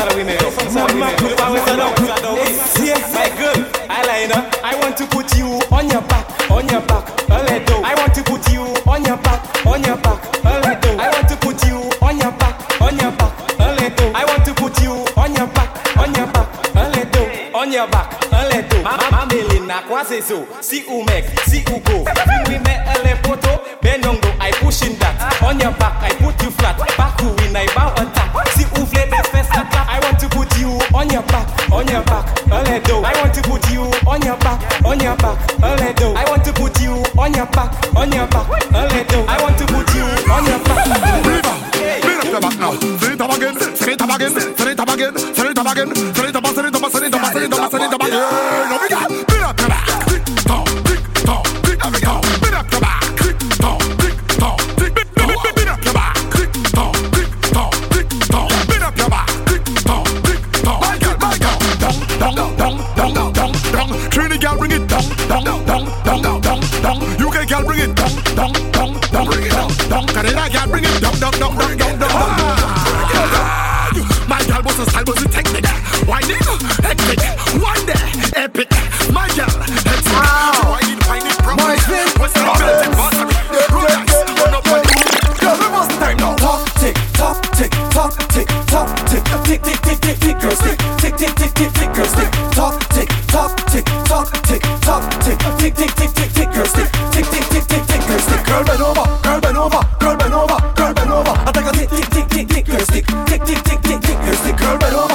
Of 0.00 0.16
women. 0.16 0.32
Mama, 0.72 0.96
My 0.96 1.12
girl, 3.36 3.60
eyeliner. 3.88 4.40
I 4.64 4.72
want 4.80 4.96
to 4.96 5.04
put 5.06 5.36
you 5.36 5.60
on 5.70 5.90
your 5.90 6.00
back, 6.02 6.26
on 6.50 6.66
your 6.68 6.80
back. 6.80 7.06
A 7.28 7.42
little. 7.44 7.84
I 7.84 7.94
want 7.96 8.14
to 8.14 8.22
put 8.22 8.48
you 8.50 8.62
on 8.86 9.04
your 9.04 9.18
back, 9.18 9.42
on 9.66 9.84
your 9.84 9.96
back. 9.98 10.24
A 10.42 10.58
little. 10.60 10.98
I 11.00 11.10
want 11.12 11.28
to 11.28 11.36
put 11.36 11.62
you 11.66 11.90
on 12.00 12.18
your 12.18 12.32
back, 12.32 12.80
on 12.80 12.98
your 12.98 13.12
back. 13.12 13.32
A 13.60 13.72
little. 13.76 14.16
I 14.16 14.24
want 14.24 14.44
to 14.46 14.54
put 14.54 14.80
you 14.80 15.04
on 15.16 15.34
your 15.34 15.46
back, 15.48 15.68
on 15.98 16.14
your 16.14 16.26
back. 16.32 16.48
A 16.74 16.88
little. 16.88 17.28
On 17.54 17.70
your 17.70 17.86
back, 17.88 18.10
a 18.32 18.48
little. 18.48 18.82
Mamelina, 19.10 19.82
quoi 19.86 20.02
c'est 20.08 20.22
ça? 20.22 20.34
Si 20.62 20.82
ou 20.88 21.02
mec, 21.04 21.26
si 21.46 21.62
ou 21.70 21.78
go. 21.80 22.04
We 22.48 22.58
met 22.58 22.80
a 22.86 22.94
le 23.04 23.14
poto, 23.20 23.60
benongo, 23.82 24.28
I 24.40 24.50
pushing 24.62 24.96
that. 24.98 25.14
Ah. 25.20 25.30
On 25.46 25.58
your 25.58 25.72
back, 25.72 25.92
I 26.02 26.14
put 26.14 26.42
you 26.42 26.50
flat. 26.52 26.78
Back 26.96 27.20
who 27.20 27.28
win, 27.36 27.54
I 27.54 27.66
bow 27.74 27.92
attack. 27.96 28.30
On 31.80 31.88
your 31.88 32.04
back, 32.04 32.28
a 32.52 32.62
little. 32.62 33.04
I 33.06 33.12
want 33.16 33.32
to 33.32 33.40
put 33.40 33.70
you 33.70 33.80
on 34.06 34.20
your 34.20 34.36
back, 34.36 34.84
on 34.84 35.00
your 35.00 35.16
back, 35.16 35.38
a 35.62 35.76
little. 35.80 36.16
I 36.16 36.24
want 36.28 36.44
to 36.44 36.52
put 36.52 36.78
you 36.80 36.92
on 37.16 37.32
your 37.32 37.46
back, 37.46 37.72
on 37.96 38.12
your 38.12 38.26
back, 38.28 38.46
a 38.68 38.84
little. 38.92 39.24
I 39.26 39.40
want 39.40 39.56
to 39.56 39.64
put 39.64 39.88
you 39.96 40.04
on 40.28 40.44
your 40.44 40.60
back. 40.60 40.84
Bring 42.02 42.20
up 42.20 42.28
the 42.28 42.40
back 42.40 42.58
now. 42.60 42.72
It 42.72 43.20
up 43.20 43.32
again. 43.34 43.56
It 43.56 44.00
up 44.00 44.12
again. 44.14 44.36
It 44.36 44.78
up 44.78 44.88
again. 44.92 45.16
It 45.16 45.58
up 45.58 45.72
again. 45.72 45.88
It 45.88 46.36
up. 46.36 46.44
It 46.44 46.56
up. 46.56 46.56
It 46.56 46.76
up. 46.76 46.92
It 46.92 47.14
up. 47.14 47.74
It 47.74 47.94
up 47.94 48.02
again. 48.02 48.68
No, 48.68 48.78
we 48.82 48.88
got. 48.88 49.29
It 70.08 70.14
down, 70.14 70.24
down. 70.24 70.24
Canada 70.24 70.48
girl, 70.52 70.68
bring 70.70 70.84
it 70.84 71.00
down, 71.00 71.18
down, 71.20 71.32
down, 71.32 71.56
down, 71.56 71.76
down, 71.76 71.98
down, 71.98 72.08
down. 72.08 73.50
My 74.28 74.40
girl 74.46 74.62
was 74.62 74.78
a 74.78 74.86
style, 74.90 75.04
was 75.06 75.22
a 75.22 75.28
technique. 75.28 75.66
Whining, 76.06 76.40
hectic, 76.80 77.20
one 77.60 77.84
day, 77.86 78.00
epic. 78.36 78.70
My 79.12 79.28
girl, 79.36 79.50
hectic. 79.84 80.14
Whining, 80.70 81.00
whining, 81.08 81.36
proper. 81.44 81.76
What's 82.20 82.32
the 82.34 82.40
ability? 82.40 82.88
What's 82.96 83.18
the 83.18 83.26
Good 83.70 83.90
eyes, 83.90 84.12
run 84.40 84.54
up 84.54 84.66
on 84.70 84.82
Girl, 85.40 85.56
we 85.58 85.66
must 85.74 85.90
time 85.98 86.16
now. 86.16 86.36
Talk, 86.36 86.64
tick, 86.80 86.96
talk, 87.14 87.42
tick, 87.52 87.72
talk, 87.90 88.12
tick, 88.30 88.48
talk, 88.66 88.88
tick, 89.10 89.24
tick, 89.44 89.62
tick, 89.62 89.80
tick, 89.82 89.98
tick, 90.00 90.18
tick, 90.20 90.36
girl, 90.40 90.56
stick, 90.56 90.78
tick, 90.98 91.16
tick, 91.16 91.34
tick, 91.34 91.52
tick, 91.54 91.72
tick, 91.72 91.92
girl, 91.92 92.06
stick, 92.06 92.30
talk, 92.52 92.78
tick, 92.94 93.08
talk, 93.28 93.56
tick, 93.66 93.84
talk, 94.06 94.30
tick, 94.44 94.62
tick, 95.36 95.58
tick, 95.58 95.74
tick, 95.74 95.94
tick, 95.94 96.12
tick, 96.12 96.32
tick, 96.32 96.52
girl, 96.52 96.66
stick, 96.66 96.90
tick, 97.12 97.26
tick, 97.26 97.44
tick, 97.50 97.64
tick, 97.66 97.86
tick, 97.86 98.06
girl, 98.06 98.18
stick. 98.18 98.46
Girl, 98.46 98.64
bend 98.64 98.82
over, 98.82 99.04
girl, 99.22 99.40
bend 99.40 99.58
over, 99.58 99.82
girl, 100.00 100.16
bend 100.16 100.34
over, 100.34 100.58
girl, 100.74 100.94
bend 100.94 101.10
over. 101.10 101.30
I 101.30 101.52
take 101.52 101.66
a 101.66 101.72
tick, 101.72 101.90
tick, 101.90 102.08
tick, 102.10 102.28
tick, 102.28 102.48
tick, 102.48 102.66
girl, 102.66 102.80
stick, 102.80 103.06
tick, 103.26 103.42
tick, 103.44 103.62
tick, 103.62 103.80
tick, 103.82 104.00
tick, 104.00 104.18
girl, 104.18 104.34
stick. 104.34 104.56
Girl, 104.56 104.78
bend 104.78 104.96
over, 104.96 105.09